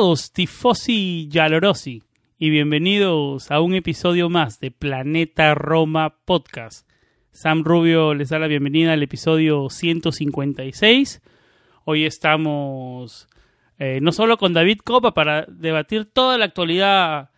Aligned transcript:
Todos, 0.00 0.32
tifosi 0.32 1.28
Yalorosi, 1.28 2.02
y 2.38 2.48
bienvenidos 2.48 3.50
a 3.50 3.60
un 3.60 3.74
episodio 3.74 4.30
más 4.30 4.58
de 4.58 4.70
Planeta 4.70 5.54
Roma 5.54 6.16
Podcast. 6.24 6.88
Sam 7.32 7.64
Rubio 7.64 8.14
les 8.14 8.30
da 8.30 8.38
la 8.38 8.46
bienvenida 8.46 8.94
al 8.94 9.02
episodio 9.02 9.68
156. 9.68 11.20
Hoy 11.84 12.06
estamos 12.06 13.28
eh, 13.78 13.98
no 14.00 14.12
solo 14.12 14.38
con 14.38 14.54
David 14.54 14.78
Copa 14.78 15.12
para 15.12 15.44
debatir 15.44 16.06
toda 16.06 16.38
la 16.38 16.46
actualidad 16.46 17.28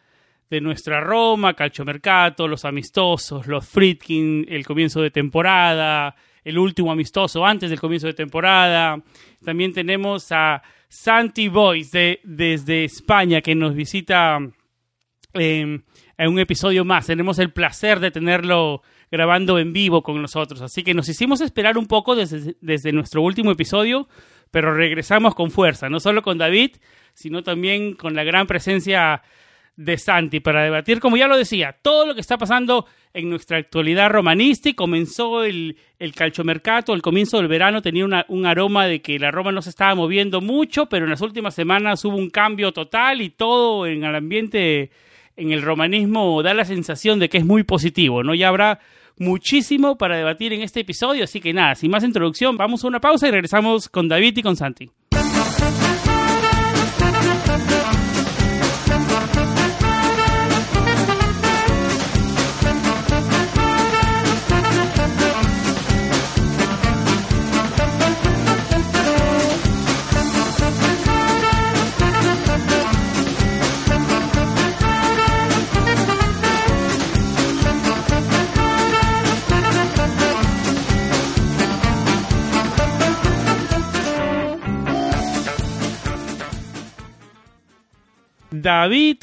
de 0.49 0.61
nuestra 0.61 1.01
Roma, 1.01 1.55
Calciomercato, 1.55 2.47
los 2.47 2.65
amistosos, 2.65 3.49
los 3.49 3.67
Fritkin, 3.67 4.47
el 4.49 4.65
comienzo 4.65 5.03
de 5.03 5.11
temporada, 5.11 6.15
el 6.45 6.59
último 6.59 6.93
amistoso 6.93 7.45
antes 7.45 7.71
del 7.71 7.81
comienzo 7.81 8.07
de 8.07 8.15
temporada. 8.15 9.03
También 9.45 9.73
tenemos 9.73 10.31
a 10.31 10.63
Santi 10.93 11.49
Boys 11.49 11.91
de, 11.91 12.21
desde 12.23 12.85
España 12.85 13.41
que 13.41 13.55
nos 13.55 13.75
visita 13.75 14.39
em, 15.33 15.83
en 16.19 16.29
un 16.29 16.39
episodio 16.39 16.85
más. 16.85 17.07
Tenemos 17.07 17.39
el 17.39 17.51
placer 17.51 17.99
de 17.99 18.11
tenerlo 18.11 18.83
grabando 19.11 19.59
en 19.59 19.73
vivo 19.73 20.03
con 20.03 20.21
nosotros. 20.21 20.61
Así 20.61 20.83
que 20.83 20.93
nos 20.93 21.09
hicimos 21.09 21.41
esperar 21.41 21.79
un 21.79 21.87
poco 21.87 22.15
desde, 22.15 22.57
desde 22.61 22.93
nuestro 22.93 23.23
último 23.23 23.51
episodio, 23.51 24.07
pero 24.51 24.75
regresamos 24.75 25.35
con 25.35 25.51
fuerza, 25.51 25.89
no 25.89 25.99
solo 25.99 26.21
con 26.21 26.37
David, 26.37 26.73
sino 27.15 27.43
también 27.43 27.95
con 27.95 28.15
la 28.15 28.23
gran 28.23 28.47
presencia 28.47 29.23
de 29.77 29.97
Santi 29.97 30.41
para 30.41 30.63
debatir, 30.63 31.01
como 31.01 31.17
ya 31.17 31.27
lo 31.27 31.37
decía, 31.37 31.77
todo 31.81 32.07
lo 32.07 32.15
que 32.15 32.21
está 32.21 32.37
pasando 32.37 32.87
en 33.15 33.31
nuestra 33.31 33.59
actualidad 33.59 34.11
romanista. 34.11 34.73
Comenzó 34.75 35.45
el, 35.45 35.77
el 35.99 36.15
calchomercato, 36.15 36.95
el 36.95 37.03
comienzo 37.03 37.39
del 37.39 37.49
verano 37.49 37.83
tenía 37.83 38.05
un 38.05 38.47
aroma 38.47 38.87
de 38.87 39.01
que 39.01 39.19
la 39.19 39.31
Roma 39.31 39.53
no 39.53 39.63
se 39.63 39.71
estaba 39.71 39.95
moviendo 39.95 40.41
mucho, 40.41 40.87
pero 40.87 41.05
en 41.05 41.11
las 41.11 41.21
últimas 41.21 41.55
semanas 41.55 42.05
hubo 42.05 42.17
un 42.17 42.31
cambio 42.31 42.73
total 42.73 43.23
y 43.23 43.31
todo 43.31 43.87
en 43.87 44.05
el 44.05 44.15
ambiente, 44.15 44.91
en 45.37 45.53
el 45.53 45.63
romanismo, 45.63 46.43
da 46.43 46.55
la 46.55 46.65
sensación 46.65 47.19
de 47.19 47.29
que 47.29 47.39
es 47.39 47.45
muy 47.45 47.63
positivo, 47.63 48.23
¿no? 48.23 48.35
Ya 48.35 48.49
habrá 48.49 48.81
muchísimo 49.19 49.97
para 49.97 50.17
debatir 50.17 50.53
en 50.53 50.63
este 50.63 50.81
episodio, 50.81 51.25
así 51.25 51.41
que 51.41 51.53
nada, 51.53 51.75
sin 51.75 51.91
más 51.91 52.05
introducción, 52.05 52.57
vamos 52.57 52.85
a 52.85 52.89
una 52.89 53.01
pausa 53.01 53.29
y 53.29 53.31
regresamos 53.31 53.89
con 53.89 54.09
David 54.09 54.39
y 54.39 54.43
con 54.43 54.57
Santi. 54.57 54.91
David 88.63 89.17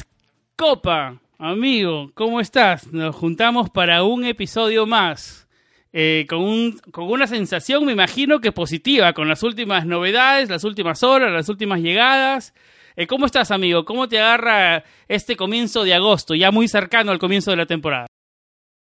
Copa, 0.54 1.18
amigo, 1.38 2.10
¿cómo 2.12 2.40
estás? 2.40 2.92
Nos 2.92 3.16
juntamos 3.16 3.70
para 3.70 4.04
un 4.04 4.26
episodio 4.26 4.84
más. 4.84 5.48
Eh, 5.94 6.26
con, 6.28 6.40
un, 6.40 6.76
con 6.92 7.10
una 7.10 7.26
sensación, 7.26 7.86
me 7.86 7.92
imagino 7.92 8.40
que 8.40 8.52
positiva, 8.52 9.14
con 9.14 9.28
las 9.28 9.42
últimas 9.42 9.86
novedades, 9.86 10.50
las 10.50 10.62
últimas 10.64 11.02
horas, 11.02 11.32
las 11.32 11.48
últimas 11.48 11.80
llegadas. 11.80 12.52
Eh, 12.96 13.06
¿Cómo 13.06 13.24
estás, 13.24 13.50
amigo? 13.50 13.86
¿Cómo 13.86 14.08
te 14.08 14.18
agarra 14.18 14.84
este 15.08 15.36
comienzo 15.36 15.84
de 15.84 15.94
agosto, 15.94 16.34
ya 16.34 16.50
muy 16.50 16.68
cercano 16.68 17.10
al 17.10 17.18
comienzo 17.18 17.50
de 17.50 17.56
la 17.56 17.66
temporada? 17.66 18.08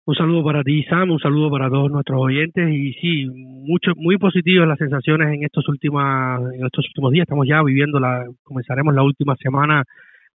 Un 0.05 0.15
saludo 0.15 0.45
para 0.45 0.63
ti, 0.63 0.85
Sam, 0.85 1.11
un 1.11 1.21
saludo 1.21 1.51
para 1.51 1.71
todos 1.71 1.91
nuestros 1.91 2.21
oyentes 2.21 2.69
y 2.71 2.93
sí, 3.01 3.25
mucho, 3.31 3.93
muy 3.97 4.19
positivas 4.19 4.69
las 4.69 4.77
sensaciones 4.77 5.33
en 5.33 5.45
estos 5.45 5.67
últimos, 5.69 6.05
en 6.53 6.67
estos 6.67 6.85
últimos 6.89 7.13
días. 7.13 7.23
Estamos 7.23 7.49
ya 7.49 7.63
viviendo 7.63 7.99
la, 7.99 8.27
comenzaremos 8.43 8.95
la 8.95 9.03
última 9.03 9.35
semana 9.37 9.85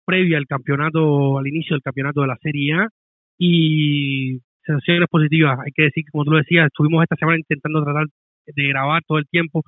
previa 0.09 0.39
al 0.39 0.47
campeonato, 0.47 1.39
al 1.39 1.47
inicio 1.47 1.75
del 1.75 1.83
campeonato 1.83 2.23
de 2.23 2.29
la 2.29 2.39
Serie 2.41 2.73
A 2.77 2.89
y 3.37 4.41
sensaciones 4.65 5.07
positivas. 5.11 5.59
Hay 5.63 5.73
que 5.73 5.83
decir 5.83 6.03
que, 6.03 6.11
como 6.11 6.25
tú 6.25 6.31
lo 6.31 6.39
decías, 6.39 6.69
estuvimos 6.69 7.03
esta 7.03 7.17
semana 7.17 7.37
intentando 7.37 7.85
tratar 7.85 8.07
de 8.47 8.69
grabar 8.69 9.03
todo 9.07 9.19
el 9.19 9.29
tiempo 9.29 9.65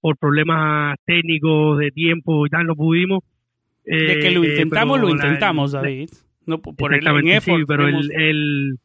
por 0.00 0.16
problemas 0.16 0.96
técnicos, 1.04 1.76
de 1.78 1.90
tiempo 1.90 2.46
y 2.46 2.48
tal, 2.48 2.66
no 2.66 2.74
pudimos. 2.74 3.22
De 3.84 4.18
que 4.18 4.30
lo 4.30 4.44
eh, 4.44 4.48
intentamos, 4.48 4.98
lo 4.98 5.10
intentamos, 5.10 5.72
David. 5.72 6.08
No, 6.46 6.58
por 6.58 6.94
el 6.94 7.02
sí, 7.42 7.52
pero 7.68 7.86
el, 7.86 8.78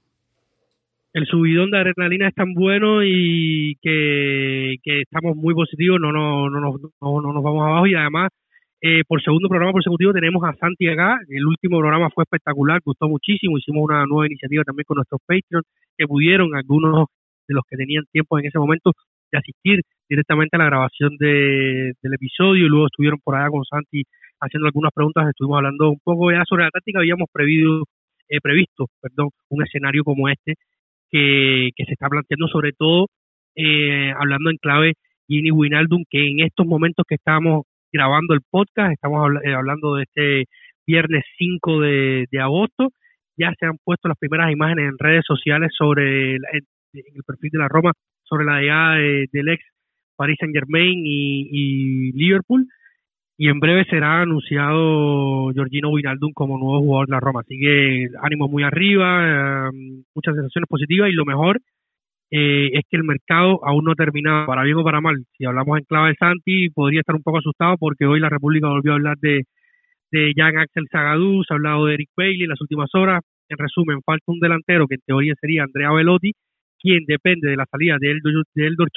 el, 1.13 1.25
subidón 1.27 1.71
de 1.71 1.77
adrenalina 1.77 2.27
es 2.27 2.35
tan 2.35 2.53
bueno 2.53 3.01
y 3.01 3.77
que, 3.81 4.75
que 4.83 5.01
estamos 5.01 5.37
muy 5.37 5.53
positivos, 5.53 6.01
no, 6.01 6.11
no, 6.11 6.49
no, 6.49 6.59
no, 6.59 6.77
no, 6.99 7.21
no 7.21 7.33
nos 7.33 7.43
vamos 7.43 7.65
abajo 7.65 7.87
y 7.87 7.95
además 7.95 8.29
eh, 8.81 9.03
por 9.07 9.21
segundo 9.21 9.47
programa 9.47 9.73
consecutivo 9.73 10.11
tenemos 10.11 10.43
a 10.43 10.55
Santi 10.55 10.87
acá. 10.87 11.19
El 11.29 11.45
último 11.45 11.77
programa 11.79 12.09
fue 12.09 12.23
espectacular, 12.23 12.81
gustó 12.83 13.07
muchísimo. 13.07 13.57
Hicimos 13.57 13.83
una 13.83 14.05
nueva 14.05 14.25
iniciativa 14.25 14.63
también 14.63 14.85
con 14.87 14.95
nuestros 14.95 15.21
Patreons 15.21 15.65
que 15.95 16.07
pudieron, 16.07 16.55
algunos 16.55 17.05
de 17.47 17.53
los 17.53 17.63
que 17.69 17.77
tenían 17.77 18.05
tiempo 18.11 18.39
en 18.39 18.45
ese 18.45 18.57
momento, 18.57 18.91
de 19.31 19.37
asistir 19.37 19.81
directamente 20.09 20.55
a 20.55 20.59
la 20.59 20.65
grabación 20.65 21.15
de, 21.17 21.93
del 22.01 22.13
episodio 22.13 22.67
luego 22.67 22.87
estuvieron 22.87 23.19
por 23.23 23.35
allá 23.35 23.49
con 23.49 23.63
Santi 23.65 24.03
haciendo 24.39 24.65
algunas 24.65 24.91
preguntas. 24.93 25.29
Estuvimos 25.29 25.57
hablando 25.57 25.91
un 25.91 25.99
poco 26.03 26.31
ya 26.31 26.43
sobre 26.49 26.63
la 26.63 26.71
táctica. 26.71 26.99
Habíamos 26.99 27.29
previsto, 27.31 27.83
eh, 28.29 28.41
previsto 28.41 28.87
perdón, 28.99 29.29
un 29.49 29.63
escenario 29.63 30.03
como 30.03 30.27
este 30.27 30.55
que, 31.11 31.69
que 31.75 31.85
se 31.85 31.93
está 31.93 32.09
planteando, 32.09 32.47
sobre 32.47 32.71
todo 32.73 33.07
eh, 33.55 34.11
hablando 34.17 34.49
en 34.49 34.57
clave 34.57 34.93
Gini 35.27 35.51
Winaldum, 35.51 36.03
que 36.09 36.27
en 36.27 36.39
estos 36.39 36.65
momentos 36.65 37.05
que 37.07 37.15
estamos 37.15 37.65
grabando 37.91 38.33
el 38.33 38.41
podcast, 38.49 38.93
estamos 38.93 39.31
eh, 39.43 39.53
hablando 39.53 39.95
de 39.95 40.03
este 40.03 40.45
viernes 40.85 41.23
5 41.37 41.79
de, 41.81 42.27
agosto, 42.39 42.89
ya 43.37 43.53
se 43.59 43.65
han 43.65 43.77
puesto 43.83 44.07
las 44.07 44.17
primeras 44.17 44.51
imágenes 44.51 44.89
en 44.89 44.97
redes 44.97 45.23
sociales 45.25 45.71
sobre 45.77 46.35
el, 46.35 46.41
perfil 47.25 47.51
de 47.51 47.59
la 47.59 47.67
Roma, 47.67 47.93
sobre 48.23 48.45
la 48.45 48.59
llegada 48.59 48.95
del 48.95 49.49
ex 49.49 49.63
Paris 50.15 50.37
Saint 50.39 50.53
Germain 50.53 51.01
y, 51.05 52.11
Liverpool, 52.13 52.67
y 53.37 53.47
en 53.49 53.59
breve 53.59 53.85
será 53.85 54.21
anunciado 54.21 55.51
Giorgino 55.51 55.89
Wijnaldum 55.89 56.31
como 56.33 56.57
nuevo 56.57 56.79
jugador 56.79 57.07
de 57.07 57.11
la 57.11 57.19
Roma, 57.19 57.41
así 57.41 57.57
que 57.59 58.09
ánimo 58.21 58.47
muy 58.47 58.63
arriba, 58.63 59.69
eh, 59.69 60.03
muchas 60.13 60.35
sensaciones 60.35 60.67
positivas 60.67 61.09
y 61.09 61.13
lo 61.13 61.25
mejor 61.25 61.59
eh, 62.31 62.71
es 62.73 62.83
que 62.89 62.97
el 62.97 63.03
mercado 63.03 63.59
aún 63.65 63.83
no 63.83 63.91
ha 63.91 63.95
terminado, 63.95 64.45
para 64.45 64.63
bien 64.63 64.77
o 64.77 64.83
para 64.83 65.01
mal. 65.01 65.25
Si 65.37 65.45
hablamos 65.45 65.77
en 65.77 65.83
clave 65.83 66.09
de 66.09 66.15
Santi, 66.15 66.69
podría 66.69 67.01
estar 67.01 67.15
un 67.15 67.23
poco 67.23 67.39
asustado 67.39 67.75
porque 67.77 68.05
hoy 68.05 68.21
la 68.21 68.29
República 68.29 68.69
volvió 68.69 68.93
a 68.93 68.95
hablar 68.95 69.17
de, 69.17 69.43
de 70.11 70.33
Jan 70.35 70.57
Axel 70.57 70.87
Zagadou, 70.89 71.43
se 71.43 71.53
ha 71.53 71.57
hablado 71.57 71.85
de 71.85 71.95
Eric 71.95 72.09
Bailey 72.15 72.43
en 72.43 72.49
las 72.49 72.61
últimas 72.61 72.89
horas. 72.95 73.21
En 73.49 73.57
resumen, 73.57 74.01
falta 74.05 74.23
un 74.27 74.39
delantero 74.39 74.87
que 74.87 74.95
en 74.95 75.01
teoría 75.05 75.33
sería 75.41 75.63
Andrea 75.63 75.91
Velotti, 75.91 76.31
quien 76.79 77.03
depende 77.05 77.49
de 77.49 77.57
la 77.57 77.65
salida 77.69 77.97
de 77.99 78.11
Eldor, 78.11 78.45
de 78.55 78.65
Eldor 78.65 78.89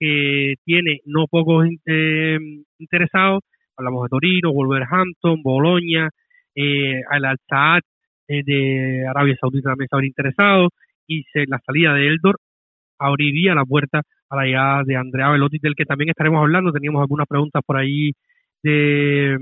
que 0.00 0.54
tiene 0.64 1.00
no 1.06 1.26
pocos 1.30 1.66
eh, 1.86 2.38
interesados. 2.78 3.42
Hablamos 3.76 4.02
de 4.04 4.08
Torino, 4.08 4.52
Wolverhampton, 4.52 5.42
Boloña, 5.42 6.10
eh, 6.56 7.02
Al 7.08 7.24
Al 7.24 7.38
eh, 8.28 8.42
de 8.44 9.06
Arabia 9.06 9.36
Saudita 9.40 9.70
también 9.70 9.84
estaban 9.84 10.04
interesados 10.04 10.70
y 11.06 11.24
la 11.46 11.58
salida 11.64 11.94
de 11.94 12.08
Eldor 12.08 12.36
abriría 12.98 13.54
la 13.54 13.64
puerta 13.64 14.02
a 14.28 14.36
la 14.36 14.44
llegada 14.44 14.82
de 14.84 14.96
Andrea 14.96 15.30
Velotti, 15.30 15.58
del 15.58 15.74
que 15.74 15.84
también 15.84 16.10
estaremos 16.10 16.40
hablando. 16.40 16.72
Teníamos 16.72 17.00
algunas 17.00 17.26
preguntas 17.26 17.62
por 17.64 17.76
ahí 17.76 18.12
de, 18.62 19.36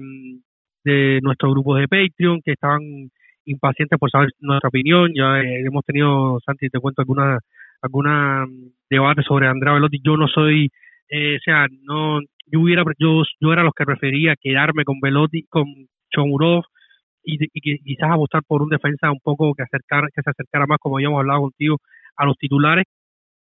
de 0.84 1.20
nuestro 1.22 1.50
grupo 1.50 1.76
de 1.76 1.88
Patreon 1.88 2.40
que 2.44 2.52
estaban 2.52 2.82
impacientes 3.46 3.98
por 3.98 4.10
saber 4.10 4.30
nuestra 4.40 4.68
opinión. 4.68 5.12
Ya 5.14 5.40
eh, 5.40 5.62
hemos 5.66 5.84
tenido, 5.84 6.38
Santi, 6.44 6.68
te 6.68 6.80
cuento 6.80 7.02
alguna 7.02 7.38
alguna 7.84 8.46
debate 8.88 9.22
sobre 9.22 9.46
Andrea 9.46 9.74
Velotti. 9.74 10.00
Yo 10.02 10.16
no 10.16 10.26
soy, 10.26 10.70
eh, 11.08 11.36
o 11.36 11.40
sea, 11.44 11.66
no, 11.82 12.20
yo 12.46 12.60
hubiera, 12.60 12.82
yo, 12.98 13.22
yo 13.40 13.52
era 13.52 13.62
los 13.62 13.74
que 13.74 13.84
prefería 13.84 14.36
quedarme 14.40 14.84
con 14.84 15.00
Velotti, 15.00 15.44
con 15.48 15.66
Chomurov 16.14 16.64
y, 17.24 17.38
y, 17.52 17.78
quizás 17.78 18.10
apostar 18.10 18.42
por 18.46 18.62
un 18.62 18.68
defensa 18.68 19.10
un 19.10 19.20
poco 19.22 19.54
que 19.54 19.62
acercar, 19.62 20.04
que 20.14 20.22
se 20.22 20.30
acercara 20.30 20.66
más, 20.66 20.78
como 20.78 20.96
habíamos 20.96 21.20
hablado 21.20 21.42
contigo, 21.42 21.78
a 22.16 22.26
los 22.26 22.36
titulares. 22.36 22.84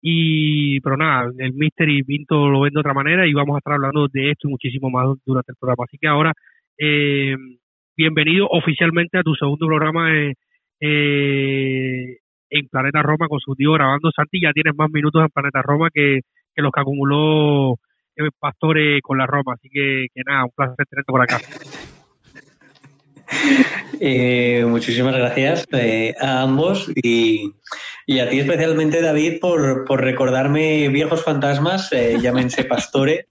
Y, 0.01 0.79
pero 0.81 0.97
nada, 0.97 1.29
el 1.38 1.53
Mister 1.53 1.89
y 1.89 2.03
Pinto 2.03 2.50
lo 2.50 2.62
ven 2.62 2.74
de 2.74 2.79
otra 2.79 2.94
manera 2.94 3.27
y 3.27 3.33
vamos 3.33 3.56
a 3.56 3.57
estar 3.59 3.74
hablando 3.74 4.07
de 4.07 4.31
esto 4.31 4.47
y 4.47 4.51
muchísimo 4.51 4.89
más 4.89 5.18
durante 5.25 5.51
el 5.51 5.57
programa. 5.59 5.85
Así 5.88 5.97
que 6.00 6.07
ahora, 6.07 6.33
eh, 6.77 7.35
bienvenido 7.95 8.47
oficialmente 8.47 9.18
a 9.18 9.24
tu 9.24 9.33
segundo 9.35 9.65
programa 9.65 10.13
eh, 10.15 10.33
eh, 10.79 12.18
en 12.50 12.68
Planeta 12.68 13.01
Roma 13.01 13.27
con 13.27 13.39
su 13.39 13.56
tío 13.56 13.74
grabando. 13.74 14.12
Santi, 14.15 14.41
ya 14.41 14.53
tienes 14.53 14.75
más 14.77 14.89
minutos 14.91 15.24
en 15.24 15.29
Planeta 15.29 15.62
Roma 15.63 15.89
que, 15.91 16.21
que 16.56 16.62
los 16.62 16.71
que 16.71 16.81
acumuló 16.81 17.75
el 18.15 18.29
Pastore 18.39 19.01
con 19.01 19.18
la 19.18 19.25
Roma. 19.25 19.53
Así 19.53 19.69
que 19.69 20.07
nada, 20.25 20.45
un 20.45 20.51
placer 20.56 20.85
tenerte 20.88 21.12
por 21.12 21.21
acá. 21.21 21.38
Eh, 24.00 24.64
muchísimas 24.68 25.16
gracias 25.16 25.66
eh, 25.72 26.14
a 26.22 26.42
ambos 26.42 26.88
y, 27.02 27.52
y, 28.06 28.20
a 28.20 28.30
ti 28.30 28.40
especialmente, 28.40 29.02
David, 29.02 29.40
por, 29.40 29.86
por 29.86 30.04
recordarme 30.04 30.88
viejos 30.90 31.24
fantasmas, 31.24 31.92
eh, 31.94 32.18
llámense 32.22 32.64
Pastore, 32.64 33.28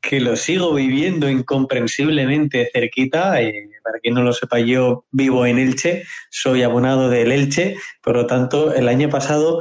que 0.00 0.20
lo 0.20 0.36
sigo 0.36 0.72
viviendo 0.72 1.28
incomprensiblemente 1.28 2.70
cerquita. 2.72 3.42
Eh, 3.42 3.70
para 3.82 3.98
quien 3.98 4.14
no 4.14 4.22
lo 4.22 4.32
sepa, 4.32 4.60
yo 4.60 5.04
vivo 5.10 5.44
en 5.44 5.58
Elche, 5.58 6.04
soy 6.30 6.62
abonado 6.62 7.10
del 7.10 7.30
Elche, 7.30 7.76
por 8.02 8.16
lo 8.16 8.26
tanto, 8.26 8.72
el 8.72 8.88
año 8.88 9.10
pasado 9.10 9.60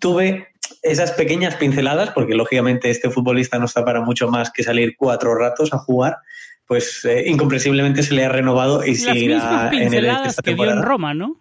tuve 0.00 0.48
esas 0.82 1.12
pequeñas 1.12 1.54
pinceladas, 1.54 2.10
porque 2.10 2.34
lógicamente 2.34 2.90
este 2.90 3.10
futbolista 3.10 3.58
no 3.60 3.66
está 3.66 3.84
para 3.84 4.00
mucho 4.00 4.28
más 4.28 4.50
que 4.50 4.64
salir 4.64 4.96
cuatro 4.96 5.36
ratos 5.36 5.72
a 5.72 5.78
jugar, 5.78 6.16
pues 6.70 7.04
eh, 7.04 7.24
incomprensiblemente 7.26 8.00
se 8.04 8.14
le 8.14 8.24
ha 8.24 8.28
renovado 8.28 8.84
y 8.84 8.94
seguirá 8.94 9.70
en 9.72 9.92
el 9.92 10.08
que 10.44 10.54
vio 10.54 10.70
en 10.70 10.82
Roma, 10.82 11.14
¿no? 11.14 11.36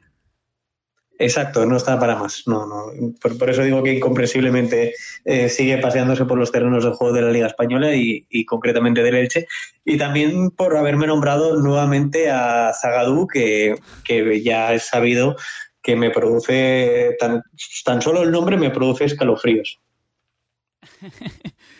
Exacto, 1.19 1.67
no 1.67 1.77
está 1.77 1.99
para 1.99 2.15
más. 2.15 2.47
No, 2.47 2.65
no. 2.65 3.13
Por, 3.21 3.47
eso 3.47 3.61
digo 3.61 3.83
que 3.83 3.93
incomprensiblemente 3.93 4.95
eh, 5.25 5.47
sigue 5.49 5.77
paseándose 5.77 6.25
por 6.25 6.39
los 6.39 6.51
terrenos 6.51 6.83
de 6.83 6.89
juego 6.93 7.13
de 7.13 7.21
la 7.21 7.29
Liga 7.29 7.45
Española 7.45 7.93
y, 7.93 8.43
concretamente 8.45 9.03
del 9.03 9.13
Elche. 9.13 9.45
Y 9.85 9.99
también 9.99 10.49
por 10.49 10.75
haberme 10.75 11.05
nombrado 11.05 11.61
nuevamente 11.61 12.31
a 12.31 12.71
Zagadou, 12.73 13.27
que, 13.27 13.75
que 14.03 14.41
ya 14.41 14.73
es 14.73 14.87
sabido 14.87 15.35
que 15.83 15.95
me 15.95 16.09
produce, 16.09 17.15
tan, 17.19 17.43
tan 17.85 18.01
solo 18.01 18.23
el 18.23 18.31
nombre 18.31 18.57
me 18.57 18.71
produce 18.71 19.05
escalofríos. 19.05 19.79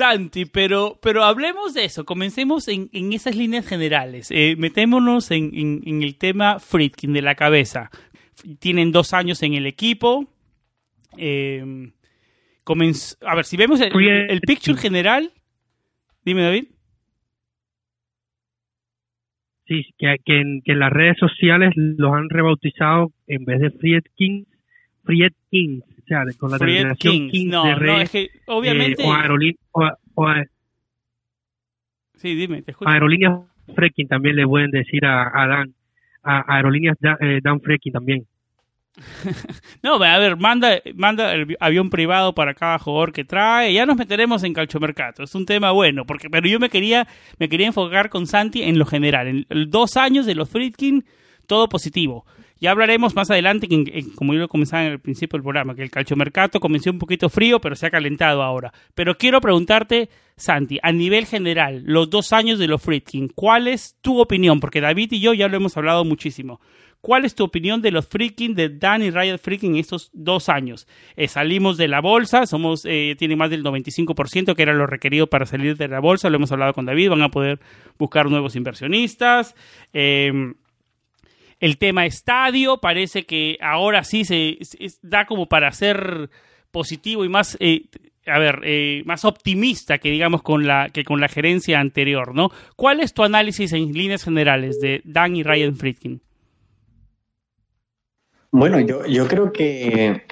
Santi, 0.00 0.46
pero, 0.46 0.98
pero 1.02 1.24
hablemos 1.24 1.74
de 1.74 1.84
eso, 1.84 2.06
comencemos 2.06 2.68
en, 2.68 2.88
en 2.94 3.12
esas 3.12 3.36
líneas 3.36 3.66
generales, 3.68 4.30
eh, 4.30 4.56
metémonos 4.56 5.30
en, 5.30 5.50
en, 5.54 6.02
el 6.02 6.16
tema 6.16 6.58
Friedkin 6.58 7.12
de 7.12 7.20
la 7.20 7.34
cabeza. 7.34 7.90
Tienen 8.60 8.92
dos 8.92 9.12
años 9.12 9.42
en 9.42 9.52
el 9.52 9.66
equipo. 9.66 10.26
Eh, 11.18 11.92
a 13.26 13.34
ver, 13.34 13.44
si 13.44 13.58
vemos 13.58 13.78
el, 13.82 13.92
el, 14.08 14.40
picture 14.40 14.78
general, 14.78 15.32
dime 16.24 16.44
David. 16.44 16.64
Sí, 19.66 19.84
que, 19.98 20.16
que, 20.24 20.40
en, 20.40 20.62
que 20.62 20.72
en 20.72 20.78
las 20.78 20.94
redes 20.94 21.18
sociales 21.18 21.74
los 21.76 22.10
han 22.14 22.30
rebautizado 22.30 23.12
en 23.26 23.44
vez 23.44 23.60
de 23.60 23.70
Friedkin, 23.70 24.46
Con 26.38 26.50
la 26.50 26.58
terminación 26.58 27.30
Kings, 27.30 27.50
no, 27.50 27.64
de 27.64 27.86
no, 27.86 28.00
es 28.00 28.10
que 28.10 28.30
obviamente... 28.46 29.02
Eh, 29.02 29.54
o, 30.14 30.26
sí, 32.16 32.34
dime, 32.34 32.62
te 32.62 32.72
escucho. 32.72 32.90
Aerolíneas 32.90 33.40
Freaking 33.74 34.08
también 34.08 34.36
le 34.36 34.46
pueden 34.46 34.70
decir 34.70 35.04
a, 35.06 35.30
a 35.32 35.46
Dan, 35.46 35.74
a 36.22 36.56
Aerolíneas 36.56 36.96
Dan, 37.00 37.16
eh, 37.20 37.40
Dan 37.42 37.60
Freaking 37.60 37.92
también. 37.92 38.26
no, 39.82 40.02
a 40.02 40.18
ver, 40.18 40.36
manda, 40.36 40.80
manda 40.94 41.32
el 41.32 41.56
avión 41.60 41.90
privado 41.90 42.34
para 42.34 42.54
cada 42.54 42.78
jugador 42.78 43.12
que 43.12 43.24
trae. 43.24 43.72
Ya 43.72 43.86
nos 43.86 43.96
meteremos 43.96 44.42
en 44.42 44.52
calchomercato. 44.52 45.22
Es 45.22 45.34
un 45.34 45.46
tema 45.46 45.70
bueno, 45.70 46.04
porque 46.04 46.28
pero 46.28 46.48
yo 46.48 46.58
me 46.58 46.68
quería 46.68 47.06
me 47.38 47.48
quería 47.48 47.68
enfocar 47.68 48.10
con 48.10 48.26
Santi 48.26 48.62
en 48.62 48.78
lo 48.78 48.86
general. 48.86 49.28
En, 49.48 49.70
dos 49.70 49.96
años 49.96 50.26
de 50.26 50.34
los 50.34 50.50
Friedkin, 50.50 51.04
todo 51.46 51.68
positivo. 51.68 52.26
Ya 52.60 52.72
hablaremos 52.72 53.16
más 53.16 53.30
adelante, 53.30 53.68
como 54.14 54.34
yo 54.34 54.40
lo 54.40 54.48
comenzaba 54.48 54.84
en 54.84 54.92
el 54.92 55.00
principio 55.00 55.38
del 55.38 55.42
programa, 55.42 55.74
que 55.74 55.82
el 55.82 55.90
calchomercato 55.90 56.60
comenzó 56.60 56.90
un 56.90 56.98
poquito 56.98 57.30
frío, 57.30 57.58
pero 57.58 57.74
se 57.74 57.86
ha 57.86 57.90
calentado 57.90 58.42
ahora. 58.42 58.70
Pero 58.94 59.16
quiero 59.16 59.40
preguntarte, 59.40 60.10
Santi, 60.36 60.78
a 60.82 60.92
nivel 60.92 61.24
general, 61.24 61.82
los 61.86 62.10
dos 62.10 62.34
años 62.34 62.58
de 62.58 62.68
los 62.68 62.82
Friedkin, 62.82 63.28
¿cuál 63.34 63.66
es 63.66 63.96
tu 64.02 64.20
opinión? 64.20 64.60
Porque 64.60 64.82
David 64.82 65.12
y 65.12 65.20
yo 65.20 65.32
ya 65.32 65.48
lo 65.48 65.56
hemos 65.56 65.74
hablado 65.78 66.04
muchísimo. 66.04 66.60
¿Cuál 67.00 67.24
es 67.24 67.34
tu 67.34 67.44
opinión 67.44 67.80
de 67.80 67.92
los 67.92 68.06
Friedkin, 68.06 68.54
de 68.54 68.68
Dan 68.68 69.02
y 69.02 69.10
Ryan 69.10 69.38
Friedkin 69.38 69.72
en 69.72 69.80
estos 69.80 70.10
dos 70.12 70.50
años? 70.50 70.86
Eh, 71.16 71.28
salimos 71.28 71.78
de 71.78 71.88
la 71.88 72.02
bolsa, 72.02 72.44
somos 72.44 72.84
eh, 72.84 73.16
tiene 73.18 73.36
más 73.36 73.48
del 73.48 73.64
95%, 73.64 74.54
que 74.54 74.62
era 74.62 74.74
lo 74.74 74.86
requerido 74.86 75.28
para 75.28 75.46
salir 75.46 75.78
de 75.78 75.88
la 75.88 76.00
bolsa, 76.00 76.28
lo 76.28 76.36
hemos 76.36 76.52
hablado 76.52 76.74
con 76.74 76.84
David, 76.84 77.08
van 77.08 77.22
a 77.22 77.30
poder 77.30 77.58
buscar 77.98 78.28
nuevos 78.28 78.54
inversionistas. 78.54 79.54
Eh, 79.94 80.52
el 81.60 81.78
tema 81.78 82.06
estadio 82.06 82.78
parece 82.78 83.24
que 83.24 83.58
ahora 83.60 84.02
sí 84.02 84.24
se, 84.24 84.58
da 85.02 85.26
como 85.26 85.46
para 85.46 85.70
ser 85.72 86.30
positivo 86.70 87.24
y 87.24 87.28
más 87.28 87.56
eh, 87.60 87.84
a 88.26 88.38
ver 88.38 88.60
eh, 88.64 89.02
más 89.04 89.24
optimista 89.24 89.98
que 89.98 90.10
digamos 90.10 90.42
con 90.42 90.66
la 90.66 90.88
que 90.88 91.04
con 91.04 91.20
la 91.20 91.28
gerencia 91.28 91.78
anterior 91.78 92.34
no 92.34 92.50
cuál 92.76 93.00
es 93.00 93.12
tu 93.12 93.22
análisis 93.22 93.72
en 93.72 93.92
líneas 93.92 94.24
generales 94.24 94.80
de 94.80 95.02
Dan 95.04 95.36
y 95.36 95.42
Ryan 95.42 95.76
Friedkin 95.76 96.20
bueno 98.50 98.80
yo, 98.80 99.06
yo 99.06 99.28
creo 99.28 99.52
que 99.52 100.22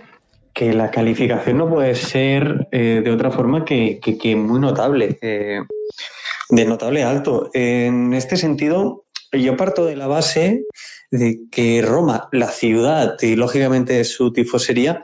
que 0.54 0.72
la 0.72 0.90
calificación 0.90 1.58
no 1.58 1.68
puede 1.68 1.94
ser 1.94 2.66
eh, 2.72 3.00
de 3.04 3.10
otra 3.12 3.30
forma 3.30 3.64
que, 3.64 4.00
que 4.00 4.34
muy 4.34 4.58
notable, 4.58 5.16
de 5.20 6.64
notable 6.64 7.04
alto. 7.04 7.48
En 7.54 8.12
este 8.12 8.36
sentido, 8.36 9.04
yo 9.30 9.56
parto 9.56 9.84
de 9.84 9.94
la 9.94 10.08
base 10.08 10.64
de 11.10 11.40
que 11.50 11.82
Roma, 11.82 12.28
la 12.32 12.48
ciudad 12.48 13.16
y 13.20 13.36
lógicamente 13.36 14.04
su 14.04 14.32
tifosería, 14.32 15.02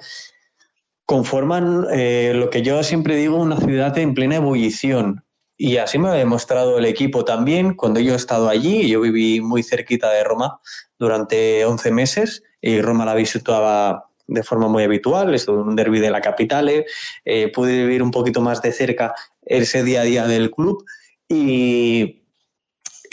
conforman 1.07 1.87
eh, 1.93 2.33
lo 2.35 2.51
que 2.51 2.63
yo 2.63 2.83
siempre 2.83 3.17
digo 3.17 3.37
una 3.37 3.59
ciudad 3.59 3.97
en 3.99 4.15
plena 4.15 4.37
ebullición. 4.37 5.25
Y 5.57 5.77
así 5.77 5.99
me 5.99 6.09
ha 6.09 6.15
demostrado 6.15 6.79
el 6.79 6.85
equipo 6.85 7.25
también 7.25 7.75
cuando 7.75 8.01
yo 8.01 8.15
he 8.15 8.17
estado 8.17 8.49
allí. 8.49 8.89
Yo 8.89 9.01
viví 9.01 9.41
muy 9.41 9.63
cerquita 9.63 10.11
de 10.11 10.25
Roma 10.25 10.61
durante 10.99 11.65
11 11.65 11.91
meses 11.93 12.43
y 12.61 12.81
Roma 12.81 13.05
la 13.05 13.15
visitaba 13.15 14.11
de 14.27 14.43
forma 14.43 14.69
muy 14.69 14.83
habitual. 14.83 15.33
Estuve 15.35 15.61
en 15.61 15.69
un 15.69 15.77
derby 15.77 16.01
de 16.01 16.11
la 16.11 16.21
capital. 16.21 16.69
Eh, 17.25 17.53
pude 17.53 17.83
vivir 17.83 18.03
un 18.03 18.11
poquito 18.11 18.41
más 18.41 18.63
de 18.63 18.73
cerca 18.73 19.15
ese 19.43 19.85
día 19.85 20.01
a 20.01 20.05
día 20.05 20.27
del 20.27 20.51
club 20.51 20.85
y 21.29 22.24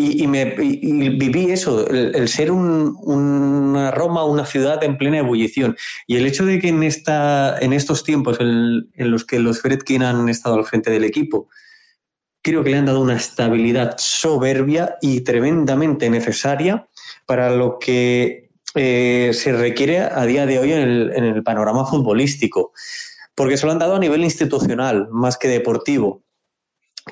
y, 0.01 0.27
me, 0.27 0.46
viví 0.46 1.51
eso, 1.51 1.88
el, 1.89 2.27
ser 2.27 2.51
una 2.51 3.91
Roma, 3.91 4.25
una 4.25 4.46
ciudad 4.46 4.84
en 4.84 4.98
plena 4.98 5.20
ebullición. 5.20 5.75
Y 6.08 6.17
el 6.17 6.25
hecho 6.25 6.46
de 6.46 6.60
que 6.60 6.70
en, 6.70 6.84
esta, 6.84 7.58
en 7.60 7.74
estos 7.74 8.03
tiempos 8.03 8.38
en, 8.39 8.89
los 8.98 9.25
que 9.25 9.39
los 9.39 9.62
Fredkin 9.62 10.03
han 10.03 10.29
estado 10.29 10.55
al 10.55 10.65
frente 10.65 10.91
del 10.91 11.03
equipo, 11.03 11.50
creo 12.41 12.63
que 12.63 12.72
le 12.72 12.77
han 12.77 12.86
dado 12.86 13.01
una 13.01 13.15
estabilidad 13.15 13.96
soberbia 13.98 14.98
y 15.01 15.22
tremendamente 15.22 16.10
necesaria 16.10 16.88
para 17.25 17.51
lo 17.51 17.77
que 17.79 18.50
eh, 18.75 19.31
se 19.34 19.53
requiere 19.53 20.00
a 20.00 20.25
día 20.25 20.46
de 20.46 20.60
hoy 20.60 20.72
en 20.74 20.79
el, 20.79 21.12
en 21.15 21.24
el 21.25 21.43
panorama 21.43 21.86
futbolístico. 21.86 22.74
Porque 23.36 23.58
se 23.58 23.65
lo 23.65 23.72
han 23.72 23.79
dado 23.79 23.96
a 23.96 24.00
nivel 24.00 24.24
institucional, 24.24 25.08
más 25.12 25.38
que 25.38 25.48
deportivo. 25.48 26.24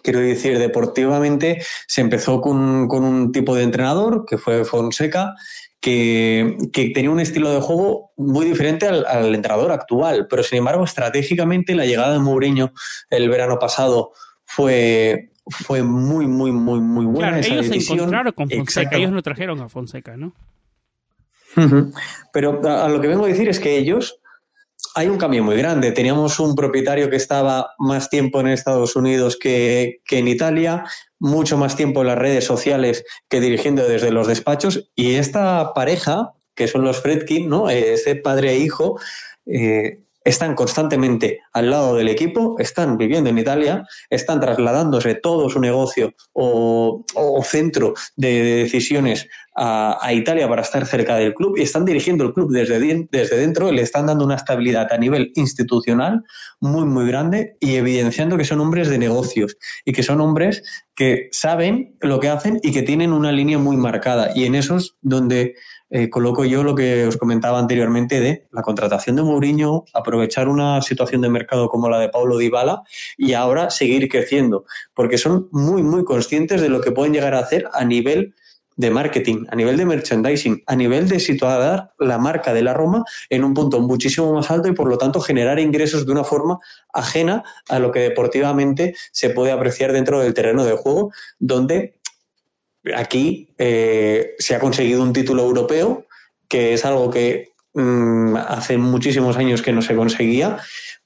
Quiero 0.03 0.19
decir, 0.19 0.59
deportivamente 0.59 1.63
se 1.87 2.01
empezó 2.01 2.41
con, 2.41 2.55
un 2.91 3.31
tipo 3.31 3.55
de 3.55 3.63
entrenador, 3.63 4.25
que 4.27 4.37
fue 4.37 4.63
Fonseca, 4.63 5.35
que, 5.81 6.57
tenía 6.93 7.09
un 7.09 7.19
estilo 7.19 7.51
de 7.51 7.61
juego 7.61 8.11
muy 8.17 8.45
diferente 8.45 8.87
al, 8.87 9.33
entrenador 9.33 9.71
actual, 9.71 10.27
pero 10.29 10.43
sin 10.43 10.59
embargo, 10.59 10.83
estratégicamente 10.83 11.75
la 11.75 11.85
llegada 11.85 12.13
de 12.13 12.19
Mourinho 12.19 12.71
el 13.09 13.29
verano 13.29 13.57
pasado 13.57 14.11
fue, 14.45 15.31
fue 15.47 15.81
muy, 15.81 16.27
muy, 16.27 16.51
muy, 16.51 16.79
muy 16.79 17.05
buena. 17.05 17.39
Claro, 17.39 17.61
ellos 17.61 17.85
se 17.85 17.93
encontraron 17.93 18.33
con 18.33 18.49
Fonseca, 18.49 18.97
ellos 18.97 19.11
no 19.11 19.21
trajeron 19.21 19.59
a 19.61 19.69
Fonseca, 19.69 20.17
¿no? 20.17 20.33
Pero 22.31 22.61
a 22.67 22.87
lo 22.89 23.01
que 23.01 23.07
vengo 23.07 23.25
a 23.25 23.27
decir 23.27 23.49
es 23.49 23.59
que 23.59 23.77
ellos, 23.77 24.18
hay 24.95 25.07
un 25.07 25.17
cambio 25.17 25.43
muy 25.43 25.57
grande. 25.57 25.91
Teníamos 25.91 26.39
un 26.39 26.55
propietario 26.55 27.09
que 27.09 27.15
estaba 27.15 27.73
más 27.79 28.09
tiempo 28.09 28.39
en 28.39 28.47
Estados 28.47 28.95
Unidos 28.95 29.37
que, 29.37 30.01
en 30.09 30.27
Italia, 30.27 30.85
mucho 31.19 31.57
más 31.57 31.75
tiempo 31.75 32.01
en 32.01 32.07
las 32.07 32.17
redes 32.17 32.45
sociales 32.45 33.03
que 33.27 33.41
dirigiendo 33.41 33.87
desde 33.87 34.11
los 34.11 34.27
despachos. 34.27 34.89
Y 34.95 35.15
esta 35.15 35.73
pareja, 35.73 36.33
que 36.55 36.67
son 36.67 36.83
los 36.83 37.01
Fredkin, 37.01 37.49
¿no? 37.49 37.69
Ese 37.69 38.15
padre 38.15 38.51
e 38.51 38.59
hijo, 38.59 38.99
eh, 39.45 39.99
están 40.29 40.55
constantemente 40.55 41.39
al 41.53 41.71
lado 41.71 41.95
del 41.95 42.07
equipo, 42.07 42.55
están 42.59 42.97
viviendo 42.97 43.29
en 43.29 43.37
Italia, 43.37 43.83
están 44.09 44.39
trasladándose 44.39 45.15
todo 45.15 45.49
su 45.49 45.59
negocio 45.59 46.13
o, 46.33 47.03
centro 47.43 47.93
de 48.15 48.63
decisiones 48.63 49.27
a, 49.55 49.97
Italia 50.13 50.47
para 50.47 50.61
estar 50.61 50.85
cerca 50.85 51.15
del 51.15 51.33
club 51.33 51.57
y 51.57 51.63
están 51.63 51.85
dirigiendo 51.85 52.23
el 52.23 52.33
club 52.33 52.51
desde, 52.51 52.79
desde 53.11 53.37
dentro 53.37 53.71
le 53.71 53.81
están 53.81 54.05
dando 54.05 54.25
una 54.25 54.35
estabilidad 54.35 54.91
a 54.91 54.97
nivel 54.97 55.31
institucional 55.35 56.23
muy, 56.59 56.85
muy 56.85 57.07
grande 57.07 57.57
y 57.59 57.75
evidenciando 57.75 58.37
que 58.37 58.45
son 58.45 58.59
hombres 58.59 58.89
de 58.89 58.97
negocios 58.97 59.57
y 59.85 59.93
que 59.93 60.03
son 60.03 60.21
hombres 60.21 60.63
que 60.95 61.29
saben 61.31 61.95
lo 62.01 62.19
que 62.19 62.29
hacen 62.29 62.59
y 62.61 62.71
que 62.71 62.83
tienen 62.83 63.13
una 63.13 63.31
línea 63.31 63.57
muy 63.57 63.77
marcada. 63.77 64.31
Y 64.35 64.45
en 64.45 64.55
eso 64.55 64.75
es 64.75 64.95
donde 65.01 65.55
eh, 65.89 66.09
coloco 66.09 66.45
yo 66.45 66.63
lo 66.63 66.75
que 66.75 67.05
os 67.05 67.17
comentaba 67.17 67.59
anteriormente 67.59 68.19
de 68.19 68.47
la 68.51 68.61
contratación 68.61 69.15
de 69.15 69.23
Mourinho, 69.23 69.85
aprovechar 69.93 70.47
una 70.47 70.81
situación 70.81 71.21
de 71.21 71.29
mercado 71.29 71.69
como 71.69 71.89
la 71.89 71.99
de 71.99 72.09
Paulo 72.09 72.37
Dybala 72.37 72.83
y 73.17 73.33
ahora 73.33 73.69
seguir 73.69 74.07
creciendo, 74.09 74.65
porque 74.93 75.17
son 75.17 75.49
muy, 75.51 75.81
muy 75.81 76.03
conscientes 76.03 76.61
de 76.61 76.69
lo 76.69 76.81
que 76.81 76.91
pueden 76.91 77.13
llegar 77.13 77.33
a 77.33 77.39
hacer 77.39 77.67
a 77.73 77.83
nivel 77.85 78.35
de 78.79 78.91
marketing, 78.91 79.45
a 79.49 79.57
nivel 79.57 79.75
de 79.75 79.85
merchandising, 79.85 80.63
a 80.65 80.73
nivel 80.73 81.09
de 81.09 81.19
situar 81.19 81.91
la 81.99 82.17
marca 82.17 82.53
de 82.53 82.61
la 82.61 82.73
Roma 82.73 83.03
en 83.29 83.43
un 83.43 83.53
punto 83.53 83.81
muchísimo 83.81 84.31
más 84.31 84.49
alto 84.49 84.69
y 84.69 84.71
por 84.71 84.87
lo 84.87 84.97
tanto 84.97 85.19
generar 85.19 85.59
ingresos 85.59 86.05
de 86.05 86.13
una 86.13 86.23
forma 86.23 86.59
ajena 86.93 87.43
a 87.67 87.77
lo 87.79 87.91
que 87.91 87.99
deportivamente 87.99 88.95
se 89.11 89.31
puede 89.31 89.51
apreciar 89.51 89.91
dentro 89.91 90.21
del 90.21 90.33
terreno 90.33 90.63
de 90.63 90.77
juego, 90.77 91.11
donde 91.39 91.98
aquí 92.95 93.49
eh, 93.57 94.35
se 94.39 94.55
ha 94.55 94.59
conseguido 94.59 95.03
un 95.03 95.13
título 95.13 95.43
europeo, 95.43 96.05
que 96.47 96.73
es 96.73 96.85
algo 96.85 97.09
que 97.09 97.49
mm, 97.73 98.35
hace 98.35 98.77
muchísimos 98.77 99.37
años 99.37 99.61
que 99.61 99.71
no 99.71 99.81
se 99.81 99.95
conseguía. 99.95 100.57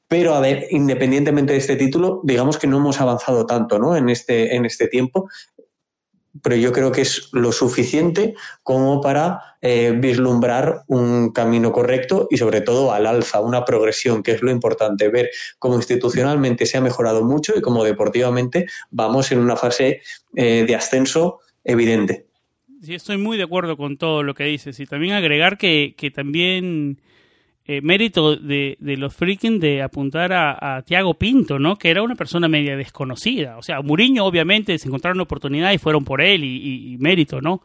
Pero, 0.08 0.36
a 0.36 0.40
ver, 0.40 0.68
independientemente 0.70 1.54
de 1.54 1.60
este 1.60 1.76
título, 1.76 2.22
digamos 2.24 2.58
que 2.58 2.68
no 2.68 2.78
hemos 2.78 3.02
avanzado 3.02 3.46
tanto 3.46 3.80
¿no? 3.80 3.96
en, 3.96 4.10
este, 4.10 4.56
en 4.56 4.66
este 4.66 4.88
tiempo 4.88 5.28
pero 6.42 6.56
yo 6.56 6.72
creo 6.72 6.92
que 6.92 7.02
es 7.02 7.30
lo 7.32 7.52
suficiente 7.52 8.34
como 8.64 9.02
para 9.02 9.58
eh, 9.62 9.94
vislumbrar 9.96 10.84
un 10.88 11.32
camino 11.32 11.72
correcto 11.72 12.28
y 12.30 12.38
sobre 12.38 12.62
todo 12.62 12.92
al 12.92 13.06
alza, 13.06 13.40
una 13.40 13.66
progresión, 13.66 14.24
que 14.24 14.32
es 14.32 14.42
lo 14.42 14.50
importante, 14.50 15.10
ver 15.10 15.30
cómo 15.60 15.76
institucionalmente 15.76 16.66
se 16.66 16.78
ha 16.78 16.82
mejorado 16.82 17.24
mucho 17.24 17.54
y 17.56 17.62
cómo 17.62 17.84
deportivamente 17.84 18.68
vamos 18.90 19.32
en 19.32 19.40
una 19.40 19.56
fase 19.56 20.02
eh, 20.36 20.66
de 20.66 20.76
ascenso 20.76 21.40
evidente. 21.64 22.28
Sí, 22.82 22.96
estoy 22.96 23.18
muy 23.18 23.38
de 23.38 23.44
acuerdo 23.44 23.78
con 23.78 23.98
todo 23.98 24.24
lo 24.24 24.34
que 24.34 24.44
dices 24.44 24.80
y 24.80 24.86
también 24.86 25.14
agregar 25.14 25.58
que, 25.58 25.96
que 25.98 26.12
también 26.12 27.00
eh, 27.66 27.80
mérito 27.82 28.36
de, 28.36 28.76
de, 28.82 28.98
los 28.98 29.16
freaking 29.16 29.62
de 29.62 29.82
apuntar 29.82 30.34
a, 30.34 30.82
Tiago 30.86 31.14
Pinto, 31.14 31.60
¿no? 31.60 31.78
Que 31.78 31.92
era 31.92 32.02
una 32.02 32.16
persona 32.16 32.50
media 32.50 32.76
desconocida. 32.76 33.58
O 33.58 33.62
sea, 33.62 33.82
Muriño 33.82 34.26
obviamente 34.26 34.78
se 34.78 34.90
encontraron 34.90 35.16
una 35.18 35.24
oportunidad 35.24 35.72
y 35.72 35.78
fueron 35.78 36.04
por 36.04 36.20
él 36.20 36.44
y, 36.44 36.98
mérito, 37.00 37.40
¿no? 37.40 37.62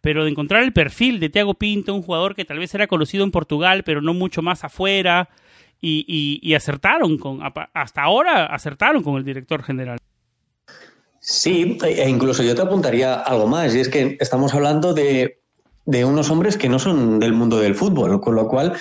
Pero 0.00 0.24
de 0.24 0.30
encontrar 0.30 0.62
el 0.62 0.72
perfil 0.72 1.20
de 1.20 1.28
Tiago 1.28 1.52
Pinto, 1.52 1.94
un 1.94 2.00
jugador 2.00 2.34
que 2.34 2.46
tal 2.46 2.58
vez 2.58 2.74
era 2.74 2.86
conocido 2.86 3.24
en 3.24 3.30
Portugal, 3.30 3.82
pero 3.84 4.00
no 4.00 4.14
mucho 4.14 4.40
más 4.40 4.64
afuera, 4.64 5.28
y, 5.82 6.40
y 6.40 6.54
acertaron 6.54 7.18
con, 7.18 7.40
hasta 7.74 8.02
ahora 8.02 8.46
acertaron 8.46 9.02
con 9.02 9.16
el 9.16 9.24
director 9.24 9.62
general. 9.62 9.98
Sí, 11.24 11.78
e 11.84 12.08
incluso 12.08 12.42
yo 12.42 12.56
te 12.56 12.62
apuntaría 12.62 13.14
algo 13.14 13.46
más, 13.46 13.72
y 13.76 13.80
es 13.80 13.88
que 13.88 14.16
estamos 14.18 14.52
hablando 14.54 14.92
de, 14.92 15.38
de 15.86 16.04
unos 16.04 16.28
hombres 16.30 16.56
que 16.56 16.68
no 16.68 16.80
son 16.80 17.20
del 17.20 17.32
mundo 17.32 17.60
del 17.60 17.76
fútbol, 17.76 18.20
con 18.20 18.34
lo 18.34 18.48
cual 18.48 18.72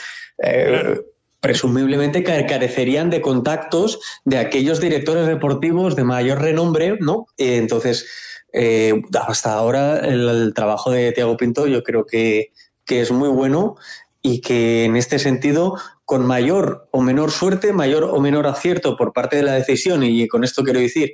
eh, 0.43 0.99
presumiblemente 1.39 2.23
carecerían 2.23 3.11
de 3.11 3.21
contactos 3.21 3.99
de 4.25 4.39
aquellos 4.39 4.81
directores 4.81 5.27
deportivos 5.27 5.95
de 5.95 6.03
mayor 6.03 6.41
renombre, 6.41 6.97
¿no? 6.99 7.27
entonces, 7.37 8.07
eh, 8.53 8.99
hasta 9.27 9.53
ahora 9.53 9.99
el, 9.99 10.53
trabajo 10.55 10.89
de 10.89 11.11
Tiago 11.11 11.37
Pinto 11.37 11.67
yo 11.67 11.83
creo 11.83 12.07
que, 12.07 12.51
que 12.85 13.01
es 13.01 13.11
muy 13.11 13.29
bueno 13.29 13.75
y 14.23 14.41
que 14.41 14.85
en 14.85 14.97
este 14.97 15.19
sentido, 15.19 15.77
con 16.05 16.25
mayor 16.25 16.87
o 16.91 17.01
menor 17.01 17.29
suerte, 17.29 17.71
mayor 17.71 18.03
o 18.03 18.19
menor 18.19 18.47
acierto 18.47 18.97
por 18.97 19.13
parte 19.13 19.37
de 19.37 19.43
la 19.43 19.53
decisión, 19.53 20.03
y 20.03 20.27
con 20.27 20.43
esto 20.43 20.63
quiero 20.63 20.79
decir 20.79 21.13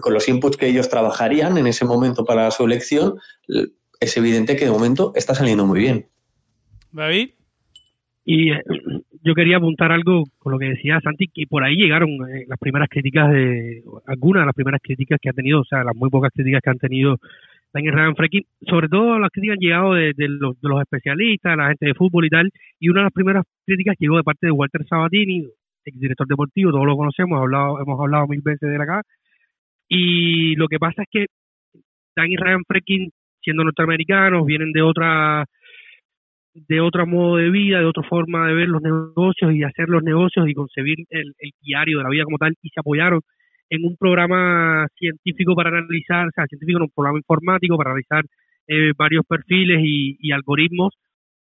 con 0.00 0.14
los 0.14 0.28
inputs 0.28 0.56
que 0.56 0.68
ellos 0.68 0.88
trabajarían 0.88 1.58
en 1.58 1.66
ese 1.66 1.84
momento 1.84 2.24
para 2.24 2.50
su 2.50 2.64
elección, 2.64 3.14
es 4.00 4.16
evidente 4.16 4.56
que 4.56 4.64
de 4.64 4.70
momento 4.70 5.12
está 5.14 5.34
saliendo 5.34 5.66
muy 5.66 5.80
bien. 5.80 6.06
David. 6.92 7.30
Y 8.24 8.52
eh, 8.52 8.62
yo 9.22 9.34
quería 9.34 9.56
apuntar 9.56 9.92
algo 9.92 10.24
con 10.38 10.52
lo 10.52 10.58
que 10.58 10.66
decía 10.66 11.00
Santi, 11.02 11.28
que 11.28 11.46
por 11.48 11.64
ahí 11.64 11.76
llegaron 11.76 12.10
eh, 12.10 12.44
las 12.46 12.58
primeras 12.58 12.88
críticas 12.88 13.30
de, 13.30 13.82
algunas 14.06 14.42
de 14.42 14.46
las 14.46 14.54
primeras 14.54 14.80
críticas 14.82 15.18
que 15.20 15.30
ha 15.30 15.32
tenido, 15.32 15.60
o 15.60 15.64
sea, 15.64 15.84
las 15.84 15.96
muy 15.96 16.10
pocas 16.10 16.30
críticas 16.32 16.60
que 16.62 16.70
han 16.70 16.78
tenido 16.78 17.16
Daniel 17.72 17.94
Ryan 17.94 18.16
Freaking, 18.16 18.44
sobre 18.68 18.88
todo 18.88 19.18
las 19.18 19.30
críticas 19.30 19.54
han 19.54 19.60
llegado 19.60 19.94
de, 19.94 20.12
los, 20.16 20.60
de, 20.60 20.68
los, 20.68 20.80
especialistas, 20.80 21.56
la 21.56 21.68
gente 21.68 21.86
de 21.86 21.94
fútbol 21.94 22.26
y 22.26 22.28
tal, 22.28 22.50
y 22.78 22.88
una 22.88 23.00
de 23.00 23.04
las 23.04 23.12
primeras 23.12 23.44
críticas 23.64 23.96
llegó 23.98 24.16
de 24.16 24.24
parte 24.24 24.46
de 24.46 24.52
Walter 24.52 24.84
Sabatini, 24.88 25.46
director 25.84 26.26
deportivo, 26.26 26.70
todos 26.70 26.86
lo 26.86 26.96
conocemos, 26.96 27.30
hemos 27.30 27.42
hablado, 27.42 27.80
hemos 27.80 28.00
hablado 28.00 28.26
mil 28.28 28.42
veces 28.42 28.68
de 28.68 28.74
él 28.74 28.80
acá, 28.80 29.02
y 29.90 30.54
lo 30.54 30.68
que 30.68 30.78
pasa 30.78 31.02
es 31.02 31.08
que 31.10 31.26
Dan 32.16 32.30
y 32.30 32.36
Ryan 32.36 32.62
Freaking, 32.66 33.10
siendo 33.42 33.64
norteamericanos, 33.64 34.46
vienen 34.46 34.72
de 34.72 34.82
otra 34.82 35.44
de 36.54 36.80
otro 36.80 37.06
modo 37.06 37.36
de 37.36 37.50
vida, 37.50 37.78
de 37.78 37.86
otra 37.86 38.02
forma 38.04 38.46
de 38.48 38.54
ver 38.54 38.68
los 38.68 38.82
negocios 38.82 39.52
y 39.52 39.62
hacer 39.62 39.88
los 39.88 40.02
negocios 40.02 40.48
y 40.48 40.54
concebir 40.54 40.98
el, 41.10 41.32
diario 41.60 41.98
de 41.98 42.04
la 42.04 42.10
vida 42.10 42.24
como 42.24 42.38
tal 42.38 42.54
y 42.62 42.68
se 42.70 42.80
apoyaron 42.80 43.20
en 43.68 43.84
un 43.84 43.96
programa 43.96 44.86
científico 44.96 45.54
para 45.54 45.70
analizar, 45.70 46.26
o 46.26 46.30
sea, 46.34 46.46
científico 46.46 46.78
en 46.78 46.82
un 46.84 46.90
programa 46.94 47.18
informático 47.18 47.76
para 47.76 47.90
analizar 47.90 48.24
eh, 48.66 48.92
varios 48.96 49.24
perfiles 49.26 49.78
y, 49.80 50.32
algoritmos 50.32 50.94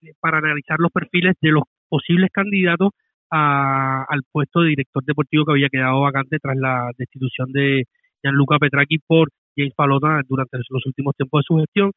eh, 0.01 0.13
para 0.19 0.37
analizar 0.39 0.77
los 0.79 0.91
perfiles 0.91 1.35
de 1.41 1.51
los 1.51 1.63
posibles 1.89 2.29
candidatos 2.31 2.91
al 3.29 4.21
puesto 4.31 4.61
de 4.61 4.69
director 4.69 5.03
deportivo 5.03 5.45
que 5.45 5.51
había 5.51 5.69
quedado 5.69 6.01
vacante 6.01 6.37
tras 6.39 6.55
la 6.55 6.89
destitución 6.97 7.51
de, 7.51 7.83
Gianluca 8.23 8.57
Petracchi 8.59 8.99
por 8.99 9.29
James 9.55 9.73
Palota 9.75 10.21
durante 10.27 10.57
los 10.69 10.85
últimos 10.85 11.15
tiempos 11.15 11.41
de 11.41 11.45
su 11.47 11.57
gestión. 11.57 11.91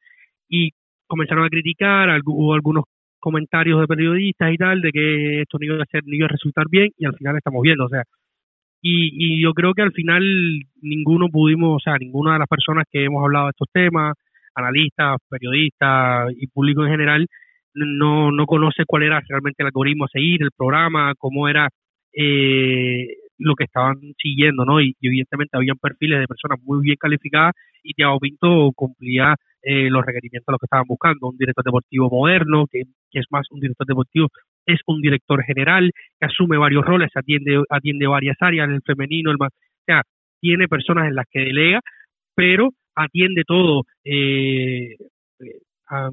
Y 0.48 0.70
comenzaron 1.06 1.44
a 1.44 1.48
criticar, 1.48 2.08
hubo 2.24 2.54
algunos 2.54 2.84
comentarios 3.18 3.80
de 3.80 3.86
periodistas 3.86 4.52
y 4.52 4.56
tal 4.56 4.80
de 4.80 4.92
que 4.92 5.42
esto 5.42 5.58
no 5.58 5.66
iba 5.66 5.82
a 5.82 5.86
ser 5.86 6.02
ni 6.04 6.18
iba 6.18 6.26
a 6.26 6.30
resultar 6.30 6.66
bien 6.70 6.90
y 6.96 7.04
al 7.04 7.16
final 7.16 7.36
estamos 7.36 7.62
viendo, 7.62 7.84
o 7.84 7.88
sea, 7.88 8.04
y, 8.80 9.42
yo 9.42 9.52
creo 9.54 9.74
que 9.74 9.82
al 9.82 9.92
final 9.92 10.22
ninguno 10.82 11.28
pudimos, 11.28 11.76
o 11.76 11.80
sea, 11.80 11.98
ninguna 11.98 12.34
de 12.34 12.38
las 12.40 12.48
personas 12.48 12.84
que 12.90 13.04
hemos 13.04 13.24
hablado 13.24 13.46
de 13.46 13.50
estos 13.50 13.68
temas, 13.72 14.14
analistas, 14.54 15.16
periodistas 15.28 16.32
y 16.36 16.46
público 16.46 16.84
en 16.84 16.90
general, 16.90 17.26
no, 17.74 18.30
no 18.30 18.46
conoce 18.46 18.84
cuál 18.86 19.04
era 19.04 19.20
realmente 19.28 19.62
el 19.62 19.66
algoritmo 19.66 20.04
a 20.04 20.08
seguir, 20.08 20.42
el 20.42 20.50
programa, 20.56 21.14
cómo 21.18 21.48
era 21.48 21.68
eh, 22.12 23.08
lo 23.38 23.54
que 23.54 23.64
estaban 23.64 23.96
siguiendo, 24.20 24.64
¿no? 24.64 24.80
Y, 24.80 24.94
evidentemente 25.00 25.56
habían 25.56 25.78
perfiles 25.78 26.20
de 26.20 26.26
personas 26.26 26.58
muy 26.62 26.82
bien 26.82 26.96
calificadas 26.98 27.54
y 27.82 27.94
Thiago 27.94 28.18
Pinto 28.18 28.72
cumplía 28.74 29.34
eh, 29.62 29.88
los 29.90 30.04
requerimientos 30.04 30.46
de 30.46 30.52
lo 30.52 30.58
que 30.58 30.66
estaban 30.66 30.86
buscando, 30.86 31.28
un 31.28 31.36
director 31.36 31.64
deportivo 31.64 32.10
moderno, 32.10 32.66
que, 32.70 32.82
es 33.12 33.26
más 33.30 33.46
un 33.50 33.60
director 33.60 33.86
deportivo, 33.86 34.28
es 34.66 34.80
un 34.86 35.00
director 35.00 35.42
general 35.44 35.90
que 36.18 36.26
asume 36.26 36.58
varios 36.58 36.84
roles, 36.84 37.10
atiende, 37.14 37.62
atiende 37.70 38.06
varias 38.06 38.36
áreas, 38.40 38.68
el 38.68 38.82
femenino, 38.82 39.30
el 39.30 39.38
más, 39.38 39.50
o 39.52 39.84
sea, 39.86 40.02
tiene 40.40 40.68
personas 40.68 41.08
en 41.08 41.14
las 41.14 41.26
que 41.30 41.40
delega, 41.40 41.80
pero 42.34 42.70
atiende 42.94 43.42
todo 43.46 43.84
eh, 44.04 44.96
a, 45.88 46.10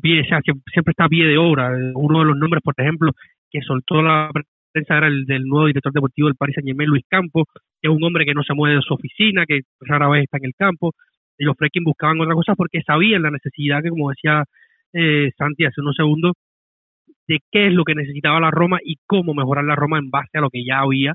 pie, 0.00 0.22
o 0.22 0.24
sea, 0.24 0.40
siempre 0.42 0.90
está 0.90 1.04
a 1.04 1.08
pie 1.08 1.26
de 1.26 1.38
obra. 1.38 1.70
Uno 1.94 2.20
de 2.20 2.24
los 2.24 2.36
nombres, 2.36 2.62
por 2.62 2.74
ejemplo, 2.76 3.12
que 3.50 3.60
soltó 3.60 4.02
la 4.02 4.30
prensa 4.72 4.96
era 4.96 5.06
el 5.08 5.24
del 5.24 5.44
nuevo 5.44 5.66
director 5.66 5.92
deportivo 5.92 6.28
del 6.28 6.36
Paris 6.36 6.54
Saint-Germain, 6.56 6.88
Luis 6.88 7.04
Campos, 7.08 7.44
que 7.80 7.88
es 7.88 7.94
un 7.94 8.02
hombre 8.02 8.24
que 8.24 8.34
no 8.34 8.42
se 8.42 8.54
mueve 8.54 8.76
de 8.76 8.82
su 8.82 8.94
oficina, 8.94 9.44
que 9.46 9.60
rara 9.80 10.08
vez 10.08 10.24
está 10.24 10.38
en 10.38 10.46
el 10.46 10.54
campo. 10.56 10.92
Y 11.38 11.44
los 11.44 11.56
Freaking 11.56 11.84
buscaban 11.84 12.20
otra 12.20 12.34
cosa 12.34 12.54
porque 12.54 12.82
sabían 12.82 13.22
la 13.22 13.30
necesidad 13.30 13.82
que, 13.82 13.90
como 13.90 14.10
decía 14.10 14.44
eh, 14.92 15.30
Santi 15.36 15.64
hace 15.64 15.80
unos 15.80 15.96
segundos, 15.96 16.32
de 17.28 17.38
qué 17.50 17.68
es 17.68 17.72
lo 17.72 17.84
que 17.84 17.94
necesitaba 17.94 18.40
la 18.40 18.50
Roma 18.50 18.78
y 18.84 18.96
cómo 19.06 19.34
mejorar 19.34 19.64
la 19.64 19.76
Roma 19.76 19.98
en 19.98 20.10
base 20.10 20.38
a 20.38 20.40
lo 20.40 20.50
que 20.50 20.64
ya 20.64 20.80
había, 20.80 21.14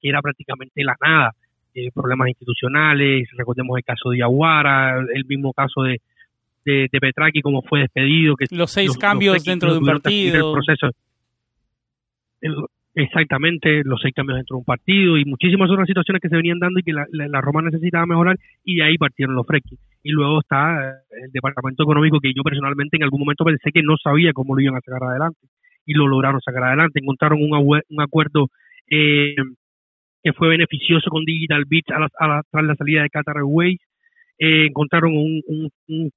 que 0.00 0.08
era 0.08 0.20
prácticamente 0.20 0.84
la 0.84 0.96
nada. 1.00 1.32
Eh, 1.74 1.90
problemas 1.92 2.28
institucionales, 2.28 3.28
recordemos 3.36 3.76
el 3.76 3.84
caso 3.84 4.10
de 4.10 4.22
Aguara, 4.22 4.98
el 5.12 5.26
mismo 5.26 5.52
caso 5.52 5.82
de, 5.82 6.00
de, 6.64 6.88
de 6.90 7.00
Petraki, 7.00 7.42
cómo 7.42 7.60
fue 7.62 7.80
despedido. 7.80 8.34
Que 8.34 8.46
los 8.50 8.70
seis 8.70 8.96
cambios 8.96 9.44
dentro 9.44 9.72
de 9.72 9.78
un 9.78 9.84
partido. 9.84 10.54
proceso. 10.54 10.90
Exactamente, 12.96 13.82
los 13.84 14.00
seis 14.00 14.14
cambios 14.14 14.38
dentro 14.38 14.56
de 14.56 14.58
un 14.60 14.64
partido 14.64 15.18
y 15.18 15.24
muchísimas 15.24 15.70
otras 15.70 15.86
situaciones 15.86 16.20
que 16.20 16.28
se 16.28 16.36
venían 16.36 16.58
dando 16.58 16.80
y 16.80 16.82
que 16.82 16.92
la, 16.92 17.06
la, 17.12 17.40
Roma 17.40 17.62
necesitaba 17.62 18.06
mejorar 18.06 18.36
y 18.64 18.76
de 18.76 18.84
ahí 18.84 18.96
partieron 18.96 19.36
los 19.36 19.46
Frecchi. 19.46 19.76
Y 20.02 20.10
luego 20.10 20.40
está 20.40 20.90
eh, 20.90 20.94
el 21.24 21.30
departamento 21.30 21.82
económico 21.82 22.18
que 22.20 22.32
yo 22.34 22.42
personalmente 22.42 22.96
en 22.96 23.04
algún 23.04 23.20
momento 23.20 23.44
pensé 23.44 23.70
que 23.70 23.82
no 23.82 23.96
sabía 24.02 24.32
cómo 24.32 24.54
lo 24.54 24.62
iban 24.62 24.76
a 24.76 24.80
sacar 24.80 25.04
adelante 25.04 25.46
y 25.84 25.92
lo 25.92 26.08
lograron 26.08 26.40
sacar 26.40 26.64
adelante. 26.64 26.98
Encontraron 27.00 27.38
un, 27.42 27.52
un 27.52 28.00
acuerdo 28.00 28.48
eh, 28.90 29.36
que 30.22 30.32
fue 30.32 30.48
beneficioso 30.48 31.10
con 31.10 31.24
Digital 31.24 31.64
Beats 31.68 31.90
a 31.90 32.00
la, 32.00 32.42
tras 32.50 32.64
la 32.64 32.74
salida 32.76 33.02
de 33.02 33.10
Qatar 33.10 33.36
Airways. 33.36 33.78
Eh, 34.38 34.66
encontraron 34.66 35.12
un, 35.14 35.70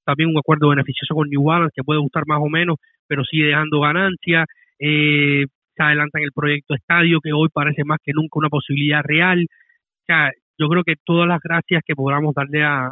también 0.03 0.29
un 0.29 0.37
acuerdo 0.37 0.69
beneficioso 0.69 1.13
con 1.13 1.29
New 1.29 1.43
Balance 1.43 1.73
que 1.75 1.83
puede 1.83 1.99
gustar 1.99 2.23
más 2.25 2.39
o 2.41 2.49
menos, 2.49 2.77
pero 3.07 3.23
sigue 3.23 3.47
dejando 3.47 3.81
ganancias. 3.81 4.47
Eh, 4.79 5.45
adelantan 5.83 6.23
el 6.23 6.31
proyecto 6.33 6.75
Estadio, 6.75 7.19
que 7.21 7.33
hoy 7.33 7.49
parece 7.53 7.83
más 7.83 7.99
que 8.03 8.13
nunca 8.13 8.39
una 8.39 8.49
posibilidad 8.49 9.01
real. 9.03 9.45
O 9.45 10.05
sea, 10.05 10.31
yo 10.57 10.67
creo 10.67 10.83
que 10.83 10.95
todas 11.03 11.27
las 11.27 11.39
gracias 11.41 11.83
que 11.85 11.95
podamos 11.95 12.35
darle 12.35 12.63
a, 12.63 12.91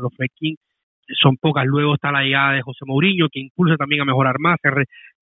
los 0.00 0.14
Freaking 0.14 0.56
son 1.20 1.36
pocas. 1.36 1.64
Luego 1.66 1.94
está 1.94 2.12
la 2.12 2.22
llegada 2.22 2.52
de 2.52 2.62
José 2.62 2.84
Mourinho, 2.84 3.28
que 3.30 3.40
impulsa 3.40 3.76
también 3.76 4.02
a 4.02 4.04
mejorar 4.04 4.36
más, 4.38 4.58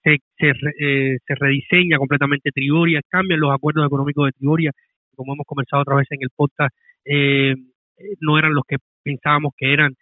se, 0.02 0.18
se, 0.36 0.52
eh, 0.80 1.18
se, 1.24 1.34
rediseña 1.34 1.98
completamente 1.98 2.50
Trigoria, 2.50 3.00
cambian 3.08 3.40
los 3.40 3.52
acuerdos 3.52 3.86
económicos 3.86 4.26
de 4.26 4.32
Trigoria, 4.32 4.70
como 5.14 5.34
hemos 5.34 5.46
conversado 5.46 5.82
otra 5.82 5.96
vez 5.96 6.06
en 6.10 6.18
el 6.22 6.30
podcast, 6.34 6.74
eh, 7.04 7.54
no 8.20 8.38
eran 8.38 8.54
los 8.54 8.64
que 8.66 8.76
pensábamos 9.02 9.52
que 9.56 9.72
eran 9.72 9.94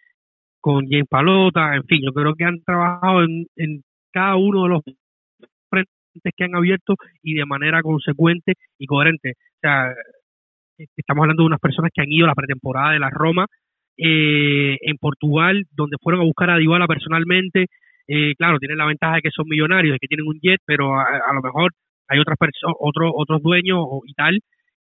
con 0.59 0.87
James 0.89 1.07
Palota, 1.09 1.75
en 1.75 1.83
fin, 1.83 2.01
yo 2.03 2.13
creo 2.13 2.33
que 2.35 2.45
han 2.45 2.63
trabajado 2.63 3.23
en, 3.23 3.45
en 3.57 3.83
cada 4.11 4.37
uno 4.37 4.63
de 4.63 4.69
los 4.69 4.81
que 6.35 6.43
han 6.43 6.55
abierto 6.55 6.95
y 7.21 7.33
de 7.35 7.45
manera 7.45 7.81
consecuente 7.81 8.53
y 8.77 8.85
coherente. 8.85 9.33
O 9.37 9.59
sea, 9.61 9.93
estamos 10.95 11.23
hablando 11.23 11.43
de 11.43 11.47
unas 11.47 11.59
personas 11.59 11.91
que 11.93 12.01
han 12.01 12.11
ido 12.11 12.25
a 12.25 12.29
la 12.29 12.35
pretemporada 12.35 12.91
de 12.91 12.99
la 12.99 13.09
Roma 13.09 13.47
eh, 13.97 14.77
en 14.81 14.97
Portugal, 14.97 15.65
donde 15.71 15.97
fueron 16.01 16.21
a 16.21 16.25
buscar 16.25 16.49
a 16.49 16.57
Dybala 16.57 16.87
personalmente. 16.87 17.67
Eh, 18.07 18.33
claro, 18.37 18.59
tienen 18.59 18.77
la 18.77 18.85
ventaja 18.85 19.15
de 19.15 19.21
que 19.21 19.31
son 19.31 19.45
millonarios, 19.47 19.93
de 19.93 19.99
que 19.99 20.07
tienen 20.07 20.27
un 20.27 20.39
jet, 20.41 20.59
pero 20.65 20.99
a, 20.99 21.33
lo 21.33 21.41
mejor 21.41 21.71
hay 22.07 22.19
otras 22.19 22.37
personas, 22.37 22.75
otros 22.79 23.11
otros 23.15 23.41
dueños 23.41 23.85
y 24.05 24.13
tal 24.13 24.39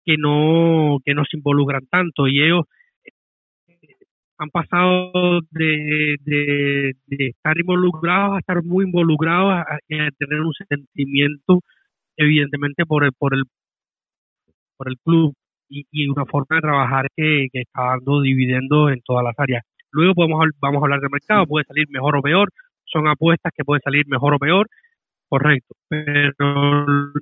que 0.05 0.15
no 0.17 0.99
que 1.03 1.13
no 1.13 1.23
se 1.25 1.37
involucran 1.37 1.85
tanto 1.89 2.27
y 2.27 2.41
ellos 2.41 2.65
han 4.39 4.49
pasado 4.49 5.41
de, 5.51 6.15
de, 6.23 6.95
estar 7.27 7.57
involucrados 7.59 8.35
a 8.35 8.39
estar 8.39 8.63
muy 8.63 8.85
involucrados, 8.85 9.51
a, 9.53 9.77
tener 9.87 10.41
un 10.41 10.53
sentimiento 10.67 11.59
evidentemente 12.15 12.85
por 12.85 13.03
el, 13.03 13.11
por 13.17 13.33
el, 13.35 13.43
por 14.77 14.89
el 14.89 14.97
club 15.03 15.33
y, 15.67 15.85
y 15.91 16.07
una 16.07 16.25
forma 16.25 16.55
de 16.55 16.61
trabajar 16.61 17.07
que, 17.15 17.47
que 17.51 17.61
está 17.61 17.83
dando 17.83 18.21
dividendos 18.21 18.91
en 18.91 19.01
todas 19.01 19.23
las 19.23 19.35
áreas. 19.37 19.63
Luego 19.91 20.15
podemos, 20.15 20.45
vamos 20.59 20.81
a 20.81 20.85
hablar 20.85 21.01
del 21.01 21.09
mercado, 21.11 21.45
puede 21.45 21.65
salir 21.65 21.87
mejor 21.89 22.15
o 22.15 22.21
peor, 22.21 22.49
son 22.85 23.07
apuestas 23.07 23.51
que 23.55 23.65
pueden 23.65 23.81
salir 23.81 24.07
mejor 24.07 24.33
o 24.35 24.39
peor, 24.39 24.67
correcto, 25.27 25.75
pero 25.89 27.13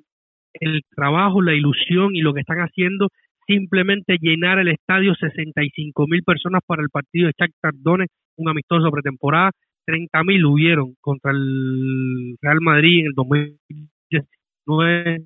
el 0.53 0.81
trabajo, 0.95 1.41
la 1.41 1.53
ilusión 1.53 2.15
y 2.15 2.21
lo 2.21 2.33
que 2.33 2.41
están 2.41 2.59
haciendo 2.59 3.09
simplemente 3.47 4.17
llenar 4.21 4.59
el 4.59 4.67
estadio 4.67 5.15
65 5.15 6.05
mil 6.07 6.21
personas 6.23 6.61
para 6.65 6.83
el 6.83 6.89
partido 6.89 7.27
de 7.27 7.33
Shakhtar 7.37 7.73
Donetsk, 7.75 8.13
un 8.35 8.49
amistoso 8.49 8.91
pretemporada, 8.91 9.51
30 9.85 10.23
mil 10.25 10.45
hubieron 10.45 10.95
contra 10.99 11.31
el 11.31 12.35
Real 12.41 12.59
Madrid 12.61 12.99
en 12.99 13.05
el 13.07 13.13
2019 13.13 15.21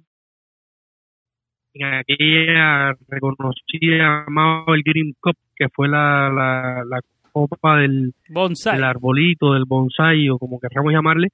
en 1.73 1.85
aquella 1.85 2.93
reconocida 3.07 4.25
el 4.67 4.83
Green 4.83 5.13
Cup 5.19 5.37
que 5.55 5.69
fue 5.69 5.87
la, 5.87 6.29
la, 6.29 6.83
la 6.85 6.99
copa 7.31 7.77
del, 7.77 8.13
del, 8.27 8.83
arbolito, 8.83 9.53
del 9.53 9.63
bonsai 9.65 10.29
o 10.29 10.37
como 10.37 10.59
queramos 10.59 10.91
llamarle, 10.91 11.29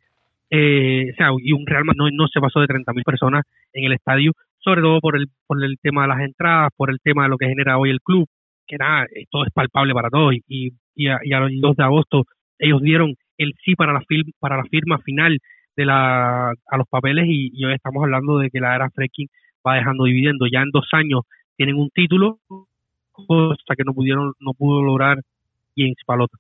eh, 0.50 1.12
o 1.12 1.15
sea, 1.15 1.30
y 1.41 1.52
un 1.52 1.65
Real 1.65 1.86
Madrid 1.86 1.97
no, 1.97 2.10
no 2.12 2.28
se 2.28 2.39
pasó 2.39 2.60
de 2.60 2.67
30.000 2.67 3.04
personas 3.04 3.45
en 3.73 3.86
el 3.86 3.93
estadio 3.93 4.34
sobre 4.60 4.82
todo 4.82 5.00
por 5.00 5.15
el, 5.15 5.28
por 5.46 5.63
el 5.63 5.78
tema 5.82 6.04
de 6.04 6.08
las 6.10 6.20
entradas, 6.22 6.72
por 6.76 6.89
el 6.89 7.00
tema 7.02 7.24
de 7.24 7.30
lo 7.30 7.38
que 7.38 7.48
genera 7.48 7.78
hoy 7.78 7.89
el 7.89 8.02
club, 8.02 8.28
que 8.67 8.78
nada, 8.78 9.06
esto 9.12 9.46
es 9.46 9.52
palpable 9.54 9.93
para 9.93 10.10
todos 10.10 10.34
y, 10.48 10.74
y, 10.96 11.08
a, 11.08 11.39
los 11.39 11.52
2 11.60 11.76
de 11.76 11.84
agosto 11.84 12.26
ellos 12.60 12.82
dieron 12.82 13.15
el 13.38 13.54
sí 13.63 13.76
para 13.76 13.93
la, 13.93 14.02
para 14.39 14.58
la 14.58 14.63
firma 14.63 14.98
final 15.00 15.39
de 15.76 15.86
la, 15.86 16.50
a 16.50 16.78
los 16.78 16.88
papeles 16.89 17.26
y, 17.28 17.63
hoy 17.63 17.74
estamos 17.74 18.04
hablando 18.04 18.39
de 18.39 18.50
que 18.50 18.60
la 18.60 18.76
era 18.76 18.89
Freaking 18.89 19.28
va 19.65 19.76
dejando 19.76 20.06
dividendo. 20.06 20.48
Ya 20.52 20.62
en 20.62 20.72
dos 20.72 20.88
años 20.91 21.22
tienen 21.56 21.76
un 21.76 21.89
título, 21.91 22.39
cosa 23.12 23.76
que 23.78 23.84
no 23.86 23.93
pudieron, 23.93 24.34
no 24.39 24.54
pudo 24.54 24.82
lograr 24.82 25.22
James 25.76 25.98
Palota. 26.06 26.38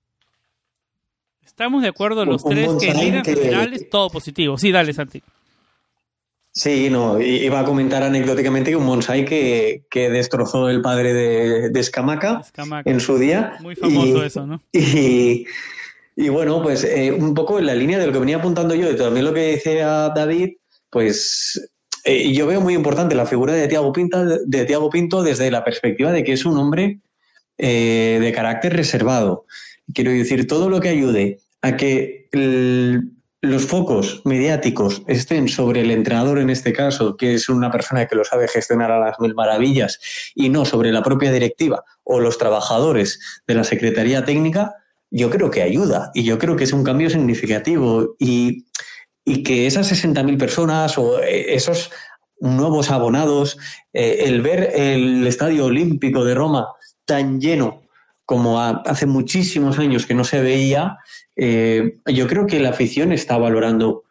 Estamos 1.45 1.81
de 1.81 1.89
acuerdo 1.89 2.25
los 2.25 2.43
tres 2.43 2.75
que 2.79 2.89
en 2.89 2.97
líneas 2.97 3.27
generales 3.27 3.89
todo 3.89 4.09
positivo. 4.09 4.57
Sí, 4.57 4.71
dale, 4.71 4.91
Santi. 4.91 5.21
Sí, 6.57 6.89
no, 6.89 7.21
iba 7.21 7.59
a 7.59 7.63
comentar 7.65 8.01
anecdóticamente 8.01 8.75
un 8.75 8.87
bonsai 8.87 9.25
que, 9.25 9.83
que 9.91 10.09
destrozó 10.09 10.69
el 10.69 10.81
padre 10.81 11.13
de, 11.13 11.69
de 11.69 11.79
Escamaca, 11.79 12.41
en 12.83 12.99
su 12.99 13.19
día. 13.19 13.57
Muy 13.61 13.75
famoso 13.75 14.23
eso, 14.23 14.47
¿no? 14.47 14.59
Y, 14.71 15.45
y 16.15 16.29
bueno, 16.29 16.63
pues 16.63 16.83
eh, 16.83 17.11
un 17.11 17.35
poco 17.35 17.59
en 17.59 17.67
la 17.67 17.75
línea 17.75 17.99
de 17.99 18.07
lo 18.07 18.11
que 18.11 18.17
venía 18.17 18.37
apuntando 18.37 18.73
yo 18.73 18.89
y 18.89 18.95
también 18.95 19.25
lo 19.25 19.35
que 19.35 19.51
decía 19.51 20.09
David, 20.15 20.55
pues 20.89 21.69
eh, 22.05 22.33
yo 22.33 22.47
veo 22.47 22.59
muy 22.59 22.73
importante 22.73 23.13
la 23.13 23.27
figura 23.27 23.53
de 23.53 23.67
Tiago, 23.67 23.93
Pinto, 23.93 24.25
de 24.25 24.65
Tiago 24.65 24.89
Pinto 24.89 25.21
desde 25.21 25.51
la 25.51 25.63
perspectiva 25.63 26.11
de 26.11 26.23
que 26.23 26.33
es 26.33 26.43
un 26.43 26.57
hombre 26.57 27.01
eh, 27.59 28.17
de 28.19 28.31
carácter 28.31 28.75
reservado. 28.75 29.45
Quiero 29.93 30.09
decir, 30.09 30.47
todo 30.47 30.71
lo 30.71 30.79
que 30.79 30.89
ayude 30.89 31.37
a 31.61 31.77
que 31.77 32.29
el, 32.31 33.11
los 33.41 33.65
focos 33.65 34.21
mediáticos 34.25 35.03
estén 35.07 35.47
sobre 35.47 35.81
el 35.81 35.91
entrenador 35.91 36.39
en 36.39 36.49
este 36.49 36.73
caso, 36.73 37.15
que 37.17 37.35
es 37.35 37.49
una 37.49 37.71
persona 37.71 38.07
que 38.07 38.15
lo 38.15 38.23
sabe 38.23 38.47
gestionar 38.47 38.91
a 38.91 38.99
las 38.99 39.19
mil 39.19 39.35
maravillas, 39.35 39.99
y 40.33 40.49
no 40.49 40.65
sobre 40.65 40.91
la 40.91 41.03
propia 41.03 41.31
directiva 41.31 41.83
o 42.03 42.19
los 42.19 42.37
trabajadores 42.37 43.19
de 43.47 43.53
la 43.53 43.63
Secretaría 43.63 44.25
Técnica, 44.25 44.73
yo 45.11 45.29
creo 45.29 45.51
que 45.51 45.61
ayuda 45.61 46.11
y 46.13 46.23
yo 46.23 46.37
creo 46.37 46.55
que 46.55 46.65
es 46.65 46.73
un 46.73 46.83
cambio 46.83 47.09
significativo 47.09 48.15
y, 48.19 48.65
que 49.43 49.67
esas 49.67 49.91
60.000 49.91 50.37
personas 50.37 50.97
o 50.97 51.21
eh, 51.21 51.53
esos 51.53 51.91
nuevos 52.39 52.91
abonados, 52.91 53.57
eh, 53.91 54.19
el 54.21 54.41
ver 54.41 54.71
el 54.73 55.27
Estadio 55.27 55.65
Olímpico 55.65 56.23
de 56.23 56.33
Roma 56.33 56.67
tan 57.05 57.41
lleno 57.41 57.86
como 58.27 58.59
hace 58.59 59.05
muchísimos 59.05 59.79
años 59.79 60.05
que 60.05 60.13
no 60.13 60.25
se 60.25 60.41
veía, 60.41 60.97
eh, 61.37 61.97
yo 62.05 62.27
creo 62.27 62.45
que 62.45 62.59
la 62.59 62.69
afición 62.69 63.13
está 63.13 63.37
valorando 63.37 64.03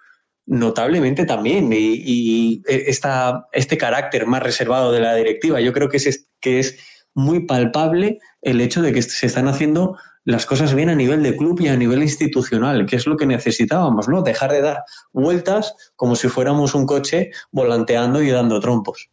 notablemente 0.46 1.26
también 1.26 1.70
y, 1.70 2.62
este 2.66 3.76
carácter 3.76 4.26
más 4.26 4.42
reservado 4.42 4.90
de 4.90 5.00
la 5.00 5.14
directiva. 5.14 5.61
Yo 5.61 5.74
creo 5.74 5.90
que 5.90 5.98
es, 5.98 6.29
que 6.40 6.61
es 6.61 6.79
muy 7.12 7.44
palpable 7.44 8.18
el 8.40 8.62
hecho 8.62 8.81
de 8.81 8.94
que 8.94 9.02
se 9.02 9.26
están 9.26 9.48
haciendo 9.48 9.98
las 10.24 10.46
cosas 10.46 10.72
bien 10.72 10.88
a 10.88 10.94
nivel 10.94 11.22
de 11.22 11.37
club 11.37 11.61
y 11.61 11.68
a 11.68 11.76
nivel 11.76 12.02
institucional, 12.02 12.87
que 12.87 12.96
es 12.96 13.07
lo 13.07 13.18
que 13.18 13.26
necesitábamos, 13.26 14.09
¿no? 14.09 14.22
Dejar 14.22 14.50
de 14.50 14.62
dar 14.62 14.83
vueltas 15.12 15.74
como 15.94 16.16
si 16.16 16.29
fuéramos 16.29 16.74
un 16.74 16.87
coche 16.87 17.33
volanteando 17.52 18.22
y 18.22 18.31
dando 18.31 18.61
trompos. 18.61 19.11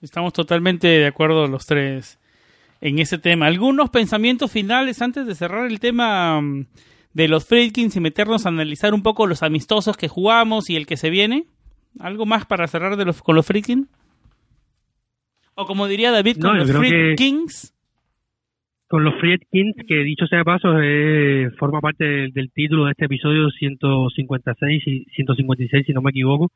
Estamos 0.00 0.32
totalmente 0.32 0.86
de 0.86 1.06
acuerdo 1.08 1.48
los 1.48 1.66
tres 1.66 2.20
en 2.82 2.98
ese 2.98 3.16
tema. 3.16 3.46
¿Algunos 3.46 3.90
pensamientos 3.90 4.50
finales 4.50 5.00
antes 5.00 5.24
de 5.24 5.34
cerrar 5.36 5.70
el 5.70 5.80
tema 5.80 6.40
mm, 6.40 6.66
de 7.14 7.28
los 7.28 7.46
Friedkins 7.46 7.96
y 7.96 8.00
meternos 8.00 8.44
a 8.44 8.50
analizar 8.50 8.92
un 8.92 9.02
poco 9.02 9.26
los 9.26 9.42
amistosos 9.42 9.96
que 9.96 10.08
jugamos 10.08 10.68
y 10.68 10.76
el 10.76 10.86
que 10.86 10.96
se 10.96 11.08
viene? 11.08 11.44
¿Algo 12.00 12.26
más 12.26 12.44
para 12.44 12.66
cerrar 12.66 12.96
de 12.96 13.04
los, 13.04 13.22
con 13.22 13.36
los 13.36 13.46
Friedkins? 13.46 13.88
O 15.54 15.64
como 15.64 15.86
diría 15.86 16.10
David, 16.10 16.38
con 16.40 16.58
los 16.58 16.70
Friedkins. 16.72 17.72
Con 18.88 19.04
los 19.04 19.14
Friedkins, 19.20 19.76
que 19.86 20.02
dicho 20.02 20.26
sea 20.26 20.38
de 20.38 20.44
paso, 20.44 20.74
eh, 20.82 21.50
forma 21.58 21.80
parte 21.80 22.04
del, 22.04 22.50
título 22.52 22.86
de 22.86 22.90
este 22.92 23.04
episodio 23.04 23.48
156 23.50 24.82
y 24.86 25.04
156, 25.14 25.86
si 25.86 25.92
no 25.92 26.02
me 26.02 26.10
equivoco. 26.10 26.50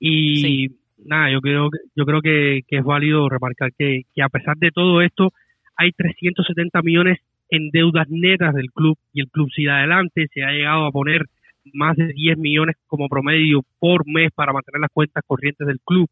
Y 0.00 0.68
nada, 1.04 1.30
yo 1.30 1.40
creo, 1.40 1.68
yo 1.94 2.06
creo 2.06 2.22
que, 2.22 2.62
es 2.66 2.84
válido 2.84 3.28
remarcar 3.28 3.72
que, 3.76 4.02
que 4.14 4.22
a 4.22 4.28
pesar 4.28 4.56
de 4.56 4.70
todo 4.70 5.02
esto, 5.02 5.32
hay 5.76 5.92
370 5.92 6.82
millones 6.82 7.18
en 7.50 7.70
deudas 7.70 8.08
netas 8.08 8.54
del 8.54 8.70
club 8.72 8.98
y 9.12 9.20
el 9.20 9.30
club 9.30 9.50
sigue 9.54 9.70
adelante, 9.70 10.26
se 10.32 10.42
ha 10.42 10.50
llegado 10.50 10.86
a 10.86 10.92
poner 10.92 11.26
más 11.72 11.96
de 11.96 12.08
10 12.08 12.38
millones 12.38 12.76
como 12.86 13.08
promedio 13.08 13.62
por 13.78 14.06
mes 14.06 14.30
para 14.34 14.52
mantener 14.52 14.80
las 14.80 14.90
cuentas 14.92 15.22
corrientes 15.26 15.66
del 15.66 15.80
club. 15.84 16.08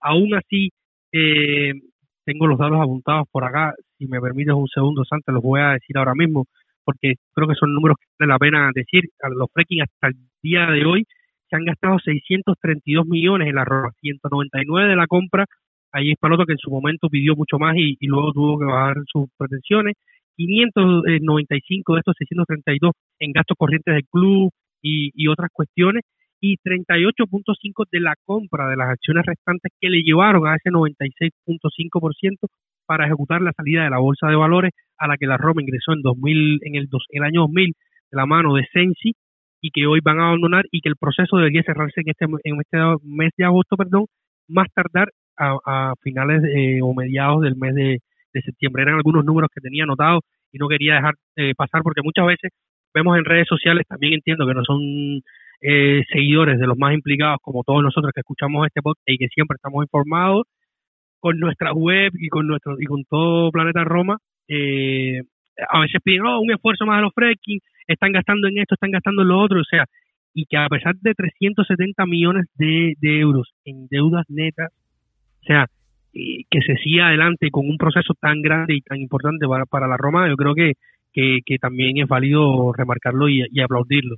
Aún 0.00 0.34
así, 0.34 0.70
eh, 1.12 1.72
tengo 2.24 2.46
los 2.46 2.58
datos 2.58 2.80
apuntados 2.80 3.26
por 3.30 3.44
acá, 3.44 3.74
si 3.98 4.06
me 4.06 4.20
permites 4.20 4.54
un 4.54 4.68
segundo, 4.68 5.04
Santa, 5.04 5.32
los 5.32 5.42
voy 5.42 5.60
a 5.60 5.70
decir 5.70 5.96
ahora 5.96 6.14
mismo. 6.14 6.46
porque 6.84 7.14
creo 7.34 7.48
que 7.48 7.56
son 7.56 7.74
números 7.74 7.96
que 7.98 8.06
vale 8.20 8.32
la 8.32 8.38
pena 8.38 8.70
decir. 8.72 9.10
A 9.20 9.28
los 9.28 9.50
Freaking 9.52 9.82
hasta 9.82 10.06
el 10.06 10.14
día 10.40 10.66
de 10.66 10.84
hoy 10.84 11.04
se 11.50 11.56
han 11.56 11.64
gastado 11.64 11.98
632 11.98 13.04
millones 13.06 13.48
en 13.48 13.56
la 13.56 13.64
Roma, 13.64 13.90
199 14.00 14.90
de 14.90 14.94
la 14.94 15.08
compra. 15.08 15.46
Es 15.98 16.18
Paloto 16.18 16.44
que 16.44 16.52
en 16.52 16.58
su 16.58 16.70
momento 16.70 17.08
pidió 17.08 17.34
mucho 17.34 17.58
más 17.58 17.74
y, 17.76 17.96
luego 18.06 18.32
tuvo 18.32 18.58
que 18.58 18.66
bajar 18.66 18.96
sus 19.06 19.26
pretensiones. 19.36 19.94
595 20.36 21.94
de 21.94 21.98
estos 22.00 22.14
632 22.18 22.92
en 23.20 23.32
gastos 23.32 23.56
corrientes 23.58 23.94
del 23.94 24.04
club 24.04 24.50
y, 24.82 25.28
otras 25.28 25.50
cuestiones 25.52 26.02
y 26.40 26.56
38.5 26.58 27.86
de 27.90 28.00
la 28.00 28.14
compra 28.26 28.68
de 28.68 28.76
las 28.76 28.90
acciones 28.90 29.24
restantes 29.24 29.72
que 29.80 29.88
le 29.88 30.02
llevaron 30.02 30.46
a 30.46 30.56
ese 30.56 30.70
96.5% 30.70 32.36
para 32.84 33.06
ejecutar 33.06 33.40
la 33.40 33.52
salida 33.56 33.84
de 33.84 33.90
la 33.90 33.98
bolsa 33.98 34.28
de 34.28 34.36
valores 34.36 34.72
a 34.98 35.08
la 35.08 35.16
que 35.16 35.26
la 35.26 35.38
Roma 35.38 35.62
ingresó 35.62 35.94
en 35.94 36.02
2000 36.02 36.60
en 36.62 36.74
el, 36.76 36.88
el 37.10 37.22
año 37.22 37.40
2000 37.42 37.72
de 38.10 38.16
la 38.16 38.26
mano 38.26 38.54
de 38.54 38.66
Sensi 38.70 39.14
y 39.62 39.70
que 39.70 39.86
hoy 39.86 40.00
van 40.04 40.20
a 40.20 40.28
abandonar 40.28 40.66
y 40.70 40.82
que 40.82 40.90
el 40.90 40.96
proceso 40.96 41.38
debería 41.38 41.62
cerrarse 41.62 42.02
en 42.02 42.10
este 42.10 42.26
en 42.44 42.60
este 42.60 42.78
mes 43.02 43.32
de 43.38 43.44
agosto, 43.44 43.76
perdón, 43.76 44.04
más 44.46 44.68
tardar 44.74 45.08
a, 45.38 45.94
finales 46.02 46.42
o 46.82 46.94
mediados 46.94 47.42
del 47.42 47.56
mes 47.56 47.74
de, 47.74 48.00
septiembre. 48.44 48.82
Eran 48.82 48.96
algunos 48.96 49.24
números 49.24 49.48
que 49.54 49.62
tenía 49.62 49.84
anotados 49.84 50.20
y 50.52 50.58
no 50.58 50.68
quería 50.68 50.96
dejar 50.96 51.14
eh, 51.36 51.54
pasar 51.56 51.82
porque 51.82 52.02
muchas 52.02 52.26
veces 52.26 52.52
vemos 52.92 53.16
en 53.16 53.24
redes 53.24 53.48
sociales, 53.48 53.86
también 53.88 54.12
entiendo 54.12 54.46
que 54.46 54.52
no 54.52 54.62
son 54.62 55.22
eh, 55.62 56.02
seguidores 56.12 56.58
de 56.58 56.66
los 56.66 56.76
más 56.76 56.92
implicados, 56.92 57.38
como 57.40 57.64
todos 57.64 57.82
nosotros 57.82 58.12
que 58.14 58.20
escuchamos 58.20 58.66
este 58.66 58.82
podcast 58.82 59.08
y 59.08 59.16
que 59.16 59.28
siempre 59.28 59.56
estamos 59.56 59.82
informados 59.84 60.44
con 61.18 61.38
nuestra 61.40 61.72
web 61.72 62.12
y 62.14 62.28
con 62.28 62.46
nuestro 62.46 62.76
y 62.78 62.84
con 62.84 63.04
todo 63.04 63.50
Planeta 63.50 63.84
Roma, 63.84 64.18
eh, 64.48 65.22
a 65.68 65.80
veces 65.80 66.00
piden 66.04 66.26
oh, 66.26 66.40
un 66.40 66.52
esfuerzo 66.52 66.84
más 66.84 66.98
de 66.98 67.02
los 67.02 67.14
fracking, 67.14 67.60
están 67.86 68.12
gastando 68.12 68.48
en 68.48 68.58
esto, 68.58 68.74
están 68.74 68.90
gastando 68.90 69.22
en 69.22 69.28
lo 69.28 69.40
otro, 69.40 69.60
o 69.60 69.64
sea, 69.64 69.86
y 70.34 70.44
que 70.44 70.56
a 70.56 70.68
pesar 70.68 70.94
de 70.96 71.14
370 71.14 72.04
millones 72.06 72.46
de, 72.54 72.94
euros 73.02 73.52
en 73.64 73.86
deudas 73.88 74.26
netas, 74.28 74.70
o 75.46 75.52
sea, 75.52 75.66
que 76.12 76.60
se 76.66 76.76
siga 76.82 77.08
adelante 77.08 77.50
con 77.50 77.68
un 77.68 77.78
proceso 77.78 78.14
tan 78.18 78.42
grande 78.42 78.74
y 78.74 78.80
tan 78.80 78.98
importante 78.98 79.46
para, 79.46 79.64
para 79.66 79.86
la 79.86 79.96
Roma, 79.96 80.28
yo 80.28 80.36
creo 80.36 80.54
que, 80.54 80.72
que, 81.12 81.58
también 81.58 81.98
es 81.98 82.08
válido 82.08 82.72
remarcarlo 82.72 83.28
y, 83.28 83.44
y 83.50 83.60
aplaudirlo. 83.60 84.16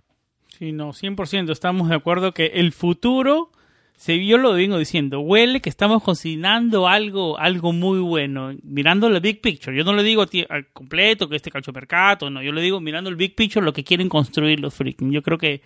Sí, 0.48 0.72
no, 0.72 0.92
100% 0.92 1.50
estamos 1.50 1.88
de 1.88 1.96
acuerdo 1.96 2.32
que 2.32 2.46
el 2.46 2.72
futuro, 2.72 3.50
se, 3.96 4.24
yo 4.24 4.38
lo 4.38 4.54
vengo 4.54 4.78
diciendo, 4.78 5.20
huele 5.20 5.60
que 5.60 5.68
estamos 5.68 6.02
cocinando 6.02 6.88
algo, 6.88 7.38
algo 7.38 7.72
muy 7.72 8.00
bueno, 8.00 8.54
mirando 8.62 9.10
la 9.10 9.20
big 9.20 9.40
picture. 9.40 9.76
Yo 9.76 9.84
no 9.84 9.92
le 9.92 10.02
digo 10.02 10.24
al 10.48 10.66
completo 10.68 11.28
que 11.28 11.36
este 11.36 11.50
mercado, 11.72 12.30
no, 12.30 12.42
yo 12.42 12.52
le 12.52 12.62
digo 12.62 12.80
mirando 12.80 13.10
el 13.10 13.16
big 13.16 13.34
picture 13.34 13.64
lo 13.64 13.72
que 13.72 13.84
quieren 13.84 14.08
construir 14.08 14.60
los 14.60 14.74
freaking. 14.74 15.12
Yo 15.12 15.22
creo 15.22 15.36
que 15.36 15.60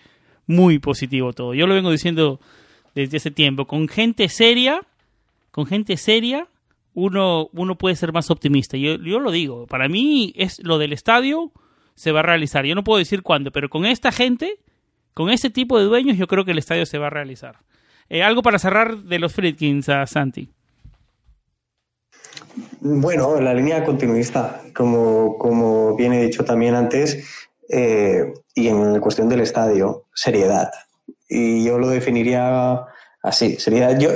muy 0.46 0.78
positivo 0.78 1.32
todo. 1.32 1.54
Yo 1.54 1.66
lo 1.66 1.74
vengo 1.74 1.90
diciendo 1.90 2.40
desde 2.94 3.18
ese 3.18 3.30
tiempo. 3.30 3.66
Con 3.66 3.88
gente 3.88 4.28
seria, 4.28 4.82
con 5.52 5.66
gente 5.66 5.96
seria, 5.96 6.48
uno, 6.94 7.48
uno 7.52 7.78
puede 7.78 7.94
ser 7.94 8.12
más 8.12 8.30
optimista. 8.30 8.76
Yo, 8.76 8.96
yo 8.96 9.20
lo 9.20 9.30
digo, 9.30 9.66
para 9.68 9.88
mí 9.88 10.32
es 10.36 10.60
lo 10.64 10.78
del 10.78 10.92
estadio 10.92 11.52
se 11.94 12.10
va 12.10 12.20
a 12.20 12.24
realizar. 12.24 12.64
Yo 12.64 12.74
no 12.74 12.82
puedo 12.82 12.98
decir 12.98 13.22
cuándo, 13.22 13.52
pero 13.52 13.70
con 13.70 13.86
esta 13.86 14.10
gente 14.10 14.58
con 15.14 15.30
ese 15.30 15.50
tipo 15.50 15.78
de 15.78 15.84
dueños 15.84 16.16
yo 16.16 16.26
creo 16.26 16.44
que 16.44 16.52
el 16.52 16.58
estadio 16.58 16.86
se 16.86 16.98
va 16.98 17.08
a 17.08 17.10
realizar. 17.10 17.58
Eh, 18.08 18.22
algo 18.22 18.42
para 18.42 18.58
cerrar 18.58 18.96
de 18.96 19.18
los 19.18 19.32
Friedkins 19.32 19.88
a 19.88 20.06
Santi. 20.06 20.50
Bueno, 22.80 23.40
la 23.40 23.54
línea 23.54 23.84
continuista, 23.84 24.62
como, 24.74 25.38
como 25.38 25.96
bien 25.96 26.12
he 26.12 26.22
dicho 26.22 26.44
también 26.44 26.74
antes, 26.74 27.48
eh, 27.68 28.32
y 28.54 28.68
en 28.68 28.94
la 28.94 29.00
cuestión 29.00 29.28
del 29.28 29.40
estadio, 29.40 30.06
seriedad. 30.14 30.70
Y 31.28 31.64
yo 31.64 31.78
lo 31.78 31.88
definiría 31.88 32.84
así, 33.22 33.56
seriedad. 33.56 33.98
Yo, 33.98 34.10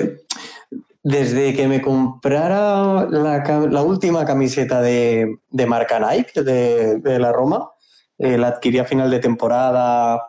desde 1.09 1.55
que 1.55 1.69
me 1.69 1.81
comprara 1.81 3.07
la, 3.09 3.83
última 3.83 4.25
camiseta 4.25 4.83
de, 4.83 5.39
marca 5.69 6.01
Nike, 6.01 6.43
de, 6.43 7.19
la 7.21 7.31
Roma, 7.31 7.71
eh, 8.19 8.37
la 8.37 8.49
adquirí 8.49 8.81
a 8.81 8.85
final 8.85 9.09
de 9.13 9.21
temporada 9.21 10.21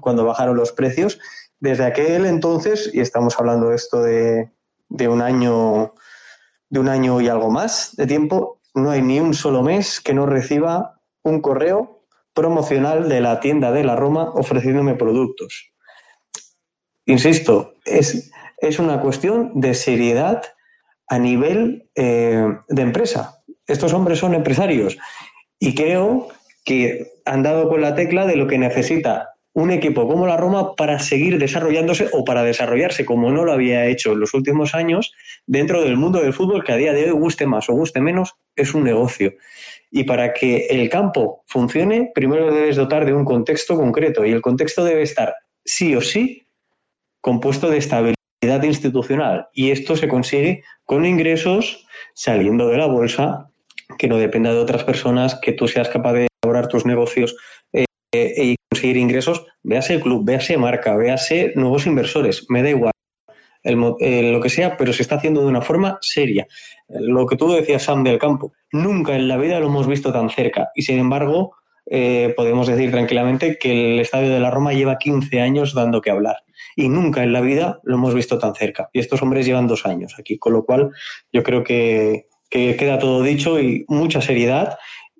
cuando 0.00 0.24
bajaron 0.24 0.56
los 0.56 0.72
precios. 0.72 1.18
Desde 1.60 1.84
aquel 1.84 2.24
entonces, 2.24 2.90
y 2.94 3.00
estamos 3.00 3.38
hablando 3.38 3.68
de 3.68 3.76
esto 3.76 4.02
de, 4.02 4.50
de 4.88 5.08
un 5.08 5.20
año 5.20 5.92
de 6.70 6.80
un 6.80 6.88
año 6.88 7.20
y 7.20 7.28
algo 7.28 7.50
más 7.50 7.94
de 7.94 8.06
tiempo, 8.06 8.62
no 8.74 8.90
hay 8.90 9.02
ni 9.02 9.20
un 9.20 9.34
solo 9.34 9.62
mes 9.62 10.00
que 10.00 10.14
no 10.14 10.24
reciba 10.24 11.02
un 11.22 11.42
correo 11.42 12.00
promocional 12.32 13.10
de 13.10 13.20
la 13.20 13.40
tienda 13.40 13.72
de 13.72 13.84
la 13.84 13.94
Roma 13.94 14.30
ofreciéndome 14.32 14.94
productos. 14.94 15.70
Insisto, 17.04 17.74
es, 17.84 18.32
es 18.68 18.78
una 18.78 19.00
cuestión 19.00 19.52
de 19.54 19.74
seriedad 19.74 20.42
a 21.08 21.18
nivel 21.18 21.88
eh, 21.94 22.46
de 22.68 22.82
empresa. 22.82 23.42
Estos 23.66 23.92
hombres 23.92 24.18
son 24.18 24.34
empresarios 24.34 24.96
y 25.58 25.74
creo 25.74 26.28
que 26.64 27.12
han 27.24 27.42
dado 27.42 27.68
con 27.68 27.80
la 27.80 27.94
tecla 27.94 28.26
de 28.26 28.36
lo 28.36 28.46
que 28.46 28.58
necesita 28.58 29.30
un 29.52 29.70
equipo 29.70 30.08
como 30.08 30.26
la 30.26 30.36
Roma 30.36 30.74
para 30.74 30.98
seguir 30.98 31.38
desarrollándose 31.38 32.08
o 32.12 32.24
para 32.24 32.42
desarrollarse 32.42 33.04
como 33.04 33.30
no 33.30 33.44
lo 33.44 33.52
había 33.52 33.86
hecho 33.86 34.12
en 34.12 34.20
los 34.20 34.34
últimos 34.34 34.74
años 34.74 35.12
dentro 35.46 35.82
del 35.82 35.96
mundo 35.96 36.20
del 36.20 36.32
fútbol 36.32 36.64
que 36.64 36.72
a 36.72 36.76
día 36.76 36.92
de 36.92 37.04
hoy 37.04 37.10
guste 37.10 37.46
más 37.46 37.68
o 37.68 37.74
guste 37.74 38.00
menos 38.00 38.34
es 38.56 38.74
un 38.74 38.82
negocio. 38.82 39.34
Y 39.92 40.04
para 40.04 40.32
que 40.32 40.66
el 40.70 40.88
campo 40.88 41.44
funcione, 41.46 42.10
primero 42.14 42.52
debes 42.52 42.74
dotar 42.74 43.04
de 43.04 43.12
un 43.12 43.24
contexto 43.24 43.76
concreto 43.76 44.24
y 44.24 44.32
el 44.32 44.42
contexto 44.42 44.84
debe 44.84 45.02
estar 45.02 45.36
sí 45.64 45.94
o 45.94 46.00
sí 46.00 46.48
compuesto 47.20 47.70
de 47.70 47.78
estabilidad 47.78 48.23
institucional 48.64 49.48
y 49.52 49.70
esto 49.70 49.96
se 49.96 50.08
consigue 50.08 50.62
con 50.84 51.04
ingresos 51.04 51.86
saliendo 52.14 52.68
de 52.68 52.78
la 52.78 52.86
bolsa 52.86 53.50
que 53.98 54.08
no 54.08 54.16
dependa 54.16 54.52
de 54.52 54.58
otras 54.58 54.84
personas, 54.84 55.38
que 55.40 55.52
tú 55.52 55.68
seas 55.68 55.88
capaz 55.88 56.12
de 56.14 56.28
elaborar 56.42 56.68
tus 56.68 56.86
negocios 56.86 57.36
eh, 57.72 57.84
y 58.12 58.56
conseguir 58.70 58.96
ingresos, 58.96 59.46
véase 59.62 59.94
el 59.94 60.00
club, 60.00 60.24
véase 60.24 60.56
marca, 60.56 60.96
véase 60.96 61.52
nuevos 61.56 61.86
inversores, 61.86 62.46
me 62.48 62.62
da 62.62 62.70
igual. 62.70 62.92
Eh, 63.64 64.30
lo 64.30 64.40
que 64.40 64.50
sea, 64.50 64.76
pero 64.76 64.92
se 64.92 65.02
está 65.02 65.16
haciendo 65.16 65.40
de 65.40 65.46
una 65.46 65.62
forma 65.62 65.98
seria. 66.02 66.46
Lo 66.88 67.26
que 67.26 67.36
tú 67.36 67.50
decías, 67.50 67.82
Sam, 67.82 68.04
del 68.04 68.18
campo, 68.18 68.52
nunca 68.72 69.16
en 69.16 69.26
la 69.26 69.38
vida 69.38 69.58
lo 69.58 69.68
hemos 69.68 69.86
visto 69.86 70.12
tan 70.12 70.28
cerca 70.28 70.68
y 70.74 70.82
sin 70.82 70.98
embargo 70.98 71.56
eh, 71.86 72.34
podemos 72.36 72.66
decir 72.66 72.90
tranquilamente 72.90 73.58
que 73.58 73.94
el 73.94 74.00
estadio 74.00 74.30
de 74.30 74.40
la 74.40 74.50
Roma 74.50 74.74
lleva 74.74 74.98
15 74.98 75.40
años 75.40 75.74
dando 75.74 76.02
que 76.02 76.10
hablar 76.10 76.36
y 76.76 76.88
nunca 76.88 77.22
en 77.22 77.32
la 77.32 77.40
vida 77.40 77.80
lo 77.84 77.96
hemos 77.96 78.14
visto 78.14 78.38
tan 78.38 78.54
cerca. 78.54 78.88
Y 78.92 79.00
estos 79.00 79.22
hombres 79.22 79.46
llevan 79.46 79.66
dos 79.66 79.86
años 79.86 80.14
aquí, 80.18 80.38
con 80.38 80.52
lo 80.52 80.64
cual 80.64 80.90
yo 81.32 81.42
creo 81.42 81.64
que, 81.64 82.26
que 82.50 82.76
queda 82.76 82.98
todo 82.98 83.22
dicho 83.22 83.60
y 83.60 83.84
mucha 83.88 84.20
seriedad 84.20 84.76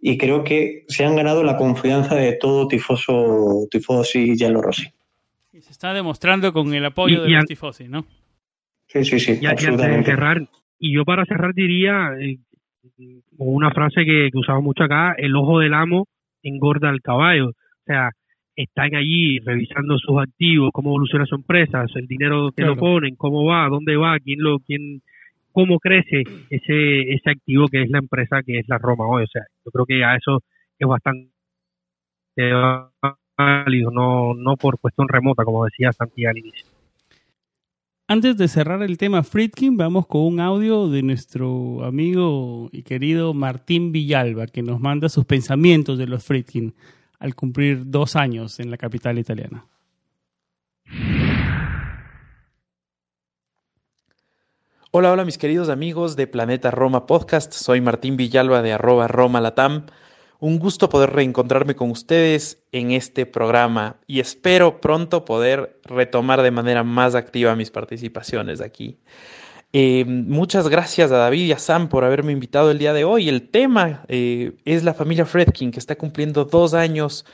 y 0.07 0.19
creo 0.19 0.45
que 0.45 0.85
se 0.89 1.05
han 1.05 1.17
ganado 1.17 1.43
la 1.43 1.57
confianza 1.57 2.15
de 2.15 2.35
todo 2.35 2.69
tifoso, 2.69 3.67
tifosi 3.71 4.35
y 4.37 4.53
Rossi. 4.53 4.89
Y 5.53 5.63
se 5.63 5.73
está 5.73 5.95
demostrando 5.95 6.53
con 6.53 6.75
el 6.75 6.85
apoyo 6.85 7.23
de 7.23 7.31
los 7.31 7.47
tifosi, 7.47 7.89
¿no? 7.89 8.05
Sí, 8.87 9.05
sí, 9.05 9.19
sí, 9.19 9.39
y, 9.41 9.47
absolutamente. 9.47 10.11
cerrar, 10.11 10.47
y 10.79 10.95
yo 10.95 11.05
para 11.05 11.25
cerrar 11.25 11.55
diría 11.55 12.11
eh, 12.21 12.39
una 13.39 13.71
frase 13.71 14.05
que, 14.05 14.29
que 14.31 14.39
usaba 14.39 14.61
mucho 14.61 14.85
acá, 14.85 15.15
el 15.17 15.35
ojo 15.35 15.61
del 15.61 15.73
amo 15.73 16.07
engorda 16.43 16.91
al 16.91 17.01
caballo. 17.01 17.49
O 17.49 17.85
sea, 17.87 18.11
están 18.57 18.95
allí 18.95 19.39
revisando 19.41 19.99
sus 19.99 20.21
activos, 20.21 20.71
cómo 20.73 20.91
evoluciona 20.91 21.27
su 21.27 21.35
empresa, 21.35 21.85
el 21.95 22.07
dinero 22.07 22.53
que 22.53 22.63
lo 22.65 22.77
ponen, 22.77 23.17
cómo 23.17 23.45
va, 23.45 23.69
dónde 23.69 23.97
va, 23.97 24.19
quién 24.21 24.41
lo, 24.41 24.61
quién, 24.61 25.03
cómo 25.53 25.79
crece 25.79 26.23
ese, 26.51 27.13
ese 27.13 27.31
activo 27.31 27.69
que 27.69 27.83
es 27.83 27.91
la 27.91 27.99
empresa 27.99 28.43
que 28.43 28.59
es 28.59 28.69
la 28.69 28.79
Roma 28.79 29.07
hoy. 29.07 29.25
O 29.25 29.27
sea, 29.27 29.43
yo 29.65 29.71
creo 29.71 29.87
que 29.87 30.05
a 30.05 30.17
eso 30.17 30.43
es 30.79 30.89
bastante 30.89 31.31
válido, 33.37 33.91
no, 33.91 34.35
no 34.35 34.57
por 34.57 34.79
cuestión 34.79 35.09
remota, 35.09 35.45
como 35.45 35.65
decía 35.65 35.93
Santiago 35.93 36.31
al 36.31 36.39
inicio. 36.39 36.67
Antes 38.07 38.37
de 38.37 38.49
cerrar 38.49 38.83
el 38.83 38.99
tema 38.99 39.23
Friedkin, 39.23 39.79
vamos 39.79 40.07
con 40.07 40.21
un 40.21 40.39
audio 40.39 40.91
de 40.91 41.03
nuestro 41.03 41.83
amigo 41.85 42.69
y 42.71 42.83
querido 42.83 43.33
Martín 43.33 43.93
Villalba, 43.93 44.47
que 44.47 44.63
nos 44.63 44.79
manda 44.79 45.09
sus 45.09 45.25
pensamientos 45.25 45.97
de 45.97 46.07
los 46.07 46.23
Friedkin 46.23 46.75
al 47.25 47.35
cumplir 47.35 47.85
dos 47.87 48.17
años 48.17 48.61
en 48.61 48.71
la 48.71 48.77
capital 48.77 49.19
italiana. 49.19 49.67
Hola, 54.91 55.11
hola 55.11 55.25
mis 55.25 55.39
queridos 55.39 55.71
amigos 55.71 56.17
de 56.17 56.27
Planeta 56.27 56.71
Roma 56.71 57.07
Podcast. 57.07 57.55
Soy 57.55 57.81
Martín 57.81 58.19
Villalba 58.19 58.61
de 58.61 58.75
arroba 58.75 59.09
Roma 59.09 59.41
Latam. 59.41 59.87
Un 60.39 60.59
gusto 60.59 60.91
poder 60.91 61.15
reencontrarme 61.15 61.75
con 61.75 61.91
ustedes 61.91 62.63
en 62.73 62.91
este 62.91 63.25
programa 63.25 63.97
y 64.07 64.21
espero 64.21 64.83
pronto 64.83 65.25
poder 65.25 65.81
retomar 65.83 66.43
de 66.43 66.51
manera 66.51 66.85
más 66.85 67.15
activa 67.15 67.57
mis 67.57 67.71
participaciones 67.71 68.61
aquí. 68.61 69.01
Eh, 69.77 70.05
muchas 70.05 70.69
gracias 70.69 71.11
a 71.11 71.17
David 71.17 71.47
y 71.47 71.53
a 71.53 71.59
Sam 71.59 71.89
por 71.89 72.05
haberme 72.05 72.31
invitado 72.31 72.71
el 72.71 72.79
día 72.79 72.93
de 72.93 73.03
hoy. 73.03 73.29
El 73.29 73.51
tema 73.51 74.05
eh, 74.07 74.53
es 74.65 74.85
la 74.85 74.95
familia 74.95 75.27
Fredkin, 75.27 75.73
que 75.73 75.81
está 75.81 75.97
cumpliendo 75.97 76.45
dos 76.45 76.75
años 76.75 77.27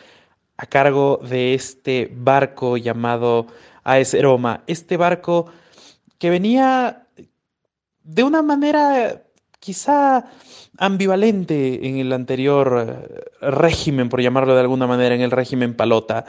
a 0.57 0.65
cargo 0.65 1.21
de 1.23 1.53
este 1.53 2.11
barco 2.11 2.79
llamado 2.79 3.47
AS 3.85 4.17
Roma. 4.23 4.65
Este 4.67 4.97
barco 4.97 5.53
que 6.17 6.31
venía 6.31 7.07
de 8.05 8.23
una 8.23 8.41
manera 8.41 9.23
quizá 9.59 10.25
ambivalente 10.79 11.87
en 11.87 11.99
el 11.99 12.11
anterior 12.11 12.87
eh, 12.89 13.51
régimen, 13.51 14.09
por 14.09 14.23
llamarlo 14.23 14.55
de 14.55 14.63
alguna 14.63 14.87
manera, 14.87 15.15
en 15.15 15.21
el 15.21 15.31
régimen 15.31 15.75
Palota. 15.75 16.25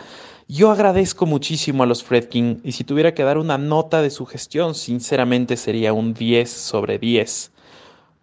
Yo 0.53 0.69
agradezco 0.69 1.25
muchísimo 1.25 1.83
a 1.83 1.85
los 1.85 2.03
Fredkin 2.03 2.59
y 2.65 2.73
si 2.73 2.83
tuviera 2.83 3.13
que 3.13 3.23
dar 3.23 3.37
una 3.37 3.57
nota 3.57 4.01
de 4.01 4.09
su 4.09 4.25
gestión, 4.25 4.75
sinceramente 4.75 5.55
sería 5.55 5.93
un 5.93 6.13
10 6.13 6.51
sobre 6.51 6.99
10. 6.99 7.53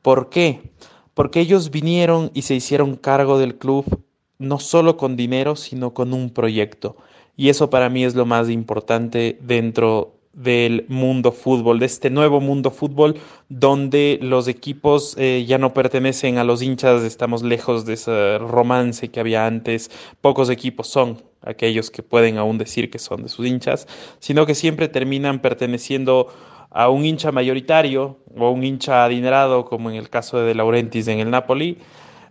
¿Por 0.03 0.29
qué? 0.29 0.75
Porque 1.15 1.41
ellos 1.41 1.71
vinieron 1.71 2.31
y 2.35 2.43
se 2.43 2.55
hicieron 2.55 2.97
cargo 2.97 3.39
del 3.39 3.57
club 3.57 4.05
no 4.37 4.59
solo 4.59 4.99
con 4.99 5.17
dinero, 5.17 5.57
sino 5.57 5.95
con 5.95 6.13
un 6.13 6.29
proyecto. 6.29 6.99
Y 7.35 7.49
eso 7.49 7.71
para 7.71 7.89
mí 7.89 8.05
es 8.05 8.15
lo 8.15 8.27
más 8.27 8.51
importante 8.51 9.39
dentro 9.41 10.18
del 10.39 10.87
mundo 10.89 11.33
fútbol, 11.33 11.81
de 11.81 11.87
este 11.87 12.11
nuevo 12.11 12.41
mundo 12.41 12.71
fútbol 12.71 13.19
donde 13.49 14.21
los 14.23 14.47
equipos 14.47 15.17
eh, 15.19 15.45
ya 15.49 15.59
no 15.59 15.75
pertenecen 15.75 16.39
a 16.39 16.45
los 16.45 16.63
hinchas, 16.63 17.03
estamos 17.03 17.43
lejos 17.43 17.85
de 17.85 17.95
ese 17.95 18.39
romance 18.39 19.09
que 19.09 19.19
había 19.19 19.47
antes, 19.47 19.91
pocos 20.21 20.49
equipos 20.49 20.87
son 20.87 21.21
aquellos 21.43 21.91
que 21.91 22.05
pueden 22.05 22.39
aún 22.39 22.57
decir 22.57 22.89
que 22.89 23.01
son 23.01 23.25
de 23.25 23.29
sus 23.29 23.47
hinchas, 23.47 23.89
sino 24.21 24.47
que 24.47 24.55
siempre 24.55 24.87
terminan 24.87 25.41
perteneciendo 25.41 26.29
a 26.71 26.89
un 26.89 27.05
hincha 27.05 27.33
mayoritario 27.33 28.19
o 28.37 28.51
un 28.51 28.63
hincha 28.63 29.05
adinerado, 29.05 29.65
como 29.65 29.91
en 29.91 29.97
el 29.97 30.09
caso 30.09 30.39
de 30.39 30.47
De 30.47 30.55
Laurentiis 30.55 31.09
en 31.09 31.19
el 31.19 31.31
Napoli, 31.31 31.79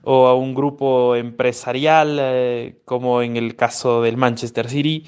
o 0.04 0.28
a 0.28 0.36
un 0.36 0.56
grupo 0.56 1.18
empresarial, 1.18 2.18
eh, 2.22 2.80
como 2.86 3.22
en 3.22 3.36
el 3.36 3.58
caso 3.58 4.02
del 4.02 4.16
Manchester 4.16 4.70
City 4.70 5.04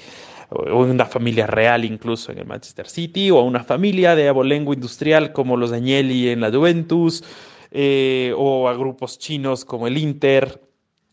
o 0.50 0.82
una 0.82 1.06
familia 1.06 1.46
real 1.46 1.84
incluso 1.84 2.32
en 2.32 2.38
el 2.38 2.46
Manchester 2.46 2.88
City, 2.88 3.30
o 3.30 3.40
una 3.42 3.64
familia 3.64 4.14
de 4.14 4.28
abolengo 4.28 4.74
industrial 4.74 5.32
como 5.32 5.56
los 5.56 5.72
Agnelli 5.72 6.28
en 6.28 6.40
la 6.40 6.50
Juventus, 6.50 7.24
eh, 7.70 8.34
o 8.36 8.68
a 8.68 8.74
grupos 8.74 9.18
chinos 9.18 9.64
como 9.64 9.86
el 9.86 9.96
Inter. 9.96 10.60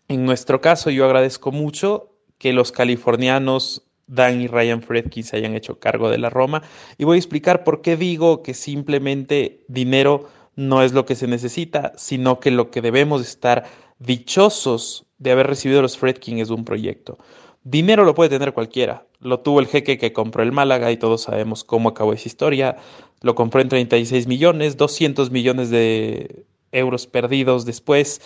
En 0.08 0.26
nuestro 0.26 0.62
caso, 0.62 0.90
yo 0.90 1.06
agradezco 1.06 1.52
mucho 1.52 2.14
que 2.38 2.54
los 2.54 2.72
californianos 2.72 3.84
Dan 4.08 4.42
y 4.42 4.48
Ryan 4.48 4.82
Fredkin 4.82 5.24
se 5.24 5.36
hayan 5.36 5.54
hecho 5.54 5.80
cargo 5.80 6.10
de 6.10 6.18
la 6.18 6.30
Roma 6.30 6.64
y 6.98 7.04
voy 7.04 7.16
a 7.16 7.20
explicar 7.20 7.66
por 7.66 7.82
qué 7.82 7.98
digo 7.98 8.42
que 8.42 8.54
simplemente 8.54 9.66
dinero 9.68 10.30
no 10.56 10.82
es 10.82 10.94
lo 10.94 11.06
que 11.06 11.16
se 11.16 11.28
necesita, 11.28 11.92
sino 11.98 12.40
que 12.40 12.50
lo 12.50 12.72
que 12.72 12.82
debemos 12.82 13.22
estar 13.22 13.66
dichosos 14.00 15.06
de 15.18 15.32
haber 15.32 15.48
recibido 15.48 15.82
los 15.82 15.98
Fredkin 15.98 16.40
es 16.40 16.50
un 16.50 16.64
proyecto. 16.64 17.18
Dinero 17.64 18.06
lo 18.06 18.16
puede 18.16 18.30
tener 18.30 18.54
cualquiera. 18.54 19.07
Lo 19.20 19.40
tuvo 19.40 19.60
el 19.60 19.68
jeque 19.68 19.98
que 19.98 20.14
compró 20.14 20.44
el 20.44 20.52
Málaga 20.52 20.92
y 20.92 20.98
todos 20.98 21.24
sabemos 21.24 21.64
cómo 21.64 21.90
acabó 21.90 22.14
esa 22.14 22.28
historia. 22.28 22.78
Lo 23.22 23.34
compró 23.34 23.62
en 23.62 23.70
36 23.70 24.28
millones, 24.28 24.78
200 24.78 25.32
millones 25.32 25.70
de 25.70 26.46
euros 26.72 27.08
perdidos 27.08 27.66
después. 27.66 28.22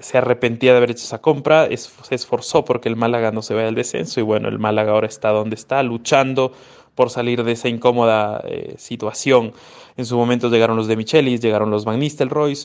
Se 0.00 0.18
arrepentía 0.18 0.72
de 0.72 0.78
haber 0.78 0.90
hecho 0.90 1.04
esa 1.04 1.20
compra, 1.20 1.68
se 1.68 2.14
esforzó 2.14 2.64
porque 2.64 2.88
el 2.88 2.96
Málaga 2.96 3.30
no 3.30 3.42
se 3.42 3.54
vaya 3.54 3.68
al 3.68 3.74
descenso 3.74 4.20
y 4.20 4.22
bueno, 4.24 4.48
el 4.48 4.58
Málaga 4.58 4.92
ahora 4.92 5.06
está 5.06 5.30
donde 5.30 5.54
está, 5.54 5.82
luchando 5.82 6.52
por 6.94 7.10
salir 7.10 7.44
de 7.44 7.52
esa 7.52 7.68
incómoda 7.68 8.42
eh, 8.44 8.74
situación. 8.76 9.52
En 9.96 10.04
su 10.04 10.16
momento 10.16 10.50
llegaron 10.50 10.76
los 10.76 10.88
de 10.88 10.96
Michelis, 10.96 11.40
llegaron 11.40 11.70
los 11.70 11.84
Van 11.84 11.98
Nistelrooy. 12.00 12.58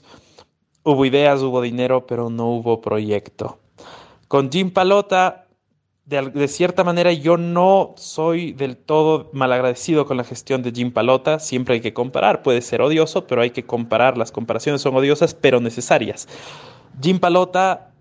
Hubo 0.83 1.05
ideas, 1.05 1.41
hubo 1.41 1.61
dinero, 1.61 2.07
pero 2.07 2.29
no 2.29 2.47
hubo 2.47 2.81
proyecto. 2.81 3.59
Con 4.27 4.51
Jim 4.51 4.71
Palota 4.71 5.45
de, 6.09 6.47
cierta 6.47 6.83
manera 6.83 7.13
yo 7.13 7.37
no 7.37 7.93
soy 7.95 8.51
del 8.53 8.77
todo 8.77 9.29
malagradecido 9.31 10.07
con 10.07 10.17
la 10.17 10.23
gestión 10.23 10.63
de 10.63 10.71
Jim 10.71 10.91
Palota. 10.91 11.37
Siempre 11.37 11.75
hay 11.75 11.81
que 11.81 11.93
comparar. 11.93 12.41
Puede 12.41 12.61
ser 12.61 12.81
odioso, 12.81 13.27
pero 13.27 13.41
hay 13.41 13.51
que 13.51 13.63
comparar. 13.63 14.17
Las 14.17 14.31
comparaciones 14.31 14.81
son 14.81 14.95
odiosas, 14.95 15.35
pero 15.35 15.59
necesarias. 15.59 16.27
Jim 16.99 17.19
Palota, 17.19 17.91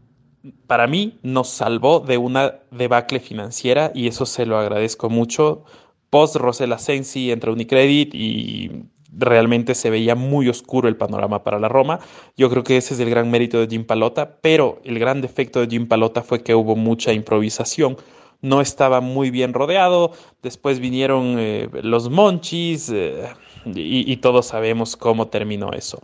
para 0.67 0.87
mí, 0.87 1.19
nos 1.23 1.49
salvó 1.51 2.01
de 2.01 2.17
una 2.17 2.61
debacle 2.71 3.21
financiera 3.21 3.93
y 3.95 4.09
eso 4.09 4.25
se 4.25 4.47
lo 4.47 4.57
agradezco 4.57 5.11
mucho. 5.11 5.65
Post 6.09 6.37
Rosella 6.37 6.79
Sensi 6.79 7.31
entre 7.31 7.51
Unicredit 7.51 8.15
y 8.15 8.87
realmente 9.17 9.75
se 9.75 9.91
veía 9.91 10.15
muy 10.15 10.49
oscuro 10.49 10.89
el 10.89 10.97
panorama 10.97 11.43
para 11.43 11.59
la 11.59 11.69
Roma. 11.69 12.01
Yo 12.37 12.51
creo 12.51 12.65
que 12.65 12.77
ese 12.77 12.95
es 12.95 13.01
el 13.01 13.11
gran 13.11 13.31
mérito 13.31 13.59
de 13.61 13.67
Jim 13.67 13.85
Palota, 13.85 14.39
pero 14.41 14.81
el 14.85 14.99
gran 14.99 15.21
defecto 15.21 15.61
de 15.61 15.67
Jim 15.69 15.89
Palota 15.89 16.23
fue 16.23 16.43
que 16.43 16.55
hubo 16.55 16.77
mucha 16.77 17.13
improvisación. 17.13 17.97
No 18.41 18.61
estaba 18.61 19.01
muy 19.01 19.31
bien 19.31 19.53
rodeado, 19.53 20.13
después 20.43 20.79
vinieron 20.79 21.37
eh, 21.39 21.69
los 21.83 22.09
Monchis 22.09 22.89
eh, 22.91 23.29
y, 23.65 24.11
y, 24.11 24.17
todos 24.19 24.47
sabemos 24.47 24.97
cómo 24.97 25.27
terminó 25.27 25.73
eso. 25.73 26.01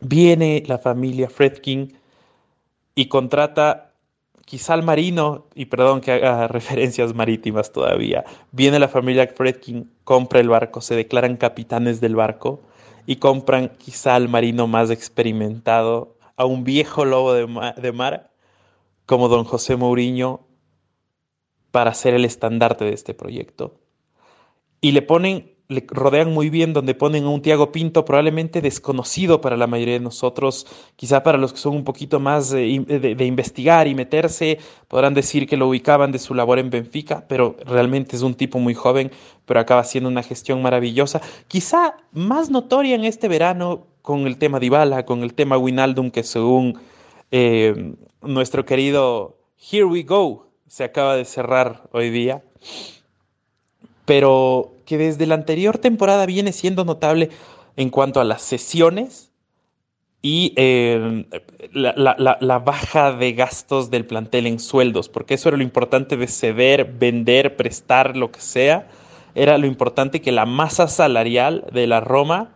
Viene 0.00 0.62
la 0.66 0.78
familia 0.78 1.28
Fredkin 1.28 1.98
y 2.94 3.06
contrata 3.06 3.89
quizá 4.50 4.74
al 4.74 4.82
marino, 4.82 5.46
y 5.54 5.66
perdón 5.66 6.00
que 6.00 6.10
haga 6.10 6.48
referencias 6.58 7.14
marítimas 7.14 7.70
todavía, 7.70 8.24
viene 8.50 8.80
la 8.80 8.88
familia 8.88 9.28
Fredkin, 9.28 9.92
compra 10.02 10.40
el 10.40 10.48
barco, 10.48 10.80
se 10.80 10.96
declaran 10.96 11.36
capitanes 11.36 12.00
del 12.00 12.16
barco 12.16 12.60
y 13.06 13.16
compran 13.16 13.68
quizá 13.78 14.16
al 14.16 14.28
marino 14.28 14.66
más 14.66 14.90
experimentado, 14.90 16.16
a 16.34 16.46
un 16.46 16.64
viejo 16.64 17.04
lobo 17.04 17.32
de 17.32 17.92
mar, 17.92 18.32
como 19.06 19.28
don 19.28 19.44
José 19.44 19.76
Mourinho 19.76 20.48
para 21.70 21.94
ser 21.94 22.14
el 22.14 22.24
estandarte 22.24 22.84
de 22.84 22.94
este 22.94 23.14
proyecto. 23.14 23.78
Y 24.80 24.90
le 24.90 25.02
ponen 25.02 25.54
le 25.70 25.84
rodean 25.86 26.34
muy 26.34 26.50
bien, 26.50 26.72
donde 26.72 26.94
ponen 26.94 27.24
a 27.24 27.28
un 27.28 27.42
Tiago 27.42 27.70
Pinto 27.70 28.04
probablemente 28.04 28.60
desconocido 28.60 29.40
para 29.40 29.56
la 29.56 29.68
mayoría 29.68 29.94
de 29.94 30.00
nosotros, 30.00 30.66
quizá 30.96 31.22
para 31.22 31.38
los 31.38 31.52
que 31.52 31.60
son 31.60 31.76
un 31.76 31.84
poquito 31.84 32.18
más 32.18 32.50
de, 32.50 33.14
de, 33.16 33.24
investigar 33.24 33.86
y 33.86 33.94
meterse, 33.94 34.58
podrán 34.88 35.14
decir 35.14 35.46
que 35.46 35.56
lo 35.56 35.68
ubicaban 35.68 36.10
de 36.10 36.18
su 36.18 36.34
labor 36.34 36.58
en 36.58 36.70
Benfica, 36.70 37.24
pero 37.28 37.56
realmente 37.64 38.16
es 38.16 38.22
un 38.22 38.34
tipo 38.34 38.58
muy 38.58 38.74
joven, 38.74 39.12
pero 39.46 39.60
acaba 39.60 39.84
siendo 39.84 40.10
una 40.10 40.24
gestión 40.24 40.60
maravillosa, 40.60 41.20
quizá 41.46 41.94
más 42.12 42.50
notoria 42.50 42.96
en 42.96 43.04
este 43.04 43.28
verano 43.28 43.86
con 44.02 44.26
el 44.26 44.38
tema 44.38 44.58
de 44.58 44.66
Ibala, 44.66 45.06
con 45.06 45.22
el 45.22 45.34
tema 45.34 45.56
Winaldum, 45.56 46.10
que 46.10 46.24
según 46.24 46.80
eh, 47.30 47.94
nuestro 48.22 48.64
querido 48.64 49.38
Here 49.70 49.84
We 49.84 50.02
Go 50.02 50.48
se 50.66 50.82
acaba 50.82 51.14
de 51.14 51.24
cerrar 51.24 51.88
hoy 51.92 52.10
día 52.10 52.42
pero 54.10 54.72
que 54.86 54.98
desde 54.98 55.24
la 55.24 55.36
anterior 55.36 55.78
temporada 55.78 56.26
viene 56.26 56.50
siendo 56.50 56.84
notable 56.84 57.30
en 57.76 57.90
cuanto 57.90 58.18
a 58.18 58.24
las 58.24 58.42
sesiones 58.42 59.30
y 60.20 60.52
em, 60.56 61.26
la, 61.72 62.58
baja 62.58 63.12
de 63.12 63.32
gastos 63.34 63.88
del 63.88 64.06
plantel 64.06 64.48
en 64.48 64.58
sueldos, 64.58 65.08
porque 65.08 65.34
eso 65.34 65.48
era 65.48 65.58
lo 65.58 65.62
importante 65.62 66.16
de 66.16 66.26
ceder, 66.26 66.86
vender, 66.86 67.54
prestar, 67.54 68.16
lo 68.16 68.32
que 68.32 68.40
sea, 68.40 68.88
era 69.36 69.58
lo 69.58 69.68
importante 69.68 70.20
que 70.20 70.32
la 70.32 70.44
masa 70.44 70.88
salarial 70.88 71.64
de 71.72 71.86
la 71.86 72.00
Roma 72.00 72.50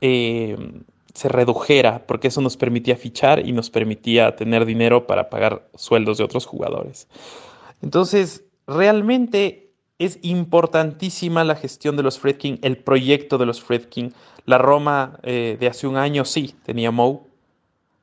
em, 0.00 0.84
se 1.14 1.28
redujera, 1.28 2.06
porque 2.06 2.28
eso 2.28 2.40
nos 2.40 2.56
permitía 2.56 2.94
fichar 2.94 3.44
y 3.44 3.50
nos 3.50 3.70
permitía 3.70 4.36
tener 4.36 4.66
dinero 4.66 5.08
para 5.08 5.30
pagar 5.30 5.68
sueldos 5.74 6.18
de 6.18 6.22
otros 6.22 6.46
jugadores. 6.46 7.08
Entonces, 7.82 8.44
realmente 8.68 9.63
es 10.04 10.18
importantísima 10.22 11.44
la 11.44 11.56
gestión 11.56 11.96
de 11.96 12.02
los 12.02 12.18
Fredkin, 12.18 12.58
el 12.62 12.76
proyecto 12.78 13.38
de 13.38 13.46
los 13.46 13.62
Fredkin. 13.62 14.12
La 14.44 14.58
Roma 14.58 15.18
eh, 15.22 15.56
de 15.58 15.66
hace 15.66 15.86
un 15.86 15.96
año 15.96 16.24
sí 16.24 16.54
tenía 16.64 16.90
Mou, 16.90 17.28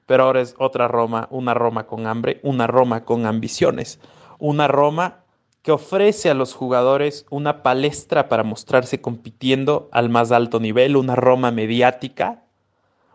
pero 0.06 0.24
ahora 0.24 0.42
es 0.42 0.56
otra 0.58 0.88
Roma, 0.88 1.28
una 1.32 1.54
Roma 1.54 1.86
con 1.86 2.08
hambre, 2.08 2.40
una 2.44 2.68
Roma 2.68 3.06
con 3.06 3.26
ambiciones, 3.26 4.00
una 4.40 4.68
Roma 4.68 5.24
que 5.62 5.72
ofrece 5.72 6.30
a 6.30 6.34
los 6.34 6.54
jugadores 6.54 7.26
una 7.30 7.62
palestra 7.62 8.28
para 8.28 8.44
mostrarse 8.44 9.00
compitiendo 9.00 9.90
al 9.92 10.10
más 10.10 10.32
alto 10.32 10.60
nivel, 10.60 10.96
una 10.96 11.16
Roma 11.16 11.52
mediática, 11.52 12.44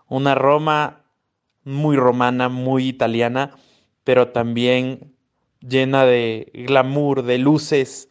una 0.08 0.36
Roma 0.36 1.00
muy 1.64 1.96
romana, 1.96 2.48
muy 2.48 2.86
italiana, 2.86 3.56
pero 4.04 4.28
también 4.28 5.12
llena 5.58 6.04
de 6.04 6.52
glamour, 6.54 7.24
de 7.24 7.38
luces, 7.38 8.08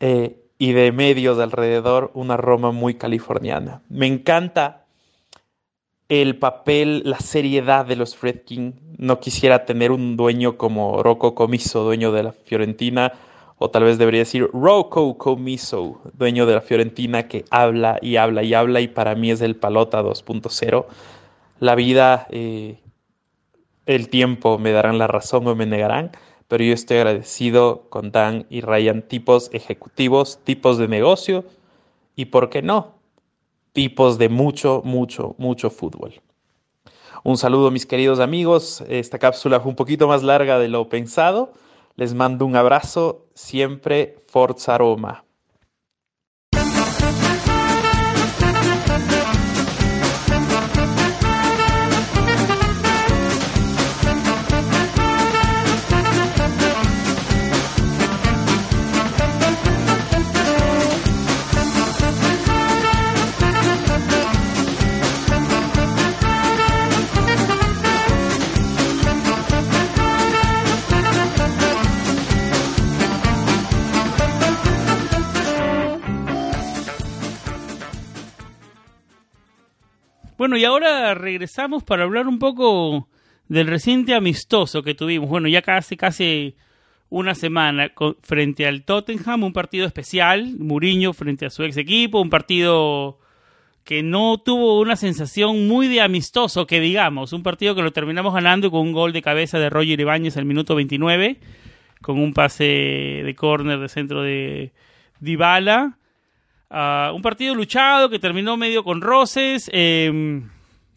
eh, 0.00 0.42
y 0.58 0.72
de 0.72 0.92
medios 0.92 1.36
de 1.36 1.44
alrededor 1.44 2.10
una 2.14 2.36
Roma 2.36 2.72
muy 2.72 2.94
californiana. 2.94 3.82
Me 3.88 4.06
encanta 4.06 4.86
el 6.08 6.38
papel, 6.38 7.02
la 7.04 7.18
seriedad 7.18 7.84
de 7.84 7.96
los 7.96 8.16
Fredkin. 8.16 8.80
No 8.96 9.20
quisiera 9.20 9.64
tener 9.64 9.90
un 9.90 10.16
dueño 10.16 10.56
como 10.56 11.02
Rocco 11.02 11.34
Comiso, 11.34 11.82
dueño 11.84 12.12
de 12.12 12.22
la 12.22 12.32
Fiorentina, 12.32 13.12
o 13.58 13.70
tal 13.70 13.84
vez 13.84 13.98
debería 13.98 14.20
decir 14.20 14.48
Rocco 14.52 15.16
Comiso, 15.18 16.00
dueño 16.14 16.46
de 16.46 16.54
la 16.54 16.60
Fiorentina 16.60 17.26
que 17.26 17.44
habla 17.50 17.98
y 18.00 18.16
habla 18.16 18.42
y 18.42 18.54
habla 18.54 18.80
y 18.80 18.88
para 18.88 19.14
mí 19.14 19.30
es 19.30 19.40
el 19.40 19.56
palota 19.56 20.02
2.0. 20.02 20.86
La 21.58 21.74
vida, 21.74 22.26
eh, 22.30 22.78
el 23.86 24.08
tiempo 24.08 24.58
me 24.58 24.72
darán 24.72 24.98
la 24.98 25.06
razón 25.06 25.46
o 25.46 25.54
me 25.54 25.66
negarán, 25.66 26.12
pero 26.48 26.64
yo 26.64 26.72
estoy 26.72 26.98
agradecido 26.98 27.86
con 27.90 28.12
Dan 28.12 28.46
y 28.48 28.60
Ryan, 28.60 29.02
tipos 29.02 29.50
ejecutivos, 29.52 30.38
tipos 30.44 30.78
de 30.78 30.88
negocio 30.88 31.44
y, 32.14 32.26
¿por 32.26 32.48
qué 32.50 32.62
no? 32.62 32.94
Tipos 33.72 34.18
de 34.18 34.28
mucho, 34.28 34.82
mucho, 34.84 35.34
mucho 35.38 35.70
fútbol. 35.70 36.14
Un 37.24 37.36
saludo 37.36 37.70
mis 37.70 37.86
queridos 37.86 38.20
amigos, 38.20 38.84
esta 38.88 39.18
cápsula 39.18 39.60
fue 39.60 39.70
un 39.70 39.76
poquito 39.76 40.06
más 40.06 40.22
larga 40.22 40.58
de 40.58 40.68
lo 40.68 40.88
pensado. 40.88 41.52
Les 41.96 42.14
mando 42.14 42.46
un 42.46 42.56
abrazo, 42.56 43.26
siempre 43.34 44.16
Forza 44.28 44.78
Roma. 44.78 45.25
Bueno, 80.46 80.58
y 80.58 80.64
ahora 80.64 81.12
regresamos 81.14 81.82
para 81.82 82.04
hablar 82.04 82.28
un 82.28 82.38
poco 82.38 83.08
del 83.48 83.66
reciente 83.66 84.14
amistoso 84.14 84.84
que 84.84 84.94
tuvimos. 84.94 85.28
Bueno, 85.28 85.48
ya 85.48 85.60
casi, 85.60 85.96
casi 85.96 86.54
una 87.10 87.34
semana 87.34 87.90
frente 88.22 88.64
al 88.64 88.84
Tottenham, 88.84 89.42
un 89.42 89.52
partido 89.52 89.88
especial, 89.88 90.54
Muriño 90.56 91.12
frente 91.14 91.46
a 91.46 91.50
su 91.50 91.64
ex 91.64 91.76
equipo, 91.78 92.20
un 92.20 92.30
partido 92.30 93.18
que 93.82 94.04
no 94.04 94.38
tuvo 94.38 94.78
una 94.80 94.94
sensación 94.94 95.66
muy 95.66 95.88
de 95.88 96.00
amistoso, 96.00 96.64
que 96.64 96.78
digamos, 96.78 97.32
un 97.32 97.42
partido 97.42 97.74
que 97.74 97.82
lo 97.82 97.92
terminamos 97.92 98.32
ganando 98.32 98.70
con 98.70 98.82
un 98.82 98.92
gol 98.92 99.12
de 99.12 99.22
cabeza 99.22 99.58
de 99.58 99.68
Roger 99.68 99.98
Ibáñez 99.98 100.36
al 100.36 100.44
minuto 100.44 100.76
29, 100.76 101.40
con 102.02 102.20
un 102.20 102.32
pase 102.32 102.62
de 103.24 103.34
córner 103.34 103.80
de 103.80 103.88
centro 103.88 104.22
de 104.22 104.70
Dybala 105.18 105.98
un 106.70 107.22
partido 107.22 107.54
luchado 107.54 108.08
que 108.08 108.18
terminó 108.18 108.56
medio 108.56 108.82
con 108.84 109.00
roces. 109.00 109.70
Em, 109.72 110.50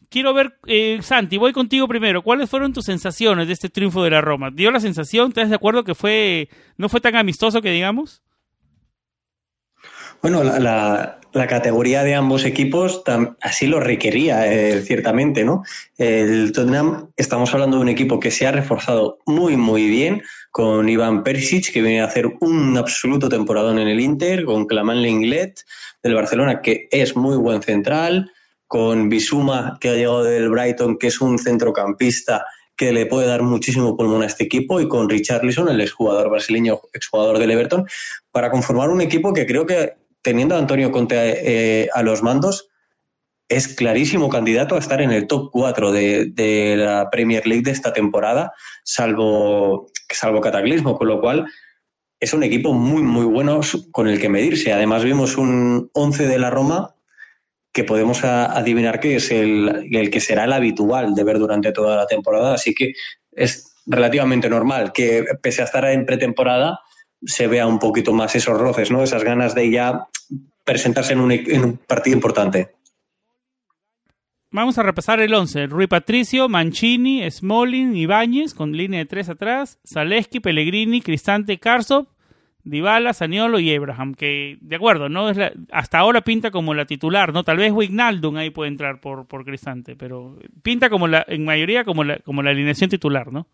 quiero 0.09 0.33
ver, 0.33 0.57
eh, 0.67 0.99
Santi, 1.01 1.37
voy 1.37 1.53
contigo 1.53 1.87
primero. 1.87 2.21
¿Cuáles 2.21 2.49
fueron 2.49 2.73
tus 2.73 2.85
sensaciones 2.85 3.47
de 3.47 3.53
este 3.53 3.69
triunfo 3.69 4.03
de 4.03 4.11
la 4.11 4.21
Roma? 4.21 4.49
¿Dio 4.51 4.71
la 4.71 4.79
sensación, 4.79 5.29
estás 5.29 5.49
de 5.49 5.55
acuerdo 5.55 5.83
que 5.83 5.95
fue 5.95 6.49
no 6.77 6.89
fue 6.89 7.01
tan 7.01 7.15
amistoso 7.15 7.61
que 7.61 7.71
digamos? 7.71 8.21
Bueno, 10.21 10.43
la, 10.43 11.18
categoría 11.47 12.03
de 12.03 12.15
ambos 12.15 12.45
equipos 12.45 13.03
así 13.41 13.67
lo 13.67 13.79
requería, 13.79 14.51
eh, 14.51 14.81
ciertamente, 14.81 15.43
¿no? 15.43 15.63
El 15.97 16.51
Tottenham, 16.51 17.09
estamos 17.17 17.53
hablando 17.53 17.77
de 17.77 17.83
un 17.83 17.89
equipo 17.89 18.19
que 18.19 18.31
se 18.31 18.47
ha 18.47 18.51
reforzado 18.51 19.19
muy, 19.25 19.55
muy 19.57 19.87
bien, 19.87 20.23
con 20.51 20.89
Iván 20.89 21.23
Perisic, 21.23 21.71
que 21.71 21.81
viene 21.81 22.01
a 22.01 22.05
hacer 22.05 22.27
un 22.41 22.77
absoluto 22.77 23.29
temporadón 23.29 23.79
en 23.79 23.87
el 23.87 23.99
Inter, 23.99 24.45
con 24.45 24.65
Claman 24.65 25.01
Lenglet 25.01 25.61
del 26.01 26.15
Barcelona, 26.15 26.61
que 26.61 26.87
es 26.91 27.15
muy 27.15 27.37
buen 27.37 27.61
central, 27.61 28.31
con 28.67 29.09
Bisuma, 29.09 29.77
que 29.79 29.89
ha 29.89 29.93
llegado 29.93 30.23
del 30.23 30.49
Brighton, 30.49 30.97
que 30.97 31.07
es 31.07 31.21
un 31.21 31.37
centrocampista 31.37 32.45
que 32.75 32.93
le 32.93 33.05
puede 33.05 33.27
dar 33.27 33.43
muchísimo 33.43 33.97
pulmón 33.97 34.23
a 34.23 34.27
este 34.27 34.45
equipo, 34.45 34.79
y 34.79 34.87
con 34.87 35.09
Richarlison, 35.09 35.69
el 35.69 35.81
exjugador 35.81 36.29
brasileño, 36.29 36.79
exjugador 36.93 37.37
del 37.37 37.51
Everton, 37.51 37.85
para 38.31 38.49
conformar 38.49 38.89
un 38.89 39.01
equipo 39.01 39.33
que 39.33 39.45
creo 39.45 39.65
que, 39.65 39.93
teniendo 40.21 40.55
a 40.55 40.59
Antonio 40.59 40.91
Conte 40.91 41.15
eh, 41.17 41.89
a 41.93 42.03
los 42.03 42.23
mandos, 42.23 42.69
es 43.49 43.67
clarísimo 43.67 44.29
candidato 44.29 44.75
a 44.75 44.79
estar 44.79 45.01
en 45.01 45.11
el 45.11 45.25
top 45.27 45.49
4 45.51 45.91
de, 45.91 46.75
la 46.77 47.09
Premier 47.09 47.47
League 47.47 47.63
de 47.63 47.71
esta 47.71 47.91
temporada, 47.91 48.53
salvo, 48.83 49.87
salvo 50.09 50.39
Cataclismo, 50.39 50.97
con 50.97 51.07
lo 51.07 51.19
cual 51.19 51.47
es 52.19 52.33
un 52.33 52.43
equipo 52.43 52.73
muy, 52.73 53.01
muy 53.01 53.25
bueno 53.25 53.61
con 53.91 54.07
el 54.07 54.19
que 54.19 54.29
medirse. 54.29 54.71
Además, 54.71 55.03
vimos 55.03 55.37
un 55.37 55.89
11 55.93 56.27
de 56.27 56.37
la 56.37 56.51
Roma 56.51 56.95
que 57.71 57.83
podemos 57.83 58.23
adivinar 58.23 58.99
que 58.99 59.15
es 59.15 59.31
el, 59.31 59.87
el, 59.91 60.09
que 60.11 60.19
será 60.19 60.43
el 60.43 60.53
habitual 60.53 61.15
de 61.15 61.23
ver 61.23 61.39
durante 61.39 61.71
toda 61.71 61.95
la 61.95 62.07
temporada, 62.07 62.53
así 62.53 62.73
que 62.73 62.93
es 63.31 63.75
relativamente 63.85 64.49
normal 64.49 64.91
que, 64.91 65.25
pese 65.41 65.61
a 65.61 65.65
estar 65.65 65.85
en 65.85 66.05
pretemporada, 66.05 66.79
se 67.23 67.47
vea 67.47 67.67
un 67.67 67.79
poquito 67.79 68.13
más 68.13 68.35
esos 68.35 68.57
roces, 68.57 68.91
¿no? 68.91 69.03
esas 69.03 69.23
ganas 69.23 69.55
de 69.55 69.69
ya 69.71 70.07
presentarse 70.63 71.13
en 71.13 71.19
un, 71.19 71.31
un 71.31 71.77
partido 71.77 72.15
importante. 72.15 72.75
Vamos 74.51 74.79
a 74.79 74.83
repasar 74.83 75.19
el 75.19 75.33
11. 75.33 75.67
Rui 75.67 75.85
Patricio, 75.85 76.49
Mancini, 76.49 77.29
Smolin, 77.29 77.95
Ibáñez, 77.95 78.55
con 78.55 78.71
línea 78.71 78.99
de 78.99 79.05
tres 79.05 79.29
atrás, 79.29 79.79
Zaleski, 79.87 80.39
Pellegrini, 80.39 81.01
Cristante, 81.01 81.59
Karsov, 81.59 82.07
Dybala, 82.63 83.13
Saniolo 83.13 83.59
y 83.59 83.73
Abraham, 83.73 84.15
que 84.15 84.57
de 84.61 84.75
acuerdo, 84.75 85.07
no 85.07 85.29
es 85.29 85.37
hasta 85.71 85.99
ahora 85.99 86.21
pinta 86.21 86.49
como 86.49 86.73
la 86.73 86.85
titular, 86.85 87.31
¿no? 87.31 87.43
Tal 87.43 87.57
vez 87.57 87.71
Wignaldum 87.71 88.37
ahí 88.37 88.49
puede 88.49 88.69
entrar 88.69 88.99
por, 88.99 89.27
por 89.27 89.45
Cristante, 89.45 89.95
pero 89.95 90.37
pinta 90.63 90.89
como 90.89 91.07
la, 91.07 91.23
en 91.27 91.45
mayoría 91.45 91.83
como 91.83 92.03
la, 92.03 92.17
como 92.17 92.41
la 92.41 92.49
alineación 92.49 92.89
titular, 92.89 93.31
¿no? 93.31 93.47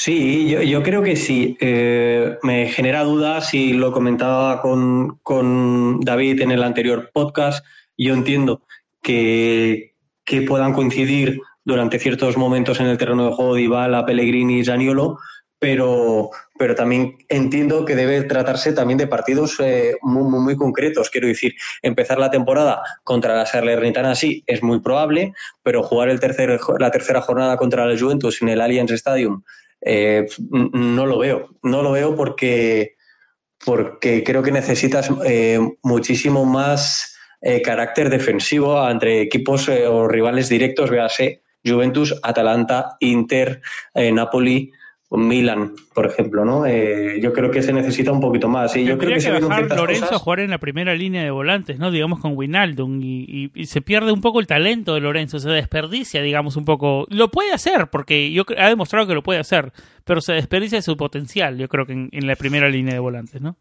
Sí, 0.00 0.48
yo, 0.48 0.82
creo 0.84 1.02
que 1.02 1.16
sí. 1.16 1.56
Eh, 1.60 2.38
me 2.44 2.68
genera 2.68 3.02
dudas 3.02 3.52
y 3.52 3.72
lo 3.72 3.90
comentaba 3.90 4.62
con, 4.62 5.18
con 5.24 5.98
David 5.98 6.40
en 6.40 6.52
el 6.52 6.62
anterior 6.62 7.10
podcast 7.12 7.64
yo 7.98 8.14
entiendo 8.14 8.62
que, 9.02 9.94
puedan 10.46 10.72
coincidir 10.72 11.40
durante 11.64 11.98
ciertos 11.98 12.36
momentos 12.36 12.78
en 12.78 12.86
el 12.86 12.96
terreno 12.96 13.26
de 13.26 13.34
juego 13.34 13.56
Dybala, 13.56 14.06
Pellegrini 14.06 14.60
y 14.60 14.64
Zaniolo, 14.64 15.18
pero, 15.58 16.30
pero 16.56 16.76
también 16.76 17.16
entiendo 17.28 17.84
que 17.84 17.96
debe 17.96 18.22
tratarse 18.22 18.72
también 18.72 18.98
de 18.98 19.08
partidos 19.08 19.58
eh, 19.58 19.96
muy, 20.02 20.22
muy, 20.22 20.54
concretos. 20.54 21.10
Quiero 21.10 21.26
decir, 21.26 21.54
empezar 21.82 22.20
la 22.20 22.30
temporada 22.30 22.82
contra 23.02 23.34
la 23.34 23.46
Salernitana 23.46 24.14
sí 24.14 24.44
es 24.46 24.62
muy 24.62 24.78
probable, 24.78 25.32
pero 25.64 25.82
jugar 25.82 26.08
el 26.08 26.20
tercer, 26.20 26.60
la 26.78 26.90
tercera 26.92 27.20
jornada 27.20 27.56
contra 27.56 27.84
la 27.84 27.98
Juventus 27.98 28.40
en 28.42 28.50
el 28.50 28.60
Allianz 28.60 28.92
Stadium 28.92 29.42
eh, 29.80 30.26
no 30.50 31.06
lo 31.06 31.18
veo. 31.18 31.48
No 31.62 31.82
lo 31.82 31.92
veo 31.92 32.16
porque, 32.16 32.96
porque 33.64 34.22
creo 34.24 34.42
que 34.42 34.52
necesitas 34.52 35.10
eh, 35.24 35.60
muchísimo 35.82 36.44
más 36.44 37.16
eh, 37.40 37.62
carácter 37.62 38.10
defensivo 38.10 38.88
entre 38.88 39.22
equipos 39.22 39.68
o 39.68 40.08
rivales 40.08 40.48
directos, 40.48 40.90
véase 40.90 41.42
Juventus, 41.64 42.14
Atalanta, 42.22 42.96
Inter, 43.00 43.60
Napoli, 43.94 44.70
Milan, 45.10 45.72
por 45.94 46.06
ejemplo, 46.06 46.44
¿no? 46.44 46.66
yo 46.68 47.32
creo 47.32 47.50
que 47.50 47.62
se 47.62 47.72
necesita 47.72 48.12
un 48.12 48.20
poquito 48.20 48.48
más. 48.48 48.76
Y 48.76 48.84
yo 48.84 48.98
creo 48.98 49.16
que, 49.16 49.24
que 49.24 49.40
bajar 49.40 49.74
Lorenzo 49.74 50.14
a 50.14 50.18
jugar 50.18 50.40
en 50.40 50.50
la 50.50 50.58
primera 50.58 50.94
línea 50.94 51.22
de 51.22 51.30
volantes, 51.30 51.78
¿no? 51.78 51.90
Digamos 51.90 52.20
con 52.20 52.36
Winaldum 52.36 53.00
y, 53.02 53.50
se 53.64 53.80
pierde 53.80 54.12
un 54.12 54.20
poco 54.20 54.38
el 54.40 54.46
talento 54.46 54.94
de 54.94 55.00
Lorenzo, 55.00 55.38
se 55.38 55.48
desperdicia, 55.48 56.20
digamos, 56.20 56.56
un 56.56 56.66
poco. 56.66 57.06
Lo 57.08 57.30
puede 57.30 57.52
hacer, 57.52 57.88
porque 57.88 58.30
yo 58.32 58.44
ha 58.58 58.68
demostrado 58.68 59.06
que 59.06 59.14
lo 59.14 59.22
puede 59.22 59.40
hacer, 59.40 59.72
pero 60.04 60.20
se 60.20 60.34
desperdicia 60.34 60.82
su 60.82 60.96
potencial, 60.96 61.56
yo 61.56 61.68
creo 61.68 61.86
que 61.86 62.08
en 62.12 62.26
la 62.26 62.36
primera 62.36 62.68
línea 62.68 62.92
de 62.92 63.00
volantes, 63.00 63.40
¿no? 63.40 63.56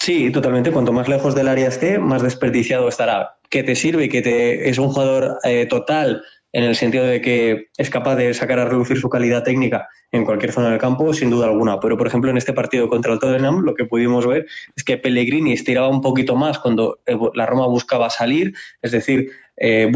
Sí, 0.00 0.30
totalmente. 0.30 0.72
Cuanto 0.72 0.92
más 0.92 1.08
lejos 1.08 1.34
del 1.34 1.48
área 1.48 1.68
esté, 1.68 1.98
más 1.98 2.22
desperdiciado 2.22 2.88
estará. 2.88 3.36
Que 3.50 3.62
te 3.62 3.74
sirve, 3.74 4.08
que 4.08 4.22
te, 4.22 4.68
es 4.68 4.78
un 4.78 4.88
jugador 4.88 5.38
eh, 5.44 5.66
total 5.66 6.22
en 6.52 6.64
el 6.64 6.76
sentido 6.76 7.04
de 7.04 7.20
que 7.20 7.68
es 7.76 7.90
capaz 7.90 8.16
de 8.16 8.32
sacar 8.34 8.58
a 8.58 8.66
reducir 8.66 8.98
su 8.98 9.08
calidad 9.08 9.42
técnica 9.42 9.88
en 10.10 10.24
cualquier 10.24 10.52
zona 10.52 10.70
del 10.70 10.78
campo, 10.78 11.12
sin 11.14 11.30
duda 11.30 11.46
alguna. 11.46 11.80
Pero, 11.80 11.96
por 11.96 12.06
ejemplo, 12.06 12.30
en 12.30 12.36
este 12.36 12.52
partido 12.52 12.88
contra 12.88 13.12
el 13.12 13.18
Tottenham, 13.18 13.62
lo 13.62 13.74
que 13.74 13.86
pudimos 13.86 14.26
ver 14.26 14.46
es 14.76 14.84
que 14.84 14.98
Pellegrini 14.98 15.52
estiraba 15.52 15.88
un 15.88 16.02
poquito 16.02 16.36
más 16.36 16.58
cuando 16.58 17.00
eh, 17.06 17.16
la 17.34 17.46
Roma 17.46 17.66
buscaba 17.66 18.10
salir, 18.10 18.52
es 18.82 18.92
decir, 18.92 19.30
eh, 19.56 19.90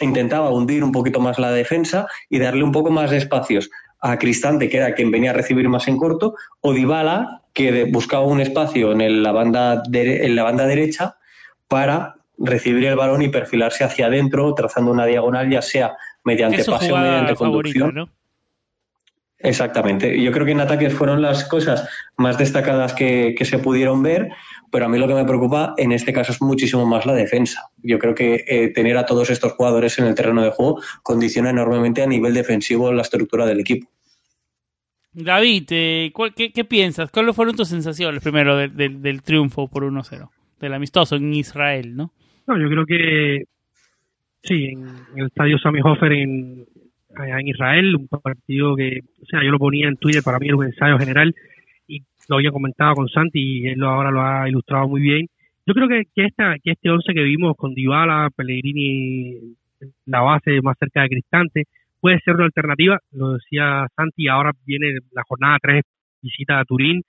intentaba 0.00 0.50
hundir 0.50 0.84
un 0.84 0.92
poquito 0.92 1.20
más 1.20 1.38
la 1.38 1.50
defensa 1.50 2.06
y 2.28 2.38
darle 2.38 2.64
un 2.64 2.72
poco 2.72 2.90
más 2.90 3.10
de 3.10 3.16
espacios 3.16 3.70
a 4.00 4.18
Cristante, 4.18 4.68
que 4.68 4.78
era 4.78 4.94
quien 4.94 5.10
venía 5.10 5.30
a 5.30 5.34
recibir 5.34 5.68
más 5.68 5.88
en 5.88 5.96
corto, 5.96 6.34
o 6.60 6.72
Dybala, 6.74 7.42
que 7.54 7.84
buscaba 7.84 8.24
un 8.24 8.40
espacio 8.40 8.92
en 8.92 9.22
la 9.22 9.32
banda, 9.32 9.82
en 9.92 10.34
la 10.34 10.42
banda 10.42 10.66
derecha 10.66 11.16
para 11.68 12.16
recibir 12.38 12.84
el 12.86 12.96
balón 12.96 13.22
y 13.22 13.28
perfilarse 13.28 13.84
hacia 13.84 14.06
adentro, 14.06 14.54
trazando 14.54 14.90
una 14.90 15.06
diagonal, 15.06 15.50
ya 15.50 15.62
sea 15.62 15.96
mediante 16.24 16.64
pase 16.64 16.92
o 16.92 16.96
mediante 16.96 17.34
conducción. 17.34 18.10
Exactamente. 19.42 20.20
Yo 20.22 20.30
creo 20.30 20.46
que 20.46 20.52
en 20.52 20.60
ataques 20.60 20.94
fueron 20.94 21.20
las 21.20 21.44
cosas 21.44 21.88
más 22.16 22.38
destacadas 22.38 22.94
que, 22.94 23.36
se 23.40 23.58
pudieron 23.58 24.02
ver, 24.02 24.28
pero 24.70 24.86
a 24.86 24.88
mí 24.88 24.98
lo 24.98 25.08
que 25.08 25.14
me 25.14 25.24
preocupa 25.24 25.74
en 25.78 25.90
este 25.90 26.12
caso 26.12 26.32
es 26.32 26.40
muchísimo 26.40 26.86
más 26.86 27.06
la 27.06 27.14
defensa. 27.14 27.70
Yo 27.82 27.98
creo 27.98 28.14
que 28.14 28.44
eh, 28.46 28.68
tener 28.68 28.96
a 28.96 29.04
todos 29.04 29.30
estos 29.30 29.52
jugadores 29.52 29.98
en 29.98 30.06
el 30.06 30.14
terreno 30.14 30.42
de 30.42 30.50
juego 30.50 30.80
condiciona 31.02 31.50
enormemente 31.50 32.02
a 32.02 32.06
nivel 32.06 32.34
defensivo 32.34 32.92
la 32.92 33.02
estructura 33.02 33.44
del 33.44 33.60
equipo. 33.60 33.88
David, 35.12 35.64
eh, 35.70 36.12
qué, 36.36 36.64
piensas? 36.64 37.10
¿Cuáles 37.10 37.36
fueron 37.36 37.54
tus 37.54 37.68
sensaciones 37.68 38.22
primero 38.22 38.56
del 38.56 39.22
triunfo 39.22 39.68
por 39.68 39.82
1-0? 39.82 40.30
Del 40.58 40.72
amistoso 40.72 41.16
en 41.16 41.34
Israel, 41.34 41.96
¿no? 41.96 42.12
No, 42.46 42.58
yo 42.58 42.68
creo 42.68 42.86
que 42.86 43.44
sí, 44.42 44.66
en, 44.66 44.86
el 45.16 45.26
estadio 45.26 45.58
Sami 45.58 45.80
Hofer 45.82 46.12
en, 46.12 46.64
en 47.16 47.48
Israel, 47.48 47.96
un 47.96 48.08
partido 48.08 48.76
que, 48.76 49.00
o 49.22 49.26
sea, 49.26 49.42
yo 49.42 49.50
lo 49.50 49.58
ponía 49.58 49.88
en 49.88 49.96
Twitter, 49.96 50.22
para 50.22 50.38
mí 50.38 50.48
era 50.48 50.56
un 50.56 50.66
ensayo 50.66 50.98
general 50.98 51.34
y 51.86 52.02
lo 52.28 52.36
había 52.36 52.50
comentado 52.50 52.94
con 52.94 53.08
Santi 53.08 53.40
y 53.40 53.68
él 53.68 53.82
ahora 53.82 54.10
lo 54.10 54.22
ha 54.22 54.48
ilustrado 54.48 54.88
muy 54.88 55.00
bien. 55.00 55.26
Yo 55.66 55.74
creo 55.74 55.88
que, 55.88 56.04
que, 56.14 56.24
esta, 56.24 56.56
que 56.62 56.72
este 56.72 56.90
once 56.90 57.14
que 57.14 57.22
vimos 57.22 57.56
con 57.56 57.74
Dybala, 57.74 58.30
Pellegrini, 58.34 59.54
la 60.06 60.20
base 60.20 60.60
más 60.62 60.76
cerca 60.78 61.02
de 61.02 61.08
Cristante, 61.10 61.64
puede 62.00 62.18
ser 62.20 62.34
una 62.34 62.46
alternativa, 62.46 62.98
lo 63.12 63.34
decía 63.34 63.86
Santi, 63.94 64.26
ahora 64.26 64.52
viene 64.66 64.98
la 65.12 65.22
jornada 65.22 65.58
3, 65.62 65.84
visita 66.20 66.58
a 66.58 66.64
Turín, 66.64 67.02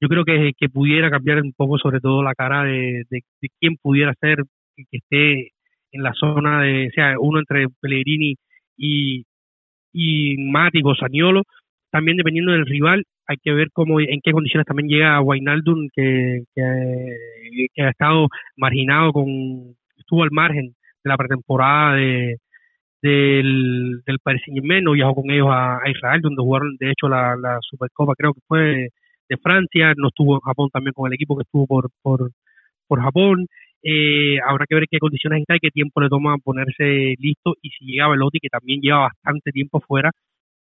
yo 0.00 0.08
creo 0.08 0.24
que, 0.24 0.52
que 0.56 0.68
pudiera 0.68 1.10
cambiar 1.10 1.40
un 1.42 1.52
poco 1.52 1.78
sobre 1.78 2.00
todo 2.00 2.22
la 2.22 2.34
cara 2.34 2.64
de, 2.64 3.04
de, 3.10 3.22
quién 3.58 3.76
pudiera 3.76 4.14
ser 4.20 4.44
que 4.84 4.98
esté 4.98 5.52
en 5.92 6.02
la 6.02 6.12
zona 6.12 6.62
de, 6.62 6.88
o 6.88 6.90
sea, 6.92 7.14
uno 7.18 7.38
entre 7.38 7.66
Pellegrini 7.80 8.36
y, 8.76 9.24
y 9.92 10.36
Mático, 10.50 10.94
Saniolo, 10.94 11.42
también 11.90 12.16
dependiendo 12.16 12.52
del 12.52 12.66
rival, 12.66 13.04
hay 13.26 13.36
que 13.38 13.52
ver 13.52 13.68
cómo, 13.72 14.00
en 14.00 14.20
qué 14.22 14.32
condiciones 14.32 14.66
también 14.66 14.88
llega 14.88 15.20
Wijnaldum, 15.20 15.88
que, 15.94 16.44
que, 16.54 17.82
ha 17.82 17.90
estado 17.90 18.28
marginado 18.56 19.12
con, 19.12 19.26
estuvo 19.96 20.22
al 20.22 20.30
margen 20.30 20.74
de 21.02 21.08
la 21.08 21.16
pretemporada 21.16 21.96
de, 21.96 22.36
del, 23.02 24.02
del 24.06 24.18
Paris 24.22 24.42
Saint 24.44 24.60
Germain, 24.60 24.84
no 24.84 24.92
viajó 24.92 25.14
con 25.14 25.30
ellos 25.30 25.48
a, 25.50 25.78
Israel, 25.86 26.20
donde 26.20 26.42
jugaron 26.42 26.76
de 26.78 26.90
hecho 26.90 27.08
la, 27.08 27.36
la 27.36 27.58
Supercopa, 27.62 28.14
creo 28.16 28.34
que 28.34 28.40
fue 28.46 28.88
de 29.28 29.36
Francia, 29.38 29.92
no 29.96 30.08
estuvo 30.08 30.34
en 30.34 30.40
Japón 30.40 30.70
también 30.72 30.92
con 30.92 31.08
el 31.08 31.14
equipo 31.14 31.36
que 31.36 31.42
estuvo 31.42 31.66
por, 31.66 31.90
por, 32.02 32.30
por 32.86 33.02
Japón, 33.02 33.46
eh, 33.82 34.38
habrá 34.46 34.66
que 34.66 34.74
ver 34.74 34.84
qué 34.90 34.98
condiciones 34.98 35.40
está 35.40 35.56
y 35.56 35.60
qué 35.60 35.70
tiempo 35.70 36.00
le 36.00 36.08
toma 36.08 36.36
ponerse 36.38 37.14
listo 37.18 37.54
y 37.62 37.70
si 37.70 37.84
llega 37.86 38.08
Velotti, 38.08 38.40
que 38.40 38.48
también 38.48 38.80
lleva 38.80 39.02
bastante 39.02 39.52
tiempo 39.52 39.80
fuera, 39.80 40.10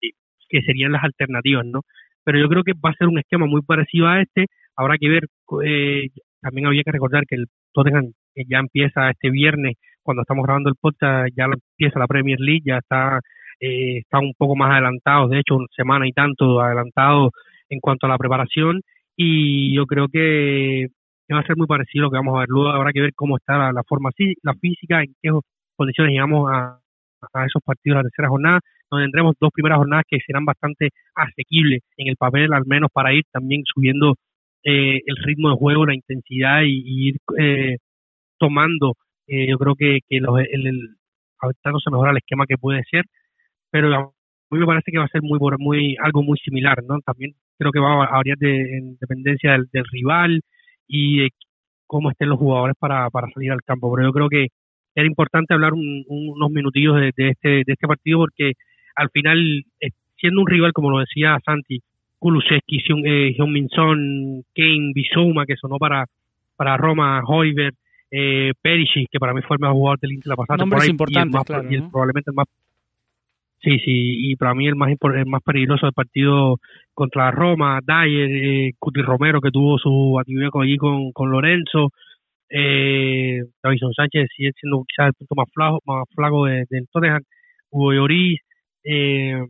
eh, 0.01 0.12
que 0.49 0.62
serían 0.62 0.91
las 0.91 1.03
alternativas, 1.03 1.66
¿no? 1.66 1.82
Pero 2.24 2.39
yo 2.39 2.47
creo 2.49 2.64
que 2.64 2.74
va 2.74 2.91
a 2.91 2.95
ser 2.95 3.07
un 3.07 3.20
esquema 3.20 3.45
muy 3.45 3.62
parecido 3.62 4.07
a 4.07 4.22
este, 4.22 4.45
habrá 4.76 4.97
que 4.97 5.10
ver, 5.10 5.26
eh, 5.66 6.10
también 6.41 6.68
había 6.68 6.84
que 6.84 6.91
recordar 6.91 7.26
que 7.28 7.36
el 7.36 7.47
Tottenham 7.74 8.14
ya 8.36 8.60
empieza 8.60 9.10
este 9.10 9.30
viernes, 9.30 9.76
cuando 10.03 10.22
estamos 10.22 10.45
grabando 10.45 10.70
el 10.70 10.76
podcast, 10.80 11.30
ya 11.36 11.45
empieza 11.45 11.99
la 11.99 12.07
Premier 12.07 12.39
League, 12.39 12.64
ya 12.66 12.78
está, 12.78 13.20
está 13.60 14.20
un 14.20 14.34
poco 14.38 14.55
más 14.55 14.72
adelantado, 14.72 15.28
de 15.28 15.39
hecho, 15.39 15.57
una 15.57 15.68
semana 15.76 16.07
y 16.07 16.14
tanto 16.14 16.62
adelantado 16.62 17.32
en 17.70 17.80
cuanto 17.80 18.05
a 18.05 18.10
la 18.10 18.18
preparación, 18.18 18.82
y 19.16 19.76
yo 19.76 19.86
creo 19.86 20.07
que 20.07 20.88
va 21.34 21.41
a 21.41 21.45
ser 21.45 21.57
muy 21.57 21.67
parecido 21.67 22.03
lo 22.03 22.11
que 22.11 22.17
vamos 22.17 22.36
a 22.36 22.39
ver. 22.39 22.49
Luego 22.49 22.69
habrá 22.69 22.91
que 22.91 23.01
ver 23.01 23.13
cómo 23.15 23.38
está 23.38 23.71
la, 23.71 23.84
forma, 23.84 24.09
la 24.43 24.53
física, 24.55 25.03
en 25.03 25.15
qué 25.21 25.32
condiciones 25.75 26.13
llegamos 26.13 26.51
a, 26.51 26.80
esos 27.45 27.61
partidos 27.63 27.97
de 27.97 28.03
la 28.03 28.09
tercera 28.09 28.30
jornada, 28.30 28.59
donde 28.89 29.05
tendremos 29.05 29.36
dos 29.39 29.51
primeras 29.53 29.77
jornadas 29.77 30.05
que 30.07 30.19
serán 30.25 30.45
bastante 30.45 30.89
asequibles 31.15 31.82
en 31.97 32.07
el 32.07 32.15
papel, 32.15 32.53
al 32.53 32.65
menos 32.65 32.89
para 32.93 33.13
ir 33.13 33.23
también 33.32 33.63
subiendo 33.65 34.15
eh, 34.63 35.01
el 35.05 35.15
ritmo 35.17 35.49
de 35.49 35.57
juego, 35.57 35.86
la 35.86 35.95
intensidad 35.95 36.61
y, 36.63 37.09
ir 37.09 37.17
eh, 37.38 37.77
tomando, 38.38 38.95
eh, 39.27 39.47
yo 39.49 39.57
creo 39.57 39.75
que, 39.75 39.99
que 40.07 40.19
los, 40.19 40.39
el, 40.39 40.67
el, 40.67 40.97
se 41.61 41.91
mejora 41.91 42.11
el 42.11 42.17
esquema 42.17 42.45
que 42.47 42.57
puede 42.57 42.84
ser, 42.89 43.03
pero 43.69 43.93
a 43.93 44.55
mí 44.55 44.59
me 44.59 44.65
parece 44.65 44.91
que 44.91 44.97
va 44.97 45.05
a 45.05 45.09
ser 45.09 45.21
muy, 45.21 45.39
muy 45.59 45.95
algo 46.01 46.23
muy 46.23 46.38
similar, 46.39 46.82
¿no? 46.84 46.99
También 47.01 47.34
creo 47.57 47.71
que 47.71 47.80
va 47.80 48.05
a 48.05 48.17
variar 48.17 48.38
de, 48.38 48.77
en 48.77 48.97
dependencia 48.99 49.51
del 49.51 49.86
rival, 49.91 50.41
y 50.89 51.19
de 51.19 51.29
cómo 51.85 52.11
estén 52.11 52.29
los 52.29 52.39
jugadores 52.39 52.75
para, 52.77 53.09
para 53.09 53.31
salir 53.31 53.51
al 53.51 53.63
campo. 53.63 53.93
Pero 53.95 54.09
yo 54.09 54.13
creo 54.13 54.27
que 54.27 54.47
era 54.95 55.07
importante 55.07 55.53
hablar 55.53 55.73
unos 55.73 56.51
minutillos 56.51 56.95
de, 56.99 57.13
este, 57.15 57.49
de 57.49 57.63
este 57.65 57.87
partido 57.87 58.19
porque 58.19 58.53
al 58.95 59.09
final, 59.11 59.63
eh, 59.79 59.91
siendo 60.17 60.41
un 60.41 60.47
rival, 60.47 60.73
como 60.73 60.89
lo 60.89 60.99
decía 60.99 61.37
Santi, 61.45 61.79
Kulusevski, 62.17 62.83
eh, 63.05 63.35
Min 63.47 63.69
Son, 63.69 64.43
Kane, 64.53 64.91
Bissouma, 64.93 65.45
que 65.45 65.55
sonó 65.55 65.77
para, 65.77 66.05
para 66.57 66.75
Roma, 66.75 67.21
Hoiber, 67.25 67.73
eh, 68.11 68.51
Perisic, 68.61 69.07
que 69.09 69.19
para 69.19 69.33
mí 69.33 69.41
fue 69.41 69.55
el 69.55 69.61
mejor 69.61 69.75
jugador 69.75 69.99
del 69.99 70.11
Inter 70.13 70.27
la 70.27 70.35
pasada 70.35 70.57
temporada. 70.57 71.63
y, 71.69 71.75
y 71.75 71.81
probablemente 71.81 72.31
el 72.31 72.35
más 72.35 72.47
Sí, 73.62 73.78
sí, 73.80 74.32
y 74.32 74.36
para 74.38 74.53
mí 74.53 74.68
el 74.68 74.76
más 74.76 74.89
el 74.89 75.26
más 75.26 75.41
peligroso 75.43 75.86
del 75.86 75.93
partido 75.93 76.57
contra 76.93 77.30
Roma, 77.32 77.80
Dyer, 77.86 78.30
eh, 78.32 78.72
Cuti 78.80 79.01
Romero 79.01 79.41
que 79.41 79.51
tuvo 79.51 79.78
su 79.78 80.18
actividad 80.20 80.49
allí 80.62 80.78
con, 80.78 81.12
con 81.12 81.30
Lorenzo, 81.32 81.89
eh, 82.49 83.41
Davison 83.62 83.93
Sánchez 83.93 84.28
sigue 84.36 84.51
siendo 84.60 84.84
quizás 84.88 85.07
el 85.07 85.14
punto 85.14 85.36
más 85.36 85.47
flaco, 85.53 85.80
más 85.86 86.05
flaco 86.16 86.45
del 86.45 86.88
Tottenham, 86.91 87.22
Hugo 87.72 87.93
Lloris, 87.93 88.39
eh, 88.84 89.43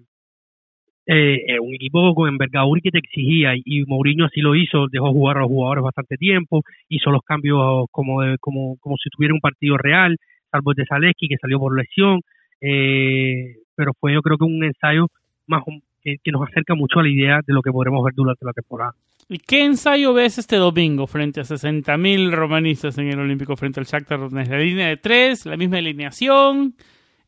eh, 1.55 1.59
un 1.59 1.73
equipo 1.73 2.13
con 2.13 2.29
envergadura 2.29 2.81
que 2.83 2.91
te 2.91 2.99
exigía 2.99 3.53
y, 3.55 3.83
Mourinho 3.85 4.25
así 4.25 4.41
lo 4.41 4.55
hizo, 4.55 4.87
dejó 4.91 5.11
jugar 5.11 5.37
a 5.37 5.39
los 5.41 5.49
jugadores 5.49 5.83
bastante 5.83 6.17
tiempo, 6.17 6.61
hizo 6.87 7.09
los 7.11 7.23
cambios 7.23 7.87
como 7.91 8.21
como 8.39 8.77
como 8.79 8.95
si 8.97 9.09
tuviera 9.09 9.33
un 9.33 9.39
partido 9.39 9.77
real, 9.77 10.17
salvo 10.51 10.71
el 10.71 10.75
de 10.75 10.85
Zaleski 10.85 11.27
que 11.27 11.37
salió 11.41 11.57
por 11.59 11.75
lesión, 11.75 12.21
eh, 12.61 13.55
pero 13.79 13.93
fue 13.97 14.13
yo 14.13 14.21
creo 14.21 14.37
que 14.37 14.43
un 14.43 14.61
ensayo 14.61 15.07
más 15.47 15.63
que, 16.03 16.17
nos 16.33 16.45
acerca 16.49 16.75
mucho 16.75 16.99
a 16.99 17.03
la 17.03 17.07
idea 17.07 17.39
de 17.47 17.53
lo 17.53 17.61
que 17.61 17.71
podremos 17.71 18.03
ver 18.03 18.13
durante 18.13 18.43
la 18.43 18.51
temporada. 18.51 18.91
¿Y 19.29 19.37
qué 19.37 19.63
ensayo 19.63 20.13
ves 20.13 20.37
este 20.37 20.57
domingo 20.57 21.07
frente 21.07 21.39
a 21.39 21.43
60.000 21.43 22.29
romanistas 22.29 22.97
en 22.97 23.07
el 23.07 23.19
Olímpico 23.19 23.55
frente 23.55 23.79
al 23.79 23.85
Shakhtar 23.85 24.19
La 24.33 24.57
línea 24.57 24.87
de 24.89 24.97
tres, 24.97 25.45
la 25.45 25.55
misma 25.55 25.77
alineación, 25.77 26.73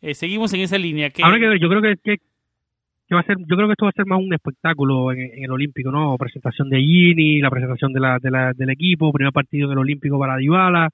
eh, 0.01 0.13
seguimos 0.13 0.53
en 0.53 0.59
esa 0.59 0.77
línea. 0.77 1.09
que 1.09 1.23
ver, 1.23 1.57
yo 1.57 1.69
creo 1.69 1.81
que, 1.81 1.95
que, 2.03 3.15
va 3.15 3.21
a 3.21 3.23
ser, 3.23 3.37
yo 3.39 3.55
creo 3.55 3.67
que 3.69 3.73
esto 3.73 3.85
va 3.85 3.91
a 3.91 3.93
ser 3.93 4.05
más 4.05 4.19
un 4.19 4.33
espectáculo 4.33 5.13
en, 5.13 5.41
el 5.41 5.51
Olímpico, 5.51 5.89
¿no? 5.89 6.17
Presentación 6.17 6.69
de 6.69 6.81
Gini, 6.81 7.39
la 7.39 7.49
presentación 7.49 7.93
de 7.93 8.01
la, 8.01 8.19
de 8.19 8.29
la, 8.29 8.51
del 8.51 8.71
equipo, 8.71 9.13
primer 9.13 9.31
partido 9.31 9.67
en 9.67 9.71
el 9.71 9.77
Olímpico 9.77 10.19
para 10.19 10.35
Dybala, 10.35 10.89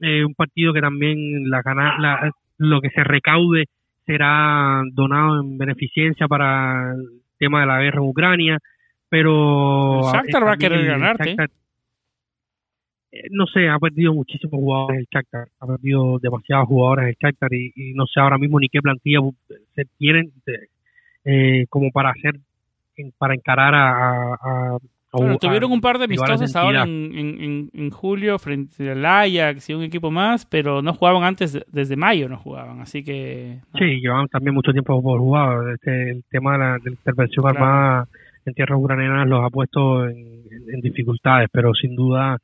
eh, 0.00 0.24
un 0.24 0.34
partido 0.34 0.72
que 0.72 0.80
también 0.80 1.48
la, 1.48 1.62
la 2.00 2.32
lo 2.58 2.80
que 2.80 2.90
se 2.90 3.04
recaude 3.04 3.68
será 4.06 4.82
donado 4.92 5.40
en 5.40 5.58
beneficencia 5.58 6.26
para 6.28 6.92
el 6.92 7.22
tema 7.38 7.60
de 7.60 7.66
la 7.66 7.80
guerra 7.80 8.00
en 8.00 8.08
Ucrania, 8.08 8.58
pero... 9.08 10.02
Shakhtar 10.12 10.46
va 10.46 10.52
a 10.52 10.56
querer 10.56 10.84
ganarte. 10.86 11.36
Eh, 13.12 13.28
no 13.30 13.46
sé, 13.46 13.68
ha 13.68 13.78
perdido 13.78 14.14
muchísimos 14.14 14.54
jugadores 14.54 15.00
el 15.00 15.06
Shakhtar, 15.10 15.48
ha 15.60 15.66
perdido 15.66 16.18
demasiados 16.18 16.66
jugadores 16.66 17.08
el 17.08 17.16
Shakhtar 17.20 17.52
y, 17.52 17.72
y 17.76 17.92
no 17.92 18.06
sé 18.06 18.20
ahora 18.20 18.38
mismo 18.38 18.58
ni 18.58 18.68
qué 18.68 18.80
plantilla 18.80 19.20
se 19.74 19.84
tienen 19.98 20.32
eh, 21.24 21.66
como 21.68 21.90
para 21.90 22.10
hacer, 22.10 22.40
para 23.18 23.34
encarar 23.34 23.74
a, 23.74 24.78
bueno, 25.12 25.38
tuvieron 25.38 25.70
un 25.70 25.80
par 25.80 25.98
de 25.98 26.04
amistosos 26.04 26.56
ahora 26.56 26.84
en, 26.84 27.70
en, 27.72 27.90
julio 27.90 28.38
frente 28.38 28.90
al 28.90 29.04
Ajax 29.04 29.68
y 29.68 29.74
un 29.74 29.82
equipo 29.82 30.10
más, 30.10 30.46
pero 30.46 30.80
no 30.80 30.94
jugaban 30.94 31.22
antes, 31.22 31.58
desde 31.70 31.96
mayo 31.96 32.28
no 32.28 32.38
jugaban, 32.38 32.80
así 32.80 33.04
que... 33.04 33.58
Sí, 33.78 34.00
llevaban 34.00 34.28
también 34.28 34.54
mucho 34.54 34.72
tiempo 34.72 35.02
por 35.02 35.20
jugar. 35.20 35.74
Este, 35.74 36.12
el 36.12 36.24
tema 36.30 36.52
de 36.52 36.58
la, 36.58 36.78
intervención 36.86 37.46
armada 37.46 38.08
en 38.46 38.54
tierras 38.54 38.78
ucranianas 38.78 39.28
los 39.28 39.44
ha 39.44 39.50
puesto 39.50 40.08
en, 40.08 40.80
dificultades, 40.80 41.48
pero 41.52 41.74
sin 41.74 41.94
duda 41.94 42.38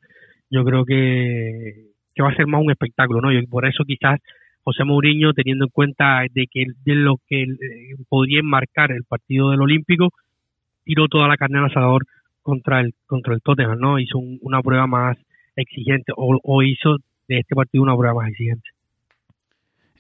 yo 0.50 0.62
creo 0.64 0.84
que, 0.84 1.86
que 2.14 2.22
va 2.22 2.30
a 2.30 2.36
ser 2.36 2.46
más 2.46 2.62
un 2.62 2.70
espectáculo, 2.70 3.20
¿no? 3.20 3.32
Y 3.32 3.46
por 3.46 3.66
eso 3.66 3.84
quizás 3.84 4.20
José 4.62 4.84
Mourinho, 4.84 5.32
teniendo 5.32 5.64
en 5.64 5.70
cuenta 5.70 6.20
de 6.30 6.46
que 6.46 6.66
de 6.84 6.94
lo 6.94 7.16
que 7.26 7.42
eh, 7.42 7.96
podría 8.08 8.40
enmarcar 8.40 8.92
el 8.92 9.04
partido 9.04 9.50
del 9.50 9.62
Olímpico, 9.62 10.10
tiró 10.84 11.08
toda 11.08 11.26
la 11.26 11.38
carne 11.38 11.58
al 11.58 11.66
asador 11.66 12.04
contra 12.48 12.80
el 12.80 12.94
contra 13.04 13.34
el 13.34 13.42
Tottenham, 13.42 13.78
¿no? 13.78 13.98
Hizo 13.98 14.16
una 14.18 14.62
prueba 14.62 14.86
más 14.86 15.18
exigente 15.54 16.12
o, 16.16 16.62
hizo 16.62 16.96
de 17.28 17.40
este 17.40 17.54
partido 17.54 17.82
una 17.82 17.94
prueba 17.94 18.14
más 18.14 18.30
exigente. 18.30 18.66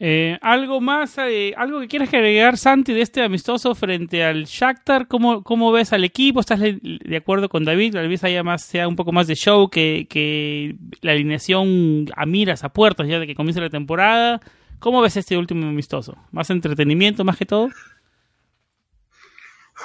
Eh, 0.00 0.38
algo 0.40 0.80
más, 0.80 1.18
eh, 1.18 1.52
algo 1.56 1.80
que 1.80 1.88
quieras 1.88 2.14
agregar, 2.14 2.56
Santi, 2.56 2.94
de 2.94 3.02
este 3.02 3.20
amistoso 3.22 3.74
frente 3.74 4.24
al 4.24 4.44
Shakhtar. 4.44 5.08
¿Cómo, 5.08 5.42
cómo 5.42 5.72
ves 5.72 5.92
al 5.92 6.04
equipo? 6.04 6.40
¿Estás 6.40 6.60
de 6.60 7.16
acuerdo 7.16 7.50
con 7.50 7.64
David? 7.64 7.92
Tal 7.92 8.08
vez 8.08 8.24
haya 8.24 8.42
más, 8.42 8.62
sea 8.62 8.88
un 8.88 8.96
poco 8.96 9.12
más 9.12 9.26
de 9.26 9.34
show 9.34 9.68
que, 9.68 10.06
que 10.08 10.76
la 11.02 11.12
alineación 11.12 12.06
a 12.16 12.24
miras, 12.24 12.64
a 12.64 12.72
puertas 12.72 13.08
ya 13.08 13.18
de 13.18 13.26
que 13.26 13.34
comience 13.34 13.60
la 13.60 13.68
temporada. 13.68 14.40
¿Cómo 14.78 15.02
ves 15.02 15.18
este 15.18 15.36
último 15.36 15.66
amistoso? 15.66 16.16
¿Más 16.30 16.48
entretenimiento 16.48 17.24
más 17.24 17.36
que 17.36 17.44
todo? 17.44 17.68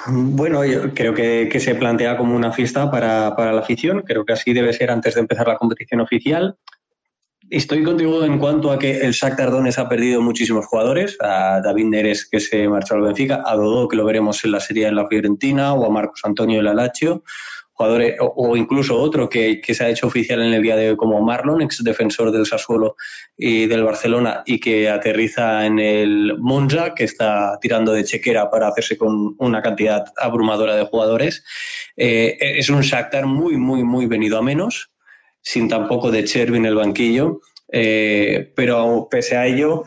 Bueno, 0.06 0.64
yo 0.64 0.92
creo 0.92 1.14
que, 1.14 1.60
se 1.60 1.74
plantea 1.74 2.16
como 2.16 2.34
una 2.34 2.52
fiesta 2.52 2.90
para, 2.90 3.34
para, 3.36 3.52
la 3.52 3.60
afición. 3.60 4.02
Creo 4.02 4.24
que 4.24 4.32
así 4.32 4.52
debe 4.52 4.72
ser 4.72 4.90
antes 4.90 5.14
de 5.14 5.20
empezar 5.20 5.46
la 5.48 5.56
competición 5.56 6.00
oficial. 6.00 6.56
Estoy 7.50 7.84
contigo 7.84 8.24
en 8.24 8.38
cuanto 8.38 8.72
a 8.72 8.78
que 8.78 9.00
el 9.00 9.12
Shakhtar 9.12 9.50
Donetsk 9.50 9.78
ha 9.78 9.88
perdido 9.88 10.20
muchísimos 10.20 10.66
jugadores. 10.66 11.16
A 11.20 11.60
David 11.62 11.86
Neres, 11.86 12.28
que 12.28 12.40
se 12.40 12.68
marchó 12.68 12.94
al 12.94 13.02
Benfica, 13.02 13.42
a 13.44 13.54
Dodó, 13.54 13.86
que 13.86 13.96
lo 13.96 14.04
veremos 14.04 14.44
en 14.44 14.52
la 14.52 14.60
serie 14.60 14.88
en 14.88 14.96
la 14.96 15.06
Fiorentina, 15.06 15.74
o 15.74 15.86
a 15.86 15.90
Marcos 15.90 16.20
Antonio 16.24 16.58
del 16.58 16.68
Alacho 16.68 17.22
jugadores, 17.74 18.14
o, 18.20 18.56
incluso 18.56 18.96
otro 18.96 19.28
que, 19.28 19.60
se 19.66 19.84
ha 19.84 19.88
hecho 19.88 20.06
oficial 20.06 20.40
en 20.40 20.54
el 20.54 20.62
día 20.62 20.76
de 20.76 20.90
hoy 20.90 20.96
como 20.96 21.20
Marlon, 21.20 21.60
ex 21.60 21.82
defensor 21.82 22.30
del 22.30 22.46
Sassuolo 22.46 22.96
y 23.36 23.66
del 23.66 23.82
Barcelona, 23.82 24.42
y 24.46 24.60
que 24.60 24.88
aterriza 24.88 25.66
en 25.66 25.80
el 25.80 26.38
Monza, 26.38 26.94
que 26.94 27.04
está 27.04 27.58
tirando 27.60 27.92
de 27.92 28.04
chequera 28.04 28.48
para 28.48 28.68
hacerse 28.68 28.96
con 28.96 29.34
una 29.38 29.60
cantidad 29.60 30.04
abrumadora 30.16 30.76
de 30.76 30.84
jugadores. 30.84 31.44
Eh, 31.96 32.36
es 32.40 32.70
un 32.70 32.80
Shakhtar 32.80 33.26
muy, 33.26 33.56
muy, 33.56 33.82
muy 33.82 34.06
venido 34.06 34.38
a 34.38 34.42
menos, 34.42 34.92
sin 35.42 35.68
tampoco 35.68 36.12
de 36.12 36.24
Chervi 36.24 36.58
en 36.58 36.66
el 36.66 36.76
banquillo, 36.76 37.40
eh, 37.72 38.52
pero 38.54 39.08
pese 39.10 39.36
a 39.36 39.46
ello, 39.46 39.82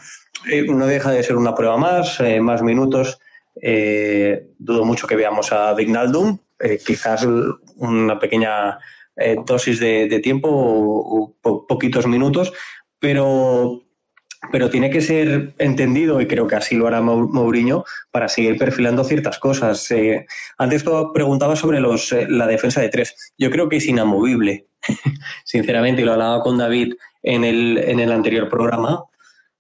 eh, 0.52 0.64
no 0.68 0.88
deja 0.88 1.12
de 1.12 1.24
ser 1.24 1.38
una 1.38 1.56
prueba 1.56 1.78
más, 1.78 2.22
más 2.42 2.62
minutos. 2.62 3.18
dudo 4.60 4.86
mucho 4.86 5.08
que 5.08 5.16
veamos 5.16 5.52
a 5.52 5.74
Vignaldum, 5.74 6.38
eh, 6.60 6.80
quizás 6.86 7.26
una 7.78 8.20
pequeña 8.20 8.80
eh, 9.16 9.36
dosis 9.46 9.80
de, 9.80 10.20
tiempo 10.20 10.50
o, 10.52 11.36
poquitos 11.68 12.06
minutos, 12.06 12.54
pero, 13.00 13.84
pero 14.52 14.70
tiene 14.70 14.90
que 14.90 15.02
ser 15.02 15.56
entendido, 15.58 16.22
y 16.22 16.28
creo 16.28 16.48
que 16.48 16.56
así 16.56 16.76
lo 16.76 16.88
hará 16.88 17.02
Mourinho, 17.02 17.84
para 18.12 18.30
seguir 18.30 18.58
perfilando 18.58 19.04
ciertas 19.04 19.40
cosas. 19.40 19.90
Eh, 19.92 20.26
antes 20.58 20.86
preguntaba 21.14 21.56
sobre 21.56 21.80
los, 21.80 22.14
la 22.30 22.48
defensa 22.48 22.82
de 22.82 22.90
tres. 22.90 23.34
Yo 23.38 23.50
creo 23.50 23.70
que 23.70 23.78
es 23.78 23.88
inamovible, 23.88 24.68
sinceramente, 25.46 26.04
y 26.04 26.06
lo 26.06 26.14
hablaba 26.14 26.42
con 26.42 26.58
David 26.58 26.94
en 27.24 27.44
el, 27.44 27.78
en 27.80 28.00
el 28.00 28.12
anterior 28.12 28.50
programa. 28.50 29.04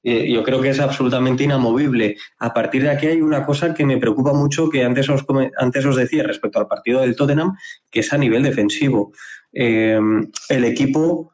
Yo 0.03 0.43
creo 0.43 0.61
que 0.61 0.69
es 0.69 0.79
absolutamente 0.79 1.43
inamovible. 1.43 2.15
A 2.39 2.53
partir 2.53 2.83
de 2.83 2.91
aquí 2.91 3.07
hay 3.07 3.21
una 3.21 3.45
cosa 3.45 3.73
que 3.73 3.85
me 3.85 3.97
preocupa 3.97 4.31
mucho, 4.31 4.69
que 4.69 4.85
antes 4.85 5.09
os, 5.09 5.25
antes 5.57 5.85
os 5.85 5.95
decía 5.97 6.23
respecto 6.23 6.59
al 6.59 6.67
partido 6.67 7.01
del 7.01 7.15
Tottenham, 7.15 7.57
que 7.91 7.99
es 7.99 8.13
a 8.13 8.17
nivel 8.17 8.43
defensivo. 8.43 9.11
Eh, 9.51 9.99
el 10.49 10.65
equipo, 10.65 11.33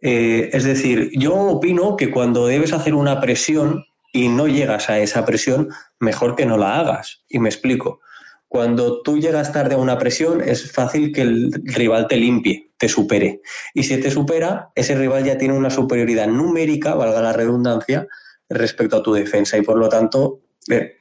eh, 0.00 0.50
es 0.52 0.64
decir, 0.64 1.10
yo 1.12 1.34
opino 1.34 1.96
que 1.96 2.10
cuando 2.10 2.46
debes 2.46 2.72
hacer 2.72 2.94
una 2.94 3.20
presión 3.20 3.84
y 4.12 4.28
no 4.28 4.46
llegas 4.46 4.88
a 4.90 4.98
esa 4.98 5.24
presión, 5.24 5.68
mejor 6.00 6.36
que 6.36 6.46
no 6.46 6.56
la 6.56 6.80
hagas. 6.80 7.24
Y 7.28 7.38
me 7.38 7.48
explico. 7.48 8.00
Cuando 8.54 9.02
tú 9.02 9.18
llegas 9.18 9.50
tarde 9.50 9.74
a 9.74 9.78
una 9.78 9.98
presión, 9.98 10.40
es 10.40 10.70
fácil 10.70 11.10
que 11.12 11.22
el 11.22 11.50
rival 11.64 12.06
te 12.06 12.16
limpie, 12.16 12.70
te 12.78 12.88
supere. 12.88 13.40
Y 13.74 13.82
si 13.82 14.00
te 14.00 14.12
supera, 14.12 14.70
ese 14.76 14.94
rival 14.94 15.24
ya 15.24 15.36
tiene 15.36 15.54
una 15.54 15.70
superioridad 15.70 16.28
numérica, 16.28 16.94
valga 16.94 17.20
la 17.20 17.32
redundancia, 17.32 18.06
respecto 18.48 18.98
a 18.98 19.02
tu 19.02 19.12
defensa. 19.12 19.58
Y 19.58 19.62
por 19.62 19.76
lo 19.76 19.88
tanto, 19.88 20.42
eh, 20.70 20.98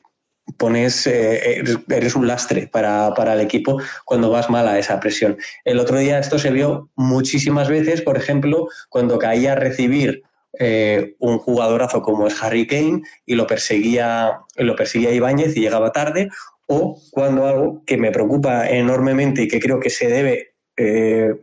pones, 0.58 1.06
eh, 1.06 1.64
eres 1.90 2.16
un 2.16 2.26
lastre 2.26 2.66
para, 2.66 3.14
el 3.34 3.42
equipo 3.42 3.80
cuando 4.04 4.32
vas 4.32 4.50
mal 4.50 4.68
a 4.68 4.80
esa 4.80 5.00
presión. 5.00 5.38
El 5.64 5.78
otro 5.78 6.00
día 6.00 6.18
esto 6.18 6.40
se 6.40 6.50
vio 6.50 6.90
muchísimas 6.96 7.70
veces, 7.70 8.02
por 8.02 8.18
ejemplo, 8.18 8.68
cuando 8.90 9.20
caía 9.20 9.52
a 9.52 9.58
recibir 9.58 10.24
eh, 10.60 11.16
un 11.20 11.38
jugadorazo 11.38 12.02
como 12.02 12.26
es 12.26 12.42
Harry 12.42 12.66
Kane 12.66 13.04
y 13.28 13.36
lo 13.36 13.46
perseguía, 13.46 14.40
lo 14.56 14.76
perseguía 14.76 15.12
Ibáñez 15.12 15.56
y 15.56 15.62
llegaba 15.62 15.92
tarde, 15.92 16.30
o 16.68 17.00
cuando 17.12 17.46
algo 17.46 17.84
que 17.86 17.98
me 17.98 18.12
preocupa 18.12 18.70
enormemente 18.70 19.44
y 19.44 19.48
que 19.48 19.60
creo 19.60 19.80
que 19.80 19.90
se 19.90 20.08
debe, 20.08 20.56
eh, 20.78 21.34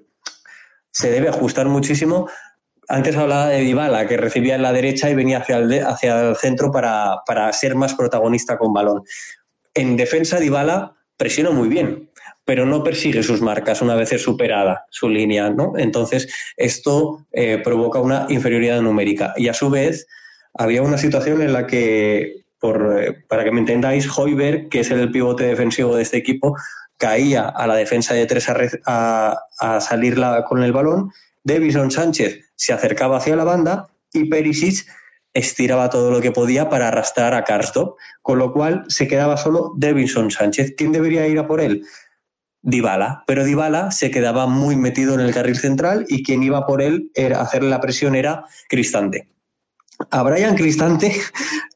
se 0.90 1.10
debe 1.10 1.28
ajustar 1.28 1.66
muchísimo, 1.66 2.28
antes 2.90 3.16
hablaba 3.16 3.48
de 3.48 3.60
Dybala, 3.60 4.08
que 4.08 4.16
recibía 4.16 4.56
en 4.56 4.62
la 4.62 4.72
derecha 4.72 5.08
y 5.08 5.14
venía 5.14 5.38
hacia 5.38 5.58
el, 5.58 5.84
hacia 5.84 6.28
el 6.28 6.36
centro 6.36 6.72
para, 6.72 7.52
ser 7.52 7.76
más 7.76 7.94
protagonista 7.94 8.58
con 8.58 8.72
balón. 8.72 9.02
En 9.74 9.96
defensa, 9.96 10.40
Dybala 10.40 10.96
presiona 11.16 11.50
muy 11.50 11.68
bien, 11.68 12.10
pero 12.44 12.66
no 12.66 12.82
persigue 12.82 13.22
sus 13.22 13.40
marcas 13.40 13.80
una 13.80 13.94
vez 13.94 14.12
es 14.12 14.22
superada 14.22 14.86
su 14.90 15.08
línea, 15.08 15.50
¿no? 15.50 15.74
Entonces, 15.76 16.34
esto 16.56 17.26
eh, 17.32 17.58
provoca 17.62 18.00
una 18.00 18.26
inferioridad 18.28 18.80
numérica. 18.82 19.34
Y 19.36 19.46
a 19.46 19.54
su 19.54 19.70
vez, 19.70 20.08
había 20.54 20.82
una 20.82 20.98
situación 20.98 21.42
en 21.42 21.52
la 21.52 21.68
que 21.68 22.39
por, 22.60 23.00
eh, 23.00 23.24
para 23.28 23.42
que 23.42 23.50
me 23.50 23.60
entendáis, 23.60 24.06
Hoiberg, 24.16 24.68
que 24.68 24.80
es 24.80 24.90
el 24.90 25.10
pivote 25.10 25.44
defensivo 25.44 25.96
de 25.96 26.02
este 26.02 26.18
equipo, 26.18 26.56
caía 26.98 27.48
a 27.48 27.66
la 27.66 27.74
defensa 27.74 28.14
de 28.14 28.26
tres 28.26 28.46
a, 28.86 29.80
salir 29.80 30.16
con 30.46 30.62
el 30.62 30.72
balón. 30.72 31.10
Davison 31.42 31.90
Sánchez 31.90 32.52
se 32.54 32.72
acercaba 32.72 33.16
hacia 33.16 33.34
la 33.34 33.44
banda 33.44 33.88
y 34.12 34.28
Perisic 34.28 34.86
estiraba 35.32 35.88
todo 35.88 36.10
lo 36.10 36.20
que 36.20 36.32
podía 36.32 36.68
para 36.68 36.88
arrastrar 36.88 37.34
a 37.34 37.44
Karsdorp, 37.44 37.96
con 38.20 38.38
lo 38.38 38.52
cual 38.52 38.84
se 38.88 39.08
quedaba 39.08 39.38
solo 39.38 39.72
Davison 39.78 40.30
Sánchez. 40.30 40.74
¿Quién 40.76 40.92
debería 40.92 41.26
ir 41.26 41.38
a 41.38 41.46
por 41.46 41.60
él? 41.60 41.84
Dybala, 42.62 43.24
pero 43.26 43.44
Dybala 43.44 43.90
se 43.90 44.10
quedaba 44.10 44.46
muy 44.46 44.76
metido 44.76 45.14
en 45.14 45.20
el 45.20 45.32
carril 45.32 45.56
central 45.56 46.04
y 46.08 46.22
quien 46.22 46.42
iba 46.42 46.66
por 46.66 46.82
él 46.82 47.10
era 47.14 47.40
hacerle 47.40 47.70
la 47.70 47.80
presión 47.80 48.14
era 48.14 48.44
Cristante 48.68 49.30
a 50.10 50.22
Brian 50.22 50.56
Cristante 50.56 51.12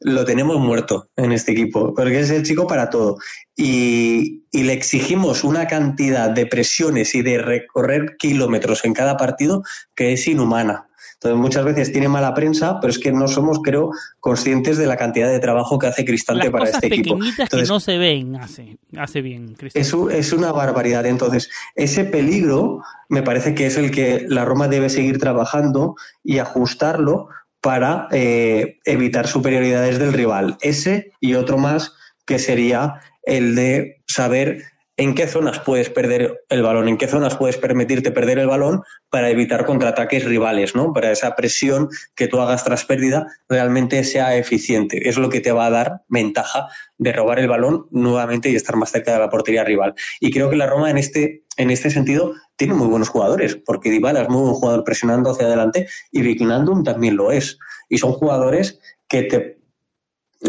lo 0.01 0.25
tenemos 0.25 0.59
muerto 0.59 1.09
en 1.17 1.33
este 1.33 1.53
equipo, 1.53 1.95
porque 1.95 2.21
es 2.21 2.31
el 2.31 2.43
chico 2.43 2.67
para 2.67 2.91
todo. 2.91 3.19
Y, 3.57 4.43
le 4.53 4.73
exigimos 4.73 5.43
una 5.43 5.67
cantidad 5.67 6.31
de 6.31 6.47
presiones 6.47 7.15
y 7.17 7.23
de 7.23 7.39
recorrer 7.39 8.17
kilómetros 8.19 8.85
en 8.85 8.95
cada 8.95 9.17
partido 9.17 9.63
que 9.97 10.13
es 10.13 10.27
inhumana. 10.29 10.87
Entonces, 11.15 11.41
muchas 11.41 11.65
veces 11.65 11.93
tiene 11.93 12.09
mala 12.09 12.35
prensa, 12.35 12.79
pero 12.81 12.91
es 12.91 12.99
que 12.99 13.11
no 13.11 13.27
somos, 13.27 13.61
creo, 13.63 13.91
conscientes 14.21 14.79
de 14.79 14.87
la 14.87 14.97
cantidad 14.97 15.29
de 15.29 15.41
trabajo 15.41 15.79
que 15.79 15.89
hace 15.89 16.05
Cristante 16.05 16.51
para 16.51 16.67
este 16.67 16.87
equipo. 16.87 17.19
Las 17.37 17.49
que 17.49 17.63
no 17.63 17.81
se 17.81 17.99
ven, 17.99 18.37
hace, 18.37 18.79
hace 18.97 19.23
bien 19.23 19.55
Cristante. 19.55 19.81
Es, 19.81 20.27
es 20.27 20.33
una 20.33 20.53
barbaridad. 20.53 21.05
Entonces, 21.05 21.51
ese 21.75 22.05
peligro 22.05 22.81
me 23.09 23.23
parece 23.23 23.55
que 23.55 23.67
es 23.67 23.77
el 23.77 23.91
que 23.91 24.25
la 24.29 24.45
Roma 24.45 24.69
debe 24.69 24.89
seguir 24.89 25.19
trabajando 25.19 25.97
y 26.23 26.39
ajustarlo 26.39 27.29
para 27.65 28.09
eh, 28.13 28.79
evitar 28.85 29.27
superioridades 29.27 29.99
del 29.99 30.13
rival. 30.13 30.59
Ese 30.61 31.13
y 31.19 31.33
otro 31.33 31.57
más 31.57 31.95
que 32.27 32.39
sería 32.39 33.01
el 33.23 33.55
de 33.55 34.03
saber 34.07 34.65
en 34.97 35.15
qué 35.15 35.27
zonas 35.27 35.59
puedes 35.59 35.91
perder 35.91 36.45
el 36.49 36.63
balón, 36.63 36.89
en 36.89 36.97
qué 36.97 37.09
zonas 37.09 37.37
puedes 37.37 37.57
permitirte 37.57 38.13
perder 38.13 38.39
el 38.39 38.47
balón 38.47 38.83
para 39.11 39.29
evitar 39.29 39.65
contraataques 39.65 40.25
rivales, 40.25 40.77
¿no? 40.77 40.93
Para 40.93 41.11
esa 41.11 41.35
presión 41.35 41.89
que 42.15 42.29
tú 42.29 42.41
hagas 42.41 42.65
tras 42.65 42.85
pérdida 42.85 43.27
realmente 43.49 44.05
sea 44.05 44.37
eficiente. 44.37 45.09
Es 45.09 45.19
lo 45.19 45.31
que 45.31 45.41
te 45.41 45.51
va 45.51 45.67
a 45.67 45.71
dar 45.71 46.03
ventaja 46.09 46.69
de 46.99 47.13
robar 47.13 47.41
el 47.41 47.49
balón 47.49 47.87
nuevamente 47.91 48.51
y 48.51 48.55
estar 48.55 48.77
más 48.77 48.93
cerca 48.93 49.13
de 49.13 49.19
la 49.19 49.31
portería 49.31 49.65
rival. 49.65 49.95
Y 50.21 50.31
creo 50.31 50.49
que 50.49 50.57
la 50.57 50.69
Roma 50.69 50.91
en 50.91 50.99
este, 50.99 51.45
en 51.57 51.71
este 51.71 51.91
sentido 51.91 52.33
tiene 52.57 52.75
muy 52.75 52.87
buenos 52.87 53.09
jugadores, 53.09 53.57
porque 53.57 53.91
Dybala 53.91 54.23
es 54.23 54.29
muy 54.29 54.43
buen 54.43 54.55
jugador 54.55 54.85
presionando 54.85 55.31
hacia 55.31 55.47
adelante 55.47 55.89
y 56.13 56.23
Vikinandum 56.23 56.85
también 56.85 57.17
lo 57.17 57.33
es. 57.33 57.59
Y 57.89 57.99
son 57.99 58.13
jugadores 58.13 58.79
que 59.09 59.23
te, 59.23 59.59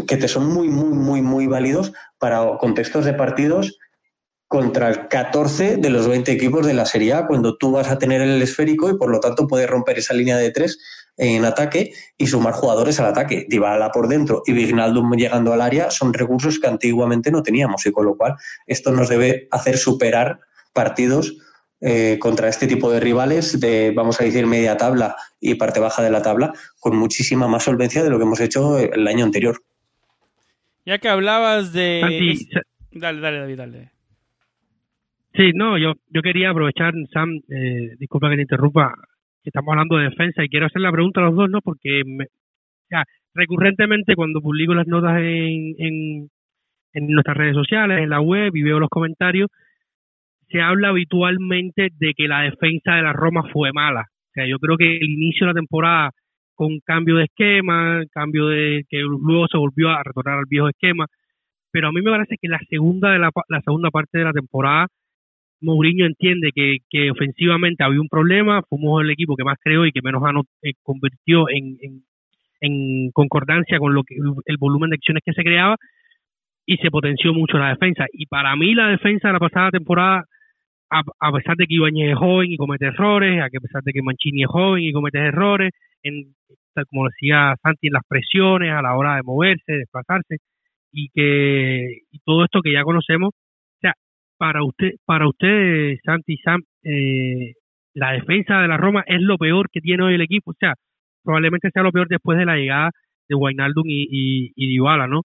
que 0.07 0.17
te 0.17 0.27
son 0.27 0.47
muy, 0.53 0.69
muy, 0.69 0.93
muy, 0.93 1.21
muy 1.23 1.47
válidos 1.47 1.93
para 2.19 2.57
contextos 2.59 3.05
de 3.05 3.13
partidos 3.13 3.79
contra 4.47 4.89
el 4.89 5.07
14 5.07 5.77
de 5.77 5.89
los 5.89 6.07
20 6.07 6.31
equipos 6.31 6.65
de 6.65 6.73
la 6.73 6.85
Serie 6.85 7.13
A, 7.13 7.25
cuando 7.25 7.57
tú 7.57 7.71
vas 7.71 7.89
a 7.89 7.97
tener 7.97 8.21
el 8.21 8.41
esférico 8.41 8.89
y 8.89 8.97
por 8.97 9.09
lo 9.09 9.19
tanto 9.19 9.47
puedes 9.47 9.69
romper 9.69 9.97
esa 9.97 10.13
línea 10.13 10.37
de 10.37 10.51
tres 10.51 10.77
en 11.17 11.45
ataque 11.45 11.93
y 12.17 12.27
sumar 12.27 12.53
jugadores 12.53 12.99
al 12.99 13.07
ataque. 13.07 13.45
Dybala 13.49 13.91
por 13.91 14.07
dentro 14.07 14.43
y 14.45 14.53
Vignaldum 14.53 15.11
llegando 15.13 15.53
al 15.53 15.61
área 15.61 15.89
son 15.89 16.13
recursos 16.13 16.59
que 16.59 16.67
antiguamente 16.67 17.31
no 17.31 17.41
teníamos 17.41 17.85
y 17.85 17.91
con 17.91 18.05
lo 18.05 18.17
cual 18.17 18.35
esto 18.67 18.91
nos 18.91 19.09
debe 19.09 19.47
hacer 19.51 19.77
superar 19.77 20.39
partidos 20.73 21.37
eh, 21.81 22.17
contra 22.19 22.47
este 22.47 22.67
tipo 22.67 22.91
de 22.91 22.99
rivales 22.99 23.59
de, 23.59 23.91
vamos 23.95 24.19
a 24.19 24.25
decir, 24.25 24.45
media 24.45 24.77
tabla 24.77 25.15
y 25.39 25.55
parte 25.55 25.79
baja 25.79 26.03
de 26.03 26.11
la 26.11 26.21
tabla 26.21 26.53
con 26.79 26.95
muchísima 26.97 27.47
más 27.47 27.63
solvencia 27.63 28.03
de 28.03 28.09
lo 28.09 28.17
que 28.17 28.23
hemos 28.23 28.39
hecho 28.39 28.77
el 28.77 29.07
año 29.07 29.25
anterior. 29.25 29.61
Ya 30.85 30.99
que 30.99 31.09
hablabas 31.09 31.73
de... 31.73 32.37
Dale, 32.91 33.19
dale, 33.19 33.39
David, 33.39 33.57
dale. 33.57 33.94
Sí, 35.37 35.51
no, 35.53 35.77
yo, 35.77 35.93
yo 36.09 36.21
quería 36.21 36.51
aprovechar, 36.51 36.93
Sam, 37.11 37.41
eh, 37.49 37.95
disculpa 37.99 38.29
que 38.29 38.37
te 38.37 38.43
interrumpa, 38.43 38.93
que 39.43 39.49
estamos 39.49 39.71
hablando 39.73 39.97
de 39.97 40.05
defensa 40.05 40.43
y 40.43 40.49
quiero 40.49 40.67
hacer 40.67 40.81
la 40.81 40.91
pregunta 40.93 41.19
a 41.19 41.25
los 41.25 41.35
dos, 41.35 41.49
¿no? 41.49 41.61
Porque 41.61 42.03
recurrentemente 43.33 44.15
cuando 44.15 44.41
publico 44.41 44.73
las 44.73 44.87
notas 44.87 45.19
en, 45.19 45.75
en, 45.77 46.29
en 46.93 47.07
nuestras 47.07 47.35
redes 47.35 47.55
sociales, 47.55 47.99
en 48.01 48.09
la 48.09 48.21
web 48.21 48.55
y 48.55 48.63
veo 48.63 48.79
los 48.79 48.89
comentarios, 48.89 49.49
se 50.47 50.61
habla 50.61 50.89
habitualmente 50.89 51.89
de 51.99 52.13
que 52.15 52.29
la 52.29 52.43
defensa 52.43 52.95
de 52.95 53.01
la 53.01 53.11
Roma 53.11 53.43
fue 53.51 53.73
mala. 53.73 54.01
O 54.01 54.31
sea, 54.33 54.47
yo 54.47 54.57
creo 54.59 54.77
que 54.77 54.97
el 54.97 55.09
inicio 55.09 55.47
de 55.47 55.53
la 55.53 55.59
temporada 55.59 56.11
con 56.53 56.79
cambio 56.85 57.17
de 57.17 57.25
esquema, 57.25 58.03
cambio 58.11 58.47
de 58.47 58.85
que 58.89 58.99
luego 59.01 59.47
se 59.51 59.57
volvió 59.57 59.89
a 59.89 60.01
retornar 60.03 60.37
al 60.37 60.45
viejo 60.49 60.69
esquema, 60.69 61.07
pero 61.71 61.89
a 61.89 61.91
mí 61.91 62.01
me 62.01 62.11
parece 62.11 62.37
que 62.41 62.47
la 62.47 62.59
segunda 62.69 63.11
de 63.11 63.19
la, 63.19 63.31
la 63.49 63.61
segunda 63.61 63.91
parte 63.91 64.17
de 64.17 64.23
la 64.23 64.31
temporada 64.31 64.87
Mourinho 65.65 66.05
entiende 66.05 66.51
que, 66.53 67.11
ofensivamente 67.11 67.83
había 67.83 67.99
un 67.99 68.07
problema, 68.07 68.61
fuimos 68.69 69.01
el 69.03 69.09
equipo 69.09 69.35
que 69.35 69.43
más 69.43 69.57
creó 69.61 69.85
y 69.85 69.91
que 69.91 70.01
menos 70.01 70.23
eh, 70.61 70.73
convirtió 70.83 71.45
en, 71.49 72.03
concordancia 73.13 73.77
con 73.77 73.93
lo 73.93 74.03
que 74.03 74.15
el 74.15 74.57
volumen 74.57 74.89
de 74.89 74.95
acciones 74.95 75.21
que 75.23 75.33
se 75.33 75.43
creaba 75.43 75.75
y 76.65 76.77
se 76.77 76.89
potenció 76.89 77.31
mucho 77.33 77.59
la 77.59 77.69
defensa. 77.69 78.05
Y 78.11 78.25
para 78.25 78.55
mí 78.55 78.73
la 78.73 78.87
defensa 78.87 79.27
de 79.27 79.33
la 79.33 79.39
pasada 79.39 79.69
temporada, 79.69 80.23
a, 80.89 81.31
pesar 81.31 81.55
de 81.57 81.67
que 81.67 81.75
Ibañez 81.75 82.11
es 82.11 82.17
joven 82.17 82.51
y 82.51 82.57
comete 82.57 82.87
errores, 82.87 83.39
a 83.39 83.49
pesar 83.49 83.83
de 83.83 83.91
que 83.91 84.01
Mancini 84.01 84.43
es 84.43 84.49
joven 84.49 84.83
y 84.83 84.93
comete 84.93 85.19
errores, 85.19 85.71
en, 86.01 86.33
como 86.89 87.07
decía 87.07 87.55
Santi, 87.61 87.87
en 87.87 87.93
las 87.93 88.03
presiones 88.07 88.71
a 88.71 88.81
la 88.81 88.95
hora 88.95 89.15
de 89.17 89.23
moverse, 89.23 89.73
desplazarse, 89.73 90.37
y 90.91 91.09
que 91.09 91.99
y 92.11 92.19
todo 92.25 92.45
esto 92.45 92.61
que 92.61 92.73
ya 92.73 92.83
conocemos, 92.83 93.31
para 94.37 94.63
usted, 94.63 94.91
para 95.05 95.27
usted, 95.27 95.97
Santi 96.03 96.37
Sam, 96.37 96.61
eh, 96.83 97.53
la 97.93 98.13
defensa 98.13 98.61
de 98.61 98.67
la 98.67 98.77
Roma 98.77 99.03
es 99.07 99.21
lo 99.21 99.37
peor 99.37 99.69
que 99.71 99.81
tiene 99.81 100.03
hoy 100.03 100.15
el 100.15 100.21
equipo, 100.21 100.51
o 100.51 100.55
sea, 100.59 100.73
probablemente 101.23 101.69
sea 101.71 101.83
lo 101.83 101.91
peor 101.91 102.07
después 102.07 102.37
de 102.37 102.45
la 102.45 102.57
llegada 102.57 102.91
de 103.27 103.35
Wijnaldum 103.35 103.85
y, 103.87 104.51
y, 104.55 104.77
¿no? 104.77 105.21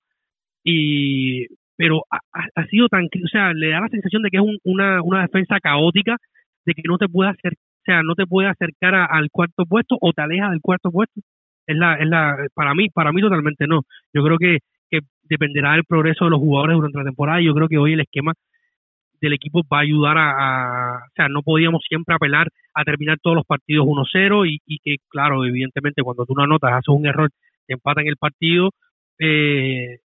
Y 0.64 1.46
pero 1.76 2.02
ha, 2.10 2.66
sido 2.66 2.88
tan, 2.88 3.04
o 3.06 3.28
sea, 3.32 3.54
le 3.54 3.70
da 3.70 3.80
la 3.80 3.88
sensación 3.88 4.22
de 4.22 4.28
que 4.28 4.36
es 4.36 4.42
una, 4.64 5.02
una 5.02 5.22
defensa 5.22 5.58
caótica, 5.60 6.16
de 6.66 6.74
que 6.74 6.82
no 6.86 6.98
te 6.98 7.08
puede 7.08 7.30
hacer, 7.30 7.54
o 7.54 7.82
sea, 7.86 8.02
no 8.02 8.14
te 8.14 8.26
puede 8.26 8.48
acercar 8.48 8.94
al 8.94 9.30
cuarto 9.30 9.64
puesto 9.64 9.96
o 9.98 10.12
te 10.12 10.20
aleja 10.20 10.50
del 10.50 10.60
cuarto 10.60 10.90
puesto. 10.90 11.22
Es 11.66 11.76
la, 11.76 11.94
es 11.94 12.06
la, 12.06 12.36
para 12.54 12.74
mí, 12.74 12.90
para 12.90 13.12
mí 13.12 13.22
totalmente 13.22 13.66
no. 13.66 13.80
Yo 14.12 14.22
creo 14.22 14.36
que, 14.36 14.58
que 14.90 15.00
dependerá 15.22 15.72
del 15.72 15.84
progreso 15.84 16.26
de 16.26 16.32
los 16.32 16.40
jugadores 16.40 16.76
durante 16.76 16.98
la 16.98 17.04
temporada 17.04 17.40
y 17.40 17.46
yo 17.46 17.54
creo 17.54 17.68
que 17.68 17.78
hoy 17.78 17.94
el 17.94 18.00
esquema 18.00 18.34
del 19.20 19.34
equipo 19.34 19.62
va 19.72 19.78
a 19.78 19.82
ayudar 19.82 20.16
a, 20.18 21.04
o 21.06 21.12
sea, 21.14 21.28
no 21.28 21.42
podíamos 21.42 21.82
siempre 21.88 22.14
apelar 22.14 22.48
a 22.74 22.84
terminar 22.84 23.18
todos 23.22 23.36
los 23.36 23.46
partidos 23.46 23.86
1-0 23.86 24.48
y, 24.48 24.58
y, 24.66 24.78
que, 24.78 24.96
claro, 25.08 25.44
evidentemente 25.44 26.02
cuando 26.02 26.24
tú 26.26 26.34
no 26.34 26.44
anotas, 26.44 26.72
haces 26.72 26.88
un 26.88 27.06
error, 27.06 27.30
te 27.66 27.74
empatan 27.74 28.06
el 28.06 28.16
partido, 28.16 28.70
eh, 29.18 29.98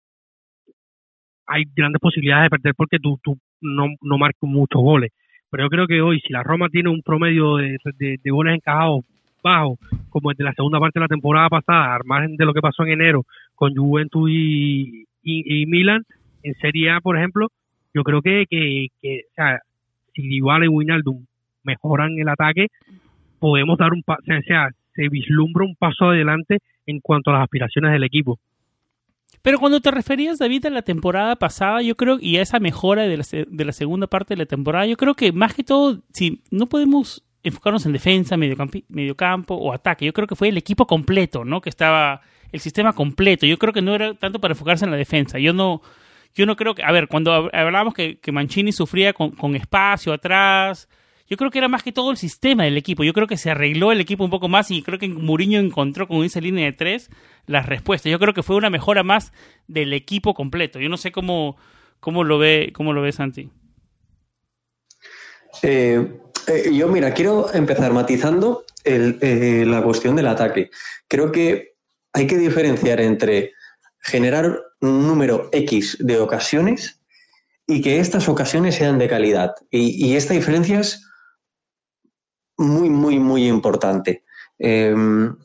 hay 1.48 1.64
grandes 1.76 2.00
posibilidades 2.00 2.46
de 2.46 2.50
perder 2.50 2.74
porque 2.76 3.00
tú, 3.00 3.20
tú 3.24 3.38
no, 3.62 3.88
no 4.02 4.18
marcas 4.18 4.42
muchos 4.42 4.82
goles. 4.82 5.12
Pero 5.50 5.66
yo 5.66 5.70
creo 5.70 5.88
que 5.88 6.02
hoy, 6.02 6.20
si 6.22 6.34
la 6.34 6.42
Roma 6.42 6.68
tiene 6.70 6.90
un 6.90 7.04
promedio 7.04 7.58
de, 7.58 7.78
de, 8.00 8.32
goles 8.32 8.56
encajados 8.56 9.06
bajo, 9.44 9.78
como 10.10 10.32
el 10.32 10.38
de 10.38 10.46
la 10.46 10.54
segunda 10.54 10.80
parte 10.80 11.00
de 11.00 11.04
la 11.04 11.08
temporada 11.08 11.48
pasada, 11.50 11.96
al 11.96 12.02
margen 12.06 12.36
de 12.38 12.46
lo 12.46 12.54
que 12.54 12.62
pasó 12.62 12.84
en 12.84 12.94
enero 12.94 13.24
con 13.54 13.76
Juventus 13.76 14.30
y, 14.32 15.06
y, 15.22 15.66
Milan, 15.68 16.04
en 16.42 16.56
Serie 16.56 16.90
A, 16.92 17.02
por 17.02 17.18
ejemplo, 17.18 17.50
yo 17.94 18.04
creo 18.04 18.22
que, 18.22 18.46
que, 18.50 18.88
que 19.02 19.22
o 19.32 19.34
sea, 19.36 19.60
si 20.14 20.22
Dybala 20.24 20.66
y 20.66 20.70
Wijnaldum 20.70 21.26
mejoran 21.64 22.18
el 22.20 22.30
ataque, 22.30 22.68
podemos 23.40 23.78
dar 23.78 23.94
un 23.94 24.04
paso, 24.04 24.22
o 24.28 24.42
sea, 24.46 24.70
se 24.94 25.10
vislumbra 25.10 25.66
un 25.66 25.76
paso 25.76 26.06
adelante 26.06 26.60
en 26.86 27.00
cuanto 27.00 27.32
a 27.32 27.34
las 27.34 27.44
aspiraciones 27.44 27.92
del 27.92 28.04
equipo. 28.04 28.40
Pero 29.42 29.60
cuando 29.60 29.82
te 29.82 29.92
referías, 29.92 30.40
David, 30.40 30.68
a 30.68 30.70
la 30.70 30.84
temporada 30.84 31.36
pasada, 31.36 31.82
yo 31.82 31.98
creo, 31.98 32.18
y 32.20 32.38
a 32.38 32.42
esa 32.42 32.60
mejora 32.60 33.04
de 33.04 33.18
la, 33.18 33.24
de 33.48 33.66
la 33.66 33.72
segunda 33.74 34.08
parte 34.08 34.36
de 34.36 34.38
la 34.38 34.46
temporada, 34.46 34.86
yo 34.86 34.96
creo 34.96 35.16
que 35.16 35.34
más 35.34 35.54
que 35.54 35.64
todo, 35.64 36.02
si 36.14 36.42
no 36.50 36.68
podemos 36.68 37.26
enfocarnos 37.44 37.86
en 37.86 37.92
defensa, 37.92 38.38
medio 38.38 39.16
campo 39.18 39.56
o 39.56 39.74
ataque, 39.74 40.06
yo 40.06 40.14
creo 40.14 40.28
que 40.28 40.36
fue 40.36 40.48
el 40.48 40.58
equipo 40.58 40.88
completo, 40.88 41.44
¿no? 41.44 41.60
Que 41.60 41.70
estaba 41.70 42.22
el 42.54 42.62
sistema 42.62 42.94
completo. 42.94 43.46
Yo 43.46 43.58
creo 43.58 43.74
que 43.74 43.82
no 43.82 43.94
era 43.94 44.14
tanto 44.14 44.40
para 44.40 44.54
enfocarse 44.54 44.86
en 44.86 44.92
la 44.92 44.98
defensa. 44.98 45.40
Yo 45.40 45.52
no, 45.52 45.82
yo 46.36 46.46
no 46.46 46.56
creo 46.56 46.76
que, 46.76 46.84
a 46.84 46.92
ver, 46.92 47.08
cuando 47.08 47.50
hablábamos 47.54 47.94
que, 47.94 48.20
que 48.20 48.32
Mancini 48.32 48.72
sufría 48.72 49.14
con, 49.14 49.32
con 49.32 49.56
espacio 49.56 50.14
atrás, 50.14 50.88
yo 51.28 51.38
creo 51.38 51.52
que 51.52 51.58
era 51.58 51.68
más 51.68 51.84
que 51.84 51.92
todo 51.92 52.12
el 52.12 52.18
sistema 52.18 52.64
del 52.64 52.78
equipo. 52.78 53.04
Yo 53.04 53.14
creo 53.14 53.28
que 53.28 53.38
se 53.38 53.50
arregló 53.50 53.92
el 53.92 54.02
equipo 54.02 54.24
un 54.24 54.30
poco 54.30 54.50
más 54.50 54.70
y 54.72 54.82
creo 54.82 55.00
que 55.00 55.08
Mourinho 55.08 55.60
encontró 55.60 56.08
con 56.08 56.24
esa 56.24 56.40
línea 56.42 56.66
de 56.66 56.74
tres 56.74 57.10
las 57.46 57.66
respuestas. 57.66 58.12
Yo 58.12 58.20
creo 58.20 58.34
que 58.34 58.44
fue 58.44 58.56
una 58.56 58.70
mejora 58.70 59.04
más 59.04 59.32
del 59.68 59.94
equipo 59.94 60.34
completo. 60.34 60.80
Yo 60.80 60.90
no 60.90 60.98
sé 60.98 61.12
cómo, 61.12 61.58
cómo 62.00 62.24
lo 62.24 62.38
ve, 62.38 62.72
cómo 62.74 62.94
lo 62.94 63.02
ve 63.02 63.12
Santi. 63.12 63.50
Eh, 65.62 66.08
eh, 66.48 66.72
yo, 66.74 66.88
mira, 66.90 67.14
quiero 67.14 67.54
empezar 67.54 67.94
matizando 67.94 68.66
eh, 68.84 69.64
la 69.66 69.82
cuestión 69.82 70.16
del 70.16 70.28
ataque. 70.28 70.72
Creo 71.08 71.32
que 71.32 71.76
hay 72.12 72.28
que 72.28 72.38
diferenciar 72.38 73.00
entre 73.00 73.54
generar 74.02 74.62
un 74.84 75.08
número 75.08 75.50
X 75.52 75.98
de 76.00 76.20
ocasiones 76.20 77.00
y 77.66 77.82
que 77.82 78.00
estas 78.00 78.28
ocasiones 78.28 78.76
sean 78.76 79.00
de 79.00 79.08
calidad. 79.08 79.54
Y, 79.72 80.16
esta 80.16 80.34
diferencia 80.34 80.82
es 80.82 81.08
muy, 82.58 82.90
muy, 82.90 83.18
muy 83.20 83.48
importante. 83.48 84.24
Em, 84.60 85.36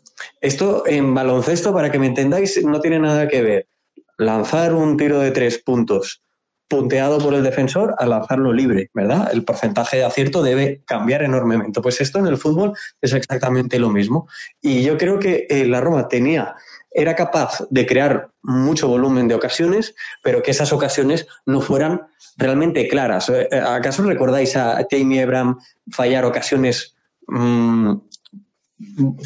esto 0.40 0.84
en 0.86 1.14
baloncesto, 1.14 1.72
para 1.72 1.90
que 1.90 1.98
me 1.98 2.06
entendáis, 2.06 2.62
no 2.64 2.80
tiene 2.80 2.98
nada 2.98 3.28
que 3.28 3.42
ver 3.42 3.68
lanzar 4.16 4.74
un 4.74 4.96
tiro 4.96 5.20
de 5.20 5.30
tres 5.30 5.58
puntos 5.58 6.22
punteado 6.68 7.18
por 7.18 7.32
el 7.32 7.42
defensor 7.42 7.94
a 7.98 8.06
lanzarlo 8.06 8.52
libre, 8.52 8.90
¿verdad? 8.92 9.30
El 9.32 9.44
porcentaje 9.44 9.98
de 9.98 10.04
acierto 10.04 10.42
debe 10.42 10.82
cambiar 10.84 11.22
enormemente. 11.22 11.80
Pues 11.80 12.00
esto 12.00 12.18
en 12.18 12.26
el 12.26 12.36
fútbol 12.36 12.74
es 13.00 13.14
exactamente 13.14 13.78
lo 13.78 13.88
mismo. 13.88 14.28
Y 14.60 14.82
yo 14.82 14.98
creo 14.98 15.18
que 15.18 15.46
eh, 15.48 15.64
la 15.66 15.80
Roma 15.80 16.08
tenía, 16.08 16.56
era 16.90 17.14
capaz 17.14 17.64
de 17.70 17.86
crear 17.86 18.30
mucho 18.42 18.88
volumen 18.88 19.28
de 19.28 19.34
ocasiones, 19.34 19.94
pero 20.22 20.42
que 20.42 20.50
esas 20.50 20.72
ocasiones 20.72 21.26
no 21.46 21.60
fueran 21.60 22.06
realmente 22.36 22.88
claras. 22.88 23.28
Eh, 23.28 23.48
¿Acaso 23.52 24.02
recordáis 24.02 24.56
a 24.56 24.82
Tammy 24.84 25.20
Abraham 25.20 25.58
fallar 25.90 26.24
ocasiones 26.24 26.96
mmm, 27.26 27.94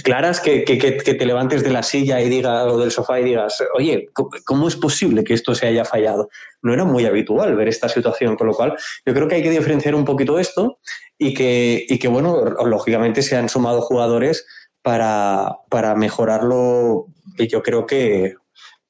claras 0.02 0.40
que, 0.40 0.64
que, 0.64 0.78
que, 0.78 1.14
te 1.14 1.26
levantes 1.26 1.62
de 1.62 1.70
la 1.70 1.82
silla 1.82 2.20
y 2.20 2.28
digas, 2.28 2.66
o 2.66 2.78
del 2.78 2.90
sofá 2.90 3.20
y 3.20 3.24
digas, 3.24 3.62
oye, 3.74 4.08
¿cómo 4.46 4.66
es 4.66 4.76
posible 4.76 5.24
que 5.24 5.34
esto 5.34 5.54
se 5.54 5.66
haya 5.66 5.84
fallado? 5.84 6.30
No 6.62 6.72
era 6.72 6.84
muy 6.84 7.04
habitual 7.04 7.54
ver 7.54 7.68
esta 7.68 7.88
situación, 7.88 8.36
con 8.36 8.46
lo 8.46 8.54
cual 8.54 8.76
yo 9.04 9.12
creo 9.12 9.28
que 9.28 9.36
hay 9.36 9.42
que 9.42 9.50
diferenciar 9.50 9.94
un 9.94 10.04
poquito 10.04 10.38
esto 10.38 10.78
y 11.18 11.34
que, 11.34 11.84
y 11.86 11.98
que 11.98 12.08
bueno, 12.08 12.42
lógicamente 12.64 13.20
se 13.20 13.36
han 13.36 13.48
sumado 13.48 13.82
jugadores 13.82 14.46
para, 14.80 15.58
para 15.68 15.94
mejorarlo, 15.94 17.08
yo 17.48 17.62
creo 17.62 17.86
que, 17.86 18.34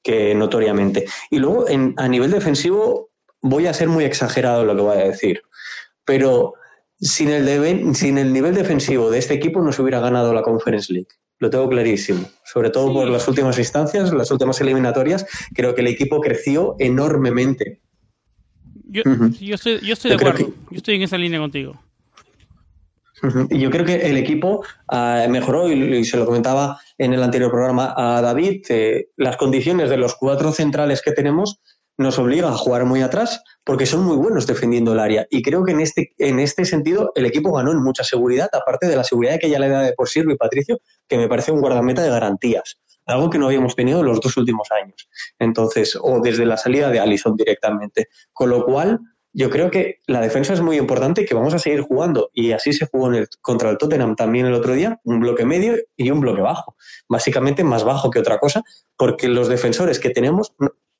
que 0.01 0.35
notoriamente. 0.35 1.05
Y 1.29 1.39
luego, 1.39 1.67
en, 1.69 1.93
a 1.97 2.07
nivel 2.07 2.31
defensivo, 2.31 3.09
voy 3.41 3.67
a 3.67 3.73
ser 3.73 3.89
muy 3.89 4.03
exagerado 4.03 4.61
en 4.61 4.67
lo 4.67 4.75
que 4.75 4.81
voy 4.81 4.97
a 4.97 5.07
decir, 5.07 5.41
pero 6.05 6.53
sin 6.99 7.29
el, 7.29 7.95
sin 7.95 8.17
el 8.17 8.31
nivel 8.31 8.55
defensivo 8.55 9.11
de 9.11 9.19
este 9.19 9.33
equipo 9.33 9.61
no 9.61 9.71
se 9.71 9.81
hubiera 9.81 9.99
ganado 9.99 10.33
la 10.33 10.41
Conference 10.41 10.91
League. 10.91 11.09
Lo 11.39 11.49
tengo 11.49 11.67
clarísimo. 11.67 12.29
Sobre 12.45 12.69
todo 12.69 12.93
por 12.93 13.09
las 13.09 13.27
últimas 13.27 13.57
instancias, 13.57 14.13
las 14.13 14.31
últimas 14.31 14.61
eliminatorias, 14.61 15.25
creo 15.53 15.75
que 15.75 15.81
el 15.81 15.87
equipo 15.87 16.21
creció 16.21 16.75
enormemente. 16.79 17.81
Yo, 18.85 19.01
estoy, 19.55 19.79
de 19.79 20.13
acuerdo. 20.13 20.53
yo 20.69 20.77
estoy 20.77 20.95
en 20.95 21.01
esa 21.01 21.17
línea 21.17 21.39
contigo. 21.39 21.81
Y 23.49 23.59
yo 23.59 23.69
creo 23.69 23.85
que 23.85 24.09
el 24.09 24.17
equipo 24.17 24.63
ah, 24.89 25.25
mejoró, 25.29 25.71
y, 25.71 26.03
se 26.03 26.17
lo 26.17 26.25
comentaba 26.25 26.79
en 26.97 27.13
el 27.13 27.23
anterior 27.23 27.51
programa 27.51 27.93
a 27.95 28.21
David, 28.21 28.65
las 29.17 29.37
condiciones 29.37 29.89
de 29.89 29.97
los 29.97 30.15
cuatro 30.15 30.51
centrales 30.51 31.01
que 31.01 31.11
tenemos 31.11 31.61
nos 31.97 32.17
obliga 32.17 32.49
a 32.49 32.57
jugar 32.57 32.85
muy 32.85 33.01
atrás 33.01 33.43
porque 33.63 33.85
son 33.85 34.03
muy 34.03 34.17
buenos 34.17 34.47
defendiendo 34.47 34.93
el 34.93 34.99
área. 34.99 35.27
Y 35.29 35.41
creo 35.41 35.63
que 35.63 35.71
en 35.71 35.79
este, 35.79 36.13
en 36.17 36.39
este 36.39 36.65
sentido 36.65 37.11
el 37.15 37.25
equipo 37.25 37.53
ganó 37.53 37.71
en 37.71 37.83
mucha 37.83 38.03
seguridad, 38.03 38.49
aparte 38.51 38.87
de 38.87 38.95
la 38.95 39.03
seguridad 39.03 39.39
que 39.39 39.49
ya 39.49 39.59
le 39.59 39.69
da 39.69 39.81
de 39.81 39.93
por 39.93 40.09
Sirvi 40.09 40.35
Patricio, 40.35 40.79
que 41.07 41.17
me 41.17 41.27
parece 41.27 41.51
un 41.51 41.61
guardameta 41.61 42.01
de 42.01 42.09
garantías, 42.09 42.79
algo 43.05 43.29
que 43.29 43.37
no 43.37 43.47
habíamos 43.47 43.75
tenido 43.75 43.99
en 43.99 44.07
los 44.07 44.19
dos 44.19 44.35
últimos 44.37 44.69
años. 44.71 45.07
Entonces, 45.39 45.97
o 46.01 46.19
desde 46.21 46.45
la 46.45 46.57
salida 46.57 46.89
de 46.89 46.99
Allison 46.99 47.35
directamente. 47.35 48.07
Con 48.31 48.49
lo 48.49 48.65
cual, 48.65 48.99
yo 49.33 49.49
creo 49.49 49.71
que 49.71 49.99
la 50.07 50.21
defensa 50.21 50.53
es 50.53 50.61
muy 50.61 50.77
importante 50.77 51.23
y 51.23 51.25
que 51.25 51.33
vamos 51.33 51.53
a 51.53 51.59
seguir 51.59 51.81
jugando. 51.81 52.29
Y 52.33 52.51
así 52.51 52.71
se 52.71 52.85
jugó 52.85 53.07
en 53.07 53.15
el, 53.15 53.27
contra 53.41 53.71
el 53.71 53.77
Tottenham 53.77 54.15
también 54.15 54.45
el 54.45 54.53
otro 54.53 54.73
día, 54.73 55.01
un 55.03 55.19
bloque 55.19 55.43
medio 55.43 55.75
y 55.97 56.11
un 56.11 56.21
bloque 56.21 56.41
bajo. 56.41 56.75
Básicamente 57.09 57.63
más 57.63 57.83
bajo 57.83 58.11
que 58.11 58.19
otra 58.19 58.37
cosa, 58.37 58.63
porque 58.95 59.27
los 59.27 59.47
defensores 59.47 59.99
que 59.99 60.11
tenemos 60.11 60.53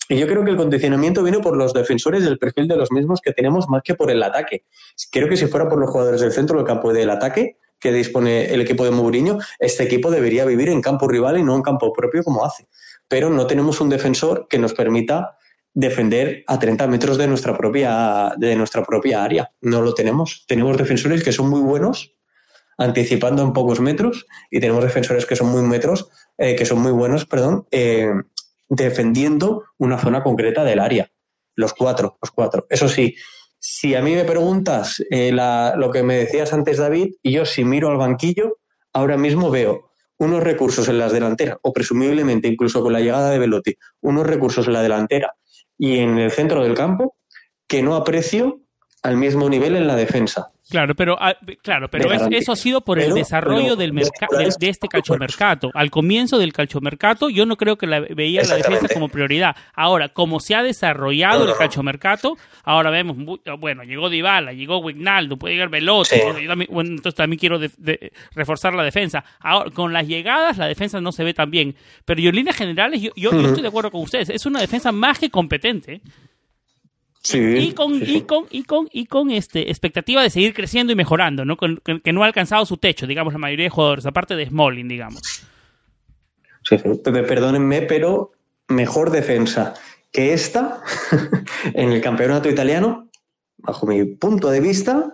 y 0.09 0.17
yo 0.17 0.27
creo 0.27 0.43
que 0.43 0.51
el 0.51 0.57
condicionamiento 0.57 1.23
viene 1.23 1.39
por 1.39 1.55
los 1.55 1.73
defensores 1.73 2.23
del 2.25 2.37
perfil 2.37 2.67
de 2.67 2.75
los 2.75 2.91
mismos 2.91 3.21
que 3.21 3.31
tenemos 3.31 3.69
más 3.69 3.83
que 3.83 3.95
por 3.95 4.11
el 4.11 4.21
ataque. 4.21 4.65
Creo 5.11 5.29
que 5.29 5.37
si 5.37 5.47
fuera 5.47 5.69
por 5.69 5.79
los 5.79 5.89
jugadores 5.89 6.19
del 6.19 6.33
centro 6.33 6.57
del 6.57 6.67
campo 6.67 6.91
del 6.91 7.09
ataque 7.09 7.57
que 7.79 7.91
dispone 7.91 8.53
el 8.53 8.61
equipo 8.61 8.83
de 8.83 8.91
Mourinho, 8.91 9.39
este 9.59 9.83
equipo 9.83 10.11
debería 10.11 10.43
vivir 10.45 10.69
en 10.69 10.81
campo 10.81 11.07
rival 11.07 11.37
y 11.37 11.43
no 11.43 11.55
en 11.55 11.61
campo 11.61 11.93
propio 11.93 12.23
como 12.23 12.43
hace. 12.43 12.67
Pero 13.07 13.29
no 13.29 13.47
tenemos 13.47 13.79
un 13.79 13.89
defensor 13.89 14.47
que 14.49 14.57
nos 14.57 14.73
permita 14.73 15.37
defender 15.73 16.43
a 16.47 16.59
30 16.59 16.87
metros 16.87 17.17
de 17.17 17.27
nuestra 17.27 17.57
propia, 17.57 18.33
de 18.37 18.55
nuestra 18.55 18.83
propia 18.83 19.23
área. 19.23 19.51
No 19.61 19.81
lo 19.81 19.93
tenemos. 19.93 20.45
Tenemos 20.47 20.77
defensores 20.77 21.23
que 21.23 21.31
son 21.31 21.49
muy 21.49 21.61
buenos 21.61 22.13
anticipando 22.77 23.43
en 23.43 23.53
pocos 23.53 23.79
metros 23.79 24.25
y 24.49 24.59
tenemos 24.59 24.83
defensores 24.83 25.25
que 25.25 25.35
son 25.35 25.47
muy 25.49 25.61
metros, 25.61 26.09
eh, 26.37 26.55
que 26.55 26.65
son 26.65 26.79
muy 26.79 26.91
buenos, 26.91 27.25
perdón, 27.25 27.67
eh, 27.71 28.11
defendiendo 28.69 29.63
una 29.77 29.99
zona 29.99 30.23
concreta 30.23 30.63
del 30.63 30.79
área. 30.79 31.09
los 31.55 31.75
cuatro, 31.75 32.17
los 32.19 32.31
cuatro. 32.31 32.65
Eso 32.67 32.89
sí, 32.89 33.15
si 33.59 33.93
a 33.93 34.01
mí 34.01 34.15
me 34.15 34.25
preguntas 34.25 35.03
eh, 35.11 35.31
lo 35.31 35.91
que 35.91 36.01
me 36.01 36.17
decías 36.17 36.51
antes, 36.51 36.79
David, 36.79 37.13
y 37.21 37.31
yo 37.31 37.45
si 37.45 37.63
miro 37.63 37.91
al 37.91 37.97
banquillo, 37.97 38.57
ahora 38.91 39.17
mismo 39.17 39.51
veo 39.51 39.91
unos 40.17 40.41
recursos 40.41 40.87
en 40.87 40.97
las 40.97 41.11
delanteras, 41.11 41.59
o 41.61 41.71
presumiblemente 41.71 42.47
incluso 42.47 42.81
con 42.81 42.91
la 42.91 43.01
llegada 43.01 43.29
de 43.29 43.37
Velotti, 43.37 43.75
unos 44.01 44.25
recursos 44.25 44.65
en 44.65 44.73
la 44.73 44.81
delantera 44.81 45.35
y 45.77 45.99
en 45.99 46.17
el 46.17 46.31
centro 46.31 46.63
del 46.63 46.73
campo 46.73 47.15
que 47.67 47.81
no 47.81 47.95
aprecio 47.95 48.61
al 49.01 49.17
mismo 49.17 49.49
nivel 49.49 49.75
en 49.75 49.87
la 49.87 49.95
defensa. 49.95 50.52
Claro, 50.73 50.95
pero 50.95 51.15
ah, 51.19 51.37
claro, 51.61 51.87
pero 51.87 52.11
eso 52.11 52.51
ha 52.51 52.55
sido 52.55 52.81
por 52.81 52.97
el 52.97 53.13
desarrollo 53.13 53.75
del 53.75 53.93
mercado 53.93 54.39
de, 54.39 54.69
este 54.69 54.87
calchomercato. 54.87 55.69
Al 55.75 55.91
comienzo 55.91 56.39
del 56.39 56.51
calchomercato, 56.51 57.29
yo 57.29 57.45
no 57.45 57.57
creo 57.57 57.77
que 57.77 57.85
la, 57.85 57.99
veía 57.99 58.41
la 58.41 58.55
defensa 58.55 58.87
como 58.91 59.07
prioridad. 59.07 59.55
Ahora, 59.75 60.09
como 60.09 60.39
se 60.39 60.55
ha 60.55 60.63
desarrollado 60.63 61.47
el 61.47 61.55
calchomercato, 61.55 62.39
ahora 62.63 62.89
vemos, 62.89 63.15
bueno, 63.59 63.83
llegó 63.83 64.09
Dybala, 64.09 64.53
llegó 64.53 64.79
Wignaldo, 64.79 65.37
puede 65.37 65.53
llegar 65.53 65.69
Velotti, 65.69 66.15
bueno, 66.71 66.89
entonces 66.89 67.13
también 67.13 67.37
quiero 67.37 67.59
reforzar 68.33 68.73
la 68.73 68.81
defensa. 68.81 69.23
Ahora, 69.41 69.69
con 69.69 69.93
las 69.93 70.07
llegadas, 70.07 70.57
la 70.57 70.65
defensa 70.65 70.99
no 70.99 71.11
se 71.11 71.23
ve 71.23 71.35
tan 71.35 71.51
bien, 71.51 71.75
pero 72.03 72.19
yo 72.19 72.29
en 72.29 72.35
líneas 72.37 72.55
generales, 72.55 72.99
yo, 72.99 73.11
yo 73.15 73.29
estoy 73.29 73.61
de 73.61 73.67
acuerdo 73.67 73.91
con 73.91 74.01
ustedes, 74.01 74.31
es 74.31 74.43
una 74.47 74.59
defensa 74.59 74.91
más 74.91 75.19
que 75.19 75.29
competente 75.29 76.01
y 77.31 77.71
con, 77.71 77.93
y 77.95 78.21
con, 78.21 78.45
y 78.49 78.63
con, 78.63 78.89
y 78.91 79.05
con 79.05 79.31
este 79.31 79.69
expectativa 79.69 80.21
de 80.21 80.29
seguir 80.29 80.53
creciendo 80.53 80.91
y 80.91 80.95
mejorando, 80.95 81.45
¿no? 81.45 81.55
que 81.57 82.13
no 82.13 82.23
ha 82.23 82.25
alcanzado 82.25 82.65
su 82.65 82.77
techo, 82.77 83.07
digamos, 83.07 83.33
la 83.33 83.39
mayoría 83.39 83.65
de 83.65 83.69
jugadores, 83.69 84.05
aparte 84.05 84.35
de 84.35 84.45
Smalling, 84.45 84.87
digamos. 84.87 85.45
Sí, 86.63 86.77
perdónenme, 87.03 87.81
pero 87.83 88.31
mejor 88.67 89.11
defensa 89.11 89.73
que 90.11 90.33
esta 90.33 90.81
en 91.73 91.91
el 91.91 92.01
campeonato 92.01 92.49
italiano, 92.49 93.09
bajo 93.57 93.85
mi 93.85 94.03
punto 94.03 94.49
de 94.49 94.59
vista, 94.59 95.13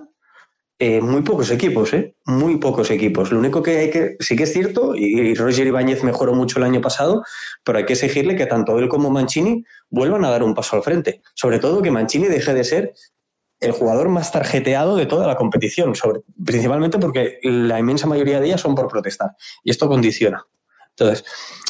eh, 0.82 1.02
muy 1.02 1.22
pocos 1.24 1.52
equipos, 1.52 1.94
¿eh? 1.94 2.16
Muy 2.26 2.56
pocos 2.58 2.90
equipos. 2.90 3.32
Lo 3.32 3.40
único 3.40 3.62
que 3.62 3.78
hay 3.78 3.90
que, 3.90 4.16
sí 4.22 4.38
que 4.38 4.44
es 4.44 4.54
cierto, 4.54 4.96
y 4.96 5.36
Roger 5.36 5.68
Ibáñez 5.68 6.06
mejoró 6.06 6.34
mucho 6.34 6.58
el 6.58 6.64
año 6.64 6.80
pasado, 6.80 7.24
pero 7.66 7.80
hay 7.80 7.86
que 7.86 7.94
exigirle 7.94 8.38
que 8.38 8.46
tanto 8.46 8.80
él 8.80 8.88
como 8.88 9.10
Mancini 9.10 9.66
vuelvan 9.90 10.24
a 10.24 10.30
dar 10.30 10.42
un 10.42 10.54
paso 10.54 10.78
al 10.78 10.84
frente. 10.84 11.22
Sobre 11.36 11.60
todo 11.60 11.82
que 11.82 11.92
Mancini 11.92 12.28
deje 12.28 12.54
de 12.54 12.64
ser 12.64 12.94
el 13.60 13.74
jugador 13.74 14.08
más 14.08 14.32
tarjeteado 14.32 14.96
de 14.96 15.06
toda 15.06 15.28
la 15.28 15.36
competición, 15.36 15.96
sobre, 15.96 16.22
principalmente 16.46 16.98
porque 16.98 17.40
la 17.44 17.78
inmensa 17.78 18.08
mayoría 18.08 18.40
de 18.40 18.48
ellas 18.48 18.62
son 18.62 18.74
por 18.74 18.88
protestar. 18.88 19.32
Y 19.66 19.72
esto 19.72 19.90
condiciona. 19.90 20.46
Entonces, 20.92 21.26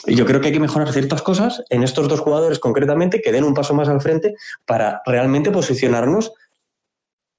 yo 0.05 0.25
creo 0.25 0.39
que 0.39 0.47
hay 0.47 0.53
que 0.53 0.59
mejorar 0.59 0.91
ciertas 0.91 1.23
cosas 1.23 1.63
en 1.69 1.81
estos 1.81 2.07
dos 2.07 2.19
jugadores 2.19 2.59
concretamente 2.59 3.21
que 3.21 3.31
den 3.31 3.43
un 3.43 3.55
paso 3.55 3.73
más 3.73 3.89
al 3.89 4.01
frente 4.01 4.35
para 4.65 5.01
realmente 5.05 5.49
posicionarnos 5.49 6.31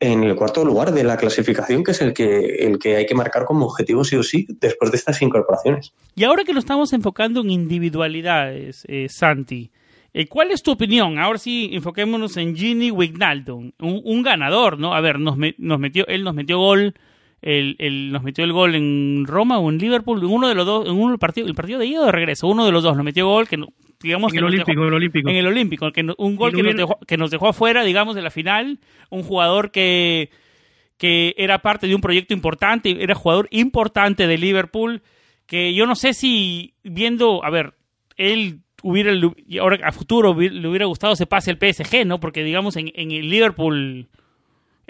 en 0.01 0.25
el 0.25 0.35
cuarto 0.35 0.65
lugar 0.65 0.93
de 0.93 1.05
la 1.05 1.19
clasificación, 1.19 1.85
que 1.85 1.91
es 1.93 2.01
el 2.01 2.15
que, 2.15 2.67
el 2.67 2.79
que 2.79 2.97
hay 2.97 3.07
que 3.07 3.15
marcar 3.15 3.45
como 3.45 3.67
objetivo 3.67 4.03
sí 4.03 4.17
o 4.17 4.23
sí 4.23 4.47
después 4.49 4.91
de 4.91 4.97
estas 4.97 5.21
incorporaciones. 5.21 5.93
Y 6.17 6.25
ahora 6.25 6.43
que 6.45 6.55
lo 6.55 6.59
estamos 6.59 6.95
enfocando 6.95 7.43
en 7.43 7.51
individualidades, 7.51 8.85
eh, 8.89 9.09
Santi, 9.11 9.71
eh, 10.15 10.27
¿cuál 10.27 10.51
es 10.51 10.63
tu 10.63 10.73
opinión? 10.73 11.19
Ahora 11.19 11.39
sí, 11.39 11.71
enfoquémonos 11.73 12.37
en 12.39 12.57
Gini 12.57 12.91
Wijnaldum, 12.91 13.73
un, 13.79 14.23
ganador, 14.23 14.79
¿no? 14.79 14.95
A 14.95 15.01
ver, 15.01 15.21
nos, 15.21 15.37
nos 15.59 15.79
metió, 15.79 16.07
él 16.09 16.25
nos 16.25 16.35
metió 16.35 16.59
gol, 16.59 16.95
el, 17.43 18.13
nos 18.13 18.23
metió 18.23 18.45
el 18.45 18.53
gol 18.53 18.75
en 18.75 19.25
Roma 19.27 19.59
o 19.59 19.71
en 19.71 19.79
Liverpool, 19.79 20.19
en 20.21 20.31
uno 20.31 20.49
de 20.49 20.55
los 20.55 20.67
dos, 20.67 20.87
en 20.87 20.95
uno 20.95 21.19
partido, 21.19 21.47
el 21.47 21.55
partido 21.55 21.79
de 21.79 21.87
ida 21.87 22.03
o 22.03 22.07
de 22.07 22.13
regreso, 22.13 22.49
uno 22.49 22.67
de 22.67 22.73
los 22.73 22.83
dos 22.83 22.97
nos 22.97 23.05
metió 23.05 23.27
gol 23.27 23.49
que 23.49 23.59
digamos 24.03 24.33
en 24.33 24.39
el 24.39 24.45
olímpico, 24.45 24.83
el 24.83 24.95
olímpico. 24.95 25.29
En 25.31 25.37
el 25.37 25.47
olímpico, 25.47 25.93
que, 25.93 26.07
un 26.17 26.37
gol 26.37 26.55
que 26.55 26.63
nos, 26.63 26.77
dejó, 26.77 26.99
que 27.07 27.17
nos 27.17 27.31
dejó 27.31 27.49
afuera, 27.49 27.85
digamos, 27.85 28.15
de 28.15 28.23
la 28.23 28.31
final, 28.31 28.79
un 29.11 29.23
jugador 29.23 29.71
que 29.71 30.31
que 31.01 31.35
era 31.39 31.61
parte 31.61 31.87
de 31.87 31.95
un 31.95 32.03
proyecto 32.03 32.35
importante, 32.35 33.03
era 33.03 33.15
jugador 33.15 33.49
importante 33.51 34.27
de 34.27 34.37
Liverpool, 34.37 35.01
que 35.47 35.73
yo 35.73 35.87
no 35.87 35.95
sé 35.95 36.13
si 36.13 36.75
viendo, 36.83 37.43
a 37.43 37.49
ver, 37.49 37.73
él 38.19 38.61
hubiera, 38.83 39.11
ahora 39.63 39.79
a 39.83 39.93
futuro 39.93 40.39
le 40.39 40.69
hubiera 40.69 40.85
gustado 40.85 41.17
se 41.17 41.25
pase 41.25 41.51
el 41.51 41.57
PSG, 41.57 42.07
¿no? 42.07 42.21
Porque 42.21 42.45
digamos 42.45 42.77
en, 42.77 42.93
en 42.95 43.13
el 43.13 43.31
Liverpool 43.31 44.09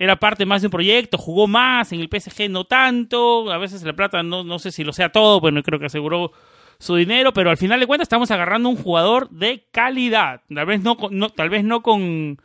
era 0.01 0.16
parte 0.16 0.46
más 0.46 0.62
de 0.62 0.68
un 0.68 0.72
proyecto, 0.72 1.18
jugó 1.18 1.46
más, 1.46 1.92
en 1.92 2.01
el 2.01 2.09
PSG 2.09 2.48
no 2.48 2.64
tanto, 2.64 3.53
a 3.53 3.59
veces 3.59 3.82
la 3.82 3.92
plata 3.92 4.22
no, 4.22 4.42
no 4.44 4.59
sé 4.59 4.72
si 4.72 4.82
lo 4.82 4.94
sea 4.94 5.12
todo, 5.12 5.40
bueno, 5.40 5.62
creo 5.62 5.78
que 5.78 5.84
aseguró 5.84 6.32
su 6.78 6.96
dinero, 6.96 7.34
pero 7.34 7.51
al 7.51 7.59
final 7.59 7.78
de 7.78 7.86
cuentas 7.86 8.07
estamos 8.07 8.30
agarrando 8.30 8.70
un 8.70 8.76
jugador 8.76 9.28
de 9.28 9.66
calidad, 9.70 10.40
tal 10.53 10.64
vez 10.64 10.80
no, 10.80 10.96
tal 11.36 11.51
vez 11.51 11.64
no 11.64 11.82
con, 11.82 12.40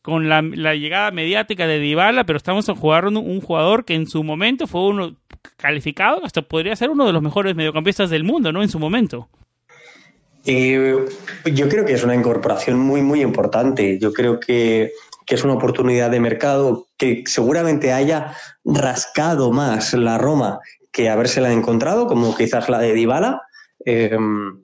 con 0.00 0.28
la, 0.28 0.42
llegada 0.76 1.10
mediática 1.10 1.66
de 1.66 1.80
Dybala, 1.80 2.24
pero 2.24 2.36
estamos 2.36 2.66
jugando 2.66 3.18
un 3.18 3.40
jugador 3.40 3.84
que 3.84 3.94
en 3.94 4.06
su 4.06 4.22
momento 4.22 4.68
fue 4.68 4.86
uno 4.86 5.16
calificado, 5.56 6.24
hasta 6.24 6.42
podría 6.42 6.76
ser 6.76 6.90
uno 6.90 7.04
de 7.04 7.12
los 7.12 7.20
mejores 7.20 7.56
mediocampistas 7.56 8.10
del 8.10 8.22
mundo, 8.22 8.52
¿no? 8.52 8.62
En 8.62 8.68
su 8.68 8.78
momento. 8.78 9.28
yo 10.44 11.68
creo 11.68 11.84
que 11.84 11.94
es 11.94 12.04
una 12.04 12.14
incorporación 12.14 12.78
muy, 12.78 13.02
muy 13.02 13.22
importante. 13.22 13.98
Yo 13.98 14.12
creo 14.12 14.38
que 14.38 14.92
que 15.26 15.34
es 15.34 15.44
una 15.44 15.54
oportunidad 15.54 16.10
de 16.10 16.20
mercado 16.20 16.86
que 16.96 17.24
seguramente 17.26 17.92
haya 17.92 18.34
rascado 18.64 19.50
más 19.52 19.92
la 19.94 20.18
Roma 20.18 20.60
que 20.92 21.08
habérsela 21.08 21.52
encontrado, 21.52 22.06
como 22.06 22.34
quizás 22.36 22.68
la 22.68 22.78
de 22.78 22.92
Dybala, 22.92 23.42
em, 23.84 24.60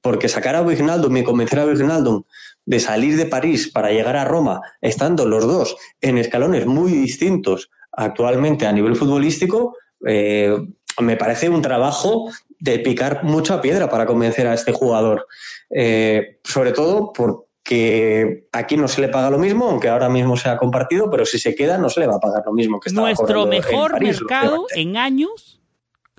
porque 0.00 0.28
sacar 0.28 0.54
a 0.54 0.62
Wijnaldum 0.62 1.16
y 1.16 1.24
convencer 1.24 1.58
a 1.58 1.66
Wijnaldum 1.66 2.22
de 2.66 2.80
salir 2.80 3.16
de 3.16 3.26
París 3.26 3.70
para 3.70 3.90
llegar 3.90 4.16
a 4.16 4.24
Roma, 4.24 4.60
estando 4.80 5.26
los 5.26 5.44
dos 5.46 5.76
en 6.00 6.18
escalones 6.18 6.66
muy 6.66 6.92
distintos 6.92 7.70
actualmente 7.92 8.66
a 8.66 8.72
nivel 8.72 8.96
futbolístico, 8.96 9.76
eh, 10.06 10.56
me 11.00 11.16
parece 11.16 11.48
un 11.48 11.62
trabajo 11.62 12.30
de 12.60 12.78
picar 12.78 13.24
mucha 13.24 13.60
piedra 13.60 13.90
para 13.90 14.06
convencer 14.06 14.46
a 14.46 14.54
este 14.54 14.72
jugador. 14.72 15.26
Eh, 15.70 16.38
sobre 16.44 16.72
todo 16.72 17.12
por, 17.12 17.43
que 17.64 18.46
aquí 18.52 18.76
no 18.76 18.86
se 18.86 19.00
le 19.00 19.08
paga 19.08 19.30
lo 19.30 19.38
mismo, 19.38 19.70
aunque 19.70 19.88
ahora 19.88 20.10
mismo 20.10 20.36
sea 20.36 20.58
compartido, 20.58 21.10
pero 21.10 21.24
si 21.24 21.38
se 21.38 21.54
queda 21.54 21.78
no 21.78 21.88
se 21.88 22.00
le 22.00 22.06
va 22.06 22.16
a 22.16 22.20
pagar 22.20 22.42
lo 22.44 22.52
mismo 22.52 22.78
que 22.78 22.92
Nuestro 22.92 23.46
mejor 23.46 24.00
mercado 24.00 24.66
en 24.74 24.98
años, 24.98 25.60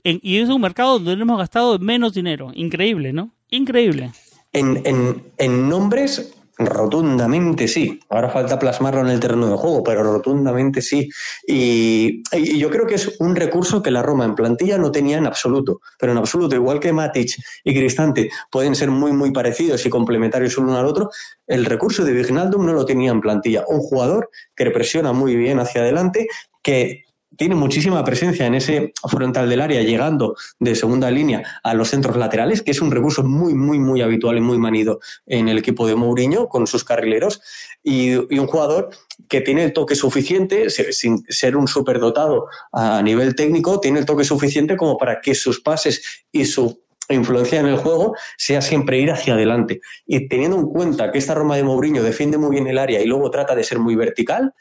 y 0.04 0.40
es 0.40 0.50
un 0.50 0.62
mercado 0.62 1.00
donde 1.00 1.22
hemos 1.22 1.38
gastado 1.38 1.78
menos 1.78 2.14
dinero. 2.14 2.52
Increíble, 2.56 3.14
¿no? 3.14 3.32
Increíble. 3.50 4.12
En, 4.54 4.82
en, 4.86 5.32
en 5.38 5.70
nombres 5.70 6.36
Rotundamente 6.58 7.68
sí. 7.68 8.00
Ahora 8.10 8.30
falta 8.30 8.58
plasmarlo 8.58 9.02
en 9.02 9.08
el 9.08 9.20
terreno 9.20 9.50
de 9.50 9.58
juego, 9.58 9.84
pero 9.84 10.04
rotundamente 10.04 10.82
sí. 10.82 11.10
Y, 11.46 12.24
yo 12.58 12.70
creo 12.70 12.88
que 12.88 12.96
es 12.96 13.16
un 13.20 13.36
recurso 13.36 13.82
que 13.82 13.92
la 13.92 14.02
Roma 14.02 14.26
en 14.26 14.36
plantilla 14.36 14.78
no 14.78 14.92
tenía 14.92 15.18
en 15.18 15.28
absoluto. 15.28 15.82
Pero 16.00 16.14
en 16.14 16.18
absoluto, 16.18 16.56
igual 16.56 16.80
que 16.80 16.94
Matic 16.94 17.36
y 17.64 17.74
Cristante 17.74 18.30
pueden 18.50 18.76
ser 18.76 18.90
muy, 18.90 19.12
muy 19.12 19.32
parecidos 19.32 19.86
y 19.86 19.90
complementarios 19.90 20.58
uno 20.58 20.78
al 20.78 20.86
otro, 20.86 21.10
el 21.48 21.66
recurso 21.66 22.06
de 22.06 22.14
Vignaldum 22.14 22.66
no 22.66 22.74
lo 22.74 22.86
tenía 22.86 23.12
en 23.12 23.22
plantilla. 23.22 23.66
Un 23.68 23.80
jugador 23.80 24.30
que 24.56 24.72
presiona 24.72 25.12
muy 25.12 25.36
bien 25.36 25.60
hacia 25.60 25.82
adelante, 25.82 26.28
que 26.64 27.05
tiene 27.38 27.56
muchísima 27.56 28.04
presencia 28.04 28.46
en 28.46 28.56
ese 28.56 28.94
frontal 29.10 29.50
del 29.50 29.62
área, 29.62 29.82
llegando 29.82 30.36
de 30.60 30.76
segunda 30.76 31.12
línea 31.12 31.44
a 31.64 31.74
los 31.74 31.90
centros 31.90 32.18
laterales, 32.18 32.62
que 32.62 32.72
es 32.72 32.82
un 32.82 32.92
recurso 32.92 33.24
muy, 33.24 33.54
muy, 33.54 33.80
muy 33.80 34.02
habitual 34.02 34.38
y 34.38 34.42
muy 34.42 34.58
manido 34.58 35.00
en 35.26 35.50
el 35.50 35.58
equipo 35.58 35.88
de 35.88 35.96
Mourinho 35.96 36.48
con 36.48 36.68
sus 36.68 36.84
carrileros, 36.84 37.42
y, 37.84 38.16
un 38.16 38.48
jugador 38.48 38.90
que 39.30 39.42
tiene 39.42 39.64
el 39.64 39.74
toque 39.74 39.96
suficiente, 39.96 40.70
sin 40.70 41.24
ser 41.30 41.56
un 41.56 41.68
superdotado 41.68 42.48
a 42.72 43.02
nivel 43.02 43.36
técnico, 43.36 43.80
tiene 43.80 44.00
el 44.00 44.06
toque 44.06 44.24
suficiente 44.24 44.76
como 44.76 44.98
para 44.98 45.22
que 45.22 45.36
sus 45.36 45.62
pases 45.62 46.26
y 46.32 46.46
su 46.46 46.86
influencia 47.10 47.60
en 47.60 47.68
el 47.68 47.78
juego 47.78 48.16
sea 48.38 48.62
siempre 48.62 49.00
ir 49.00 49.12
hacia 49.12 49.34
adelante. 49.34 49.82
Y 50.06 50.28
teniendo 50.28 50.58
en 50.58 50.66
cuenta 50.66 51.12
que 51.12 51.20
esta 51.20 51.36
Roma 51.36 51.56
de 51.56 51.64
Mourinho 51.64 52.04
defiende 52.04 52.38
muy 52.38 52.52
bien 52.52 52.68
el 52.68 52.78
área 52.78 53.02
y 53.02 53.06
luego 53.06 53.30
trata 53.30 53.56
de 53.56 53.64
ser 53.64 53.80
muy 53.80 53.96
vertical, 53.96 54.54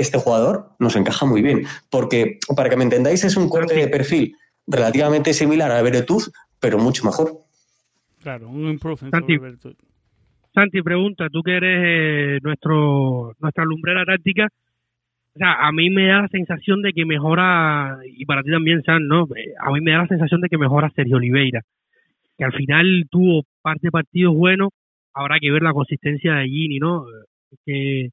este 0.00 0.18
jugador 0.18 0.70
nos 0.78 0.96
encaja 0.96 1.26
muy 1.26 1.42
bien. 1.42 1.66
Porque, 1.90 2.38
para 2.56 2.68
que 2.70 2.76
me 2.76 2.84
entendáis, 2.84 3.24
es 3.24 3.36
un 3.36 3.48
corte 3.48 3.74
de 3.74 3.88
perfil 3.88 4.36
relativamente 4.66 5.32
similar 5.32 5.70
a 5.70 5.82
Beretuz, 5.82 6.30
pero 6.60 6.78
mucho 6.78 7.04
mejor. 7.04 7.32
Claro, 8.22 8.48
un 8.48 8.68
improvement 8.68 9.14
Santi, 9.14 9.38
Santi, 10.54 10.82
pregunta, 10.82 11.28
tú 11.30 11.42
que 11.42 11.56
eres 11.56 11.82
eh, 11.84 12.38
nuestro 12.42 13.34
nuestra 13.38 13.64
lumbrera 13.64 14.04
táctica, 14.04 14.48
o 15.34 15.38
sea, 15.38 15.54
a 15.66 15.72
mí 15.72 15.88
me 15.88 16.08
da 16.08 16.22
la 16.22 16.28
sensación 16.28 16.82
de 16.82 16.92
que 16.92 17.04
mejora, 17.04 17.98
y 18.04 18.24
para 18.24 18.42
ti 18.42 18.50
también, 18.50 18.82
San, 18.82 19.06
¿no? 19.06 19.24
Eh, 19.36 19.54
a 19.60 19.70
mí 19.70 19.80
me 19.80 19.92
da 19.92 19.98
la 19.98 20.08
sensación 20.08 20.40
de 20.40 20.48
que 20.48 20.58
mejora 20.58 20.90
Sergio 20.96 21.16
Oliveira, 21.16 21.62
que 22.36 22.44
al 22.44 22.52
final 22.52 23.06
tuvo 23.08 23.44
parte 23.62 23.86
de 23.86 23.90
partidos 23.92 24.34
buenos, 24.34 24.70
habrá 25.14 25.38
que 25.38 25.50
ver 25.50 25.62
la 25.62 25.72
consistencia 25.72 26.34
de 26.34 26.48
Gini, 26.48 26.78
¿no? 26.78 27.04
Que 27.64 28.10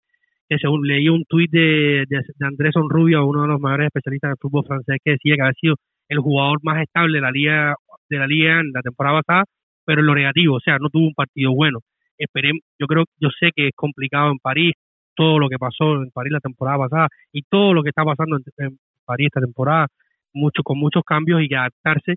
que 0.47 0.57
según 0.57 0.87
leí 0.87 1.09
un 1.09 1.23
tuit 1.25 1.51
de, 1.51 2.05
de, 2.07 2.21
Andrés 2.41 2.75
Onrubio, 2.75 3.25
uno 3.25 3.43
de 3.43 3.47
los 3.47 3.59
mayores 3.59 3.87
especialistas 3.87 4.29
del 4.29 4.37
fútbol 4.39 4.65
francés, 4.65 4.97
que 5.03 5.11
decía 5.11 5.35
que 5.35 5.41
había 5.41 5.53
sido 5.53 5.75
el 6.09 6.19
jugador 6.19 6.59
más 6.63 6.81
estable 6.81 7.17
de 7.17 7.21
la 7.21 7.31
liga 7.31 7.75
de 8.09 8.19
la 8.19 8.27
liga 8.27 8.59
en 8.59 8.71
la 8.71 8.81
temporada 8.81 9.21
pasada, 9.21 9.43
pero 9.85 10.01
en 10.01 10.07
lo 10.07 10.15
negativo, 10.15 10.55
o 10.55 10.59
sea, 10.59 10.77
no 10.79 10.89
tuvo 10.89 11.07
un 11.07 11.13
partido 11.13 11.53
bueno. 11.53 11.79
esperemos, 12.17 12.61
yo 12.79 12.87
creo, 12.87 13.05
yo 13.19 13.29
sé 13.39 13.49
que 13.55 13.69
es 13.69 13.73
complicado 13.75 14.31
en 14.31 14.39
París, 14.39 14.73
todo 15.15 15.39
lo 15.39 15.49
que 15.49 15.57
pasó 15.57 15.95
en 15.95 16.11
París 16.11 16.33
la 16.33 16.39
temporada 16.39 16.77
pasada 16.77 17.07
y 17.31 17.41
todo 17.43 17.73
lo 17.73 17.83
que 17.83 17.89
está 17.89 18.03
pasando 18.03 18.37
en, 18.57 18.77
París 19.05 19.27
esta 19.27 19.41
temporada, 19.41 19.87
mucho, 20.33 20.63
con 20.63 20.79
muchos 20.79 21.03
cambios 21.03 21.41
y 21.41 21.47
que 21.47 21.55
adaptarse 21.55 22.15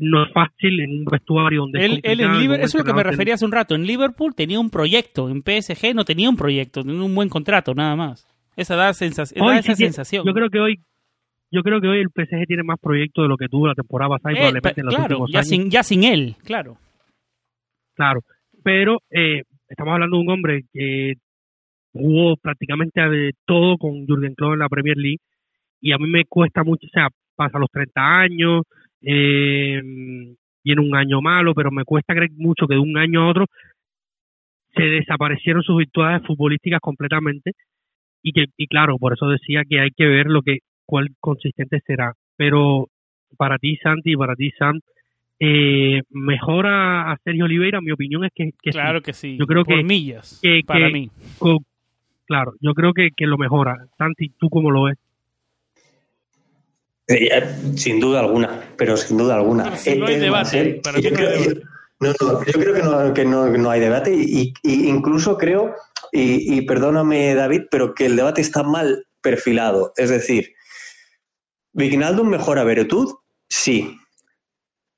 no 0.00 0.24
es 0.24 0.32
fácil 0.32 0.80
en 0.80 0.90
un 0.90 1.04
vestuario 1.04 1.62
donde 1.62 1.84
él, 1.84 2.00
él 2.02 2.20
en 2.20 2.38
Liverpool, 2.38 2.64
eso 2.64 2.78
es 2.78 2.84
lo 2.84 2.92
que 2.92 2.96
me 2.96 3.02
refería 3.02 3.34
hace 3.34 3.44
un 3.44 3.52
rato. 3.52 3.74
En 3.74 3.86
Liverpool 3.86 4.34
tenía 4.34 4.60
un 4.60 4.70
proyecto, 4.70 5.28
en 5.30 5.42
PSG 5.42 5.94
no 5.94 6.04
tenía 6.04 6.28
un 6.28 6.36
proyecto, 6.36 6.82
tenía 6.82 7.02
un 7.02 7.14
buen 7.14 7.28
contrato, 7.28 7.74
nada 7.74 7.96
más. 7.96 8.26
Esa 8.56 8.76
da, 8.76 8.92
sensación, 8.92 9.54
esa 9.54 9.74
sensación. 9.74 10.26
Yo 10.26 10.34
creo 10.34 10.50
que 10.50 10.58
hoy 10.58 10.80
yo 11.50 11.62
creo 11.62 11.80
que 11.80 11.88
hoy 11.88 12.00
el 12.00 12.08
PSG 12.08 12.46
tiene 12.46 12.62
más 12.62 12.78
proyecto 12.78 13.22
de 13.22 13.28
lo 13.28 13.36
que 13.36 13.48
tuvo 13.48 13.66
la 13.66 13.74
temporada 13.74 14.10
pasada 14.10 14.32
y 14.32 14.36
eh, 14.36 14.38
probablemente 14.38 14.80
en 14.80 14.86
los 14.86 14.94
claro, 14.94 15.20
últimos 15.20 15.32
ya 15.32 15.38
años. 15.38 15.48
Sin, 15.48 15.70
ya 15.70 15.82
sin 15.82 16.04
él, 16.04 16.36
claro. 16.44 16.76
Claro, 17.94 18.20
pero 18.62 18.98
eh, 19.10 19.42
estamos 19.68 19.94
hablando 19.94 20.16
de 20.16 20.22
un 20.22 20.30
hombre 20.30 20.64
que 20.72 21.14
jugó 21.92 22.36
prácticamente 22.36 23.00
de 23.00 23.32
todo 23.46 23.78
con 23.78 24.06
Jurgen 24.06 24.34
Klopp 24.34 24.52
en 24.52 24.58
la 24.58 24.68
Premier 24.68 24.96
League 24.96 25.20
y 25.80 25.92
a 25.92 25.98
mí 25.98 26.08
me 26.08 26.24
cuesta 26.26 26.62
mucho, 26.62 26.86
o 26.86 26.90
sea, 26.90 27.08
pasa 27.34 27.58
los 27.58 27.70
30 27.70 28.00
años, 28.00 28.62
eh, 29.02 29.80
viene 30.64 30.80
un 30.80 30.94
año 30.94 31.20
malo, 31.20 31.54
pero 31.54 31.70
me 31.70 31.84
cuesta 31.84 32.14
creer 32.14 32.30
mucho 32.36 32.66
que 32.66 32.74
de 32.74 32.80
un 32.80 32.96
año 32.96 33.22
a 33.22 33.30
otro 33.30 33.46
se 34.74 34.82
desaparecieron 34.82 35.62
sus 35.62 35.78
virtudes 35.78 36.22
futbolísticas 36.26 36.80
completamente 36.80 37.52
y 38.22 38.32
que 38.32 38.46
y 38.56 38.66
claro, 38.66 38.98
por 38.98 39.12
eso 39.12 39.28
decía 39.28 39.62
que 39.68 39.80
hay 39.80 39.90
que 39.90 40.06
ver 40.06 40.26
lo 40.26 40.42
que 40.42 40.58
cuál 40.84 41.08
consistente 41.20 41.80
será. 41.86 42.14
Pero 42.36 42.88
para 43.36 43.58
ti, 43.58 43.76
Santi, 43.76 44.12
y 44.12 44.16
para 44.16 44.34
ti, 44.34 44.50
Sam, 44.52 44.80
eh, 45.40 46.02
mejora 46.10 47.12
a 47.12 47.16
Sergio 47.18 47.44
Oliveira, 47.44 47.80
mi 47.80 47.92
opinión 47.92 48.24
es 48.24 48.32
que, 48.34 48.52
claro 48.70 49.02
que 49.02 49.12
sí, 49.12 49.36
yo 49.38 49.46
creo 49.46 49.64
por 49.64 49.76
que, 49.76 49.84
millas 49.84 50.40
que, 50.42 50.62
para 50.66 50.88
mí. 50.90 51.10
claro, 52.26 52.54
yo 52.60 52.74
creo 52.74 52.92
que, 52.92 53.10
que 53.16 53.26
lo 53.26 53.38
mejora. 53.38 53.76
Santi, 53.96 54.30
¿tú 54.38 54.48
cómo 54.48 54.70
lo 54.70 54.84
ves? 54.84 54.98
Eh, 57.08 57.42
sin 57.76 58.00
duda 58.00 58.20
alguna, 58.20 58.62
pero 58.76 58.96
sin 58.96 59.16
duda 59.16 59.36
alguna. 59.36 59.72
no 59.96 60.06
hay 60.06 60.18
debate. 60.18 60.80
yo, 61.00 61.10
creo, 61.10 63.14
que, 63.14 63.24
no, 63.24 63.70
hay 63.70 63.80
debate 63.80 64.14
y, 64.14 64.52
incluso 64.62 65.38
creo, 65.38 65.74
y, 66.12 66.60
perdóname 66.62 67.34
David, 67.34 67.62
pero 67.70 67.94
que 67.94 68.06
el 68.06 68.16
debate 68.16 68.42
está 68.42 68.62
mal 68.62 69.06
perfilado. 69.22 69.92
Es 69.96 70.10
decir, 70.10 70.52
¿Vignaldum 71.72 72.28
mejora 72.28 72.64
Veretud? 72.64 73.14
Sí, 73.48 73.98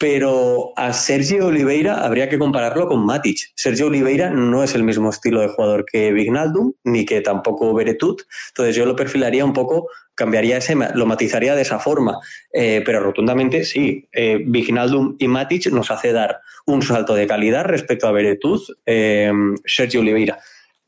pero 0.00 0.72
a 0.76 0.94
Sergio 0.94 1.48
Oliveira 1.48 2.06
habría 2.06 2.30
que 2.30 2.38
compararlo 2.38 2.88
con 2.88 3.04
Matic. 3.04 3.36
Sergio 3.54 3.88
Oliveira 3.88 4.30
no 4.30 4.64
es 4.64 4.74
el 4.74 4.82
mismo 4.82 5.10
estilo 5.10 5.42
de 5.42 5.48
jugador 5.48 5.84
que 5.84 6.10
Vignaldum, 6.10 6.72
ni 6.84 7.04
que 7.04 7.20
tampoco 7.20 7.74
Beretut, 7.74 8.22
entonces 8.48 8.74
yo 8.74 8.86
lo 8.86 8.96
perfilaría 8.96 9.44
un 9.44 9.52
poco, 9.52 9.90
cambiaría 10.20 10.58
ese, 10.58 10.76
lo 10.94 11.06
matizaría 11.06 11.54
de 11.54 11.62
esa 11.62 11.78
forma, 11.78 12.18
eh, 12.52 12.82
pero 12.84 13.00
rotundamente 13.00 13.64
sí, 13.64 14.06
eh, 14.12 14.38
Vignaldum 14.44 15.16
y 15.18 15.28
Matic 15.28 15.68
nos 15.68 15.90
hace 15.90 16.12
dar 16.12 16.40
un 16.66 16.82
salto 16.82 17.14
de 17.14 17.26
calidad 17.26 17.64
respecto 17.64 18.06
a 18.06 18.12
Beretut, 18.12 18.60
eh, 18.84 19.32
Sergio 19.64 20.02
Oliveira, 20.02 20.38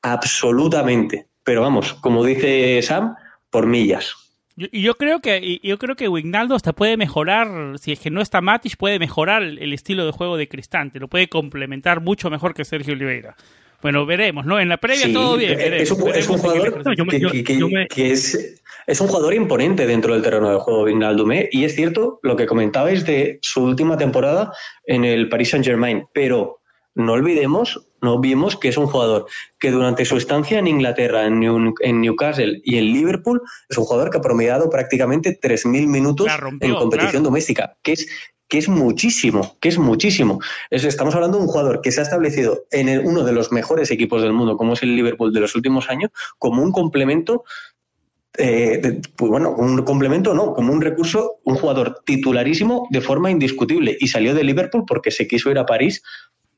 absolutamente, 0.02 1.28
pero 1.42 1.62
vamos, 1.62 1.94
como 1.94 2.22
dice 2.22 2.82
Sam, 2.82 3.14
por 3.48 3.64
millas. 3.66 4.14
Yo, 4.54 4.66
yo 4.70 4.96
creo 4.96 5.20
que 5.20 5.60
yo 5.62 5.78
creo 5.78 5.96
que 5.96 6.08
Wignaldo 6.08 6.54
hasta 6.54 6.74
puede 6.74 6.98
mejorar, 6.98 7.78
si 7.78 7.92
es 7.92 8.00
que 8.00 8.10
no 8.10 8.20
está 8.20 8.42
Matic, 8.42 8.76
puede 8.76 8.98
mejorar 8.98 9.42
el, 9.42 9.72
estilo 9.72 10.04
de 10.04 10.12
juego 10.12 10.36
de 10.36 10.46
Cristante, 10.46 11.00
lo 11.00 11.08
puede 11.08 11.28
complementar 11.28 12.02
mucho 12.02 12.28
mejor 12.28 12.52
que 12.52 12.66
Sergio 12.66 12.92
Oliveira. 12.92 13.34
Bueno, 13.80 14.06
veremos, 14.06 14.46
¿no? 14.46 14.60
En 14.60 14.68
la 14.68 14.76
previa 14.76 15.12
todo 15.12 15.36
bien. 15.36 15.58
es, 15.58 15.90
un, 15.90 15.98
jugador 16.38 16.82
que, 17.88 18.12
es, 18.12 18.61
es, 18.86 19.00
un 19.00 19.08
jugador 19.08 19.34
imponente 19.34 19.86
dentro 19.86 20.14
del 20.14 20.22
terreno 20.22 20.50
de 20.50 20.58
juego 20.58 20.84
Vignaldum, 20.84 21.32
¿eh? 21.32 21.48
y 21.52 21.64
es 21.64 21.74
cierto 21.74 22.20
lo 22.22 22.36
que 22.36 22.46
comentabais 22.46 23.04
de 23.04 23.38
su 23.42 23.62
última 23.62 23.96
temporada 23.96 24.52
en 24.84 25.04
el 25.04 25.28
Paris 25.28 25.50
Saint 25.50 25.64
Germain, 25.64 26.06
pero 26.12 26.60
no 26.94 27.12
olvidemos, 27.12 27.88
no 28.02 28.20
vimos 28.20 28.56
que 28.56 28.68
es 28.68 28.76
un 28.76 28.86
jugador 28.86 29.26
que 29.58 29.70
durante 29.70 30.04
su 30.04 30.16
estancia 30.16 30.58
en 30.58 30.66
Inglaterra, 30.66 31.24
en, 31.24 31.40
Newcastle 31.40 32.60
y 32.64 32.76
en 32.76 32.84
Liverpool, 32.92 33.40
es 33.68 33.78
un 33.78 33.84
jugador 33.84 34.10
que 34.10 34.18
ha 34.18 34.20
promediado 34.20 34.68
prácticamente 34.68 35.38
3.000 35.40 35.86
minutos 35.86 36.30
en 36.60 36.74
competición 36.74 37.22
doméstica, 37.22 37.76
que 37.82 37.92
es 37.92 38.06
que 38.52 38.58
es 38.58 38.68
muchísimo, 38.68 39.56
que 39.62 39.70
es 39.70 39.78
muchísimo. 39.78 40.38
estamos 40.70 41.14
hablando 41.14 41.38
de 41.38 41.44
un 41.44 41.48
jugador 41.48 41.80
que 41.80 41.90
se 41.90 42.00
ha 42.00 42.02
establecido 42.02 42.66
en 42.70 43.06
uno 43.06 43.24
de 43.24 43.32
los 43.32 43.50
mejores 43.50 43.90
equipos 43.90 44.20
del 44.20 44.34
mundo, 44.34 44.58
como 44.58 44.74
es 44.74 44.82
el 44.82 44.94
Liverpool 44.94 45.32
de 45.32 45.40
los 45.40 45.54
últimos 45.54 45.88
años, 45.88 46.10
como 46.38 46.62
un 46.62 46.70
complemento 46.70 47.44
eh, 48.38 49.00
pues 49.14 49.30
bueno, 49.30 49.50
un 49.50 49.82
complemento 49.82 50.34
no, 50.34 50.54
como 50.54 50.72
un 50.72 50.80
recurso, 50.80 51.40
un 51.44 51.56
jugador 51.56 52.02
titularísimo 52.04 52.88
de 52.90 53.00
forma 53.00 53.30
indiscutible 53.30 53.96
y 54.00 54.08
salió 54.08 54.34
de 54.34 54.44
Liverpool 54.44 54.84
porque 54.86 55.10
se 55.10 55.26
quiso 55.26 55.50
ir 55.50 55.58
a 55.58 55.66
París 55.66 56.02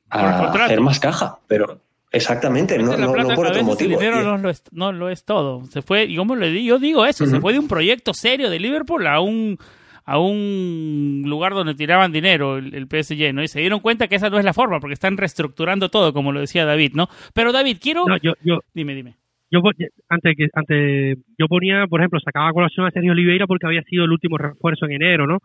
a 0.09 0.51
hacer 0.53 0.81
más 0.81 1.01
caja, 1.01 1.39
pero 1.49 1.81
exactamente, 2.13 2.79
no, 2.79 2.93
por 3.35 3.47
otro 3.47 3.65
motivo. 3.65 3.95
El 3.95 3.99
dinero 3.99 4.23
no 4.23 4.39
lo, 4.39 4.51
es, 4.51 4.63
no 4.71 4.93
lo 4.93 5.11
es 5.11 5.25
todo. 5.25 5.65
Se 5.67 5.83
fue, 5.83 6.05
y 6.05 6.17
como 6.17 6.37
le 6.37 6.63
yo 6.63 6.79
digo 6.79 7.05
eso, 7.07 7.27
se 7.27 7.41
fue 7.41 7.53
de 7.53 7.59
un 7.59 7.67
proyecto 7.67 8.15
serio 8.15 8.51
de 8.51 8.61
Liverpool 8.61 9.07
a 9.07 9.21
un 9.21 9.59
a 10.07 10.19
un 10.19 11.23
lugar 11.25 11.55
donde 11.55 11.75
tiraban 11.75 12.13
dinero 12.13 12.59
el, 12.59 12.75
el, 12.75 12.87
PSG, 12.87 13.33
¿no? 13.33 13.43
Y 13.43 13.49
se 13.49 13.61
dieron 13.61 13.81
cuenta 13.81 14.07
que 14.07 14.17
esa 14.17 14.29
no 14.29 14.39
es 14.39 14.45
la 14.45 14.53
forma, 14.53 14.79
porque 14.79 14.93
están 14.93 15.17
reestructurando 15.17 15.89
todo, 15.89 16.13
como 16.13 16.31
lo 16.31 16.41
decía 16.41 16.67
David, 16.67 16.93
¿no? 16.93 17.09
Pero 17.33 17.53
David, 17.53 17.79
quiero... 17.81 18.05
yo, 18.23 18.35
yo, 18.45 18.59
dime, 18.75 18.95
dime. 18.95 19.15
Yo, 19.55 19.89
antes 20.09 20.37
antes 20.53 21.19
yo 21.39 21.47
ponía, 21.47 21.87
por 21.87 22.01
ejemplo, 22.01 22.19
sacaba 22.21 22.53
colación 22.53 22.87
a 22.87 22.91
Sergio 22.91 23.13
Oliveira 23.13 23.47
porque 23.47 23.67
había 23.67 23.83
sido 23.83 24.05
el 24.05 24.13
último 24.13 24.37
refuerzo 24.37 24.87
en 24.87 24.93
enero, 24.93 25.27
¿no? 25.27 25.39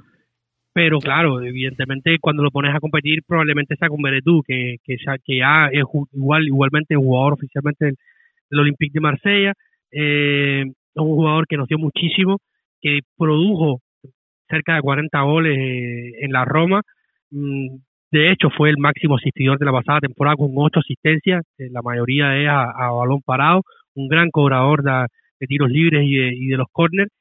pero 0.73 0.99
claro, 0.99 1.41
evidentemente 1.41 2.17
cuando 2.21 2.43
lo 2.43 2.51
pones 2.51 2.73
a 2.73 2.79
competir 2.79 3.21
probablemente 3.27 3.75
sea 3.75 3.89
con 3.89 4.01
Beretú, 4.01 4.43
que, 4.45 4.77
que, 4.83 4.97
ya, 5.05 5.17
que 5.17 5.39
ya 5.39 5.67
es 5.71 5.83
igual, 6.13 6.45
igualmente 6.45 6.95
jugador 6.95 7.33
oficialmente 7.33 7.85
del, 7.85 7.97
Olympique 8.59 8.93
de 8.93 8.99
Marsella, 9.01 9.53
eh, 9.91 10.63
un 10.95 11.15
jugador 11.15 11.47
que 11.47 11.57
nos 11.57 11.67
dio 11.67 11.77
muchísimo, 11.77 12.37
que 12.81 13.01
produjo 13.17 13.81
cerca 14.49 14.75
de 14.75 14.81
40 14.81 15.21
goles 15.21 15.57
eh, 15.57 16.11
en 16.21 16.31
la 16.31 16.45
Roma, 16.45 16.81
mm, 17.31 17.75
de 18.11 18.31
hecho 18.31 18.49
fue 18.49 18.69
el 18.69 18.77
máximo 18.77 19.17
asistidor 19.17 19.59
de 19.59 19.65
la 19.65 19.71
pasada 19.71 19.99
temporada 19.99 20.35
con 20.37 20.51
ocho 20.55 20.79
asistencias, 20.79 21.43
eh, 21.57 21.67
la 21.71 21.81
mayoría 21.81 22.37
es 22.37 22.47
a, 22.47 22.89
balón 22.91 23.21
parado, 23.23 23.63
un 23.95 24.07
gran 24.07 24.29
cobrador 24.31 24.83
de, 24.83 25.47
tiros 25.47 25.69
libres 25.69 26.03
y 26.05 26.15
de, 26.15 26.35
y 26.35 26.47
de 26.47 26.57
los 26.57 26.67
córneres, 26.71 27.11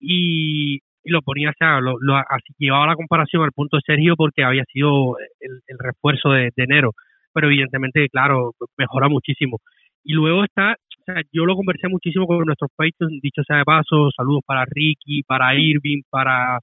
y 0.00 0.80
y 1.08 1.10
lo 1.10 1.22
ponía, 1.22 1.50
o 1.50 1.54
sea, 1.58 1.80
lo, 1.80 1.96
así 2.16 2.52
llevaba 2.58 2.88
la 2.88 2.96
comparación 2.96 3.42
al 3.42 3.52
punto 3.52 3.78
de 3.78 3.82
Sergio 3.86 4.14
porque 4.16 4.44
había 4.44 4.64
sido 4.70 5.16
el, 5.40 5.78
refuerzo 5.78 6.30
de, 6.30 6.50
enero, 6.56 6.92
pero 7.32 7.48
evidentemente, 7.48 8.08
claro, 8.10 8.52
mejora 8.76 9.08
muchísimo. 9.08 9.58
Y 10.04 10.12
luego 10.12 10.44
está, 10.44 10.72
o 10.72 11.04
sea, 11.04 11.22
yo 11.32 11.46
lo 11.46 11.56
conversé 11.56 11.88
muchísimo 11.88 12.26
con 12.26 12.44
nuestros 12.44 12.70
países, 12.76 13.08
dicho 13.22 13.42
sea 13.46 13.58
de 13.58 13.64
paso, 13.64 14.10
saludos 14.14 14.42
para 14.46 14.66
Ricky, 14.66 15.22
para 15.22 15.54
Irving, 15.54 16.02
para, 16.10 16.58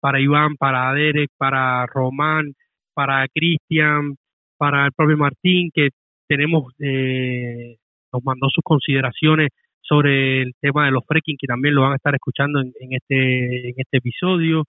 para 0.00 0.20
Iván, 0.20 0.56
para 0.56 0.92
Derek, 0.92 1.30
para 1.36 1.86
Román, 1.86 2.52
para 2.94 3.26
Cristian, 3.28 4.16
para 4.56 4.86
el 4.86 4.92
propio 4.92 5.16
Martín, 5.16 5.70
que 5.72 5.90
tenemos, 6.26 6.72
eh, 6.80 7.76
nos 8.14 8.24
mandó 8.24 8.48
sus 8.48 8.62
consideraciones 8.62 9.50
sobre 9.80 10.42
el 10.42 10.52
tema 10.60 10.86
de 10.86 10.92
los 10.92 11.04
fracking, 11.06 11.36
que 11.38 11.46
también 11.46 11.74
lo 11.74 11.82
van 11.82 11.92
a 11.92 11.96
estar 11.96 12.14
escuchando 12.14 12.60
en, 12.60 12.72
este, 12.90 13.68
en 13.68 13.74
este 13.76 13.98
episodio. 13.98 14.64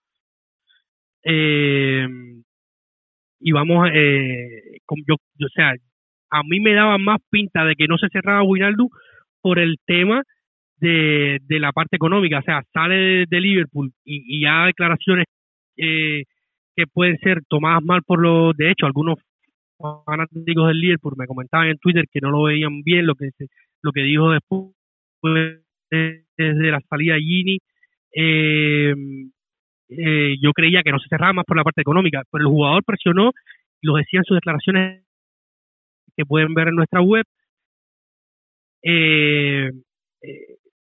Eh, 1.23 2.07
y 3.39 3.51
vamos, 3.51 3.87
eh, 3.93 4.79
yo, 5.07 5.15
o 5.15 5.49
sea, 5.53 5.73
a 6.31 6.41
mí 6.43 6.59
me 6.59 6.73
daba 6.73 6.97
más 6.97 7.19
pinta 7.29 7.63
de 7.63 7.75
que 7.75 7.87
no 7.87 7.97
se 7.97 8.09
cerraba 8.09 8.43
Winaldo 8.43 8.87
por 9.41 9.59
el 9.59 9.77
tema 9.85 10.23
de, 10.77 11.39
la 11.47 11.71
parte 11.71 11.95
económica, 11.95 12.39
o 12.39 12.43
sea, 12.43 12.61
sale 12.73 13.25
de, 13.27 13.41
Liverpool 13.41 13.91
y, 14.03 14.43
y 14.43 14.65
declaraciones 14.65 15.25
eh, 15.77 16.23
que 16.75 16.87
pueden 16.87 17.17
ser 17.19 17.39
tomadas 17.47 17.83
mal 17.83 18.01
por 18.05 18.21
los, 18.21 18.55
de 18.57 18.71
hecho, 18.71 18.85
algunos 18.85 19.17
fanáticos 19.78 20.67
del 20.67 20.80
Liverpool 20.80 21.15
me 21.17 21.28
comentaban 21.28 21.67
en 21.67 21.78
Twitter 21.78 22.05
que 22.11 22.21
no 22.21 22.32
lo 22.32 22.43
veían 22.43 22.82
bien 22.84 23.05
lo 23.05 23.15
que 23.15 23.30
lo 23.82 23.91
que 23.91 24.01
dijo 24.01 24.32
después 24.32 24.71
desde 26.38 26.71
la 26.71 26.82
salida 26.89 27.15
de 27.15 27.21
Gini. 27.21 27.59
Eh, 28.13 28.93
eh, 29.89 30.36
yo 30.41 30.51
creía 30.53 30.82
que 30.84 30.91
no 30.91 30.99
se 30.99 31.09
cerraba 31.09 31.34
más 31.34 31.45
por 31.45 31.57
la 31.57 31.63
parte 31.63 31.82
económica, 31.82 32.23
pero 32.32 32.43
el 32.43 32.49
jugador 32.51 32.84
presionó, 32.84 33.32
lo 33.82 33.95
decían 33.95 34.23
sus 34.23 34.38
declaraciones 34.38 35.03
que 36.15 36.26
pueden 36.26 36.53
ver 36.53 36.69
en 36.69 36.76
nuestra 36.76 37.01
web. 37.01 37.26
Eh, 38.82 39.71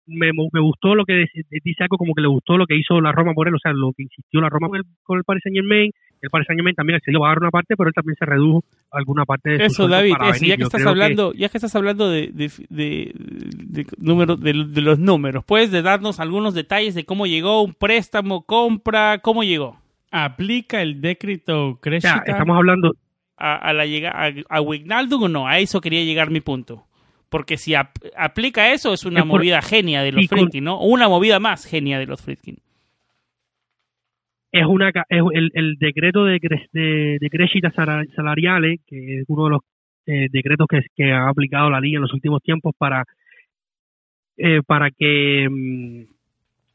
me, 0.07 0.31
me, 0.31 0.61
gustó 0.61 0.95
lo 0.95 1.05
que 1.05 1.25
dice 1.63 1.83
algo 1.83 1.97
como 1.97 2.13
que 2.13 2.21
le 2.21 2.27
gustó 2.27 2.57
lo 2.57 2.65
que 2.65 2.77
hizo 2.77 3.01
la 3.01 3.11
Roma 3.11 3.33
por 3.33 3.47
él, 3.47 3.55
o 3.55 3.59
sea, 3.59 3.73
lo 3.73 3.91
que 3.93 4.03
insistió 4.03 4.39
la 4.39 4.49
Roma 4.49 4.69
con 4.69 4.77
el, 4.77 4.83
con 5.03 5.17
el 5.17 5.23
Paris 5.23 5.43
Saint 5.43 5.57
Germain, 5.57 5.91
el 6.21 6.29
Paris 6.29 6.47
Saint 6.47 6.57
Germain 6.59 6.75
también 6.75 6.97
accedió 6.97 7.23
a 7.25 7.29
dar 7.29 7.39
una 7.39 7.51
parte, 7.51 7.75
pero 7.77 7.89
él 7.89 7.93
también 7.93 8.15
se 8.17 8.25
redujo 8.25 8.63
alguna 8.91 9.25
parte 9.25 9.51
de 9.51 9.57
su 9.57 9.63
Eso, 9.65 9.73
sueldo 9.75 9.95
David, 9.97 10.11
para 10.13 10.29
eso, 10.29 10.33
venir. 10.39 10.49
ya 10.49 10.55
que 10.55 10.61
Yo 10.61 10.65
estás 10.67 10.85
hablando, 10.85 11.33
ya 11.33 11.49
que 11.49 11.57
estás 11.57 11.75
hablando 11.75 12.09
de, 12.09 12.27
de, 12.33 12.51
de, 12.69 13.11
de 13.15 13.85
números- 13.97 14.39
de- 14.39 14.65
de 14.67 14.81
los 14.81 14.99
números, 14.99 15.43
¿puedes 15.45 15.71
de 15.71 15.81
darnos 15.81 16.19
algunos 16.19 16.53
detalles 16.53 16.95
de 16.95 17.05
cómo 17.05 17.25
llegó 17.27 17.61
un 17.61 17.73
préstamo, 17.73 18.43
compra, 18.43 19.19
cómo 19.19 19.43
llegó? 19.43 19.79
¿Aplica 20.11 20.81
el 20.81 21.01
decreto 21.01 21.67
o 21.67 21.71
sea, 21.73 21.81
Creshita? 21.81 22.23
estamos 22.25 22.55
hablando, 22.57 22.93
a, 23.37 23.55
a 23.55 23.73
la 23.73 23.85
llega 23.85 24.11
a, 24.11 24.31
a 24.49 24.61
Wijnaldum 24.61 25.23
o 25.23 25.27
no, 25.29 25.47
a 25.47 25.59
eso 25.59 25.81
quería 25.81 26.03
llegar 26.03 26.31
mi 26.31 26.41
punto. 26.41 26.83
Porque 27.29 27.57
si 27.57 27.75
ap- 27.75 27.97
aplica 28.15 28.71
eso 28.71 28.93
es 28.93 29.03
una 29.05 29.19
Es 29.19 29.25
por- 29.25 29.39
movida 29.39 29.61
genia 29.61 30.01
de 30.01 30.13
los 30.13 30.25
con- 30.27 30.37
Friedkin, 30.39 30.63
¿no? 30.63 30.79
O 30.79 30.85
una 30.87 31.09
movida 31.09 31.39
más 31.41 31.65
genia 31.65 31.99
de 31.99 32.05
los 32.05 32.21
Friedkin. 32.21 32.57
Es 34.51 34.65
una 34.65 34.89
es 34.89 35.21
el, 35.33 35.51
el 35.53 35.75
decreto 35.77 36.25
de, 36.25 36.39
de, 36.73 37.17
de 37.19 37.29
créditos 37.29 37.73
sala- 37.75 38.05
salariales, 38.15 38.79
que 38.87 39.19
es 39.19 39.25
uno 39.27 39.45
de 39.45 39.49
los 39.51 39.61
eh, 40.05 40.27
decretos 40.31 40.67
que, 40.69 40.79
que 40.95 41.11
ha 41.11 41.27
aplicado 41.27 41.69
la 41.69 41.81
liga 41.81 41.97
en 41.97 42.03
los 42.03 42.13
últimos 42.13 42.41
tiempos 42.41 42.73
para 42.77 43.03
eh, 44.37 44.61
para 44.65 44.91
que 44.91 45.47
mm, 45.49 46.01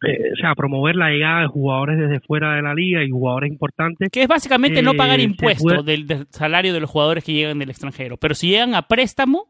eh, 0.06 0.32
o 0.32 0.36
sea 0.36 0.54
promover 0.54 0.96
la 0.96 1.10
llegada 1.10 1.42
de 1.42 1.46
jugadores 1.46 1.98
desde 1.98 2.20
fuera 2.20 2.54
de 2.56 2.62
la 2.62 2.74
liga 2.74 3.04
y 3.04 3.10
jugadores 3.10 3.50
importantes 3.50 4.10
Que 4.10 4.22
es 4.22 4.28
básicamente 4.28 4.82
no 4.82 4.92
Eh, 4.92 4.96
pagar 4.96 5.20
impuestos 5.20 5.62
puede- 5.64 5.82
del, 5.84 6.06
del 6.06 6.26
salario 6.30 6.72
de 6.74 6.80
los 6.80 6.90
jugadores 6.90 7.22
que 7.24 7.32
llegan 7.32 7.58
del 7.58 7.70
extranjero. 7.70 8.16
Pero 8.16 8.34
si 8.34 8.48
llegan 8.48 8.74
a 8.74 8.82
préstamo, 8.82 9.46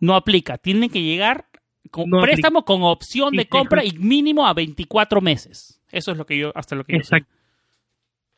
no 0.00 0.14
aplica. 0.16 0.58
Tienen 0.58 0.88
que 0.90 1.02
llegar 1.02 1.44
con 1.90 2.08
No 2.08 2.18
aplica. 2.18 2.32
préstamo 2.34 2.64
con 2.64 2.82
opción 2.82 3.34
de 3.36 3.46
compra 3.46 3.84
y 3.84 3.92
mínimo 3.98 4.46
a 4.46 4.54
24 4.54 5.20
meses. 5.20 5.80
Eso 5.92 6.12
es 6.12 6.18
lo 6.18 6.24
que 6.26 6.38
yo, 6.38 6.50
hasta 6.56 6.74
lo 6.74 6.84
que 6.84 6.96
yo 6.96 7.04
sé. 7.04 7.18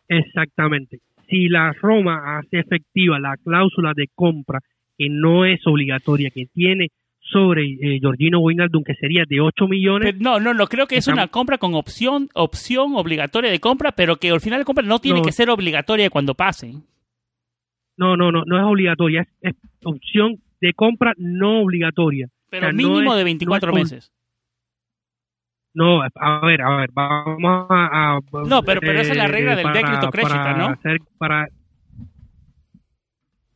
Exact- 0.09 0.27
exactamente 0.27 0.99
si 1.29 1.49
la 1.49 1.73
Roma 1.73 2.39
hace 2.39 2.61
efectiva 2.61 3.19
la 3.19 3.37
cláusula 3.43 3.93
de 3.97 4.07
compra 4.15 4.61
que 4.97 5.09
no 5.11 5.45
es 5.45 5.61
obligatoria 5.67 6.31
que 6.31 6.47
tiene 6.47 6.89
sobre 7.21 7.65
eh, 7.65 7.99
Georgino 8.01 8.39
Wijnaldum 8.39 8.85
que 8.85 8.95
sería 8.95 9.25
de 9.29 9.41
8 9.41 9.67
millones 9.67 10.13
Pero 10.13 10.23
no, 10.23 10.39
no, 10.39 10.55
no, 10.55 10.67
creo 10.69 10.87
que 10.87 10.95
es 10.95 11.01
Estamos- 11.01 11.19
una 11.19 11.27
compra 11.29 11.59
con 11.59 11.75
opción, 11.75 12.29
opción 12.35 12.93
obligatoria 12.95 13.51
de 13.51 13.59
compra, 13.59 13.91
pero 13.93 14.17
que 14.17 14.31
al 14.31 14.41
final 14.41 14.61
de 14.61 14.65
compra 14.65 14.85
no 14.87 15.01
tiene 15.01 15.19
No. 15.19 15.25
que 15.25 15.33
ser 15.33 15.51
obligatoria 15.51 16.09
cuando 16.11 16.35
pase. 16.35 16.75
No, 17.97 18.17
no, 18.17 18.31
no, 18.31 18.45
no 18.47 18.57
es 18.59 18.65
obligatoria, 18.65 19.23
es, 19.23 19.29
es 19.41 19.55
opción 19.85 20.37
de 20.61 20.73
compra 20.75 21.15
no 21.17 21.63
obligatoria. 21.63 22.29
Pero 22.51 22.67
O 22.69 22.71
sea, 22.71 22.73
no 22.73 22.77
mínimo 22.89 23.13
es- 23.13 23.19
de 23.19 23.25
24 23.25 23.73
no 23.73 23.79
es- 23.79 23.83
meses. 23.93 24.13
No, 25.77 26.01
a 26.03 26.47
ver, 26.47 26.63
a 26.63 26.77
ver, 26.79 26.91
vamos 26.95 27.67
a... 27.69 28.17
a- 28.17 28.21
No, 28.49 28.63
pero- 28.63 28.81
pero 28.81 28.99
esa 28.99 29.13
es 29.13 29.19
la 29.19 29.29
regla 29.29 29.55
del 29.55 29.67
Creshita, 30.11 30.11
para 30.11 30.57
¿no? 30.57 30.67
hacer- 30.69 31.01
para... 31.19 31.49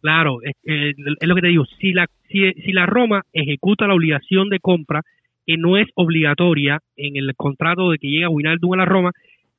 Claro, 0.02 0.38
es, 0.42 0.52
eh, 0.64 0.92
es 1.20 1.28
lo 1.28 1.34
que 1.34 1.40
te 1.40 1.48
digo, 1.48 1.64
si 1.78 1.92
la, 1.92 2.06
si, 2.28 2.52
si 2.52 2.72
la 2.72 2.84
Roma 2.86 3.22
ejecuta 3.32 3.86
la 3.86 3.94
obligación 3.94 4.48
de 4.50 4.58
compra, 4.60 5.02
que 5.46 5.56
no 5.56 5.76
es 5.78 5.88
obligatoria 5.94 6.80
en 6.96 7.16
el 7.16 7.34
contrato 7.36 7.90
de 7.90 7.98
que 7.98 8.08
llega 8.08 8.28
Wijnaldum 8.28 8.74
a 8.74 8.76
la 8.78 8.84
Roma, 8.84 9.12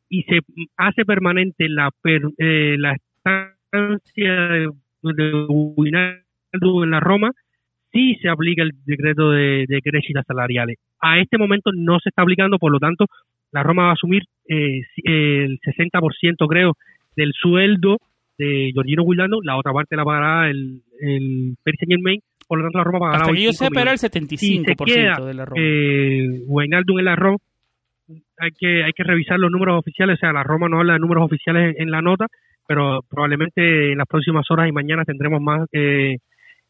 y 0.07 0.23
se 0.23 0.39
hace 0.77 1.03
permanente 1.05 1.67
la, 1.69 1.89
per- 2.01 2.29
eh, 2.37 2.75
la 2.77 2.93
estancia 2.93 4.33
de, 4.33 4.69
de 5.01 5.45
Wijnaldum 5.49 6.83
en 6.83 6.91
la 6.91 6.99
Roma, 6.99 7.31
sí 7.91 8.15
se 8.21 8.29
aplica 8.29 8.63
el 8.63 8.71
decreto 8.85 9.31
de, 9.31 9.65
de 9.67 9.81
créditos 9.81 10.23
salariales. 10.27 10.77
A 11.01 11.19
este 11.19 11.37
momento 11.37 11.71
no 11.73 11.99
se 11.99 12.09
está 12.09 12.21
aplicando, 12.21 12.57
por 12.59 12.71
lo 12.71 12.79
tanto, 12.79 13.05
la 13.51 13.63
Roma 13.63 13.83
va 13.83 13.89
a 13.89 13.93
asumir 13.93 14.23
eh, 14.47 14.81
si- 14.95 15.01
el 15.05 15.59
60% 15.59 16.47
creo 16.47 16.73
del 17.15 17.33
sueldo 17.33 17.97
de 18.37 18.71
Giorgino 18.73 19.03
Wijnaldum, 19.03 19.41
la 19.43 19.57
otra 19.57 19.73
parte 19.73 19.95
la 19.95 20.05
pagará 20.05 20.49
el, 20.49 20.81
el 21.01 21.55
Paris 21.63 21.79
Saint-Germain, 21.79 22.21
por 22.47 22.57
lo 22.59 22.63
tanto 22.65 22.77
la 22.79 22.83
Roma 22.85 22.99
pagará 22.99 23.17
Hasta 23.23 23.33
que 23.33 23.41
yo 23.41 23.49
25 23.49 23.65
sepa 23.65 23.81
era 23.81 23.91
el 23.91 23.97
millones. 24.01 24.41
75% 24.41 24.85
queda, 24.85 25.25
de 25.27 25.33
la 25.33 25.45
Roma. 25.45 25.61
Eh, 25.61 26.27
Wijnaldum 26.47 26.99
en 26.99 27.05
la 27.05 27.15
Roma, 27.15 27.37
hay 28.39 28.51
que, 28.57 28.83
hay 28.83 28.91
que 28.93 29.03
revisar 29.03 29.39
los 29.39 29.51
números 29.51 29.77
oficiales, 29.79 30.15
o 30.17 30.19
sea, 30.19 30.33
la 30.33 30.43
Roma 30.43 30.67
no 30.69 30.79
habla 30.79 30.93
de 30.93 30.99
números 30.99 31.25
oficiales 31.25 31.75
en, 31.75 31.83
en 31.83 31.91
la 31.91 32.01
nota, 32.01 32.25
pero 32.67 33.01
probablemente 33.09 33.91
en 33.91 33.97
las 33.97 34.07
próximas 34.07 34.45
horas 34.49 34.67
y 34.67 34.71
mañana 34.71 35.03
tendremos 35.05 35.41
más 35.41 35.67
eh, 35.73 36.17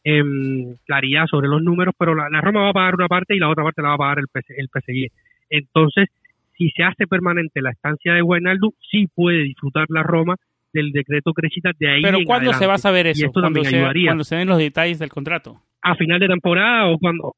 em, 0.04 0.76
claridad 0.86 1.26
sobre 1.26 1.48
los 1.48 1.62
números, 1.62 1.94
pero 1.98 2.14
la, 2.14 2.28
la 2.30 2.40
Roma 2.40 2.62
va 2.62 2.68
a 2.70 2.72
pagar 2.72 2.94
una 2.94 3.08
parte 3.08 3.34
y 3.36 3.38
la 3.38 3.48
otra 3.48 3.64
parte 3.64 3.82
la 3.82 3.88
va 3.88 3.94
a 3.94 3.98
pagar 3.98 4.18
el, 4.18 4.26
PS 4.28 4.50
el 4.56 4.68
PSG. 4.68 5.12
Entonces, 5.50 6.08
si 6.56 6.70
se 6.70 6.82
hace 6.82 7.06
permanente 7.06 7.60
la 7.62 7.70
estancia 7.70 8.14
de 8.14 8.22
Wijnaldum, 8.22 8.72
sí 8.90 9.08
puede 9.14 9.42
disfrutar 9.42 9.86
la 9.90 10.02
Roma 10.02 10.36
del 10.72 10.90
decreto 10.92 11.32
Crechita 11.34 11.70
de 11.78 11.88
ahí 11.90 12.02
Pero 12.02 12.18
en 12.18 12.24
¿cuándo 12.24 12.52
se 12.54 12.66
va 12.66 12.74
a 12.74 12.78
saber 12.78 13.06
Y 13.06 13.10
eso? 13.10 13.26
esto 13.26 13.40
Cuando 13.40 13.46
también 13.58 13.70
se, 13.70 13.76
ayudaría. 13.76 14.08
cuando 14.08 14.24
se 14.24 14.36
den 14.36 14.48
los 14.48 14.58
detalles 14.58 14.98
del 14.98 15.10
contrato. 15.10 15.60
a 15.82 15.94
final 15.96 16.18
de 16.20 16.28
temporada 16.28 16.86
o 16.88 16.98
cuando 16.98 17.34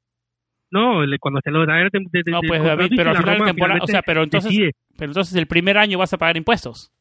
no 0.71 1.01
cuando 1.21 1.39
estén 1.39 1.53
los 1.55 1.67
detalles 1.67 1.91
de, 1.93 1.99
de- 2.11 2.23
de- 2.25 2.31
No, 2.33 2.41
pues 2.47 2.62
David, 2.62 2.89
y 2.91 2.97
pero 2.97 3.11
a 3.11 3.15
final 3.15 3.39
de 3.39 3.45
temporada, 3.45 3.81
o 3.83 3.87
sea, 3.87 4.03
pero 4.03 4.23
entonces, 4.23 4.51
decide. 4.51 4.73
pero 4.97 5.11
entonces 5.11 5.35
el 5.37 5.47
primer 5.47 5.79
año 5.79 5.99
vas 5.99 6.12
a 6.12 6.19
pagar 6.19 6.37
impuestos. 6.37 6.93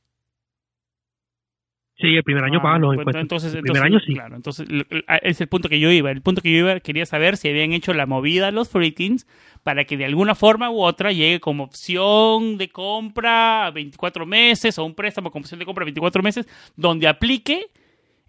Sí 1.97 2.07
el 2.15 2.23
primer 2.23 2.43
año 2.43 2.59
Ah, 2.59 2.63
pagas 2.63 2.81
los 2.81 2.95
pues, 2.95 2.99
impuestos 3.07 3.21
Entonces, 3.21 3.53
el 3.55 3.61
primer 3.61 3.77
entonces, 3.85 3.91
año 3.91 4.05
sí 4.07 4.13
Claro, 4.13 4.35
entonces 4.35 4.69
l- 4.69 4.85
l- 4.89 5.03
a- 5.07 5.17
es 5.17 5.39
el 5.41 5.47
punto 5.47 5.69
que 5.69 5.79
yo 5.79 5.91
iba. 5.91 6.11
El 6.11 6.21
punto 6.21 6.41
que 6.41 6.51
yo 6.51 6.57
iba 6.59 6.79
quería 6.79 7.05
saber 7.05 7.37
si 7.37 7.49
habían 7.49 7.71
hecho 7.73 7.93
la 7.93 8.05
movida 8.05 8.51
los 8.51 8.69
Freakins 8.69 9.27
para 9.63 9.85
que 9.85 9.95
de 9.97 10.05
alguna 10.05 10.35
forma 10.35 10.69
u 10.69 10.81
otra 10.81 11.11
llegue 11.11 11.39
como 11.39 11.63
opción 11.63 12.57
de 12.57 12.69
compra 12.69 13.67
a 13.67 13.71
24 13.71 14.25
meses 14.25 14.77
o 14.77 14.85
un 14.85 14.95
préstamo 14.95 15.31
como 15.31 15.43
opción 15.43 15.59
de 15.59 15.65
compra 15.65 15.83
a 15.83 15.85
24 15.85 16.21
meses 16.23 16.47
donde 16.75 17.07
aplique 17.07 17.67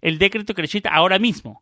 el 0.01 0.17
decreto 0.19 0.53
Crechita 0.53 0.89
ahora 0.93 1.19
mismo. 1.19 1.61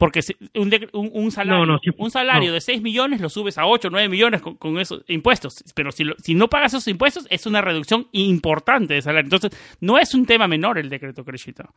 Porque 0.00 0.20
un, 0.54 0.72
un, 0.94 1.10
un 1.12 1.30
salario, 1.30 1.66
No, 1.66 1.72
no, 1.74 1.78
sí, 1.78 1.90
un 1.96 2.10
salario 2.10 2.48
no. 2.48 2.54
de 2.54 2.60
6 2.60 2.82
millones 2.82 3.20
lo 3.20 3.28
subes 3.28 3.56
a 3.58 3.66
8 3.66 3.86
o 3.88 3.90
9 3.92 4.08
millones 4.08 4.40
con, 4.40 4.56
con 4.56 4.78
esos 4.80 5.04
impuestos. 5.08 5.62
Pero 5.76 5.92
si, 5.92 6.02
lo- 6.04 6.16
si 6.18 6.34
no 6.34 6.48
pagas 6.48 6.72
esos 6.72 6.88
impuestos, 6.88 7.26
es 7.30 7.46
una 7.46 7.60
reducción 7.60 8.06
importante 8.12 8.94
de 8.94 9.02
salario. 9.02 9.26
Entonces, 9.26 9.50
no 9.80 9.98
es 9.98 10.14
un 10.14 10.24
tema 10.26 10.48
menor 10.48 10.78
el 10.78 10.88
decreto 10.88 11.22
Crechita. 11.24 11.68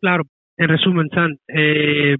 claro 0.00 0.24
en 0.56 0.68
resumen 0.68 1.08
San 1.10 1.38
eh, 1.48 2.16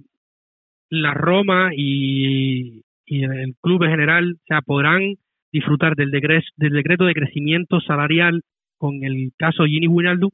la 0.89 1.13
Roma 1.13 1.71
y, 1.75 2.83
y 3.05 3.23
el 3.23 3.55
club 3.61 3.83
en 3.83 3.89
general 3.91 4.33
o 4.33 4.45
sea 4.47 4.61
podrán 4.61 5.15
disfrutar 5.51 5.95
del 5.95 6.11
decreto 6.11 6.45
del 6.57 6.73
decreto 6.73 7.05
de 7.05 7.13
crecimiento 7.13 7.79
salarial 7.81 8.41
con 8.77 9.03
el 9.03 9.31
caso 9.37 9.63
de 9.63 9.69
Gini 9.69 9.87
Wijnaldum 9.87 10.29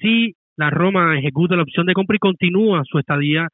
si 0.00 0.36
la 0.60 0.70
Roma 0.70 1.18
ejecuta 1.18 1.56
la 1.56 1.62
opción 1.62 1.86
de 1.86 1.94
compra 1.94 2.16
y 2.16 2.18
continúa 2.18 2.82
su 2.84 2.98
estadía 2.98 3.48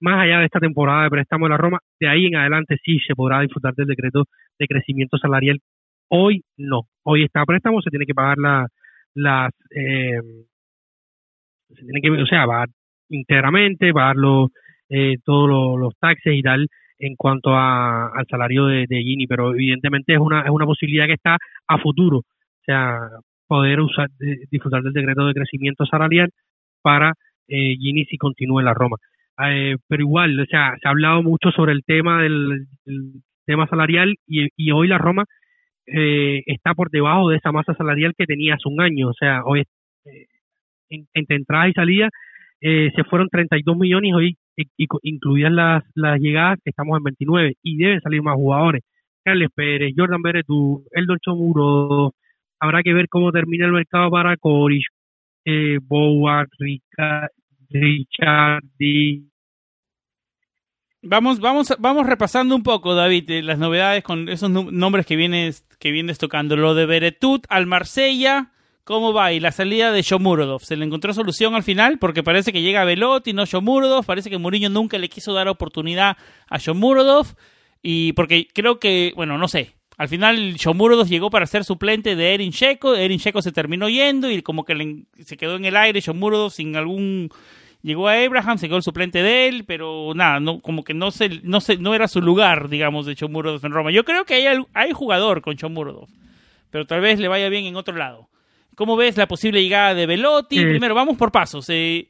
más 0.00 0.24
allá 0.24 0.40
de 0.40 0.46
esta 0.46 0.58
temporada 0.58 1.04
de 1.04 1.10
préstamo 1.10 1.46
de 1.46 1.50
la 1.50 1.56
Roma, 1.56 1.78
de 2.00 2.08
ahí 2.08 2.26
en 2.26 2.36
adelante 2.36 2.76
sí 2.84 2.98
se 3.06 3.14
podrá 3.14 3.40
disfrutar 3.40 3.74
del 3.74 3.86
decreto 3.86 4.24
de 4.58 4.66
crecimiento 4.66 5.18
salarial. 5.18 5.60
Hoy 6.08 6.42
no, 6.56 6.82
hoy 7.04 7.24
está 7.24 7.44
préstamo, 7.46 7.80
se 7.80 7.90
tiene 7.90 8.06
que 8.06 8.14
pagar 8.14 8.38
la, 8.38 8.66
las, 9.14 9.52
eh, 9.70 10.20
se 11.68 11.82
tiene 11.82 12.00
que, 12.02 12.10
o 12.10 12.26
sea, 12.26 12.44
pagar 12.46 12.68
íntegramente, 13.08 13.92
pagar 13.92 14.16
los, 14.16 14.50
eh, 14.88 15.14
todos 15.24 15.48
los, 15.48 15.78
los 15.78 15.94
taxes 15.98 16.34
y 16.34 16.42
tal 16.42 16.66
en 16.98 17.14
cuanto 17.14 17.54
a, 17.54 18.08
al 18.08 18.26
salario 18.28 18.66
de, 18.66 18.86
de 18.88 19.00
Gini, 19.00 19.26
pero 19.26 19.52
evidentemente 19.52 20.12
es 20.14 20.18
una, 20.18 20.42
es 20.42 20.50
una 20.50 20.66
posibilidad 20.66 21.06
que 21.06 21.12
está 21.14 21.36
a 21.68 21.78
futuro, 21.78 22.18
o 22.18 22.64
sea, 22.64 22.98
poder 23.46 23.80
usar, 23.80 24.08
disfrutar 24.50 24.82
del 24.82 24.92
decreto 24.92 25.26
de 25.26 25.34
crecimiento 25.34 25.86
salarial 25.86 26.30
para 26.82 27.12
eh, 27.48 27.76
Gini 27.78 28.04
si 28.06 28.18
continúa 28.18 28.62
la 28.62 28.74
Roma. 28.74 28.96
Eh, 29.46 29.76
pero 29.88 30.02
igual, 30.02 30.38
o 30.40 30.46
sea, 30.46 30.74
se 30.80 30.88
ha 30.88 30.90
hablado 30.92 31.22
mucho 31.22 31.50
sobre 31.50 31.72
el 31.72 31.82
tema 31.84 32.22
del, 32.22 32.66
tema 33.46 33.66
salarial 33.68 34.14
y, 34.26 34.70
hoy 34.72 34.88
la 34.88 34.98
Roma 34.98 35.24
eh, 35.86 36.42
está 36.46 36.74
por 36.74 36.90
debajo 36.90 37.30
de 37.30 37.36
esa 37.36 37.52
masa 37.52 37.74
salarial 37.74 38.14
que 38.16 38.26
tenía 38.26 38.54
hace 38.54 38.68
un 38.68 38.80
año. 38.80 39.08
O 39.08 39.14
sea, 39.14 39.42
hoy 39.44 39.62
eh, 40.04 40.26
en- 40.90 41.06
entre 41.14 41.36
entradas 41.36 41.70
y 41.70 41.72
salidas 41.72 42.10
eh, 42.60 42.90
se 42.96 43.04
fueron 43.04 43.28
32 43.28 43.76
millones 43.76 44.12
hoy, 44.14 44.36
incluidas 45.02 45.52
las, 45.52 45.84
las 45.94 46.18
llegadas, 46.20 46.58
estamos 46.64 46.96
en 46.98 47.04
29 47.04 47.54
y 47.62 47.76
deben 47.76 48.00
salir 48.00 48.22
más 48.22 48.34
jugadores. 48.34 48.82
Carles 49.24 49.50
Pérez, 49.54 49.92
Jordan 49.96 50.22
Beretú, 50.22 50.84
Eldon 50.92 51.18
Chomuro, 51.20 52.12
habrá 52.60 52.82
que 52.82 52.92
ver 52.92 53.08
cómo 53.08 53.32
termina 53.32 53.66
el 53.66 53.72
mercado 53.72 54.10
para 54.10 54.36
Corish, 54.36 54.86
eh, 55.44 55.78
Richardi, 57.68 59.26
Vamos, 61.08 61.38
vamos, 61.38 61.72
vamos 61.78 62.04
repasando 62.04 62.56
un 62.56 62.64
poco, 62.64 62.96
David, 62.96 63.30
eh, 63.30 63.42
las 63.42 63.60
novedades 63.60 64.02
con 64.02 64.28
esos 64.28 64.50
nombres 64.50 65.06
que 65.06 65.14
vienes, 65.14 65.64
que 65.78 65.92
vienes 65.92 66.18
tocando. 66.18 66.56
Lo 66.56 66.74
de 66.74 66.84
Beretut 66.84 67.46
al 67.48 67.66
Marsella, 67.66 68.50
¿cómo 68.82 69.12
va? 69.12 69.32
Y 69.32 69.38
la 69.38 69.52
salida 69.52 69.92
de 69.92 70.02
Shomurodov. 70.02 70.64
¿Se 70.64 70.74
le 70.74 70.84
encontró 70.84 71.14
solución 71.14 71.54
al 71.54 71.62
final? 71.62 71.98
Porque 72.00 72.24
parece 72.24 72.52
que 72.52 72.60
llega 72.60 72.84
Velotti, 72.84 73.32
no 73.34 73.44
Shomurodov. 73.44 74.04
Parece 74.04 74.30
que 74.30 74.38
Mourinho 74.38 74.68
nunca 74.68 74.98
le 74.98 75.08
quiso 75.08 75.32
dar 75.32 75.46
oportunidad 75.46 76.16
a 76.48 76.58
Shomurodov. 76.58 77.36
Y 77.82 78.12
porque 78.14 78.48
creo 78.52 78.80
que, 78.80 79.12
bueno, 79.14 79.38
no 79.38 79.46
sé. 79.46 79.75
Al 79.96 80.08
final, 80.08 80.54
Shomurodov 80.54 81.08
llegó 81.08 81.30
para 81.30 81.46
ser 81.46 81.64
suplente 81.64 82.16
de 82.16 82.34
Erin 82.34 82.50
Sheko. 82.50 82.94
Erin 82.94 83.18
Sheko 83.18 83.40
se 83.40 83.52
terminó 83.52 83.88
yendo 83.88 84.30
y 84.30 84.42
como 84.42 84.64
que 84.64 85.04
se 85.24 85.36
quedó 85.36 85.56
en 85.56 85.64
el 85.64 85.76
aire 85.76 86.00
Shomurodov 86.00 86.50
sin 86.50 86.76
algún. 86.76 87.30
Llegó 87.82 88.08
a 88.08 88.14
Abraham, 88.14 88.58
se 88.58 88.66
quedó 88.66 88.76
el 88.76 88.82
suplente 88.82 89.22
de 89.22 89.48
él, 89.48 89.64
pero 89.64 90.12
nada, 90.14 90.40
no, 90.40 90.60
como 90.60 90.82
que 90.82 90.92
no 90.92 91.10
se, 91.12 91.40
no 91.44 91.60
se, 91.60 91.76
no 91.76 91.94
era 91.94 92.08
su 92.08 92.20
lugar, 92.20 92.68
digamos, 92.68 93.06
de 93.06 93.14
Shomurodov 93.14 93.64
en 93.64 93.72
Roma. 93.72 93.90
Yo 93.92 94.04
creo 94.04 94.24
que 94.24 94.34
hay, 94.34 94.62
hay 94.74 94.92
jugador 94.92 95.40
con 95.40 95.54
Shomurodov, 95.54 96.08
pero 96.70 96.86
tal 96.86 97.00
vez 97.00 97.20
le 97.20 97.28
vaya 97.28 97.48
bien 97.48 97.64
en 97.64 97.76
otro 97.76 97.96
lado. 97.96 98.28
¿Cómo 98.74 98.96
ves 98.96 99.16
la 99.16 99.28
posible 99.28 99.62
llegada 99.62 99.94
de 99.94 100.04
Velotti? 100.04 100.60
Primero, 100.60 100.94
vamos 100.94 101.16
por 101.16 101.32
pasos. 101.32 101.66
Eh, 101.70 102.08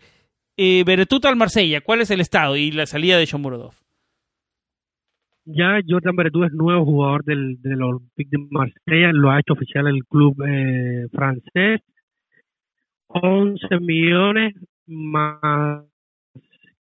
eh, 0.57 0.83
Beretuta 0.85 1.29
al 1.29 1.37
Marsella, 1.37 1.83
¿cuál 1.83 2.01
es 2.01 2.11
el 2.11 2.21
estado 2.21 2.57
y 2.57 2.73
la 2.73 2.87
salida 2.87 3.19
de 3.19 3.27
Shomurodov? 3.27 3.75
Ya 5.47 5.81
Jordan 5.89 6.17
Beretú 6.17 6.45
es 6.45 6.53
nuevo 6.53 6.85
jugador 6.85 7.25
del, 7.25 7.61
del 7.63 7.83
Olympique 7.83 8.31
de 8.33 8.47
Marsella, 8.51 9.13
lo 9.13 9.31
ha 9.31 9.39
hecho 9.41 9.53
oficial 9.55 9.87
el 9.87 10.05
club 10.05 10.35
eh, 10.47 11.07
francés. 11.13 11.81
11 13.09 13.81
millones 13.81 14.55
más 14.87 15.85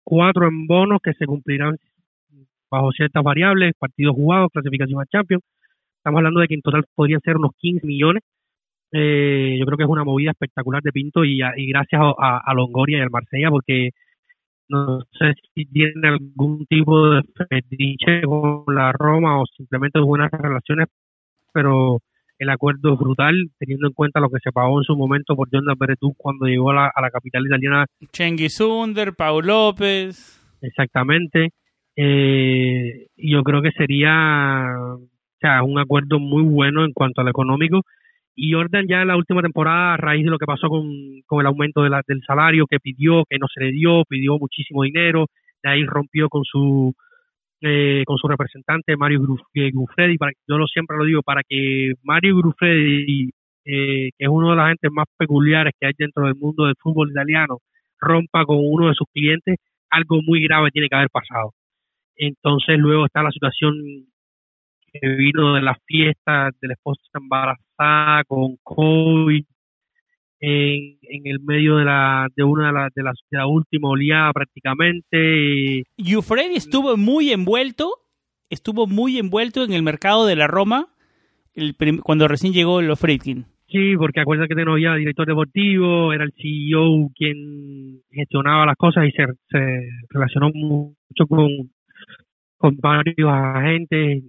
4 0.02 0.48
en 0.48 0.66
bonos 0.66 0.98
que 1.02 1.12
se 1.14 1.26
cumplirán 1.26 1.76
bajo 2.68 2.90
ciertas 2.92 3.22
variables, 3.22 3.72
partidos 3.78 4.16
jugados, 4.16 4.50
clasificación 4.52 5.00
a 5.00 5.06
Champions. 5.06 5.44
Estamos 5.98 6.18
hablando 6.18 6.40
de 6.40 6.48
que 6.48 6.54
en 6.54 6.62
total 6.62 6.84
podrían 6.94 7.20
ser 7.20 7.36
unos 7.36 7.52
15 7.58 7.86
millones. 7.86 8.22
Eh, 8.92 9.56
yo 9.58 9.66
creo 9.66 9.78
que 9.78 9.84
es 9.84 9.88
una 9.88 10.04
movida 10.04 10.32
espectacular 10.32 10.82
de 10.82 10.92
Pinto 10.92 11.24
y, 11.24 11.40
y 11.56 11.66
gracias 11.68 12.00
a, 12.18 12.38
a 12.44 12.54
Longoria 12.54 12.98
y 12.98 13.02
al 13.02 13.10
Marsella 13.10 13.50
porque 13.50 13.90
no 14.68 15.00
sé 15.18 15.34
si 15.54 15.64
tiene 15.66 16.08
algún 16.08 16.66
tipo 16.66 17.10
de 17.10 17.22
fetiche 17.48 18.22
con 18.22 18.74
la 18.74 18.92
Roma 18.92 19.40
o 19.40 19.46
simplemente 19.56 20.00
buenas 20.00 20.30
relaciones, 20.30 20.88
pero 21.52 22.00
el 22.38 22.50
acuerdo 22.50 22.92
es 22.92 22.98
brutal, 22.98 23.34
teniendo 23.58 23.88
en 23.88 23.94
cuenta 23.94 24.20
lo 24.20 24.28
que 24.28 24.40
se 24.42 24.52
pagó 24.52 24.78
en 24.78 24.84
su 24.84 24.96
momento 24.96 25.34
por 25.34 25.48
Jordan 25.50 25.76
Beretú 25.78 26.14
cuando 26.16 26.46
llegó 26.46 26.70
a 26.70 26.74
la, 26.74 26.92
a 26.94 27.00
la 27.00 27.10
capital 27.10 27.46
italiana. 27.46 27.86
Cengiz 28.12 28.60
Under, 28.60 29.14
Paul 29.14 29.46
López. 29.46 30.40
Exactamente. 30.60 31.50
Eh, 31.96 33.06
yo 33.16 33.42
creo 33.42 33.62
que 33.62 33.70
sería 33.72 34.66
o 34.96 35.00
sea, 35.40 35.62
un 35.62 35.78
acuerdo 35.78 36.18
muy 36.18 36.42
bueno 36.42 36.84
en 36.84 36.92
cuanto 36.92 37.22
al 37.22 37.28
económico 37.28 37.82
y 38.36 38.52
Jordan 38.52 38.86
ya 38.86 39.00
en 39.00 39.08
la 39.08 39.16
última 39.16 39.40
temporada, 39.40 39.94
a 39.94 39.96
raíz 39.96 40.24
de 40.24 40.30
lo 40.30 40.38
que 40.38 40.46
pasó 40.46 40.68
con, 40.68 40.84
el 40.86 41.46
aumento 41.46 41.82
de 41.82 41.90
la, 41.90 42.02
del 42.06 42.20
salario 42.26 42.66
que 42.66 42.78
pidió, 42.78 43.24
que 43.28 43.38
no 43.38 43.46
se 43.52 43.64
le 43.64 43.72
dio, 43.72 44.04
pidió 44.06 44.38
muchísimo 44.38 44.82
dinero, 44.82 45.26
de 45.62 45.70
ahí 45.70 45.84
rompió 45.84 46.28
con 46.28 46.44
su 46.44 46.94
eh, 47.62 48.02
con 48.06 48.18
su 48.18 48.28
representante 48.28 48.96
Mario 48.98 49.22
eh, 49.54 49.70
Gruffredi, 49.72 50.18
para, 50.18 50.32
yo 50.46 50.58
lo 50.58 50.66
siempre 50.66 50.98
lo 50.98 51.04
digo, 51.04 51.22
para 51.22 51.42
que 51.48 51.94
Mario 52.02 52.36
Gruffredi, 52.36 53.30
eh, 53.64 54.10
que 54.16 54.24
es 54.24 54.28
uno 54.28 54.50
de 54.50 54.56
las 54.56 54.68
gentes 54.68 54.90
más 54.92 55.06
peculiares 55.16 55.72
que 55.80 55.86
hay 55.86 55.94
dentro 55.96 56.26
del 56.26 56.34
mundo 56.34 56.66
del 56.66 56.74
fútbol 56.78 57.10
italiano, 57.10 57.58
rompa 57.98 58.44
con 58.44 58.58
uno 58.60 58.88
de 58.88 58.94
sus 58.94 59.06
clientes, 59.12 59.56
algo 59.88 60.20
muy 60.22 60.42
grave 60.42 60.70
tiene 60.70 60.88
que 60.88 60.96
haber 60.96 61.10
pasado. 61.10 61.54
Entonces 62.16 62.78
luego 62.78 63.06
está 63.06 63.22
la 63.22 63.30
situación 63.30 63.74
que 64.92 65.08
vino 65.16 65.54
de 65.54 65.62
las 65.62 65.78
fiestas 65.86 66.52
de 66.60 66.68
la 66.68 66.74
esposa 66.74 67.00
con 68.26 68.56
COVID 68.62 69.44
en, 70.40 70.98
en 71.02 71.26
el 71.26 71.40
medio 71.40 71.76
de 71.76 71.84
la 71.84 72.28
de 72.34 72.44
una 72.44 72.68
de 72.68 72.72
las 72.72 72.94
de, 72.94 73.02
las, 73.02 73.16
de 73.30 73.38
la 73.38 73.46
última 73.46 73.88
oleada 73.88 74.32
prácticamente. 74.32 75.84
Freddy 76.22 76.56
estuvo 76.56 76.96
muy 76.96 77.30
envuelto, 77.30 77.92
estuvo 78.50 78.86
muy 78.86 79.18
envuelto 79.18 79.64
en 79.64 79.72
el 79.72 79.82
mercado 79.82 80.26
de 80.26 80.36
la 80.36 80.46
Roma 80.46 80.88
el 81.54 81.74
cuando 82.02 82.28
recién 82.28 82.52
llegó 82.52 82.82
los 82.82 83.00
Friedkin. 83.00 83.46
Sí, 83.68 83.96
porque 83.96 84.20
acuérdate 84.20 84.54
que 84.54 84.64
no 84.64 84.72
había 84.72 84.94
director 84.94 85.26
deportivo, 85.26 86.12
era 86.12 86.22
el 86.22 86.32
CEO 86.40 87.10
quien 87.16 88.00
gestionaba 88.12 88.64
las 88.64 88.76
cosas 88.76 89.06
y 89.08 89.10
se, 89.10 89.26
se 89.48 89.88
relacionó 90.08 90.50
mucho 90.52 91.26
con, 91.28 91.48
con 92.56 92.76
varios 92.76 93.28
agentes, 93.28 94.22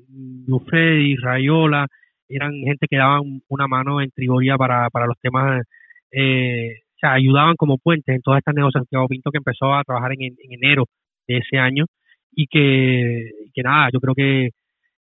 Lufredi, 0.48 1.16
Rayola, 1.18 1.88
eran 2.30 2.54
gente 2.64 2.88
que 2.90 2.98
daban 2.98 3.42
una 3.50 3.68
mano 3.68 4.02
en 4.02 4.12
Trigoria 4.12 4.58
para, 4.58 4.90
para 4.90 5.08
los 5.08 5.18
temas, 5.22 5.64
eh, 6.12 6.80
o 6.96 7.00
sea, 7.00 7.14
ayudaban 7.14 7.56
como 7.56 7.78
puentes 7.78 8.16
en 8.16 8.22
todas 8.22 8.40
estas 8.40 8.56
negociaciones. 8.56 8.88
Santiago 8.90 9.08
Pinto 9.08 9.32
que 9.32 9.38
empezó 9.38 9.74
a 9.74 9.84
trabajar 9.84 10.14
en, 10.14 10.36
enero 10.50 10.86
de 11.28 11.38
ese 11.38 11.58
año 11.58 11.86
y 12.32 12.48
que, 12.48 13.32
nada, 13.64 13.90
yo 13.94 14.00
creo 14.00 14.16
que, 14.16 14.50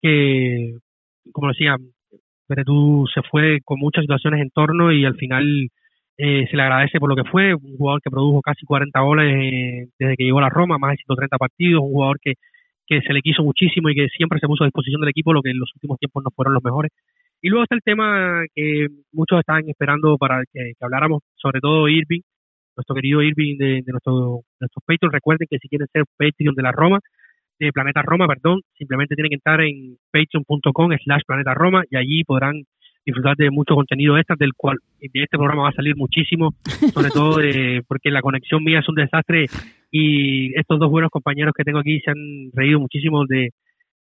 que 0.01 0.77
como 1.31 1.49
decía, 1.49 1.77
tú 2.65 3.05
se 3.13 3.21
fue 3.23 3.59
con 3.63 3.79
muchas 3.79 4.03
situaciones 4.03 4.41
en 4.41 4.49
torno 4.51 4.91
y 4.91 5.05
al 5.05 5.15
final 5.15 5.69
eh, 6.17 6.45
se 6.49 6.55
le 6.55 6.63
agradece 6.63 6.99
por 6.99 7.09
lo 7.09 7.15
que 7.15 7.29
fue, 7.29 7.55
un 7.55 7.77
jugador 7.77 8.01
que 8.01 8.11
produjo 8.11 8.41
casi 8.41 8.65
40 8.65 8.99
goles 9.01 9.33
eh, 9.35 9.87
desde 9.97 10.15
que 10.15 10.23
llegó 10.25 10.39
a 10.39 10.43
la 10.43 10.49
Roma, 10.49 10.77
más 10.77 10.91
de 10.91 10.97
130 10.97 11.37
partidos, 11.37 11.81
un 11.83 11.91
jugador 11.91 12.19
que 12.21 12.33
que 12.99 13.05
se 13.05 13.13
le 13.13 13.21
quiso 13.21 13.43
muchísimo 13.43 13.89
y 13.89 13.95
que 13.95 14.07
siempre 14.09 14.39
se 14.39 14.47
puso 14.47 14.63
a 14.63 14.67
disposición 14.67 15.01
del 15.01 15.09
equipo, 15.09 15.33
lo 15.33 15.41
que 15.41 15.51
en 15.51 15.59
los 15.59 15.71
últimos 15.75 15.97
tiempos 15.99 16.23
no 16.23 16.31
fueron 16.35 16.53
los 16.53 16.63
mejores. 16.63 16.91
Y 17.41 17.49
luego 17.49 17.63
está 17.63 17.75
el 17.75 17.81
tema 17.81 18.43
que 18.55 18.87
muchos 19.11 19.39
estaban 19.39 19.67
esperando 19.67 20.17
para 20.17 20.43
que, 20.51 20.73
habláramos, 20.79 21.23
sobre 21.35 21.59
todo 21.59 21.89
Irving, 21.89 22.21
nuestro 22.77 22.95
querido 22.95 23.21
Irving 23.21 23.57
de, 23.57 23.83
nuestro, 23.87 24.41
nuestros 24.59 24.83
Patreon. 24.85 25.11
Recuerden 25.11 25.47
que 25.49 25.57
si 25.59 25.67
quieren 25.67 25.87
ser 25.91 26.03
Patreon 26.17 26.55
de 26.55 26.63
la 26.63 26.71
Roma, 26.71 26.99
de 27.59 27.71
Planeta 27.71 28.01
Roma, 28.01 28.27
perdón, 28.27 28.61
simplemente 28.77 29.15
tienen 29.15 29.29
que 29.29 29.35
entrar 29.35 29.61
en 29.61 29.97
patreon.com 30.11 30.91
slash 31.03 31.21
Planeta 31.25 31.53
Roma 31.53 31.83
y 31.89 31.97
allí 31.97 32.23
podrán 32.23 32.63
disfrutar 33.05 33.35
de 33.35 33.51
mucho 33.51 33.75
contenido 33.75 34.17
extra, 34.17 34.35
del 34.37 34.53
cual 34.55 34.77
de 34.99 35.09
este 35.13 35.37
programa 35.37 35.63
va 35.63 35.69
a 35.69 35.73
salir 35.73 35.95
muchísimo, 35.95 36.53
sobre 36.93 37.09
todo 37.13 37.39
porque 37.87 38.11
la 38.11 38.21
conexión 38.21 38.63
mía 38.63 38.79
es 38.79 38.89
un 38.89 38.95
desastre 38.95 39.47
y 39.91 40.57
estos 40.57 40.79
dos 40.79 40.89
buenos 40.89 41.11
compañeros 41.11 41.53
que 41.55 41.63
tengo 41.63 41.79
aquí 41.79 41.99
se 41.99 42.11
han 42.11 42.51
reído 42.53 42.79
muchísimo 42.79 43.25
de, 43.25 43.49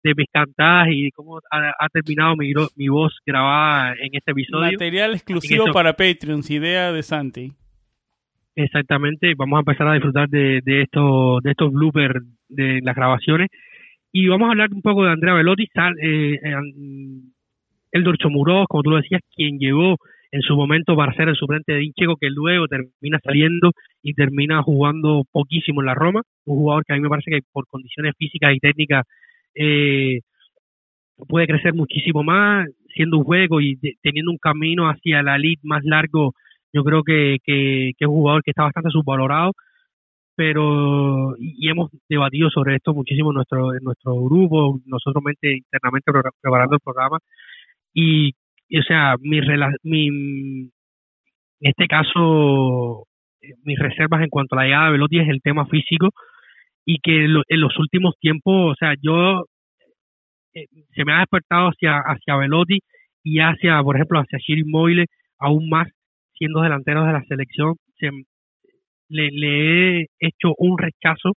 mis 0.03 0.29
cantadas 0.31 0.89
y 0.91 1.11
cómo 1.13 1.39
ha, 1.51 1.89
terminado 1.89 2.37
mi, 2.37 2.53
mi 2.77 2.89
voz 2.89 3.17
grabada 3.25 3.95
en 3.95 4.11
este 4.13 4.33
episodio. 4.33 4.73
Material 4.73 5.15
exclusivo 5.15 5.67
para 5.73 5.95
Patreons, 5.95 6.51
idea 6.51 6.93
de 6.93 7.03
Santi. 7.03 7.53
Exactamente, 8.55 9.35
vamos 9.35 9.57
a 9.57 9.61
empezar 9.61 9.89
a 9.89 9.95
disfrutar 9.95 10.29
de, 10.29 10.61
de, 10.63 10.83
estos, 10.83 11.43
de 11.43 11.51
estos 11.51 11.73
bloopers 11.73 12.23
de 12.49 12.81
las 12.83 12.95
grabaciones 12.95 13.49
y 14.17 14.29
vamos 14.29 14.47
a 14.47 14.53
hablar 14.53 14.73
un 14.73 14.81
poco 14.81 15.05
de 15.05 15.11
Andrea 15.11 15.35
Velotti, 15.35 15.65
eh, 16.01 16.39
el 17.95 18.31
Muroz, 18.31 18.67
como 18.69 18.83
tú 18.83 18.91
lo 18.91 18.97
decías, 18.97 19.23
quien 19.35 19.59
llegó 19.59 19.97
en 20.33 20.43
su 20.43 20.57
momento 20.57 20.97
para 20.97 21.15
ser 21.15 21.29
el 21.29 21.37
suplente 21.37 21.73
de 21.73 21.79
Dincheco, 21.79 22.17
que 22.17 22.29
luego 22.29 22.67
termina 22.67 23.21
saliendo 23.23 23.71
y 24.03 24.15
termina 24.15 24.63
jugando 24.63 25.23
poquísimo 25.31 25.81
en 25.81 25.87
la 25.87 25.95
Roma. 25.95 26.23
Un 26.45 26.57
jugador 26.57 26.85
que 26.85 26.93
a 26.93 26.97
mí 26.97 27.03
me 27.03 27.09
parece 27.09 27.31
que 27.31 27.41
por 27.53 27.69
condiciones 27.69 28.15
físicas 28.19 28.53
y 28.53 28.59
técnicas 28.59 29.05
eh, 29.55 30.21
puede 31.29 31.47
crecer 31.47 31.73
muchísimo 31.75 32.25
más, 32.25 32.69
siendo 32.97 33.19
un 33.19 33.25
juego 33.25 33.61
y 33.61 33.79
teniendo 34.03 34.33
un 34.33 34.39
camino 34.39 34.89
hacia 34.89 35.23
la 35.23 35.37
elite 35.37 35.63
más 35.63 35.85
largo. 35.85 36.33
Yo 36.73 36.83
creo 36.83 37.05
que, 37.05 37.37
que, 37.45 37.91
es 37.91 38.09
un 38.09 38.15
jugador 38.15 38.43
que 38.43 38.51
está 38.51 38.65
bastante 38.65 38.91
subvalorado 38.91 39.53
pero 40.37 41.37
y, 41.39 41.69
hemos 41.69 41.93
debatido 42.09 42.51
sobre 42.51 42.75
esto 42.75 42.93
muchísimo 42.93 43.31
en 43.31 43.37
nuestro 43.37 43.73
en 43.73 43.85
nuestro 43.85 44.17
grupo 44.17 44.81
nosotros 44.85 45.23
internamente 45.41 46.11
preparando 46.43 46.75
el 46.75 46.81
programa 46.81 47.19
y, 47.95 48.33
o 48.77 48.83
sea, 48.87 49.15
mi, 49.21 49.41
mi, 49.85 50.07
en 50.09 50.71
este 51.61 51.87
caso, 51.87 53.07
eh, 53.41 53.55
mis 53.65 53.79
reservas 53.79 54.23
en 54.23 54.29
cuanto 54.29 54.57
a 54.57 54.59
la 54.59 54.65
llegada 54.65 54.87
de 54.87 54.93
Velotti 54.93 55.21
es 55.21 55.29
el 55.29 55.41
tema 55.41 55.67
físico 55.67 56.11
y 56.85 56.99
que 56.99 57.25
en 57.25 57.61
los 57.61 57.79
últimos 57.79 58.15
tiempos, 58.21 58.73
o 58.73 58.75
sea, 58.75 58.95
yo 59.01 59.47
eh, 60.55 60.67
se 60.95 61.05
me 61.05 61.15
ha 61.15 61.21
despertado 61.21 61.69
hacia, 61.69 61.99
hacia 61.99 62.37
Velotti 62.37 62.81
y 63.23 63.39
hacia, 63.39 63.83
por 63.83 63.97
ejemplo, 63.97 64.19
hacia 64.19 64.39
Shiri 64.39 64.65
Moile, 64.65 65.07
aún 65.39 65.69
más 65.71 65.89
siendo 66.35 66.63
delanteros 66.63 67.07
de 67.07 67.13
la 67.13 67.25
selección, 67.25 67.77
se, 67.99 68.11
le, 69.09 69.31
le, 69.31 70.01
he 70.01 70.07
hecho 70.19 70.53
un 70.59 70.77
rechazo 70.79 71.33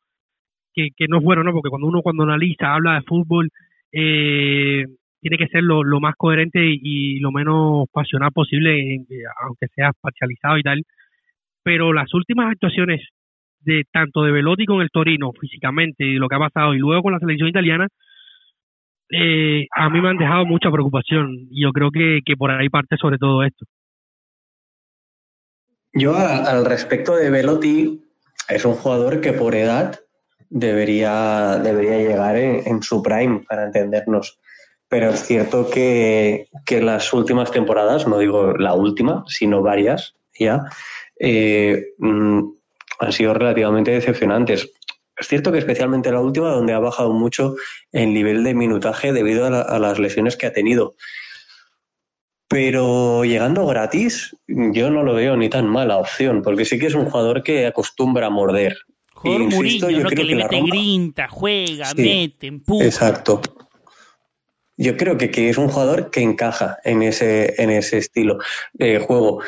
que, 0.74 0.90
que 0.96 1.08
no 1.08 1.20
es 1.20 1.24
bueno, 1.24 1.44
¿no? 1.44 1.54
Porque 1.54 1.70
cuando 1.70 1.88
uno 1.88 2.02
cuando 2.02 2.24
analiza, 2.24 2.74
habla 2.74 2.96
de 2.96 3.02
fútbol, 3.04 3.50
eh, 3.92 4.86
tiene 5.28 5.38
que 5.38 5.52
ser 5.52 5.64
lo, 5.64 5.84
más 6.00 6.16
coherente 6.16 6.60
y, 6.64 7.20
lo 7.20 7.32
menos 7.32 7.88
pasional 7.92 8.32
posible, 8.32 9.06
aunque 9.42 9.68
sea 9.76 9.92
parcializado 10.00 10.58
y 10.58 10.64
tal. 10.64 10.84
Pero 11.64 11.92
las 11.92 12.14
últimas 12.14 12.52
actuaciones 12.52 13.02
de 13.60 13.84
tanto 13.92 14.24
de 14.24 14.32
Velotti 14.32 14.66
con 14.66 14.82
el 14.82 14.90
Torino 14.90 15.32
físicamente 15.40 16.06
y 16.06 16.16
lo 16.16 16.30
que 16.30 16.36
ha 16.36 16.40
pasado 16.40 16.74
y 16.74 16.78
luego 16.78 17.04
con 17.04 17.14
la 17.14 17.20
selección 17.20 17.50
italiana, 17.50 17.88
eh, 19.10 19.68
a 19.76 19.90
mí 19.90 20.00
me 20.00 20.10
han 20.10 20.18
dejado 20.18 20.46
mucha 20.46 20.72
preocupación 20.72 21.48
y 21.52 21.64
yo 21.64 21.72
creo 21.72 21.92
que, 21.92 22.22
por 22.38 22.52
ahí 22.52 22.70
parte 22.70 22.96
sobre 22.98 23.18
todo 23.18 23.44
esto. 23.44 23.66
Yo 25.94 26.16
al 26.16 26.66
respecto 26.66 27.16
de 27.16 27.30
Velotti, 27.30 28.02
es 28.48 28.64
un 28.64 28.76
jugador 28.76 29.20
que 29.20 29.34
por 29.34 29.56
edad 29.56 30.00
debería, 30.50 31.58
debería 31.58 31.98
llegar 31.98 32.38
en 32.38 32.82
su 32.82 33.02
prime, 33.02 33.44
para 33.50 33.66
entendernos 33.66 34.40
pero 34.90 35.10
es 35.10 35.26
cierto 35.26 35.70
que, 35.70 36.48
que 36.66 36.82
las 36.82 37.12
últimas 37.14 37.52
temporadas, 37.52 38.08
no 38.08 38.20
digo 38.20 38.54
la 38.54 38.74
última, 38.74 39.24
sino 39.28 39.62
varias 39.62 40.16
ya, 40.40 40.66
eh, 41.20 41.94
mm, 41.98 42.42
han 43.00 43.12
sido 43.12 43.34
relativamente 43.34 43.92
decepcionantes. 43.92 44.72
Es 45.18 45.28
cierto 45.28 45.52
que 45.52 45.58
especialmente 45.58 46.12
la 46.12 46.22
última, 46.22 46.52
donde 46.52 46.74
ha 46.74 46.80
bajado 46.80 47.12
mucho 47.12 47.56
el 47.92 48.14
nivel 48.14 48.44
de 48.44 48.54
minutaje 48.54 49.14
debido 49.14 49.46
a, 49.46 49.80
las 49.80 49.98
lesiones 49.98 50.38
que 50.38 50.46
ha 50.46 50.54
tenido. 50.54 50.96
Pero 52.48 53.26
llegando 53.26 53.66
gratis, 53.66 54.36
yo 54.48 54.90
no 54.92 55.04
lo 55.04 55.16
veo 55.16 55.36
ni 55.36 55.50
tan 55.50 55.68
mala 55.68 55.98
opción, 55.98 56.44
porque 56.44 56.66
sí 56.66 56.78
que 56.80 56.86
es 56.86 56.94
un 56.94 57.10
jugador 57.10 57.44
que 57.44 57.66
acostumbra 57.66 58.28
a 58.28 58.30
morder. 58.30 58.78
Jugador 59.14 59.54
Murillo, 59.56 59.90
¿no? 59.90 60.10
que, 60.10 60.24
le 60.24 60.36
mete 60.36 60.62
grinta, 60.62 61.28
juega, 61.28 61.92
mete, 61.96 62.48
empuja. 62.48 62.86
Exacto. 62.86 63.42
Yo 64.78 64.96
creo 64.96 65.18
que, 65.18 65.32
que, 65.32 65.50
es 65.50 65.58
un 65.58 65.70
jugador 65.70 66.12
que 66.12 66.22
encaja 66.22 66.78
en 66.84 67.02
ese, 67.02 67.62
en 67.62 67.70
ese 67.70 67.98
estilo 67.98 68.38
de 68.74 69.00
juego. 69.00 69.42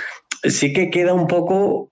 Sí 0.43 0.73
que 0.73 0.89
queda 0.89 1.13
un 1.13 1.27
poco, 1.27 1.91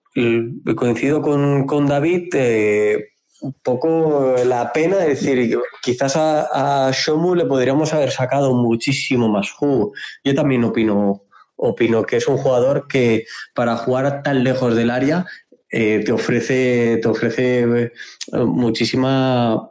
coincido 0.75 1.21
con, 1.21 1.65
con 1.65 1.85
David, 1.85 2.29
eh, 2.33 3.09
un 3.41 3.53
poco 3.61 4.35
la 4.45 4.73
pena 4.73 4.97
de 4.97 5.09
decir, 5.09 5.59
quizás 5.83 6.15
a, 6.15 6.87
a, 6.87 6.91
Shomu 6.91 7.35
le 7.35 7.45
podríamos 7.45 7.93
haber 7.93 8.11
sacado 8.11 8.53
muchísimo 8.53 9.29
más 9.29 9.51
jugo. 9.51 9.93
Yo 10.23 10.33
también 10.33 10.63
opino, 10.63 11.23
opino 11.55 12.03
que 12.03 12.17
es 12.17 12.27
un 12.27 12.37
jugador 12.37 12.87
que 12.87 13.25
para 13.53 13.75
jugar 13.77 14.23
tan 14.23 14.43
lejos 14.43 14.75
del 14.75 14.89
área 14.89 15.25
eh, 15.69 16.01
te 16.05 16.11
ofrece, 16.13 16.97
te 17.01 17.07
ofrece 17.07 17.61
eh, 17.61 17.91
muchísima, 18.33 19.69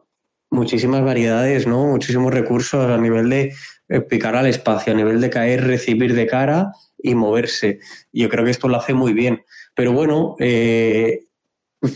muchísimas 0.56 1.04
variedades, 1.04 1.66
¿no? 1.66 1.86
Muchísimos 1.86 2.32
recursos 2.32 2.90
a 2.90 2.96
nivel 2.98 3.28
de 3.28 3.52
eh, 3.88 4.00
picar 4.00 4.34
al 4.34 4.46
espacio, 4.46 4.92
a 4.92 4.96
nivel 4.96 5.20
de 5.20 5.30
caer, 5.30 5.64
recibir 5.64 6.14
de 6.14 6.26
cara 6.26 6.72
y 6.98 7.14
moverse. 7.14 7.78
Yo 8.12 8.28
creo 8.28 8.44
que 8.44 8.50
esto 8.50 8.66
lo 8.66 8.78
hace 8.78 8.94
muy 8.94 9.12
bien. 9.12 9.44
Pero 9.74 9.92
bueno, 9.92 10.34
eh, 10.40 11.26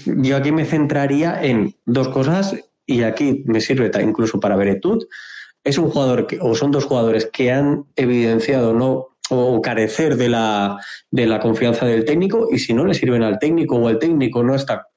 yo 0.07 0.37
aquí 0.37 0.53
me 0.53 0.67
centraría 0.67 1.43
en 1.43 1.75
dos 1.87 2.11
cosas 2.11 2.55
y 2.87 3.03
aquí 3.03 3.43
me 3.47 3.61
sirve 3.61 3.91
incluso 4.03 4.39
para 4.39 4.57
Beretud. 4.57 5.05
Es 5.65 5.79
un 5.79 5.91
jugador 5.91 6.27
que, 6.27 6.39
o 6.41 6.55
son 6.55 6.71
dos 6.71 6.85
jugadores 6.85 7.27
que 7.27 7.51
han 7.51 7.87
evidenciado 7.97 8.75
no 8.75 9.09
o 9.31 9.63
carecer 9.63 10.17
de 10.17 10.29
la, 10.29 10.79
de 11.11 11.27
la 11.27 11.41
confianza 11.41 11.87
del 11.87 12.05
técnico 12.05 12.49
y 12.51 12.59
si 12.59 12.75
no 12.75 12.85
le 12.85 12.95
sirven 12.95 13.23
al 13.23 13.39
técnico 13.39 13.77
o 13.77 13.89
el 13.89 13.99
técnico 13.99 14.43
no 14.43 14.55
está 14.55 14.89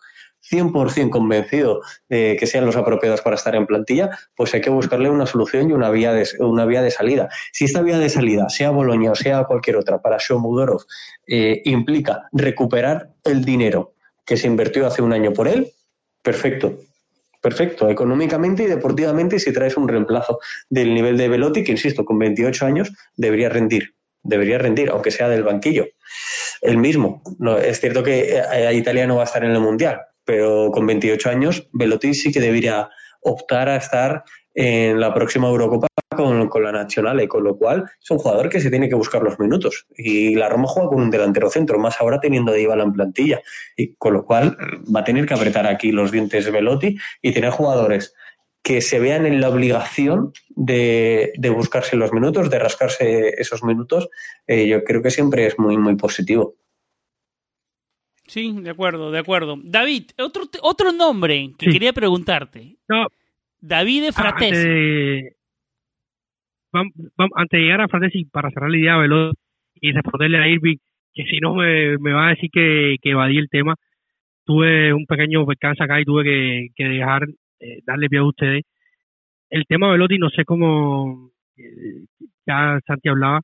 100% 0.49 1.09
convencido 1.09 1.81
de 2.09 2.37
que 2.39 2.47
sean 2.47 2.65
los 2.65 2.75
apropiados 2.75 3.21
para 3.21 3.35
estar 3.35 3.55
en 3.55 3.65
plantilla, 3.65 4.09
pues 4.35 4.53
hay 4.53 4.61
que 4.61 4.69
buscarle 4.69 5.09
una 5.09 5.25
solución 5.25 5.69
y 5.69 5.73
una 5.73 5.89
vía 5.89 6.13
de, 6.13 6.27
una 6.39 6.65
vía 6.65 6.81
de 6.81 6.91
salida. 6.91 7.29
Si 7.51 7.65
esta 7.65 7.81
vía 7.81 7.97
de 7.97 8.09
salida, 8.09 8.49
sea 8.49 8.71
Boloña 8.71 9.11
o 9.11 9.15
sea 9.15 9.43
cualquier 9.45 9.77
otra, 9.77 10.01
para 10.01 10.17
Shomudorov, 10.19 10.81
eh, 11.27 11.61
implica 11.65 12.27
recuperar 12.31 13.09
el 13.23 13.45
dinero 13.45 13.93
que 14.25 14.37
se 14.37 14.47
invirtió 14.47 14.87
hace 14.87 15.01
un 15.01 15.13
año 15.13 15.33
por 15.33 15.47
él, 15.47 15.71
perfecto. 16.21 16.79
Perfecto, 17.41 17.89
económicamente 17.89 18.63
y 18.63 18.67
deportivamente, 18.67 19.37
si 19.37 19.51
traes 19.51 19.75
un 19.75 19.89
reemplazo 19.89 20.39
del 20.69 20.93
nivel 20.93 21.17
de 21.17 21.27
Velotti, 21.27 21.65
que 21.65 21.73
insisto, 21.73 22.05
con 22.05 22.17
28 22.17 22.65
años 22.65 22.93
debería 23.17 23.49
rendir, 23.49 23.95
debería 24.21 24.57
rendir, 24.59 24.89
aunque 24.89 25.11
sea 25.11 25.27
del 25.27 25.43
banquillo. 25.43 25.85
El 26.61 26.77
mismo. 26.77 27.21
No, 27.39 27.57
es 27.57 27.81
cierto 27.81 28.01
que 28.01 28.37
eh, 28.37 28.73
Italia 28.73 29.05
no 29.07 29.17
va 29.17 29.23
a 29.23 29.25
estar 29.25 29.43
en 29.43 29.51
el 29.51 29.59
Mundial, 29.59 29.99
pero 30.25 30.71
con 30.71 30.85
28 30.85 31.29
años, 31.29 31.67
Velotti 31.73 32.13
sí 32.13 32.31
que 32.31 32.39
debería 32.39 32.89
optar 33.21 33.69
a 33.69 33.77
estar 33.77 34.23
en 34.53 34.99
la 34.99 35.13
próxima 35.13 35.47
Eurocopa 35.47 35.87
con, 36.15 36.47
con 36.47 36.63
la 36.63 36.71
Nacional, 36.71 37.27
con 37.27 37.43
lo 37.43 37.57
cual 37.57 37.85
es 38.01 38.11
un 38.11 38.19
jugador 38.19 38.49
que 38.49 38.59
se 38.59 38.69
tiene 38.69 38.87
que 38.87 38.95
buscar 38.95 39.23
los 39.23 39.39
minutos. 39.39 39.87
Y 39.97 40.35
la 40.35 40.49
Roma 40.49 40.67
juega 40.67 40.89
con 40.89 41.01
un 41.01 41.09
delantero 41.09 41.49
centro, 41.49 41.79
más 41.79 41.99
ahora 41.99 42.19
teniendo 42.19 42.51
a 42.51 42.55
Dybala 42.55 42.83
en 42.83 42.93
plantilla, 42.93 43.41
y 43.75 43.95
con 43.95 44.13
lo 44.13 44.25
cual 44.25 44.57
va 44.95 45.01
a 45.01 45.03
tener 45.03 45.25
que 45.25 45.33
apretar 45.33 45.65
aquí 45.67 45.91
los 45.91 46.11
dientes 46.11 46.51
Velotti 46.51 46.97
y 47.21 47.33
tener 47.33 47.49
jugadores 47.51 48.13
que 48.61 48.81
se 48.81 48.99
vean 48.99 49.25
en 49.25 49.41
la 49.41 49.49
obligación 49.49 50.31
de, 50.49 51.33
de 51.37 51.49
buscarse 51.49 51.97
los 51.97 52.13
minutos, 52.13 52.49
de 52.49 52.59
rascarse 52.59 53.33
esos 53.37 53.61
minutos, 53.61 54.09
eh, 54.47 54.67
yo 54.67 54.85
creo 54.85 55.01
que 55.01 55.11
siempre 55.11 55.45
es 55.45 55.59
muy, 55.59 55.77
muy 55.77 55.95
positivo. 55.95 56.55
Sí, 58.25 58.55
de 58.61 58.69
acuerdo, 58.69 59.11
de 59.11 59.19
acuerdo. 59.19 59.57
David, 59.63 60.11
otro, 60.17 60.43
otro 60.61 60.91
nombre 60.91 61.51
que 61.57 61.69
quería 61.69 61.93
preguntarte. 61.93 62.77
No. 62.87 63.07
David 63.59 64.03
de 64.03 64.11
Fratesi. 64.11 65.29
Antes 66.71 67.51
de, 67.51 67.57
llegar 67.59 67.81
a 67.81 67.87
Fratesi, 67.87 68.25
para 68.25 68.49
cerrar 68.49 68.71
la 68.71 68.77
idea 68.77 68.97
veloz 68.97 69.35
y 69.75 69.91
responderle 69.91 70.37
a 70.39 70.47
Irving, 70.47 70.77
que 71.13 71.25
si 71.25 71.39
no 71.39 71.53
me, 71.53 71.97
me 71.99 72.13
va 72.13 72.27
a 72.27 72.29
decir 72.31 72.49
que, 72.51 72.95
que 73.01 73.11
evadí 73.11 73.37
el 73.37 73.49
tema, 73.49 73.75
tuve 74.45 74.93
un 74.93 75.05
pequeño 75.05 75.45
percance 75.45 75.83
acá 75.83 76.01
y 76.01 76.05
tuve 76.05 76.23
que, 76.23 76.67
que 76.75 76.83
dejar, 76.85 77.27
eh, 77.59 77.81
darle 77.85 78.09
pie 78.09 78.19
a 78.19 78.23
ustedes. 78.23 78.63
El 79.49 79.65
tema 79.67 79.91
Velotti, 79.91 80.17
no 80.17 80.29
sé 80.29 80.45
cómo, 80.45 81.31
eh, 81.57 82.05
ya 82.47 82.79
Santi 82.87 83.09
hablaba, 83.09 83.41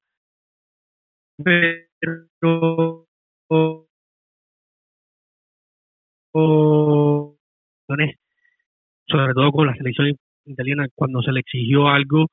pero 1.43 3.07
sobre 9.07 9.33
todo 9.33 9.51
con 9.51 9.67
la 9.67 9.75
selección 9.75 10.15
italiana, 10.45 10.87
cuando 10.95 11.21
se 11.21 11.31
le 11.31 11.41
exigió 11.41 11.87
algo, 11.87 12.27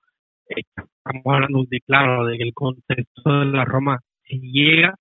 eh, 0.48 0.62
estamos 0.66 1.23
hablando 1.27 1.64
de 1.68 1.81
claro, 1.81 2.27
de 2.27 2.39
que 2.39 2.44
el 2.44 2.55
contexto 2.55 3.40
de 3.40 3.47
la 3.47 3.64
Roma 3.64 4.01
si 4.24 4.40
llega, 4.40 4.94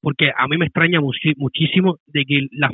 porque 0.00 0.30
a 0.36 0.46
mí 0.46 0.56
me 0.58 0.66
extraña 0.66 1.00
muchísimo 1.00 1.98
de 2.06 2.24
que 2.24 2.46
las 2.52 2.72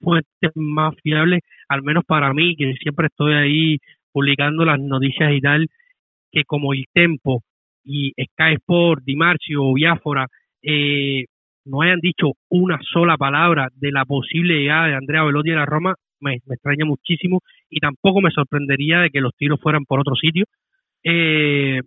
fuentes 0.00 0.50
más 0.54 0.94
fiables, 1.02 1.42
al 1.68 1.82
menos 1.82 2.04
para 2.04 2.32
mí, 2.32 2.56
que 2.56 2.74
siempre 2.74 3.06
estoy 3.06 3.34
ahí 3.34 3.78
publicando 4.12 4.64
las 4.64 4.80
noticias 4.80 5.32
y 5.32 5.40
tal, 5.40 5.68
que 6.30 6.44
como 6.44 6.72
el 6.72 6.84
Tempo 6.92 7.42
y 7.84 8.12
Sky 8.12 8.54
Sport, 8.54 9.02
Di 9.04 9.16
Marcio 9.16 9.64
o 9.64 9.74
Biafora, 9.74 10.26
eh, 10.62 11.26
no 11.64 11.82
hayan 11.82 12.00
dicho 12.00 12.32
una 12.48 12.78
sola 12.92 13.16
palabra 13.16 13.68
de 13.74 13.90
la 13.92 14.04
posible 14.04 14.58
llegada 14.58 14.88
de 14.88 14.94
Andrea 14.94 15.24
Velotti 15.24 15.50
a 15.52 15.56
la 15.56 15.66
Roma, 15.66 15.94
me, 16.20 16.34
extraña 16.34 16.84
muchísimo 16.84 17.40
y 17.70 17.80
tampoco 17.80 18.20
me 18.20 18.30
sorprendería 18.30 19.00
de 19.00 19.10
que 19.10 19.20
los 19.20 19.34
tiros 19.36 19.60
fueran 19.60 19.84
por 19.84 20.00
otro 20.00 20.14
sitio. 20.14 20.44
Eh, 21.02 21.80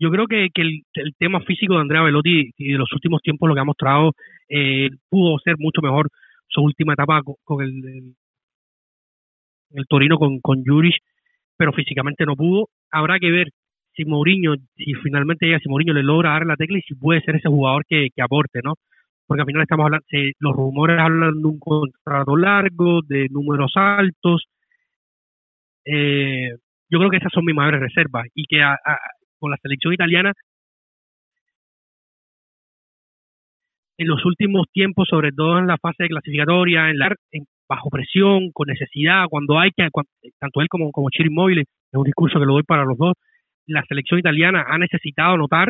yo 0.00 0.10
creo 0.10 0.26
que, 0.26 0.48
el, 0.54 0.82
tema 1.18 1.40
físico 1.40 1.74
de 1.74 1.80
Andrea 1.80 2.02
Velotti 2.02 2.52
y 2.56 2.72
de 2.72 2.78
los 2.78 2.92
últimos 2.92 3.20
tiempos 3.20 3.48
lo 3.48 3.54
que 3.54 3.60
ha 3.60 3.64
mostrado 3.64 4.12
eh, 4.48 4.90
pudo 5.08 5.38
ser 5.40 5.56
mucho 5.58 5.82
mejor 5.82 6.08
su 6.46 6.62
última 6.62 6.94
etapa 6.94 7.20
con, 7.44 7.62
el, 7.62 8.14
el, 9.72 9.86
Torino 9.88 10.16
con, 10.18 10.40
con 10.40 10.62
pero 11.56 11.72
físicamente 11.72 12.24
no 12.24 12.36
pudo. 12.36 12.68
Habrá 12.90 13.18
que 13.18 13.30
ver 13.30 13.48
si 13.98 14.04
Mourinho, 14.04 14.54
si 14.76 14.94
finalmente 15.02 15.46
llega, 15.46 15.58
si 15.58 15.68
Mourinho 15.68 15.92
le 15.92 16.04
logra 16.04 16.30
dar 16.30 16.46
la 16.46 16.56
tecla 16.56 16.78
y 16.78 16.82
si 16.82 16.94
puede 16.94 17.20
ser 17.22 17.34
ese 17.36 17.48
jugador 17.48 17.84
que, 17.84 18.08
aporte, 18.22 18.60
¿no? 18.62 18.74
Porque 19.26 19.42
al 19.42 19.46
final 19.46 19.62
estamos 19.62 19.86
hablando, 19.86 20.06
los 20.38 20.56
rumores 20.56 20.98
hablan 21.00 21.42
de 21.42 21.48
un 21.48 21.58
contrato 21.58 22.36
largo, 22.36 23.00
de 23.02 23.26
números 23.30 23.72
altos. 23.74 24.44
Eh, 25.84 26.50
yo 26.88 26.98
creo 26.98 27.10
que 27.10 27.16
esas 27.16 27.32
son 27.32 27.44
mis 27.44 27.56
mayores 27.56 27.80
reservas 27.80 28.26
y 28.34 28.44
que 28.44 28.62
con 29.38 29.50
la 29.50 29.56
selección 29.60 29.92
italiana 29.92 30.32
en 33.98 34.06
los 34.06 34.24
últimos 34.24 34.66
tiempos, 34.72 35.08
sobre 35.08 35.32
todo 35.32 35.58
en 35.58 35.66
la 35.66 35.76
fase 35.76 36.04
de 36.04 36.08
clasificatoria, 36.08 36.88
en 36.88 36.98
la 36.98 37.14
bajo 37.68 37.90
presión, 37.90 38.50
con 38.52 38.68
necesidad, 38.68 39.26
cuando 39.28 39.58
hay 39.58 39.70
que, 39.72 39.88
tanto 40.38 40.60
él 40.60 40.68
como, 40.68 40.92
como 40.92 41.10
Chiro 41.10 41.28
Inmóvil, 41.28 41.58
es 41.58 41.66
un 41.92 42.04
discurso 42.04 42.38
que 42.38 42.46
lo 42.46 42.54
doy 42.54 42.62
para 42.62 42.84
los 42.84 42.96
dos, 42.96 43.14
la 43.68 43.84
selección 43.84 44.18
italiana 44.18 44.64
ha 44.68 44.78
necesitado 44.78 45.34
anotar, 45.34 45.68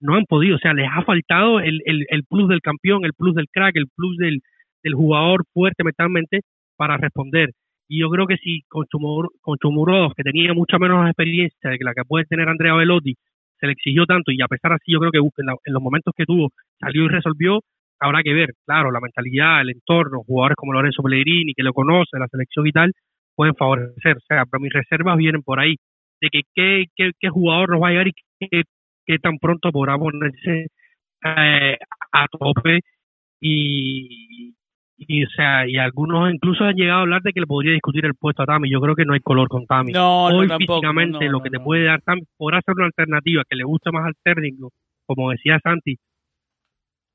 no 0.00 0.14
han 0.14 0.24
podido, 0.24 0.56
o 0.56 0.58
sea, 0.58 0.72
les 0.72 0.88
ha 0.90 1.02
faltado 1.02 1.60
el, 1.60 1.82
el, 1.84 2.06
el 2.08 2.24
plus 2.24 2.48
del 2.48 2.62
campeón, 2.62 3.04
el 3.04 3.12
plus 3.12 3.34
del 3.34 3.48
crack, 3.52 3.76
el 3.76 3.88
plus 3.94 4.16
del, 4.16 4.40
del 4.82 4.94
jugador 4.94 5.44
fuerte 5.52 5.84
mentalmente 5.84 6.40
para 6.76 6.96
responder. 6.96 7.50
Y 7.88 8.00
yo 8.00 8.08
creo 8.08 8.26
que 8.26 8.36
si 8.36 8.62
con 8.68 8.86
Chumurodov, 8.86 10.14
que 10.14 10.22
tenía 10.22 10.54
mucha 10.54 10.78
menos 10.78 11.06
experiencia 11.06 11.70
de 11.70 11.76
que 11.76 11.84
la 11.84 11.92
que 11.92 12.04
puede 12.04 12.24
tener 12.24 12.48
Andrea 12.48 12.74
Velotti, 12.74 13.14
se 13.58 13.66
le 13.66 13.72
exigió 13.72 14.06
tanto 14.06 14.30
y 14.32 14.40
a 14.40 14.48
pesar 14.48 14.72
así 14.72 14.92
yo 14.92 15.00
creo 15.00 15.10
que 15.10 15.18
en, 15.18 15.74
los 15.74 15.82
momentos 15.82 16.14
que 16.16 16.24
tuvo 16.24 16.50
salió 16.78 17.04
y 17.04 17.08
resolvió, 17.08 17.60
habrá 17.98 18.22
que 18.22 18.32
ver, 18.32 18.50
claro, 18.64 18.90
la 18.90 19.00
mentalidad, 19.00 19.60
el 19.60 19.70
entorno, 19.70 20.22
jugadores 20.24 20.56
como 20.56 20.72
Lorenzo 20.72 21.02
Pellegrini, 21.02 21.52
que 21.52 21.62
lo 21.62 21.74
conoce, 21.74 22.18
la 22.18 22.28
selección 22.28 22.66
y 22.66 22.72
tal, 22.72 22.92
pueden 23.34 23.54
favorecer. 23.54 24.16
O 24.16 24.26
sea, 24.26 24.44
pero 24.46 24.60
mis 24.60 24.72
reservas 24.72 25.18
vienen 25.18 25.42
por 25.42 25.60
ahí 25.60 25.76
de 26.20 26.28
que 26.30 26.40
qué, 26.54 26.84
qué, 26.96 27.10
qué 27.18 27.28
jugador 27.28 27.70
nos 27.70 27.82
va 27.82 27.88
a 27.88 27.90
llegar 27.90 28.08
y 28.08 28.12
qué, 28.38 28.62
qué 29.06 29.18
tan 29.18 29.38
pronto 29.38 29.70
podrá 29.70 29.98
ponerse 29.98 30.66
eh, 31.24 31.78
a 32.12 32.26
tope 32.28 32.80
y, 33.40 34.54
y 34.96 35.24
o 35.24 35.28
sea 35.30 35.66
y 35.66 35.76
algunos 35.78 36.32
incluso 36.32 36.64
han 36.64 36.76
llegado 36.76 37.00
a 37.00 37.02
hablar 37.02 37.22
de 37.22 37.32
que 37.32 37.40
le 37.40 37.46
podría 37.46 37.72
discutir 37.72 38.04
el 38.04 38.14
puesto 38.14 38.42
a 38.42 38.46
Tami. 38.46 38.70
Yo 38.70 38.80
creo 38.80 38.94
que 38.94 39.04
no 39.04 39.14
hay 39.14 39.20
color 39.20 39.48
con 39.48 39.66
Tami. 39.66 39.92
No, 39.92 40.26
hoy 40.26 40.46
no, 40.46 40.58
físicamente 40.58 41.28
lo 41.28 41.40
que 41.40 41.50
te 41.50 41.60
puede 41.60 41.84
dar 41.84 42.02
Tami 42.02 42.22
podrá 42.36 42.60
ser 42.62 42.74
una 42.76 42.86
alternativa 42.86 43.42
que 43.48 43.56
le 43.56 43.64
gusta 43.64 43.90
más 43.90 44.06
al 44.06 44.14
técnico 44.22 44.70
como 45.06 45.30
decía 45.30 45.58
Santi 45.62 45.96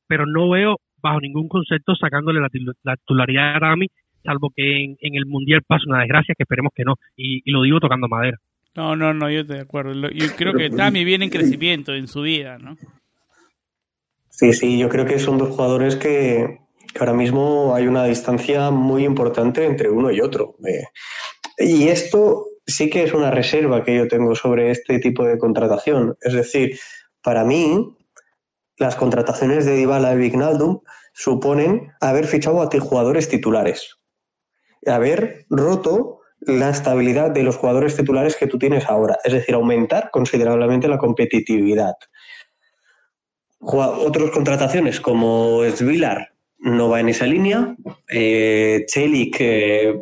pero 0.08 0.26
no 0.26 0.50
veo 0.50 0.78
bajo 1.02 1.20
ningún 1.20 1.48
concepto 1.48 1.96
sacándole 1.96 2.40
la, 2.40 2.50
titularidad 2.50 3.56
a 3.56 3.60
Tami 3.60 3.88
salvo 4.26 4.52
que 4.56 4.84
en, 4.84 5.16
el 5.16 5.26
mundial 5.26 5.62
pase 5.66 5.86
una 5.88 6.00
desgracia 6.00 6.36
que 6.36 6.44
esperemos 6.44 6.72
que 6.76 6.84
no. 6.84 6.96
Y, 7.16 7.50
lo 7.52 7.62
digo 7.62 7.80
tocando 7.80 8.08
madera 8.08 8.38
no 8.76 8.96
no 8.96 9.14
no 9.14 9.30
yo 9.30 9.42
estoy 9.42 9.58
de 9.58 9.62
acuerdo 9.64 9.94
yo 10.10 10.28
creo 10.36 10.54
que 10.54 10.70
Tami 10.70 11.04
viene 11.04 11.26
en 11.26 11.32
crecimiento 11.32 11.94
en 11.94 12.08
su 12.08 12.22
vida 12.22 12.58
no 12.58 12.78
sí 14.30 14.54
sí 14.54 14.78
yo 14.78 14.90
creo 14.90 15.06
que 15.06 15.20
son 15.20 15.38
dos 15.38 15.50
jugadores 15.50 15.96
que 15.96 16.66
ahora 17.00 17.14
mismo 17.14 17.76
hay 17.76 17.88
una 17.88 18.06
distancia 18.06 18.72
muy 18.72 19.06
importante 19.06 19.66
entre 19.66 19.90
uno 19.90 20.12
y 20.12 20.22
otro. 20.22 20.56
Eh, 20.66 20.84
y 21.58 21.88
esto 21.88 22.48
sí 22.66 22.90
que 22.90 23.04
es 23.04 23.14
una 23.14 23.32
reserva 23.32 23.84
que 23.84 23.96
yo 23.96 24.08
tengo 24.08 24.36
sobre 24.36 24.72
este 24.72 25.00
tipo 25.00 25.24
de 25.24 25.38
contratación. 25.38 26.18
Es 26.22 26.34
decir, 26.34 26.80
para 27.22 27.44
mí, 27.44 27.96
las 28.78 28.96
contrataciones 28.96 29.66
de 29.66 29.76
Dybala 29.76 30.14
y 30.14 30.18
Vignaldum 30.18 30.82
suponen 31.14 31.94
haber 32.02 32.26
fichado 32.28 32.62
a 32.62 32.80
jugadores 32.80 33.30
titulares, 33.30 33.98
haber 34.86 35.46
roto 35.50 36.15
la 36.42 36.70
estabilidad 36.70 37.32
de 37.32 37.44
los 37.44 37.56
jugadores 37.56 37.96
titulares 37.96 38.36
que 38.36 38.48
tú 38.48 38.60
tienes 38.60 38.86
ahora, 38.86 39.18
es 39.24 39.34
decir, 39.34 39.56
aumentar 39.56 40.10
considerablemente 40.12 40.88
la 40.88 40.98
competitividad. 40.98 41.96
Otras 43.60 44.30
contrataciones 44.32 45.02
como 45.02 45.64
Svilar 45.76 46.36
no 46.60 46.90
va 46.90 47.00
en 47.00 47.10
esa 47.10 47.26
línea. 47.26 47.76
Eh, 48.10 48.86
Chelik 48.88 49.38
eh, 49.40 49.96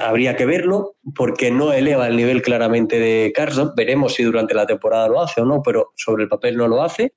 habría 0.00 0.36
que 0.36 0.46
verlo 0.46 0.96
porque 1.14 1.50
no 1.50 1.72
eleva 1.72 2.06
el 2.06 2.16
nivel 2.16 2.42
claramente 2.42 2.98
de 2.98 3.32
Carson. 3.34 3.72
Veremos 3.76 4.14
si 4.14 4.22
durante 4.22 4.54
la 4.54 4.66
temporada 4.66 5.08
lo 5.08 5.20
hace 5.20 5.40
o 5.40 5.44
no, 5.44 5.62
pero 5.62 5.92
sobre 5.96 6.24
el 6.24 6.28
papel 6.28 6.56
no 6.56 6.68
lo 6.68 6.82
hace. 6.82 7.14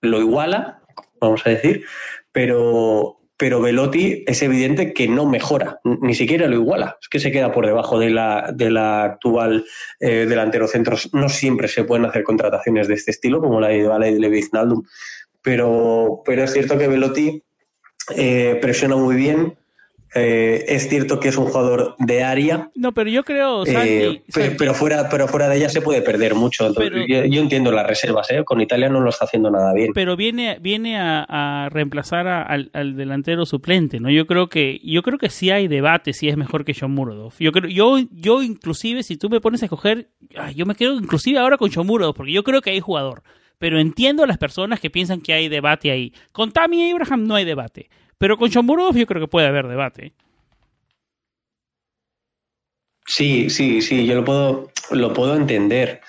Lo 0.00 0.20
iguala, 0.20 0.82
vamos 1.20 1.42
a 1.46 1.50
decir, 1.50 1.84
pero, 2.32 3.21
pero 3.42 3.60
Velotti 3.60 4.22
es 4.24 4.40
evidente 4.42 4.92
que 4.92 5.08
no 5.08 5.28
mejora, 5.28 5.80
ni 5.82 6.14
siquiera 6.14 6.46
lo 6.46 6.54
iguala. 6.54 6.96
Es 7.02 7.08
que 7.08 7.18
se 7.18 7.32
queda 7.32 7.50
por 7.50 7.66
debajo 7.66 7.98
de 7.98 8.08
la, 8.08 8.52
de 8.54 8.70
la 8.70 9.02
actual 9.02 9.64
eh, 9.98 10.26
delantero 10.28 10.68
centro. 10.68 10.96
No 11.12 11.28
siempre 11.28 11.66
se 11.66 11.82
pueden 11.82 12.06
hacer 12.06 12.22
contrataciones 12.22 12.86
de 12.86 12.94
este 12.94 13.10
estilo, 13.10 13.40
como 13.40 13.60
la 13.60 13.70
de 13.70 13.82
Vale 13.82 14.10
y 14.10 14.14
de 14.20 14.78
pero, 15.42 16.22
pero 16.24 16.44
es 16.44 16.52
cierto 16.52 16.78
que 16.78 16.86
Velotti 16.86 17.42
eh, 18.14 18.58
presiona 18.62 18.94
muy 18.94 19.16
bien. 19.16 19.58
Eh, 20.14 20.64
es 20.68 20.88
cierto 20.88 21.18
que 21.18 21.28
es 21.28 21.36
un 21.38 21.46
jugador 21.46 21.94
de 21.98 22.22
área. 22.22 22.70
No, 22.74 22.92
pero 22.92 23.08
yo 23.08 23.24
creo, 23.24 23.64
eh, 23.66 24.22
Pero, 24.58 24.74
fuera, 24.74 25.08
pero 25.08 25.26
fuera 25.26 25.48
de 25.48 25.56
ella 25.56 25.68
se 25.70 25.80
puede 25.80 26.02
perder 26.02 26.34
mucho. 26.34 26.72
yo, 26.74 27.40
entiendo 27.40 27.72
las 27.72 27.86
reservas, 27.86 28.28
con 28.44 28.60
Italia 28.60 28.90
no 28.90 29.00
lo 29.00 29.08
está 29.08 29.24
haciendo 29.24 29.50
nada 29.50 29.72
bien. 29.72 29.92
Pero 29.94 30.16
viene, 30.16 30.58
viene 30.60 30.98
a, 30.98 31.68
reemplazar 31.70 32.26
al, 32.26 32.96
delantero 32.96 33.46
suplente, 33.46 34.00
¿no? 34.00 34.10
Yo 34.10 34.26
creo 34.26 34.48
que, 34.48 34.80
yo 34.84 35.02
creo 35.02 35.18
que 35.18 35.30
sí 35.30 35.50
hay 35.50 35.66
debate 35.66 36.12
si 36.12 36.28
es 36.28 36.36
mejor 36.36 36.64
que 36.64 36.74
John 36.78 36.92
Murodov. 36.92 37.32
Yo 37.38 37.52
creo, 37.52 37.70
yo, 37.70 37.98
yo 38.10 38.42
inclusive, 38.42 39.02
si 39.02 39.16
tú 39.16 39.30
me 39.30 39.40
pones 39.40 39.62
a 39.62 39.66
escoger, 39.66 40.08
yo 40.54 40.66
me 40.66 40.74
quedo 40.74 40.94
inclusive 40.96 41.38
ahora 41.38 41.56
con 41.56 41.70
John 41.72 41.86
Murodov, 41.86 42.14
porque 42.14 42.32
yo 42.32 42.42
creo 42.42 42.60
que 42.60 42.70
hay 42.70 42.80
jugador 42.80 43.22
pero 43.58 43.78
entiendo 43.78 44.24
a 44.24 44.26
las 44.26 44.38
personas 44.38 44.80
que 44.80 44.90
piensan 44.90 45.20
que 45.20 45.32
hay 45.32 45.48
debate 45.48 45.92
ahí. 45.92 46.12
Con 46.32 46.50
Tammy 46.50 46.90
Abraham 46.90 47.28
no 47.28 47.36
hay 47.36 47.44
debate, 47.44 47.90
pero 48.22 48.36
con 48.36 48.48
Shomurov 48.48 48.94
yo 48.94 49.04
creo 49.04 49.20
que 49.20 49.26
puede 49.26 49.48
haber 49.48 49.66
debate. 49.66 50.12
Sí, 53.04 53.50
sí, 53.50 53.82
sí, 53.82 54.06
yo 54.06 54.14
lo 54.14 54.24
puedo, 54.24 54.70
lo 54.92 55.12
puedo 55.12 55.34
entender. 55.34 56.00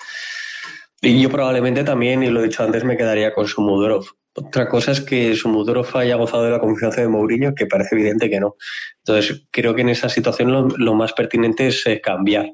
Y 1.02 1.20
yo 1.20 1.28
probablemente 1.28 1.82
también, 1.82 2.22
y 2.22 2.28
lo 2.28 2.38
he 2.38 2.44
dicho 2.44 2.62
antes, 2.62 2.84
me 2.84 2.96
quedaría 2.96 3.34
con 3.34 3.48
Sumudorov. 3.48 4.04
Otra 4.36 4.68
cosa 4.68 4.92
es 4.92 5.00
que 5.00 5.34
Sumudorov 5.34 5.88
haya 5.96 6.14
gozado 6.14 6.44
de 6.44 6.52
la 6.52 6.60
confianza 6.60 7.00
de 7.00 7.08
Mourinho, 7.08 7.52
que 7.52 7.66
parece 7.66 7.96
evidente 7.96 8.30
que 8.30 8.38
no. 8.38 8.54
Entonces, 8.98 9.48
creo 9.50 9.74
que 9.74 9.80
en 9.80 9.88
esa 9.88 10.08
situación 10.08 10.72
lo, 10.76 10.94
más 10.94 11.14
pertinente 11.14 11.66
es 11.66 11.84
cambiar, 12.00 12.52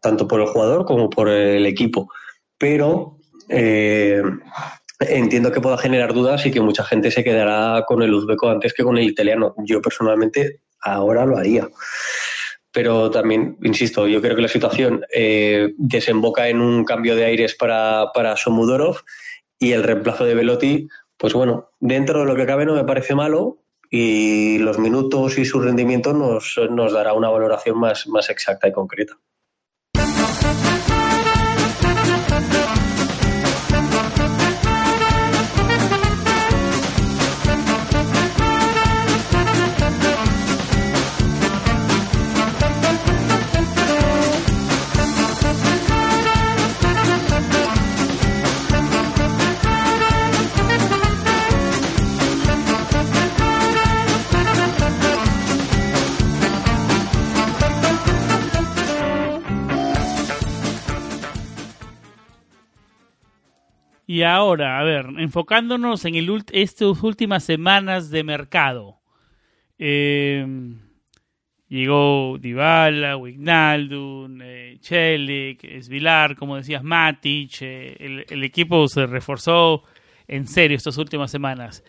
tanto 0.00 0.28
por 0.28 0.40
el 0.40 0.46
jugador 0.46 0.84
como 0.86 1.10
por 1.10 1.28
el 1.28 1.66
equipo. 1.66 2.12
Pero 2.58 3.18
eh, 3.48 4.22
entiendo 5.00 5.50
que 5.50 5.60
pueda 5.60 5.78
generar 5.78 6.12
dudas 6.12 6.44
y 6.46 6.50
que 6.50 6.60
mucha 6.60 6.84
gente 6.84 7.10
se 7.10 7.24
quedará 7.24 7.84
con 7.86 8.02
el 8.02 8.12
uzbeco 8.12 8.48
antes 8.48 8.74
que 8.74 8.84
con 8.84 8.98
el 8.98 9.04
italiano. 9.04 9.54
Yo 9.64 9.80
personalmente 9.80 10.60
ahora 10.80 11.26
lo 11.26 11.36
haría. 11.36 11.68
Pero 12.72 13.10
también, 13.10 13.56
insisto, 13.62 14.06
yo 14.06 14.20
creo 14.20 14.36
que 14.36 14.42
la 14.42 14.48
situación 14.48 15.04
eh, 15.12 15.74
desemboca 15.76 16.48
en 16.48 16.60
un 16.60 16.84
cambio 16.84 17.16
de 17.16 17.24
aires 17.24 17.56
para, 17.56 18.06
para 18.14 18.36
Somudorov 18.36 18.98
y 19.58 19.72
el 19.72 19.82
reemplazo 19.82 20.24
de 20.24 20.34
Velotti, 20.34 20.88
pues 21.16 21.32
bueno, 21.32 21.70
dentro 21.80 22.20
de 22.20 22.26
lo 22.26 22.36
que 22.36 22.46
cabe 22.46 22.66
no 22.66 22.74
me 22.74 22.84
parece 22.84 23.14
malo 23.14 23.58
y 23.90 24.58
los 24.58 24.78
minutos 24.78 25.36
y 25.36 25.44
su 25.44 25.60
rendimiento 25.60 26.12
nos, 26.12 26.58
nos 26.70 26.92
dará 26.92 27.12
una 27.12 27.28
valoración 27.28 27.78
más, 27.78 28.06
más 28.06 28.30
exacta 28.30 28.68
y 28.68 28.72
concreta. 28.72 29.18
Y 64.10 64.24
ahora, 64.24 64.80
a 64.80 64.82
ver, 64.82 65.06
enfocándonos 65.18 66.04
en 66.04 66.16
el 66.16 66.42
estas 66.50 67.00
últimas 67.04 67.44
semanas 67.44 68.10
de 68.10 68.24
mercado. 68.24 68.98
Eh, 69.78 70.44
llegó 71.68 72.36
Dybala, 72.40 73.16
Wignaldum, 73.16 74.40
eh, 74.42 74.78
Chelik, 74.80 75.64
Svilar, 75.80 76.34
como 76.34 76.56
decías, 76.56 76.82
Matic. 76.82 77.62
Eh, 77.62 78.24
el, 78.28 78.42
equipo 78.42 78.88
se 78.88 79.06
reforzó 79.06 79.84
en 80.26 80.48
serio 80.48 80.76
estas 80.76 80.98
últimas 80.98 81.30
semanas. 81.30 81.84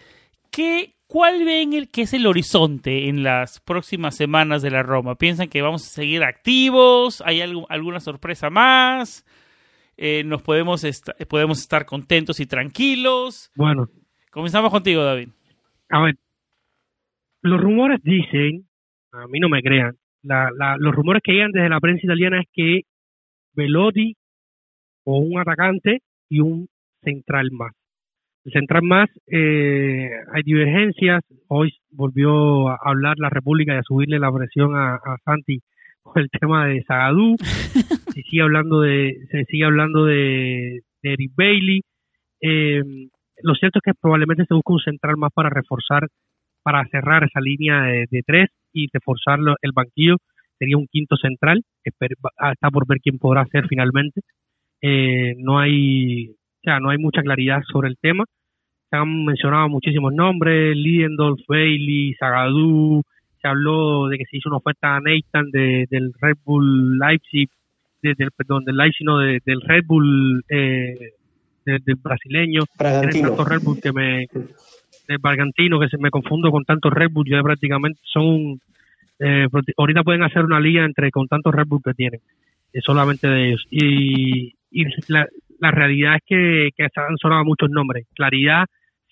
¿Qué, 0.51 0.97
¿Cuál 1.07 1.43
ven 1.43 1.73
el, 1.73 1.89
que 1.89 2.03
es 2.03 2.13
el 2.13 2.27
horizonte 2.27 3.09
en 3.09 3.23
las 3.23 3.59
próximas 3.61 4.15
semanas 4.15 4.61
de 4.61 4.69
la 4.69 4.83
Roma? 4.83 5.15
¿Piensan 5.15 5.49
que 5.49 5.63
vamos 5.63 5.87
a 5.87 5.89
seguir 5.89 6.23
activos? 6.23 7.23
¿Hay 7.25 7.41
alguna 7.41 7.99
sorpresa 7.99 8.51
más? 8.51 9.25
Eh, 9.97 10.23
nos 10.23 10.41
podemos, 10.41 10.85
podemos 11.29 11.59
estar 11.59 11.85
contentos 11.85 12.39
y 12.39 12.45
tranquilos. 12.45 13.51
Bueno. 13.55 13.89
Comenzamos 14.31 14.71
contigo, 14.71 15.03
David. 15.03 15.29
A 15.89 16.01
ver, 16.03 16.15
los 17.41 17.59
rumores 17.59 17.99
dicen, 18.01 18.65
a 19.11 19.27
mí 19.27 19.39
no 19.39 19.49
me 19.49 19.61
crean, 19.61 19.97
los 20.23 20.95
rumores 20.95 21.21
que 21.23 21.33
llegan 21.33 21.51
desde 21.51 21.69
la 21.69 21.79
prensa 21.79 22.05
italiana 22.05 22.39
es 22.39 22.47
que 22.53 22.81
Velotti 23.53 24.15
o 25.03 25.17
un 25.17 25.39
atacante 25.39 26.01
y 26.29 26.39
un 26.39 26.69
central 27.03 27.51
más. 27.51 27.73
El 28.45 28.53
central 28.53 28.83
más, 28.83 29.09
eh, 29.27 30.09
hay 30.33 30.43
divergencias. 30.43 31.23
Hoy 31.47 31.73
volvió 31.91 32.69
a 32.69 32.79
hablar 32.83 33.19
la 33.19 33.29
República 33.29 33.73
y 33.73 33.77
a 33.77 33.83
subirle 33.83 34.17
la 34.17 34.31
presión 34.31 34.75
a, 34.75 34.95
a 34.95 35.17
Santi 35.25 35.61
el 36.15 36.29
tema 36.29 36.67
de 36.67 36.83
Zagadou, 36.83 37.35
se 38.13 38.21
sigue 38.23 38.41
hablando 38.41 38.81
de, 38.81 39.17
se 39.31 39.45
sigue 39.45 39.65
hablando 39.65 40.05
de, 40.05 40.81
Eric 41.03 41.31
Bailey. 41.35 41.81
Eh, 42.41 42.81
lo 43.43 43.55
cierto 43.55 43.79
es 43.79 43.83
que 43.83 43.99
probablemente 43.99 44.45
se 44.45 44.53
busca 44.53 44.73
un 44.73 44.79
central 44.79 45.17
más 45.17 45.31
para 45.33 45.49
reforzar, 45.49 46.07
para 46.63 46.85
cerrar 46.87 47.23
esa 47.23 47.41
línea 47.41 47.81
de, 47.81 48.23
tres 48.25 48.49
y 48.73 48.87
reforzar 48.93 49.39
el 49.61 49.71
banquillo. 49.73 50.17
Sería 50.59 50.77
un 50.77 50.87
quinto 50.87 51.15
central, 51.15 51.63
está 51.83 52.69
por 52.69 52.87
ver 52.87 52.99
quién 52.99 53.17
podrá 53.17 53.45
ser 53.47 53.67
finalmente. 53.67 54.21
Eh, 54.81 55.33
no 55.37 55.59
hay, 55.59 56.29
o 56.29 56.61
sea, 56.63 56.79
no 56.79 56.89
hay 56.89 56.99
mucha 56.99 57.21
claridad 57.23 57.61
sobre 57.71 57.89
el 57.89 57.97
tema. 57.99 58.25
Se 58.89 58.97
han 58.97 59.25
mencionado 59.25 59.69
muchísimos 59.69 60.13
nombres, 60.13 60.75
Lidendorf, 60.75 61.39
Bailey, 61.47 62.13
Zagadou, 62.19 63.01
se 63.41 63.47
habló 63.47 64.07
de 64.07 64.17
que 64.17 64.25
se 64.25 64.37
hizo 64.37 64.49
una 64.49 64.57
oferta 64.57 64.95
a 64.95 64.99
Nathan 64.99 65.49
de, 65.51 65.87
del 65.89 66.13
Red 66.19 66.37
Bull 66.45 66.97
Leipzig, 66.99 67.49
del, 68.01 68.31
perdón, 68.35 68.63
del 68.65 68.77
Leipzig, 68.77 69.05
no, 69.05 69.19
del 69.19 69.61
Red 69.61 69.83
Bull 69.85 70.43
eh, 70.49 71.13
del 71.65 71.95
brasileño, 72.01 72.63
Red 72.79 73.61
Bull 73.61 73.81
que 73.81 73.91
me, 73.91 74.27
del 75.07 75.17
Bargantino, 75.19 75.79
que 75.79 75.89
se 75.89 75.97
me 75.97 76.09
confundo 76.09 76.51
con 76.51 76.63
tantos 76.63 76.93
Red 76.93 77.09
Bull, 77.11 77.29
ya 77.29 77.41
prácticamente 77.41 77.99
son, 78.03 78.59
eh, 79.19 79.47
ahorita 79.77 80.03
pueden 80.03 80.23
hacer 80.23 80.43
una 80.43 80.59
liga 80.59 80.83
entre 80.83 81.11
con 81.11 81.27
tantos 81.27 81.53
Red 81.53 81.67
Bull 81.67 81.81
que 81.83 81.93
tienen, 81.93 82.21
eh, 82.73 82.79
solamente 82.81 83.27
de 83.27 83.47
ellos. 83.49 83.65
Y, 83.69 84.53
y 84.71 84.85
la, 85.07 85.27
la, 85.59 85.71
realidad 85.71 86.15
es 86.15 86.21
que, 86.25 86.69
que 86.75 86.83
han 86.83 87.17
sonado 87.17 87.43
muchos 87.45 87.69
nombres. 87.69 88.07
Claridad, 88.15 88.65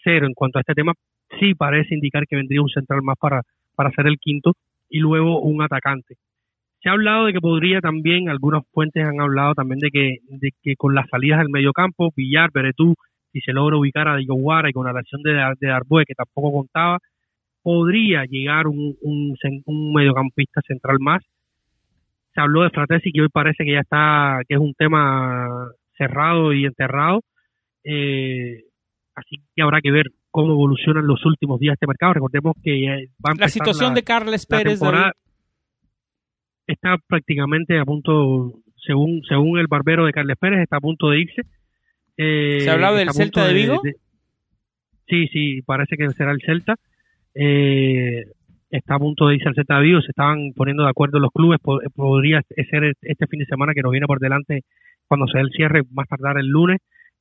cero 0.04 0.26
en 0.26 0.34
cuanto 0.34 0.58
a 0.58 0.62
este 0.62 0.74
tema, 0.74 0.94
sí 1.40 1.54
parece 1.54 1.94
indicar 1.94 2.26
que 2.28 2.36
vendría 2.36 2.62
un 2.62 2.70
central 2.70 3.02
más 3.04 3.18
para, 3.20 3.44
para 3.80 3.92
ser 3.92 4.08
el 4.08 4.18
quinto 4.20 4.56
y 4.90 5.00
luego 5.00 5.40
un 5.40 5.62
atacante. 5.62 6.16
Se 6.82 6.90
ha 6.90 6.92
hablado 6.92 7.28
de 7.28 7.32
que 7.32 7.40
podría 7.40 7.80
también, 7.80 8.28
algunas 8.28 8.64
fuentes 8.74 9.06
han 9.06 9.22
hablado 9.22 9.54
también 9.54 9.80
de 9.80 9.90
que, 9.90 10.76
con 10.76 10.94
las 10.94 11.08
salidas 11.10 11.40
del 11.40 11.48
medio 11.50 11.72
campo, 11.72 12.12
Villar, 12.14 12.50
Beretú, 12.54 12.96
si 13.32 13.40
se 13.40 13.54
logra 13.54 13.78
ubicar 13.78 14.10
a 14.10 14.18
Guara 14.28 14.70
y 14.70 14.74
con 14.74 14.86
la 14.86 14.92
relación 14.92 15.22
de, 15.24 15.32
de 15.32 16.06
que 16.06 16.14
tampoco 16.14 16.52
contaba, 16.52 16.98
podría 17.64 18.26
llegar 18.26 18.68
un, 18.68 18.98
mediocampista 19.96 20.60
central 20.68 20.98
más. 21.00 21.24
Se 22.34 22.42
habló 22.42 22.64
de 22.64 22.72
Fratesi, 22.72 23.14
que 23.14 23.22
hoy 23.22 23.30
parece 23.30 23.64
que 23.64 23.72
ya 23.72 23.80
está, 23.80 24.42
que 24.46 24.56
es 24.56 24.60
un 24.60 24.74
tema 24.74 25.70
cerrado 25.98 26.52
y 26.52 26.66
enterrado. 26.66 27.22
Eh, 27.86 28.62
así 29.16 29.38
que 29.56 29.62
habrá 29.62 29.80
que 29.80 29.92
ver 29.92 30.08
cómo 30.40 30.54
evolucionan 30.54 31.06
los 31.06 31.26
últimos 31.26 31.60
días 31.60 31.74
este 31.74 31.88
mercado. 31.88 32.14
Recordemos 32.14 32.56
que 32.64 33.10
va 33.26 33.32
a 33.32 33.36
La 33.36 33.50
situación 33.50 33.94
de 33.94 34.04
Carles 34.04 34.46
Pérez 34.46 34.80
está 36.66 36.98
prácticamente 37.08 37.80
a 37.80 37.84
punto, 37.84 38.54
según 38.86 39.24
según 39.28 39.58
el 39.60 39.68
barbero 39.68 40.06
de 40.06 40.14
Carles 40.14 40.38
Pérez, 40.40 40.62
está 40.62 40.78
a 40.78 40.82
punto 40.82 41.10
de 41.10 41.20
irse. 41.20 41.42
Eh, 42.16 42.60
¿Se 42.62 42.70
ha 42.70 42.74
hablado 42.74 42.96
del 42.96 43.12
Celta 43.12 43.48
de, 43.48 43.54
Vigo? 43.54 43.82
sí, 45.08 45.28
sí, 45.28 45.62
parece 45.64 45.98
que 45.98 46.10
será 46.12 46.32
el 46.32 46.42
Celta. 46.42 46.76
Eh, 47.34 48.26
está 48.70 48.96
a 48.96 49.00
punto 49.00 49.28
de 49.28 49.36
irse 49.36 49.50
al 49.50 49.56
Celta 49.56 49.78
de 49.78 49.84
Vigo, 49.84 50.02
se 50.02 50.12
estaban 50.12 50.54
poniendo 50.56 50.84
de 50.84 50.90
acuerdo 50.90 51.20
los 51.20 51.32
clubes, 51.32 51.60
podría 51.96 52.42
ser 52.70 52.94
este 53.02 53.28
fin 53.28 53.40
de 53.40 53.46
semana 53.46 53.74
que 53.74 53.82
nos 53.82 53.92
viene 53.92 54.06
por 54.06 54.20
delante 54.20 54.64
cuando 55.08 55.28
se 55.28 55.40
dé 55.40 55.44
el 55.44 55.52
cierre, 55.52 55.82
más 55.92 56.08
tardar 56.08 56.38
el 56.38 56.48
lunes, 56.48 56.80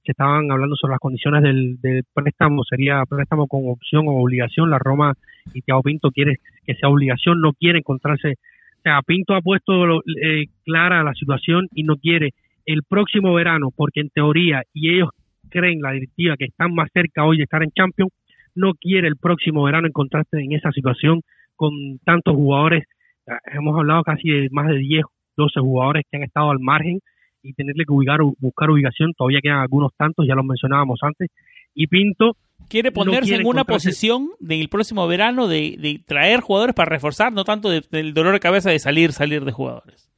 se 0.09 0.13
estaban 0.13 0.51
hablando 0.51 0.75
sobre 0.75 0.93
las 0.93 1.01
condiciones 1.01 1.43
del, 1.43 2.03
préstamo, 2.15 2.65
sería 2.65 3.05
préstamo 3.05 3.47
con 3.47 3.69
opción 3.69 4.09
o 4.09 4.13
obligación, 4.13 4.71
la 4.71 4.79
Roma 4.79 5.13
y 5.53 5.61
Thiago 5.61 5.83
Pinto 5.83 6.11
quiere 6.11 6.37
que 6.65 6.75
sea 6.77 6.89
obligación, 6.89 7.43
no 7.43 7.53
quiere 7.53 7.81
encontrarse 7.81 8.37
o 8.79 8.81
sea, 8.83 9.03
Pinto 9.03 9.35
ha 9.35 9.43
puesto 9.43 9.99
eh, 9.99 10.47
clara 10.65 11.03
la 11.03 11.13
situación 11.13 11.67
y 11.75 11.83
no 11.83 11.97
quiere 11.97 12.31
el 12.65 12.85
próximo 12.85 13.35
verano, 13.35 13.69
porque 13.77 14.01
en 14.01 14.09
teoría, 14.09 14.63
y 14.73 14.95
ellos 14.95 15.11
creen 15.51 15.83
la 15.83 15.93
directiva 15.93 16.37
que 16.39 16.47
están 16.47 16.73
más 16.75 16.89
cerca 16.95 17.25
hoy 17.25 17.37
de 17.37 17.43
estar 17.43 17.63
en 17.63 17.71
Champions, 17.73 18.13
no 18.55 18.73
quiere 18.81 19.09
el 19.09 19.17
próximo 19.17 19.63
verano 19.65 19.89
encontrarse 19.89 20.39
en 20.39 20.53
esa 20.53 20.73
situación 20.73 21.21
con 21.55 21.99
tantos 22.03 22.35
jugadores. 22.35 22.85
Ah, 23.29 23.39
hemos 23.53 23.79
hablado 23.79 24.05
casi 24.05 24.31
de 24.31 24.49
más 24.53 24.69
de 24.69 24.79
10, 24.79 25.05
12 25.37 25.61
jugadores 25.61 26.05
que 26.11 26.17
han 26.17 26.23
estado 26.23 26.51
al 26.51 26.61
margen 26.61 27.01
y 27.49 27.53
tenerle 27.55 27.85
que 27.85 27.93
ubicar, 27.93 28.20
buscar 28.39 28.70
ubicación. 28.70 29.12
Todavía 29.15 29.41
quedan 29.43 29.59
algunos 29.59 29.93
tantos, 29.97 30.27
ya 30.27 30.35
los 30.35 30.45
mencionábamos 30.45 31.01
antes. 31.03 31.31
Y 31.75 31.87
Pinto 31.87 32.37
quiere 32.69 32.93
ponerse 32.93 33.37
en 33.37 33.47
una 33.47 33.65
posición 33.65 34.31
del 34.41 34.69
próximo 34.69 35.07
verano 35.07 35.49
de, 35.49 36.01
traer 36.07 36.41
jugadores 36.41 36.75
para 36.75 36.91
reforzar, 36.91 37.33
no 37.33 37.45
tanto 37.45 37.70
del 37.70 38.15
dolor 38.15 38.35
de 38.35 38.41
cabeza 38.41 38.70
de 38.70 38.79
salir, 38.79 39.12
salir 39.12 39.45
de 39.45 39.53
jugadores. 39.53 40.09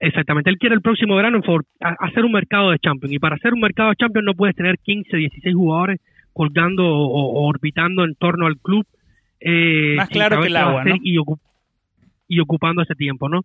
Exactamente, 0.00 0.48
él 0.50 0.58
quiere 0.58 0.76
el 0.76 0.80
próximo 0.80 1.16
verano 1.16 1.40
hacer 1.80 2.24
un 2.24 2.30
mercado 2.30 2.70
de 2.70 2.78
Champions 2.78 3.12
y 3.12 3.18
para 3.18 3.34
hacer 3.34 3.52
un 3.52 3.60
mercado 3.60 3.90
de 3.90 3.96
Champions 3.96 4.26
no 4.26 4.34
puedes 4.34 4.54
tener 4.54 4.78
15, 4.78 5.16
16 5.16 5.54
jugadores 5.56 6.00
colgando 6.32 6.86
o, 6.86 7.48
orbitando 7.48 8.04
en 8.04 8.14
torno 8.14 8.46
al 8.46 8.58
club. 8.58 8.86
Eh, 9.40 9.94
Más 9.96 10.08
claro 10.08 10.40
que 10.40 10.46
el 10.46 10.56
agua, 10.56 10.84
¿no? 10.84 10.94
y, 11.02 11.18
y, 12.28 12.40
ocupando 12.40 12.82
ese 12.82 12.94
tiempo, 12.94 13.28
¿no? 13.28 13.42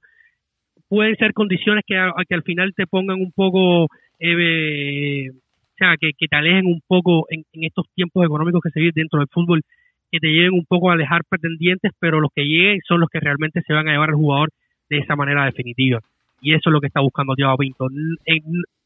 Pueden 0.93 1.15
ser 1.15 1.33
condiciones 1.33 1.83
que, 1.87 1.95
que 2.29 2.35
al 2.35 2.43
final 2.43 2.71
te 2.75 2.85
pongan 2.85 3.19
un 3.19 3.31
poco 3.31 3.87
eh, 4.19 5.27
o 5.31 5.75
sea, 5.75 5.95
que, 5.99 6.11
te 6.13 6.35
alejen 6.35 6.67
un 6.67 6.81
poco 6.85 7.25
en, 7.31 7.43
estos 7.53 7.87
tiempos 7.95 8.23
económicos 8.23 8.61
que 8.61 8.69
se 8.69 8.79
viven 8.79 8.93
dentro 8.93 9.17
del 9.17 9.27
fútbol, 9.27 9.63
que 10.11 10.19
te 10.19 10.27
lleven 10.27 10.53
un 10.53 10.65
poco 10.65 10.91
a 10.91 10.93
alejar 10.93 11.23
pretendientes, 11.27 11.93
pero 11.97 12.19
los 12.19 12.29
que 12.35 12.43
lleguen 12.43 12.79
son 12.87 12.99
los 12.99 13.09
que 13.09 13.19
realmente 13.19 13.63
se 13.65 13.73
van 13.73 13.87
a 13.87 13.93
llevar 13.93 14.09
al 14.09 14.17
jugador 14.17 14.51
de 14.87 14.99
esa 14.99 15.15
manera 15.15 15.45
definitiva. 15.45 15.99
Y 16.43 16.53
eso 16.53 16.69
es 16.69 16.73
lo 16.73 16.79
que 16.79 16.87
está 16.87 17.01
buscando 17.01 17.33
Thiago 17.33 17.57
Pinto, 17.57 17.87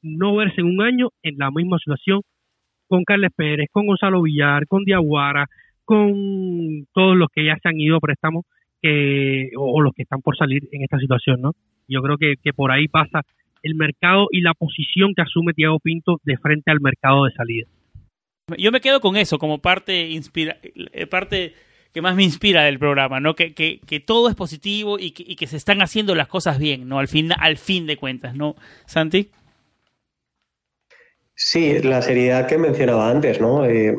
no 0.02 0.36
verse 0.38 0.62
en 0.62 0.68
un 0.68 0.82
año 0.82 1.10
en 1.24 1.38
la 1.38 1.52
misma 1.52 1.78
situación 1.78 2.22
con 2.88 3.04
Carles 3.04 3.34
Pérez, 3.36 3.68
con 3.70 3.86
Gonzalo 3.86 4.22
Villar, 4.22 4.66
con 4.66 4.86
Diaguara, 4.86 5.48
con 5.84 6.88
todos 6.94 7.18
los 7.18 7.28
que 7.36 7.44
ya 7.44 7.58
se 7.62 7.68
han 7.68 7.82
ido 7.82 7.98
a 7.98 8.00
préstamos 8.00 8.46
que, 8.82 9.50
o, 9.58 9.82
los 9.82 9.94
que 9.94 10.04
están 10.04 10.22
por 10.22 10.38
salir 10.38 10.68
en 10.72 10.84
esta 10.84 11.00
situación, 11.00 11.42
¿no? 11.42 11.54
Yo 11.88 12.02
creo 12.02 12.18
que, 12.18 12.36
que 12.42 12.54
por 12.54 12.72
ahí 12.72 12.88
pasa 12.88 13.22
el 13.64 13.76
mercado 13.76 14.28
y 14.32 14.42
la 14.42 14.54
posición 14.54 15.14
que 15.16 15.22
asume 15.22 15.54
Thiago 15.54 15.80
Pinto 15.80 16.20
de 16.24 16.38
frente 16.38 16.72
al 16.72 16.80
mercado 16.82 17.26
de 17.26 17.32
salida. 17.32 17.68
Yo 18.58 18.72
me 18.72 18.82
quedo 18.82 19.02
con 19.02 19.18
eso 19.18 19.40
como 19.40 19.60
parte, 19.60 20.10
inspira, 20.10 20.58
eh, 20.64 21.06
parte 21.08 21.54
que 21.94 22.02
más 22.02 22.16
me 22.16 22.24
inspira 22.24 22.64
del 22.64 22.80
programa, 22.80 23.20
¿no? 23.20 23.36
Que, 23.36 23.54
que, 23.54 23.80
que 23.86 24.00
todo 24.00 24.30
es 24.30 24.36
positivo 24.36 25.00
y 25.00 25.12
que, 25.12 25.24
y 25.26 25.36
que, 25.36 25.48
se 25.48 25.58
están 25.58 25.82
haciendo 25.82 26.16
las 26.16 26.28
cosas 26.28 26.60
bien, 26.60 26.88
¿no? 26.88 27.00
Al 27.00 27.08
fin, 27.08 27.32
al 27.38 27.58
fin 27.58 27.88
de 27.88 27.98
cuentas, 27.98 28.36
¿no? 28.36 28.56
Santi. 28.86 29.32
Sí, 31.36 31.82
la 31.84 32.02
seriedad 32.02 32.48
que 32.48 32.58
mencionaba 32.58 33.10
antes, 33.10 33.42
¿no? 33.42 33.66
Eh, 33.66 33.98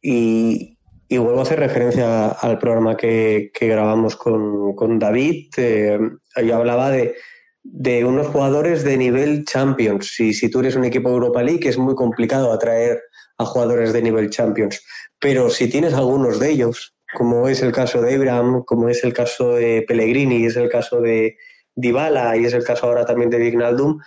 y, 0.00 0.78
y, 1.12 1.18
vuelvo 1.18 1.40
a 1.40 1.42
hacer 1.42 1.58
referencia 1.58 2.28
al 2.28 2.58
programa 2.58 2.96
que, 2.96 3.50
que 3.54 3.68
grabamos 3.68 4.16
con, 4.16 4.74
con 4.74 4.98
David. 4.98 5.52
Eh, 5.56 5.98
yo 6.44 6.56
hablaba 6.56 6.90
de, 6.90 7.14
de 7.62 8.04
unos 8.04 8.28
jugadores 8.28 8.84
de 8.84 8.96
nivel 8.96 9.44
Champions. 9.44 10.12
Si, 10.14 10.32
si 10.32 10.50
tú 10.50 10.60
eres 10.60 10.76
un 10.76 10.84
equipo 10.84 11.08
de 11.08 11.14
Europa 11.16 11.42
League 11.42 11.68
es 11.68 11.78
muy 11.78 11.94
complicado 11.94 12.52
atraer 12.52 13.00
a 13.38 13.44
jugadores 13.44 13.92
de 13.92 14.02
nivel 14.02 14.30
Champions. 14.30 14.82
Pero 15.18 15.50
si 15.50 15.68
tienes 15.68 15.94
algunos 15.94 16.40
de 16.40 16.50
ellos, 16.50 16.94
como 17.14 17.48
es 17.48 17.62
el 17.62 17.72
caso 17.72 18.00
de 18.00 18.14
Abraham, 18.14 18.64
como 18.64 18.88
es 18.88 19.04
el 19.04 19.12
caso 19.12 19.54
de 19.54 19.84
Pellegrini, 19.86 20.46
es 20.46 20.56
el 20.56 20.68
caso 20.68 21.00
de 21.00 21.36
Dybala 21.74 22.36
y 22.36 22.44
es 22.44 22.54
el 22.54 22.64
caso 22.64 22.86
ahora 22.86 23.04
también 23.04 23.30
de 23.30 23.38
Vignaldum, 23.38 23.98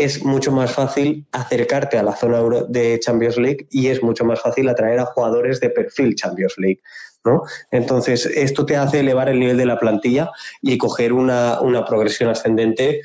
es 0.00 0.24
mucho 0.24 0.52
más 0.52 0.72
fácil 0.72 1.26
acercarte 1.32 1.98
a 1.98 2.02
la 2.02 2.16
zona 2.16 2.40
de 2.68 2.98
Champions 3.00 3.36
League 3.36 3.66
y 3.70 3.88
es 3.88 4.02
mucho 4.02 4.24
más 4.24 4.40
fácil 4.40 4.68
atraer 4.68 5.00
a 5.00 5.06
jugadores 5.06 5.60
de 5.60 5.70
perfil 5.70 6.14
Champions 6.14 6.54
League. 6.58 6.80
¿no? 7.24 7.42
Entonces, 7.70 8.26
esto 8.26 8.64
te 8.64 8.76
hace 8.76 9.00
elevar 9.00 9.28
el 9.28 9.38
nivel 9.38 9.56
de 9.56 9.66
la 9.66 9.78
plantilla 9.78 10.30
y 10.62 10.78
coger 10.78 11.12
una, 11.12 11.58
progresión 11.86 12.30
ascendente 12.30 13.02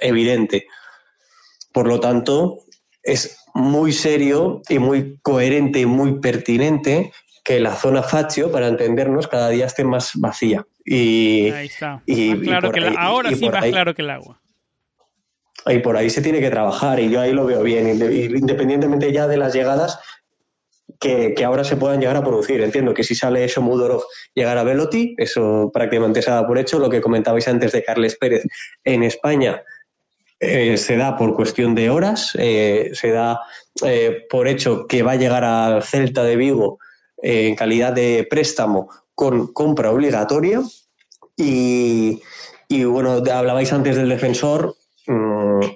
evidente. 0.00 0.66
Por 1.72 1.86
lo 1.86 2.00
tanto, 2.00 2.58
es 3.02 3.38
muy 3.54 3.92
serio 3.92 4.62
y 4.68 4.78
muy 4.78 5.18
coherente 5.22 5.80
y 5.80 5.86
muy 5.86 6.20
pertinente 6.20 7.12
que 7.44 7.60
la 7.60 7.74
zona 7.74 8.02
Faccio, 8.02 8.52
para 8.52 8.68
entendernos, 8.68 9.26
cada 9.26 9.48
día 9.48 9.66
esté 9.66 9.84
más 9.84 10.12
vacía. 10.16 10.66
Y, 10.84 11.50
ahí 11.50 11.66
está. 11.66 12.02
claro 12.06 12.70
que 12.70 12.94
ahora 12.96 13.34
sí 13.34 13.48
más 13.48 13.64
claro 13.66 13.94
que 13.94 14.02
el 14.02 14.10
agua. 14.10 14.40
Y 15.66 15.78
por 15.80 15.96
ahí 15.96 16.08
se 16.08 16.22
tiene 16.22 16.40
que 16.40 16.50
trabajar 16.50 17.00
y 17.00 17.10
yo 17.10 17.20
ahí 17.20 17.32
lo 17.32 17.46
veo 17.46 17.62
bien. 17.62 17.88
Independientemente 17.88 19.12
ya 19.12 19.26
de 19.26 19.36
las 19.36 19.52
llegadas, 19.52 19.98
que, 21.00 21.34
ahora 21.44 21.64
se 21.64 21.76
puedan 21.76 22.00
llegar 22.00 22.16
a 22.16 22.24
producir. 22.24 22.60
Entiendo 22.60 22.94
que 22.94 23.04
si 23.04 23.14
sale 23.14 23.44
eso 23.44 23.62
Mudorov 23.62 24.02
llegar 24.34 24.58
a 24.58 24.64
Velotti, 24.64 25.14
eso 25.18 25.70
prácticamente 25.72 26.22
se 26.22 26.30
da 26.30 26.46
por 26.46 26.58
hecho. 26.58 26.78
Lo 26.78 26.90
que 26.90 27.00
comentabais 27.00 27.46
antes 27.48 27.72
de 27.72 27.84
Carles 27.84 28.16
Pérez 28.16 28.44
en 28.84 29.02
España 29.02 29.62
eh, 30.40 30.76
se 30.76 30.96
da 30.96 31.16
por 31.16 31.34
cuestión 31.34 31.74
de 31.74 31.90
horas, 31.90 32.32
eh, 32.38 32.90
se 32.94 33.10
da 33.10 33.40
eh, 33.84 34.26
por 34.30 34.48
hecho 34.48 34.86
que 34.86 35.02
va 35.02 35.12
a 35.12 35.16
llegar 35.16 35.44
al 35.44 35.82
Celta 35.82 36.24
de 36.24 36.36
Vigo 36.36 36.78
en 37.20 37.56
calidad 37.56 37.92
de 37.92 38.26
préstamo 38.28 38.88
con 39.14 39.52
compra 39.52 39.90
obligatoria. 39.90 40.62
Y, 41.40 42.20
bueno, 42.84 43.22
hablabais 43.32 43.72
antes 43.72 43.96
del 43.96 44.08
defensor, 44.08 44.76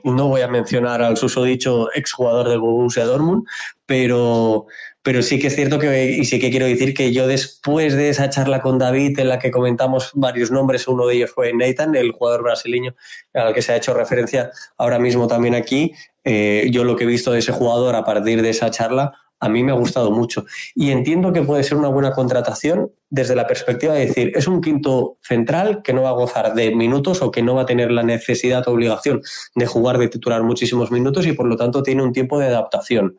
no 0.05 0.29
voy 0.29 0.41
a 0.41 0.49
mencionar 0.49 1.03
al 1.03 1.17
susodicho 1.17 1.93
exjugador 1.95 2.49
del 2.49 2.61
Borussia 2.61 3.05
Dortmund, 3.05 3.45
pero, 3.87 4.67
pero 5.03 5.23
sí 5.23 5.39
que 5.39 5.49
es 5.49 5.55
cierto 5.55 5.79
que, 5.79 6.13
y 6.13 6.25
sí 6.25 6.39
que 6.39 6.51
quiero 6.51 6.67
decir 6.67 6.95
que 6.95 7.13
yo 7.13 7.27
después 7.27 7.95
de 7.95 8.09
esa 8.09 8.31
charla 8.31 8.61
con 8.61 8.79
David 8.79 9.19
en 9.19 9.29
la 9.29 9.39
que 9.39 9.51
comentamos 9.51 10.11
varios 10.15 10.51
nombres, 10.51 10.89
uno 10.89 11.07
de 11.07 11.17
ellos 11.17 11.31
fue 11.31 11.53
Nathan, 11.53 11.95
el 11.95 12.13
jugador 12.13 12.43
brasileño 12.43 12.95
al 13.35 13.55
que 13.55 13.63
se 13.63 13.73
ha 13.73 13.77
hecho 13.77 13.95
referencia 13.95 14.51
ahora 14.79 14.99
mismo 14.99 15.27
también 15.27 15.55
aquí, 15.55 15.93
eh, 16.25 16.69
yo 16.71 16.85
lo 16.85 16.97
que 16.97 17.05
he 17.05 17.07
visto 17.07 17.33
de 17.33 17.41
ese 17.41 17.53
jugador 17.53 17.97
a 17.97 18.05
partir 18.05 18.43
de 18.43 18.51
esa 18.51 18.71
charla, 18.71 19.13
a 19.43 19.49
mí 19.49 19.65
me 19.65 19.73
ha 19.73 19.75
gustado 19.75 20.13
mucho. 20.13 20.47
Y 20.75 20.93
entiendo 20.93 21.33
que 21.33 21.43
puede 21.43 21.65
ser 21.65 21.77
una 21.77 21.89
buena 21.89 22.13
contratación 22.13 22.93
desde 23.11 23.35
la 23.35 23.49
perspectiva 23.49 23.93
de 23.93 24.07
decir, 24.07 24.33
es 24.37 24.47
un 24.47 24.61
quinto 24.61 25.19
central 25.21 25.83
que 25.83 25.93
no 25.93 26.03
va 26.03 26.11
a 26.11 26.13
gozar 26.13 26.55
de 26.55 26.73
minutos 26.75 27.21
o 27.23 27.33
que 27.33 27.43
no 27.43 27.57
va 27.57 27.63
a 27.63 27.67
tener 27.67 27.91
la 27.91 28.05
necesidad 28.05 28.67
o 28.69 28.71
obligación 28.71 29.21
de 29.57 29.67
jugar, 29.67 29.99
de 29.99 30.09
titular 30.09 30.45
muchísimos 30.45 30.93
minutos 30.93 31.27
y 31.27 31.33
por 31.33 31.47
lo 31.47 31.57
tanto 31.57 31.83
tiene 31.83 32.05
un 32.05 32.13
tiempo 32.13 32.39
de 32.39 32.47
adaptación. 32.47 33.17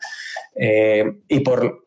Eh, 0.56 1.04
y 1.28 1.42
por 1.42 1.83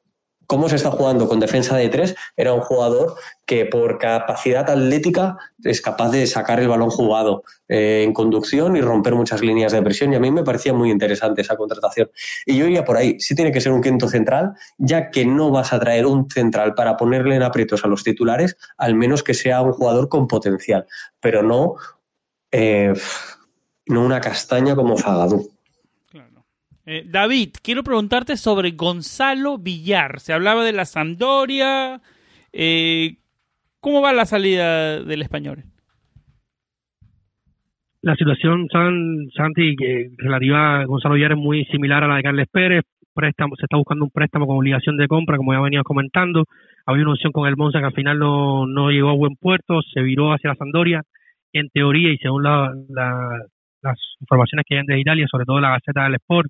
cómo 0.47 0.69
se 0.69 0.77
está 0.77 0.91
jugando 0.91 1.29
con 1.29 1.41
defensa 1.41 1.77
de 1.77 1.89
tres, 1.89 2.15
era 2.37 2.53
un 2.53 2.61
jugador 2.61 3.15
que 3.45 3.65
por 3.65 3.99
capacidad 3.99 4.69
atlética 4.69 5.37
es 5.63 5.81
capaz 5.81 6.11
de 6.11 6.27
sacar 6.27 6.61
el 6.61 6.69
balón 6.69 6.91
jugado 6.91 7.43
eh, 7.69 8.03
en 8.05 8.13
conducción 8.13 8.77
y 8.77 8.81
romper 8.81 9.15
muchas 9.15 9.41
líneas 9.41 9.73
de 9.73 9.83
presión. 9.83 10.13
Y 10.13 10.17
a 10.17 10.21
mí 10.21 10.31
me 10.31 10.43
parecía 10.43 10.73
muy 10.73 10.91
interesante 10.91 11.43
esa 11.43 11.57
contratación. 11.57 12.11
Y 12.45 12.57
yo 12.57 12.67
iría 12.67 12.85
por 12.85 12.97
ahí, 12.97 13.19
sí 13.21 13.35
tiene 13.35 13.53
que 13.53 13.61
ser 13.61 13.73
un 13.73 13.83
quinto 13.83 14.09
central, 14.09 14.55
ya 14.79 15.11
que 15.11 15.25
no 15.25 15.51
vas 15.51 15.73
a 15.73 15.81
traer 15.81 16.07
un 16.07 16.29
central 16.31 16.75
para 16.75 16.97
ponerle 16.97 17.37
en 17.37 17.43
aprietos 17.43 17.85
a 17.85 17.89
los 17.89 18.03
titulares, 18.05 18.57
al 18.77 18.95
menos 18.95 19.23
que 19.23 19.35
sea 19.35 19.63
un 19.63 19.73
jugador 19.73 20.09
con 20.09 20.27
potencial, 20.27 20.87
pero 21.21 21.43
no, 21.43 21.75
eh, 22.51 22.93
no 23.87 24.05
una 24.05 24.21
castaña 24.21 24.75
como 24.75 24.99
Zagadou. 24.99 25.56
Eh, 26.89 27.03
David, 27.05 27.51
quiero 27.65 27.83
preguntarte 27.83 28.37
sobre 28.37 28.71
Gonzalo 28.71 29.59
Villar. 29.59 30.21
Se 30.21 30.33
hablaba 30.33 30.65
de 30.65 30.73
la 30.73 30.85
Sampdoria. 30.85 32.01
Eh, 32.53 33.17
¿Cómo 33.81 34.01
va 34.01 34.13
la 34.13 34.25
salida 34.25 35.03
del 35.03 35.23
español? 35.23 35.65
La 38.03 38.15
situación, 38.15 38.69
San, 38.71 39.29
Santi, 39.35 39.75
relativa 40.17 40.79
a 40.79 40.85
Gonzalo 40.85 41.17
Villar 41.17 41.33
es 41.33 41.39
muy 41.39 41.65
similar 41.65 42.05
a 42.05 42.07
la 42.07 42.17
de 42.17 42.23
Carles 42.23 42.49
Pérez. 42.53 42.85
Préstamo, 43.13 43.57
se 43.57 43.65
está 43.65 43.77
buscando 43.77 44.05
un 44.05 44.11
préstamo 44.13 44.47
con 44.47 44.59
obligación 44.59 44.97
de 44.97 45.09
compra, 45.09 45.39
como 45.39 45.55
ya 45.55 45.61
venía 45.61 45.83
comentando. 45.83 46.45
Había 46.85 47.03
una 47.03 47.15
opción 47.15 47.33
con 47.33 47.49
el 47.49 47.57
Monza 47.57 47.81
que 47.81 47.87
al 47.87 47.95
final 47.95 48.21
no, 48.21 48.65
no 48.67 48.91
llegó 48.91 49.11
a 49.11 49.15
buen 49.15 49.35
puerto, 49.35 49.83
se 49.83 50.03
viró 50.03 50.33
hacia 50.33 50.51
la 50.51 50.57
Sampdoria. 50.57 51.03
En 51.53 51.69
teoría, 51.71 52.13
y 52.13 52.19
según 52.19 52.45
las 52.45 53.99
informaciones 54.21 54.65
que 54.69 54.79
hay 54.79 54.87
de 54.87 55.01
Italia, 55.01 55.27
sobre 55.29 55.47
todo 55.47 55.59
la 55.59 55.71
Gaceta 55.71 56.05
del 56.05 56.15
Sport, 56.17 56.49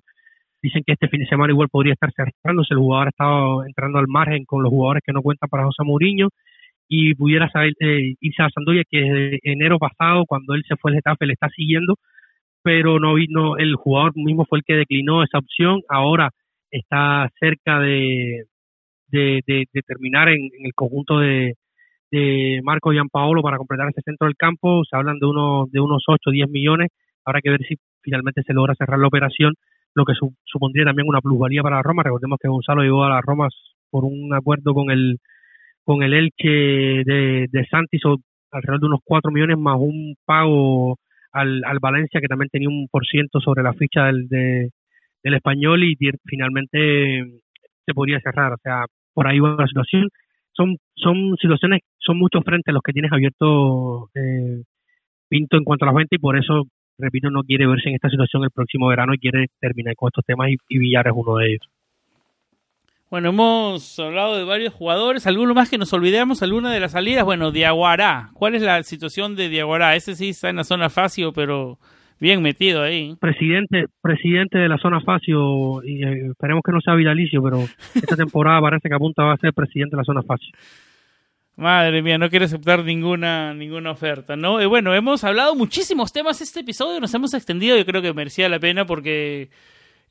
Dicen 0.61 0.83
que 0.85 0.93
este 0.93 1.07
fin 1.07 1.19
de 1.19 1.27
semana 1.27 1.53
igual 1.53 1.69
podría 1.69 1.93
estar 1.93 2.11
cerrándose. 2.13 2.73
El 2.73 2.79
jugador 2.79 3.07
ha 3.07 3.09
estado 3.09 3.65
entrando 3.65 3.99
al 3.99 4.07
margen 4.07 4.45
con 4.45 4.63
los 4.63 4.71
jugadores 4.71 5.03
que 5.05 5.13
no 5.13 5.21
cuentan 5.21 5.49
para 5.49 5.65
José 5.65 5.83
Mourinho 5.83 6.29
y 6.89 7.15
pudiera 7.15 7.49
saber, 7.49 7.73
eh, 7.79 8.15
irse 8.21 8.43
a 8.43 8.49
Sandoya, 8.49 8.83
que 8.89 9.01
desde 9.01 9.39
enero 9.43 9.77
pasado, 9.77 10.25
cuando 10.25 10.53
él 10.55 10.63
se 10.67 10.75
fue 10.77 10.91
al 10.91 10.97
Getafe, 10.97 11.25
le 11.25 11.33
está 11.33 11.49
siguiendo, 11.49 11.95
pero 12.63 12.99
no 12.99 13.13
vino, 13.15 13.57
el 13.57 13.75
jugador 13.75 14.13
mismo 14.15 14.45
fue 14.45 14.59
el 14.59 14.63
que 14.65 14.75
declinó 14.75 15.23
esa 15.23 15.39
opción. 15.39 15.81
Ahora 15.89 16.31
está 16.71 17.29
cerca 17.39 17.79
de, 17.79 18.45
de, 19.09 19.65
terminar 19.85 20.29
en, 20.29 20.49
el 20.63 20.73
conjunto 20.73 21.19
de, 21.19 21.55
de 22.11 22.61
Marco 22.63 22.91
Gianpaolo 22.91 23.41
para 23.41 23.57
completar 23.57 23.89
ese 23.89 24.01
centro 24.01 24.27
del 24.27 24.35
campo. 24.35 24.83
Se 24.89 24.95
hablan 24.95 25.19
de 25.19 25.25
unos, 25.27 25.71
de 25.71 25.79
unos 25.79 26.03
8 26.07 26.29
o 26.29 26.31
10 26.31 26.49
millones. 26.49 26.89
Habrá 27.25 27.41
que 27.41 27.51
ver 27.51 27.61
si 27.67 27.75
finalmente 28.01 28.43
se 28.43 28.53
logra 28.53 28.75
cerrar 28.75 28.99
la 28.99 29.07
operación 29.07 29.53
lo 29.97 30.05
que 30.05 30.13
supondría 30.45 30.85
también 30.85 31.07
una 31.09 31.21
plusvalía 31.21 31.63
para 31.63 31.77
la 31.77 31.81
Roma. 31.81 32.03
Recordemos 32.03 32.37
que 32.39 32.47
Gonzalo 32.47 32.83
llegó 32.83 33.03
a 33.03 33.09
la 33.09 33.21
Roma 33.21 33.47
por 33.89 34.05
un 34.05 34.31
acuerdo 34.33 34.73
con 34.75 34.91
el 34.91 35.17
con 35.83 36.03
el 36.03 36.13
Elche 36.13 37.03
de, 37.03 37.47
de 37.49 37.65
Santis 37.71 38.01
alrededor 38.51 38.81
de 38.81 38.85
unos 38.85 38.99
4 39.03 39.31
millones 39.31 39.57
más 39.57 39.77
un 39.79 40.15
pago 40.25 40.97
al, 41.31 41.63
al 41.65 41.79
Valencia 41.79 42.21
que 42.21 42.27
también 42.27 42.49
tenía 42.49 42.69
un 42.69 42.87
por 42.91 43.07
ciento 43.07 43.39
sobre 43.39 43.63
la 43.63 43.73
ficha 43.73 44.05
del, 44.05 44.27
del 44.27 45.33
español 45.33 45.83
y 45.83 45.97
finalmente 46.25 47.25
se 47.85 47.93
podría 47.93 48.19
cerrar. 48.19 48.53
O 48.53 48.57
sea, 48.61 48.85
por 49.13 49.27
ahí 49.27 49.39
va 49.39 49.55
la 49.57 49.67
situación. 49.67 50.09
Son, 50.51 50.77
son 50.95 51.35
situaciones, 51.41 51.81
son 51.97 52.17
muchos 52.19 52.43
frentes 52.43 52.73
los 52.73 52.83
que 52.83 52.93
tienes 52.93 53.11
abierto 53.11 54.09
eh, 54.13 54.61
Pinto 55.29 55.57
en 55.57 55.63
cuanto 55.63 55.85
a 55.85 55.91
la 55.91 55.99
gente 55.99 56.15
y 56.15 56.19
por 56.19 56.37
eso 56.37 56.65
repito, 56.97 57.29
no 57.29 57.43
quiere 57.43 57.67
verse 57.67 57.89
en 57.89 57.95
esta 57.95 58.09
situación 58.09 58.43
el 58.43 58.51
próximo 58.51 58.87
verano 58.87 59.13
y 59.13 59.19
quiere 59.19 59.47
terminar 59.59 59.95
con 59.95 60.07
estos 60.07 60.25
temas 60.25 60.49
y, 60.49 60.77
Villar 60.77 61.07
es 61.07 61.13
uno 61.15 61.37
de 61.37 61.47
ellos. 61.47 61.69
Bueno, 63.09 63.29
hemos 63.29 63.97
hablado 63.99 64.37
de 64.37 64.43
varios 64.43 64.73
jugadores, 64.73 65.27
alguno 65.27 65.53
más 65.53 65.69
que 65.69 65.77
nos 65.77 65.93
olvidemos, 65.93 66.43
alguna 66.43 66.73
de 66.73 66.81
las 66.81 66.91
salidas, 66.91 67.23
bueno, 67.23 67.51
Diaguará, 67.51 68.31
¿cuál 68.33 68.55
es 68.55 68.61
la 68.61 68.83
situación 68.83 69.37
de 69.37 69.47
Diaguará? 69.47 69.95
Ese 69.95 70.13
sí 70.15 70.29
está 70.29 70.49
en 70.49 70.57
la 70.57 70.65
zona 70.65 70.89
Facio, 70.89 71.31
pero 71.31 71.79
bien 72.19 72.41
metido 72.41 72.83
ahí. 72.83 73.15
Presidente, 73.19 73.85
presidente 74.01 74.57
de 74.57 74.67
la 74.67 74.77
zona 74.77 74.99
Facio, 74.99 75.81
y 75.85 76.03
eh, 76.03 76.27
esperemos 76.31 76.61
que 76.65 76.73
no 76.73 76.81
sea 76.81 76.95
vitalicio, 76.95 77.41
pero 77.41 77.59
esta 77.95 78.17
temporada 78.17 78.59
parece 78.59 78.89
que 78.89 78.95
apunta 78.95 79.31
a 79.31 79.37
ser 79.37 79.53
presidente 79.53 79.95
de 79.95 80.01
la 80.01 80.05
zona 80.05 80.23
Facio. 80.23 80.51
Madre 81.57 82.03
mía, 82.03 82.19
no 82.19 82.29
quiere 82.29 82.45
aceptar 82.45 82.83
ninguna, 82.83 83.51
ninguna 83.55 83.89
oferta, 83.89 84.35
¿no? 84.35 84.61
Y 84.61 84.67
bueno, 84.67 84.93
hemos 84.93 85.23
hablado 85.23 85.55
muchísimos 85.55 86.13
temas 86.13 86.39
este 86.39 86.59
episodio, 86.59 86.99
nos 86.99 87.11
hemos 87.15 87.33
extendido, 87.33 87.75
yo 87.75 87.83
creo 87.83 88.03
que 88.03 88.13
merecía 88.13 88.47
la 88.47 88.59
pena 88.59 88.85
porque 88.85 89.49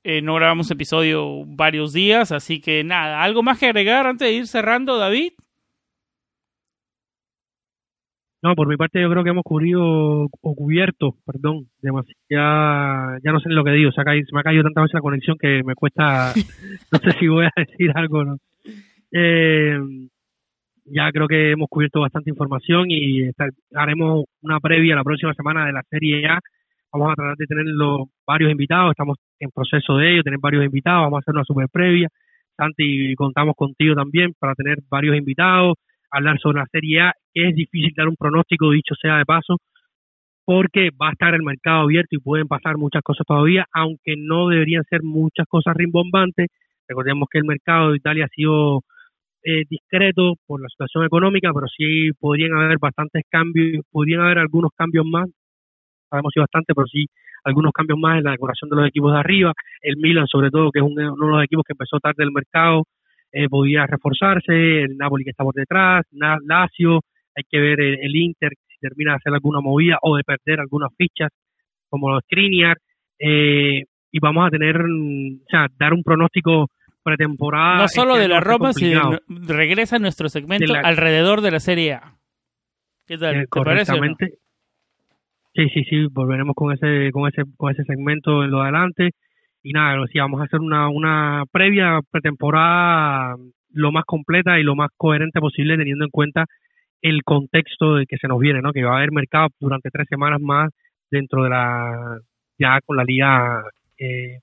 eh, 0.03 0.23
no 0.23 0.35
grabamos 0.35 0.69
episodio 0.73 1.45
varios 1.47 1.93
días, 1.93 2.33
así 2.33 2.61
que 2.61 2.83
nada, 2.83 3.23
¿algo 3.23 3.45
más 3.45 3.61
que 3.61 3.67
agregar 3.67 4.09
antes 4.09 4.27
de 4.27 4.35
ir 4.35 4.49
cerrando, 4.49 4.99
David? 4.99 5.35
No, 8.43 8.57
por 8.57 8.67
mi 8.67 8.77
parte 8.77 9.01
yo 9.01 9.09
creo 9.09 9.23
que 9.23 9.31
hemos 9.31 9.45
cubrido, 9.45 10.25
o 10.25 10.55
cubierto, 10.57 11.15
perdón, 11.25 11.69
demasiado, 11.81 13.19
ya 13.25 13.31
no 13.31 13.39
sé 13.39 13.51
lo 13.51 13.63
que 13.63 13.71
digo, 13.71 13.93
se, 13.93 14.03
me 14.03 14.41
ha 14.41 14.43
caído 14.43 14.65
tantas 14.65 14.83
veces 14.83 14.95
la 14.95 15.01
conexión 15.01 15.37
que 15.39 15.63
me 15.65 15.77
cuesta, 15.77 16.33
no 16.91 16.99
sé 16.99 17.13
si 17.21 17.29
voy 17.29 17.47
a 17.47 17.53
decir 17.55 17.93
algo, 17.95 18.25
¿no? 18.25 18.39
Eh, 19.13 19.79
ya 20.87 21.11
creo 21.11 21.27
que 21.27 21.53
hemos 21.53 21.69
cubierto 21.69 22.01
bastante 22.01 22.31
información 22.31 22.91
y 22.91 23.31
haremos 23.75 24.25
una 24.43 24.61
previa 24.61 24.97
la 24.97 25.05
próxima 25.05 25.35
semana 25.35 25.67
de 25.67 25.73
la 25.73 25.83
Serie 25.91 26.27
A. 26.27 26.41
Vamos 26.93 27.13
a 27.13 27.15
tratar 27.15 27.37
de 27.37 27.47
tener 27.47 27.65
varios 28.27 28.51
invitados, 28.51 28.91
estamos 28.93 29.19
en 29.39 29.51
proceso 29.51 29.97
de 29.99 30.13
ello, 30.13 30.23
tener 30.23 30.39
varios 30.41 30.65
invitados, 30.65 31.03
vamos 31.05 31.19
a 31.19 31.21
hacer 31.21 31.35
una 31.35 31.45
super 31.45 31.69
previa. 31.71 32.09
Santi, 32.57 33.15
contamos 33.17 33.55
contigo 33.57 33.95
también 33.95 34.33
para 34.39 34.55
tener 34.55 34.79
varios 34.89 35.17
invitados, 35.17 35.75
hablar 36.11 36.39
sobre 36.39 36.61
la 36.61 36.67
Serie 36.73 37.01
A, 37.01 37.13
es 37.35 37.55
difícil 37.55 37.93
dar 37.95 38.09
un 38.09 38.17
pronóstico, 38.17 38.71
dicho 38.71 38.95
sea 38.95 39.19
de 39.19 39.27
paso, 39.27 39.59
porque 40.45 40.91
va 40.91 41.09
a 41.09 41.13
estar 41.13 41.35
el 41.35 41.43
mercado 41.43 41.83
abierto 41.83 42.17
y 42.17 42.19
pueden 42.19 42.47
pasar 42.47 42.79
muchas 42.79 43.03
cosas 43.03 43.27
todavía, 43.27 43.67
aunque 43.75 44.15
no 44.17 44.49
deberían 44.49 44.85
ser 44.85 45.03
muchas 45.03 45.47
cosas 45.49 45.75
rimbombantes. 45.77 46.49
Recordemos 46.89 47.29
que 47.31 47.39
el 47.39 47.45
mercado 47.45 47.91
de 47.91 47.97
Italia 47.97 48.27
ha 48.27 48.29
sido 48.29 48.83
eh, 49.49 49.63
discreto 49.71 50.35
por 50.45 50.61
la 50.61 50.69
situación 50.69 51.05
económica, 51.05 51.53
pero 51.55 51.69
sí 51.69 52.11
podrían 52.19 52.53
haber 52.59 52.79
bastantes 52.81 53.23
cambios, 53.31 53.85
podrían 53.93 54.23
haber 54.23 54.39
algunos 54.39 54.73
cambios 54.77 55.07
más, 55.07 55.29
sabemos 56.11 56.33
si 56.35 56.41
bastante, 56.41 56.75
pero 56.75 56.89
sí 56.89 57.07
algunos 57.45 57.71
cambios 57.73 57.97
más 57.97 58.19
en 58.19 58.25
la 58.25 58.33
decoración 58.33 58.69
de 58.71 58.77
los 58.77 58.89
equipos 58.89 59.13
de 59.13 59.21
arriba. 59.21 59.53
El 59.83 59.99
Milan, 59.99 60.27
sobre 60.27 60.51
todo, 60.51 60.73
que 60.73 60.81
es 60.81 60.85
uno 60.85 61.15
de 61.15 61.33
los 61.33 61.45
equipos 61.45 61.63
que 61.65 61.75
empezó 61.75 62.01
tarde 62.01 62.25
el 62.25 62.33
mercado, 62.33 62.87
eh, 63.31 63.49
podría 63.49 63.87
reforzarse. 63.87 64.83
El 64.83 64.97
Napoli 64.97 65.23
que 65.23 65.31
está 65.31 65.45
por 65.45 65.55
detrás, 65.55 66.05
Lazio, 66.11 67.03
hay 67.37 67.45
que 67.49 67.61
ver 67.61 67.81
el, 67.81 68.17
Inter 68.17 68.51
si 68.67 68.79
termina 68.81 69.13
de 69.13 69.17
hacer 69.19 69.33
alguna 69.33 69.61
movida 69.61 69.99
o 70.03 70.17
de 70.17 70.25
perder 70.25 70.59
algunas 70.59 70.91
fichas, 70.99 71.31
como 71.89 72.11
los 72.11 72.25
Skriniar. 72.25 72.79
Eh, 73.21 73.85
y 74.11 74.19
vamos 74.19 74.45
a 74.45 74.51
tener, 74.51 74.81
o 74.81 75.49
sea, 75.49 75.69
dar 75.79 75.95
un 75.95 76.03
pronóstico 76.03 76.67
pretemporada. 77.07 77.77
No 77.79 77.89
solo 77.89 78.17
de 78.17 78.27
la 78.27 78.41
Roma, 78.41 78.73
sino 78.73 79.17
regresa 79.29 80.01
nuestro 80.01 80.29
segmento 80.29 80.75
alrededor 80.75 81.41
de 81.41 81.53
la 81.53 81.61
Serie 81.61 81.93
A. 81.93 82.17
¿Qué 83.07 83.17
tal? 83.17 83.37
Eh. 83.37 83.47
Sí, 85.55 85.69
sí, 85.73 85.85
sí, 85.85 86.07
volveremos 86.11 86.57
con 86.57 86.73
ese, 86.73 87.13
con 87.13 87.29
ese, 87.29 87.45
con 87.57 87.73
ese 87.73 87.85
segmento 87.85 88.43
en 88.43 88.51
lo 88.51 88.61
adelante. 88.61 89.11
Y 89.63 89.73
nada, 89.73 90.05
sí, 90.13 90.19
vamos 90.19 90.41
a 90.41 90.45
hacer 90.45 90.59
una, 90.59 90.89
una 90.89 91.45
previa 91.53 92.01
pretemporada 92.11 93.37
lo 93.73 93.93
más 93.93 94.05
completa 94.05 94.59
y 94.59 94.65
lo 94.65 94.75
más 94.75 94.91
coherente 94.97 95.39
posible 95.39 95.77
teniendo 95.77 96.05
en 96.05 96.11
cuenta 96.11 96.47
el 97.03 97.23
contexto 97.23 97.95
de 97.95 98.07
que 98.07 98.17
se 98.17 98.27
nos 98.27 98.41
viene, 98.41 98.61
¿no? 98.63 98.73
Que 98.73 98.83
va 98.83 98.95
a 98.95 98.97
haber 98.97 99.13
mercado 99.13 99.49
durante 99.61 99.91
tres 99.91 100.09
semanas 100.09 100.41
más 100.41 100.73
dentro 101.09 101.45
de 101.45 101.51
la, 101.51 102.19
ya 102.59 102.81
con 102.85 102.97
la 102.97 103.05
liga 103.05 103.63
eh, 103.97 104.41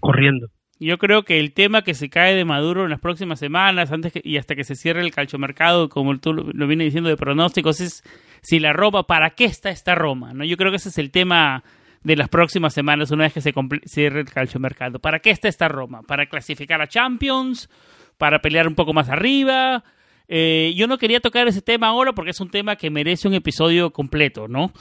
corriendo. 0.00 0.48
Yo 0.82 0.98
creo 0.98 1.22
que 1.22 1.38
el 1.38 1.52
tema 1.52 1.82
que 1.82 1.94
se 1.94 2.10
cae 2.10 2.34
de 2.34 2.44
Maduro 2.44 2.82
en 2.82 2.90
las 2.90 2.98
próximas 2.98 3.38
semanas, 3.38 3.92
antes 3.92 4.12
y 4.24 4.36
hasta 4.36 4.56
que 4.56 4.64
se 4.64 4.74
cierre 4.74 5.00
el 5.00 5.12
calchomercado, 5.12 5.88
como 5.88 6.18
tú 6.18 6.32
lo, 6.32 6.66
viene 6.66 6.82
diciendo 6.82 7.08
de 7.08 7.16
pronósticos, 7.16 7.80
es 7.80 8.02
si 8.40 8.58
la 8.58 8.72
Roma, 8.72 9.04
¿para 9.04 9.30
qué 9.30 9.44
está 9.44 9.70
esta 9.70 9.94
Roma? 9.94 10.32
¿no? 10.34 10.44
Yo 10.44 10.56
creo 10.56 10.72
que 10.72 10.78
ese 10.78 10.88
es 10.88 10.98
el 10.98 11.12
tema 11.12 11.62
de 12.02 12.16
las 12.16 12.28
próximas 12.28 12.74
semanas, 12.74 13.12
una 13.12 13.22
vez 13.22 13.32
que 13.32 13.40
se 13.40 13.54
cierre 13.84 14.20
el 14.20 14.26
calchomercado. 14.26 14.98
¿Para 14.98 15.20
qué 15.20 15.30
está 15.30 15.46
esta 15.46 15.68
Roma? 15.68 16.02
¿Para 16.02 16.26
clasificar 16.26 16.82
a 16.82 16.88
Champions? 16.88 17.70
¿Para 18.18 18.40
pelear 18.40 18.66
un 18.66 18.74
poco 18.74 18.92
más 18.92 19.08
arriba? 19.08 19.84
Eh, 20.26 20.74
yo 20.74 20.88
no 20.88 20.98
quería 20.98 21.20
tocar 21.20 21.46
ese 21.46 21.62
tema 21.62 21.86
ahora 21.86 22.12
porque 22.12 22.32
es 22.32 22.40
un 22.40 22.50
tema 22.50 22.74
que 22.74 22.90
merece 22.90 23.28
un 23.28 23.34
episodio 23.34 23.92
completo, 23.92 24.48
¿no? 24.48 24.72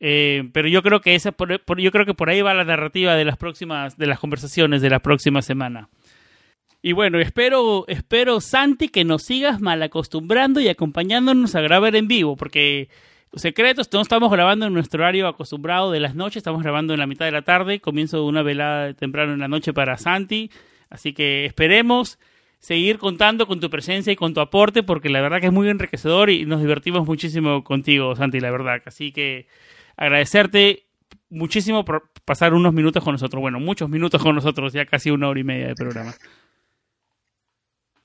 Eh, 0.00 0.48
pero 0.52 0.66
yo 0.68 0.82
creo 0.82 1.02
que 1.02 1.14
esa 1.14 1.32
por, 1.32 1.50
yo 1.78 1.90
creo 1.92 2.06
que 2.06 2.14
por 2.14 2.30
ahí 2.30 2.40
va 2.40 2.54
la 2.54 2.64
narrativa 2.64 3.14
de 3.14 3.26
las 3.26 3.36
próximas 3.36 3.98
de 3.98 4.06
las 4.06 4.18
conversaciones 4.18 4.80
de 4.80 4.90
la 4.90 5.00
próxima 5.00 5.42
semana. 5.42 5.90
Y 6.82 6.92
bueno, 6.92 7.20
espero 7.20 7.84
espero 7.86 8.40
Santi 8.40 8.88
que 8.88 9.04
nos 9.04 9.22
sigas 9.22 9.60
mal 9.60 9.82
acostumbrando 9.82 10.58
y 10.60 10.68
acompañándonos 10.68 11.54
a 11.54 11.60
grabar 11.60 11.94
en 11.96 12.08
vivo 12.08 12.34
porque 12.36 12.88
secretos 13.34 13.90
no 13.92 14.00
estamos 14.00 14.32
grabando 14.32 14.66
en 14.66 14.72
nuestro 14.72 15.02
horario 15.02 15.28
acostumbrado 15.28 15.90
de 15.90 16.00
las 16.00 16.14
noches, 16.14 16.38
estamos 16.38 16.62
grabando 16.62 16.94
en 16.94 17.00
la 17.00 17.06
mitad 17.06 17.26
de 17.26 17.32
la 17.32 17.42
tarde, 17.42 17.80
comienzo 17.80 18.24
una 18.24 18.42
velada 18.42 18.94
temprano 18.94 19.34
en 19.34 19.40
la 19.40 19.48
noche 19.48 19.74
para 19.74 19.98
Santi, 19.98 20.50
así 20.88 21.12
que 21.12 21.44
esperemos 21.44 22.18
seguir 22.58 22.98
contando 22.98 23.46
con 23.46 23.60
tu 23.60 23.70
presencia 23.70 24.12
y 24.12 24.16
con 24.16 24.34
tu 24.34 24.40
aporte, 24.40 24.82
porque 24.82 25.08
la 25.08 25.20
verdad 25.20 25.40
que 25.40 25.46
es 25.46 25.52
muy 25.52 25.68
enriquecedor 25.68 26.30
y 26.30 26.44
nos 26.44 26.60
divertimos 26.60 27.06
muchísimo 27.06 27.64
contigo, 27.64 28.14
Santi, 28.16 28.40
la 28.40 28.50
verdad. 28.50 28.82
Así 28.84 29.12
que 29.12 29.46
agradecerte 30.00 30.86
muchísimo 31.28 31.84
por 31.84 32.10
pasar 32.24 32.54
unos 32.54 32.72
minutos 32.72 33.04
con 33.04 33.12
nosotros. 33.12 33.40
Bueno, 33.40 33.60
muchos 33.60 33.88
minutos 33.88 34.20
con 34.20 34.34
nosotros, 34.34 34.72
ya 34.72 34.86
casi 34.86 35.10
una 35.10 35.28
hora 35.28 35.40
y 35.40 35.44
media 35.44 35.68
de 35.68 35.74
programa. 35.74 36.14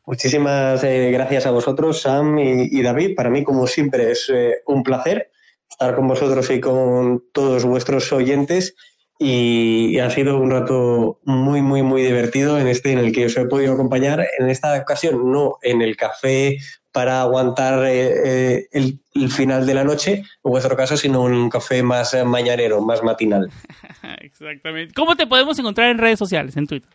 Muchísimas 0.05 0.83
eh, 0.83 1.09
gracias 1.11 1.47
a 1.47 1.51
vosotros, 1.51 2.01
Sam 2.01 2.37
y, 2.37 2.81
David. 2.83 3.15
Para 3.15 3.29
mí, 3.31 3.43
como 3.43 3.65
siempre, 3.65 4.11
es 4.11 4.29
eh, 4.31 4.57
un 4.67 4.83
placer 4.83 5.31
estar 5.67 5.95
con 5.95 6.07
vosotros 6.07 6.51
y 6.51 6.59
con 6.59 7.23
todos 7.31 7.65
vuestros 7.65 8.11
oyentes 8.13 8.75
y 9.17 9.97
ha 9.99 10.09
sido 10.09 10.37
un 10.37 10.51
rato 10.51 11.21
muy, 11.23 11.61
muy, 11.61 11.81
muy 11.81 12.03
divertido 12.03 12.59
en 12.59 12.67
este 12.67 12.91
en 12.91 12.99
el 12.99 13.13
que 13.13 13.25
os 13.25 13.37
he 13.37 13.45
podido 13.45 13.73
acompañar. 13.73 14.27
En 14.37 14.49
esta 14.49 14.77
ocasión, 14.79 15.31
no 15.31 15.57
en 15.61 15.81
el 15.81 15.95
café 15.95 16.57
para 16.95 17.19
aguantar 17.19 17.85
eh, 17.87 18.61
eh, 18.63 18.67
el, 18.71 19.29
final 19.29 19.65
de 19.65 19.73
la 19.73 19.83
noche, 19.83 20.13
en 20.13 20.23
vuestro 20.43 20.77
caso, 20.77 20.95
sino 20.95 21.23
un 21.23 21.49
café 21.49 21.83
más 21.83 22.13
eh, 22.13 22.23
mañanero, 22.23 22.79
más 22.79 23.03
matinal. 23.03 23.49
Exactamente. 24.21 24.93
¿Cómo 24.93 25.17
te 25.17 25.27
podemos 25.27 25.59
encontrar 25.59 25.89
en 25.89 25.97
redes 25.97 26.17
sociales, 26.17 26.55
en 26.55 26.67
Twitter? 26.67 26.89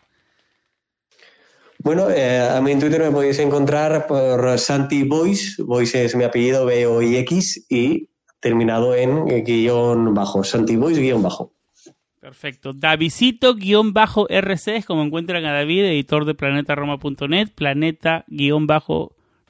Bueno, 1.83 2.07
a 2.07 2.61
mí 2.61 2.71
en 2.71 2.79
Twitter 2.79 2.99
me 2.99 3.11
podéis 3.11 3.37
encontrar 3.37 4.07
por 4.07 4.57
Santi 4.57 5.03
Voice. 5.03 5.61
Voice 5.61 6.03
es 6.03 6.15
mi 6.15 6.23
apellido, 6.23 6.65
B-O-I-X, 6.65 7.67
y 7.69 8.09
terminado 8.39 8.95
en 8.95 9.43
guion 9.43 10.15
bajo, 10.15 10.43
Santi 10.43 10.77
Voice 10.77 10.99
guion 10.99 11.21
bajo. 11.21 11.53
Perfecto. 12.19 12.73
Davidito-RC 12.73 14.67
es 14.77 14.85
como 14.87 15.03
encuentran 15.03 15.45
a 15.45 15.53
David, 15.53 15.85
editor 15.85 16.25
de 16.25 16.33
planetaroma.net. 16.33 17.49
Planeta-Roma 17.53 18.77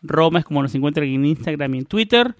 es 0.01 0.45
como 0.45 0.61
nos 0.61 0.75
encuentran 0.75 1.07
en 1.07 1.25
Instagram 1.25 1.75
y 1.75 1.77
en 1.79 1.85
Twitter. 1.85 2.35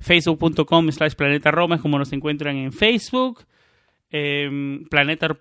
Facebook.com 0.00 0.90
slash 0.90 1.14
planetaroma 1.14 1.76
es 1.76 1.80
como 1.80 1.98
nos 1.98 2.12
encuentran 2.12 2.56
en 2.56 2.72
Facebook. 2.72 3.44
Eh, 4.10 4.80
planeta, 4.90 5.36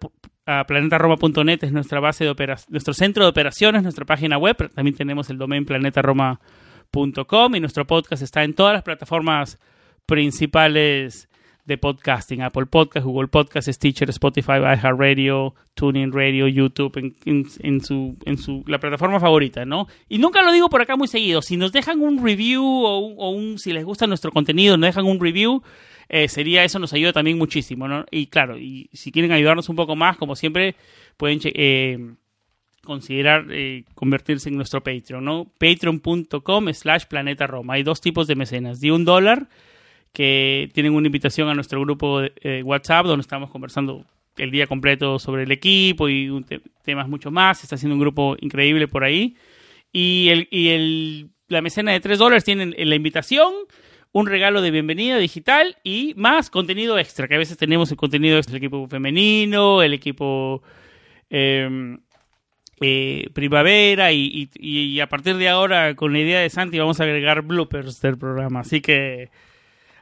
ah, 0.46 0.64
planetaroma.net 0.68 1.64
es 1.64 1.72
nuestra 1.72 2.00
base 2.00 2.24
de 2.24 2.58
nuestro 2.70 2.94
centro 2.94 3.24
de 3.24 3.30
operaciones, 3.30 3.84
nuestra 3.84 4.06
página 4.06 4.38
web. 4.38 4.72
También 4.74 4.96
tenemos 4.96 5.30
el 5.30 5.38
domain 5.38 5.66
planetaroma.com 5.66 7.56
y 7.56 7.60
nuestro 7.60 7.86
podcast 7.86 8.24
está 8.24 8.44
en 8.44 8.54
todas 8.54 8.74
las 8.74 8.84
plataformas 8.84 9.60
principales 10.06 11.28
de 11.66 11.78
podcasting, 11.78 12.42
Apple 12.42 12.66
Podcast, 12.66 13.06
Google 13.06 13.28
Podcast, 13.28 13.70
Stitcher, 13.70 14.10
Spotify, 14.10 14.54
iHeartRadio, 14.54 15.54
TuneIn 15.74 16.12
Radio, 16.12 16.48
YouTube, 16.48 17.14
en, 17.26 17.82
su, 17.82 18.18
en 18.26 18.38
su, 18.38 18.64
la 18.68 18.80
plataforma 18.80 19.20
favorita, 19.20 19.66
¿no? 19.66 19.88
Y 20.10 20.18
nunca 20.18 20.42
lo 20.42 20.52
digo 20.52 20.70
por 20.70 20.82
acá 20.82 20.96
muy 20.96 21.08
seguido, 21.08 21.42
si 21.42 21.58
nos 21.58 21.72
dejan 21.72 22.02
un 22.02 22.24
review 22.24 22.64
o 22.64 23.30
un, 23.30 23.60
si 23.60 23.74
les 23.74 23.86
gusta 23.86 24.08
nuestro 24.08 24.32
contenido, 24.32 24.78
nos 24.78 24.88
dejan 24.88 25.06
un 25.06 25.20
review, 25.20 25.62
eh, 26.14 26.28
sería 26.28 26.66
eso, 26.66 26.78
nos 26.78 26.92
ayuda 26.92 27.14
también 27.14 27.38
muchísimo, 27.38 27.88
¿no? 27.88 28.06
Y 28.12 28.28
claro, 28.28 28.58
y 28.58 28.90
si 28.92 29.14
quieren 29.14 29.32
ayudarnos 29.32 29.70
un 29.70 29.78
poco 29.78 29.96
más, 29.96 30.18
como 30.18 30.36
siempre, 30.36 30.76
pueden 31.16 31.40
eh, 31.46 32.16
considerar 32.84 33.46
eh, 33.50 33.86
convertirse 33.96 34.50
en 34.50 34.58
nuestro 34.58 34.84
Patreon, 34.84 35.24
¿no? 35.24 35.46
Patreon.com 35.58 36.74
slash 36.74 37.06
planeta 37.06 37.48
Roma. 37.48 37.76
Hay 37.76 37.84
dos 37.84 38.02
tipos 38.02 38.28
de 38.28 38.36
mecenas, 38.36 38.82
de 38.82 38.92
un 38.92 39.06
dólar 39.06 39.48
que 40.14 40.70
tienen 40.74 40.94
una 40.94 41.08
invitación 41.08 41.50
a 41.50 41.54
nuestro 41.54 41.80
grupo 41.82 42.22
de 42.22 42.34
eh, 42.42 42.64
WhatsApp 42.64 43.06
donde 43.06 43.22
estamos 43.22 43.50
conversando 43.50 44.06
el 44.38 44.52
día 44.52 44.68
completo 44.68 45.20
sobre 45.20 45.44
el 45.44 45.52
equipo 45.52 46.10
y 46.10 46.30
temas 46.84 47.08
mucho 47.08 47.32
más. 47.32 47.64
Está 47.64 47.76
haciendo 47.76 47.96
un 47.96 48.02
grupo 48.02 48.36
increíble 48.40 48.88
por 48.88 49.04
ahí. 49.04 49.36
Y, 49.92 50.30
el, 50.30 50.48
y 50.52 50.70
el, 50.70 51.30
la 51.48 51.62
mecena 51.62 51.92
de 51.92 52.00
3 52.00 52.18
dólares 52.18 52.44
tiene 52.44 52.74
la 52.78 52.96
invitación, 52.96 53.54
un 54.14 54.26
regalo 54.26 54.62
de 54.62 54.72
bienvenida 54.72 55.18
digital 55.18 55.78
y 55.84 56.14
más 56.16 56.50
contenido 56.50 56.98
extra, 56.98 57.28
que 57.28 57.36
a 57.36 57.40
veces 57.40 57.58
tenemos 57.58 57.92
el 57.92 57.98
contenido 57.98 58.38
extra 58.38 58.54
del 58.54 58.64
equipo 58.64 58.88
femenino, 58.88 59.82
el 59.82 59.94
equipo 59.94 60.64
em, 61.30 62.00
eh, 62.80 63.30
primavera 63.34 64.12
y, 64.12 64.50
y, 64.56 65.00
a 65.02 65.08
partir 65.08 65.38
de 65.38 65.50
ahora 65.50 65.96
con 65.96 66.14
la 66.14 66.20
idea 66.20 66.40
de 66.40 66.50
Santi 66.50 66.80
vamos 66.80 67.00
a 67.00 67.04
agregar 67.04 67.42
bloopers 67.42 68.02
del 68.02 68.18
programa. 68.18 68.62
Así 68.62 68.82
que 68.82 69.30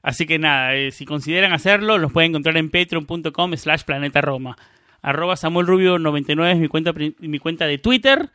Así 0.01 0.25
que 0.25 0.39
nada, 0.39 0.75
eh, 0.75 0.91
si 0.91 1.05
consideran 1.05 1.53
hacerlo, 1.53 1.97
los 1.97 2.11
pueden 2.11 2.31
encontrar 2.31 2.57
en 2.57 2.69
patreon.com 2.69 3.55
slash 3.55 3.83
planeta 3.83 4.21
Roma. 4.21 4.57
Arroba 5.01 5.35
Samuel 5.35 5.67
Rubio 5.67 5.99
99 5.99 6.53
es 6.53 6.59
mi 6.59 6.67
cuenta, 6.67 6.93
mi 7.19 7.39
cuenta 7.39 7.65
de 7.65 7.77
Twitter. 7.77 8.29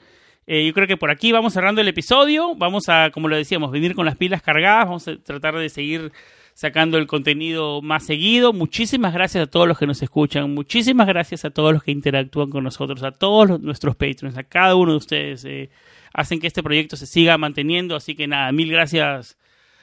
Eh, 0.47 0.67
yo 0.67 0.75
creo 0.75 0.87
que 0.87 0.97
por 0.97 1.11
aquí 1.11 1.33
vamos 1.33 1.55
cerrando 1.55 1.81
el 1.81 1.89
episodio. 1.89 2.55
Vamos 2.55 2.89
a, 2.89 3.11
como 3.11 3.29
lo 3.29 3.37
decíamos, 3.37 3.71
venir 3.71 3.95
con 3.95 4.05
las 4.05 4.17
pilas 4.17 4.43
cargadas. 4.43 4.87
Vamos 4.87 5.09
a 5.09 5.17
tratar 5.17 5.57
de 5.57 5.69
seguir 5.69 6.13
sacando 6.53 6.99
el 6.99 7.07
contenido 7.07 7.81
más 7.83 8.05
seguido. 8.05 8.53
Muchísimas 8.53 9.15
gracias 9.15 9.45
a 9.45 9.51
todos 9.51 9.67
los 9.67 9.79
que 9.79 9.87
nos 9.87 10.03
escuchan. 10.03 10.53
Muchísimas 10.55 11.07
gracias 11.07 11.45
a 11.45 11.51
todos 11.51 11.73
los 11.73 11.83
que 11.83 11.93
interactúan 11.93 12.51
con 12.51 12.65
nosotros, 12.65 13.03
a 13.03 13.13
todos 13.13 13.61
nuestros 13.61 13.97
patrons, 13.97 14.37
a 14.37 14.45
cada 14.45 14.75
uno 14.75 14.93
de 14.93 14.99
ustedes. 14.99 15.45
Eh, 15.45 15.71
hacen 16.13 16.41
que 16.41 16.47
este 16.47 16.63
proyecto 16.63 16.97
se 16.97 17.07
siga 17.07 17.39
manteniendo. 17.39 17.97
Así 17.97 18.15
que 18.15 18.27
nada, 18.27 18.53
mil 18.53 18.71
gracias 18.71 19.39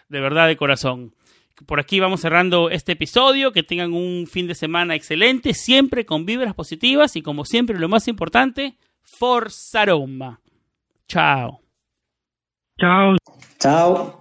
de 0.09 0.19
verdad 0.19 0.47
de 0.47 0.57
corazón 0.57 1.13
por 1.65 1.79
aquí 1.79 1.99
vamos 1.99 2.21
cerrando 2.21 2.69
este 2.69 2.93
episodio. 2.93 3.51
Que 3.51 3.63
tengan 3.63 3.93
un 3.93 4.27
fin 4.27 4.47
de 4.47 4.55
semana 4.55 4.95
excelente, 4.95 5.53
siempre 5.53 6.05
con 6.05 6.25
vibras 6.25 6.53
positivas 6.53 7.15
y 7.15 7.21
como 7.21 7.45
siempre 7.45 7.79
lo 7.79 7.89
más 7.89 8.07
importante, 8.07 8.77
Forza 9.01 9.85
Roma. 9.85 10.41
Chao. 11.07 11.59
Chao. 12.79 13.15
Chao. 13.59 14.20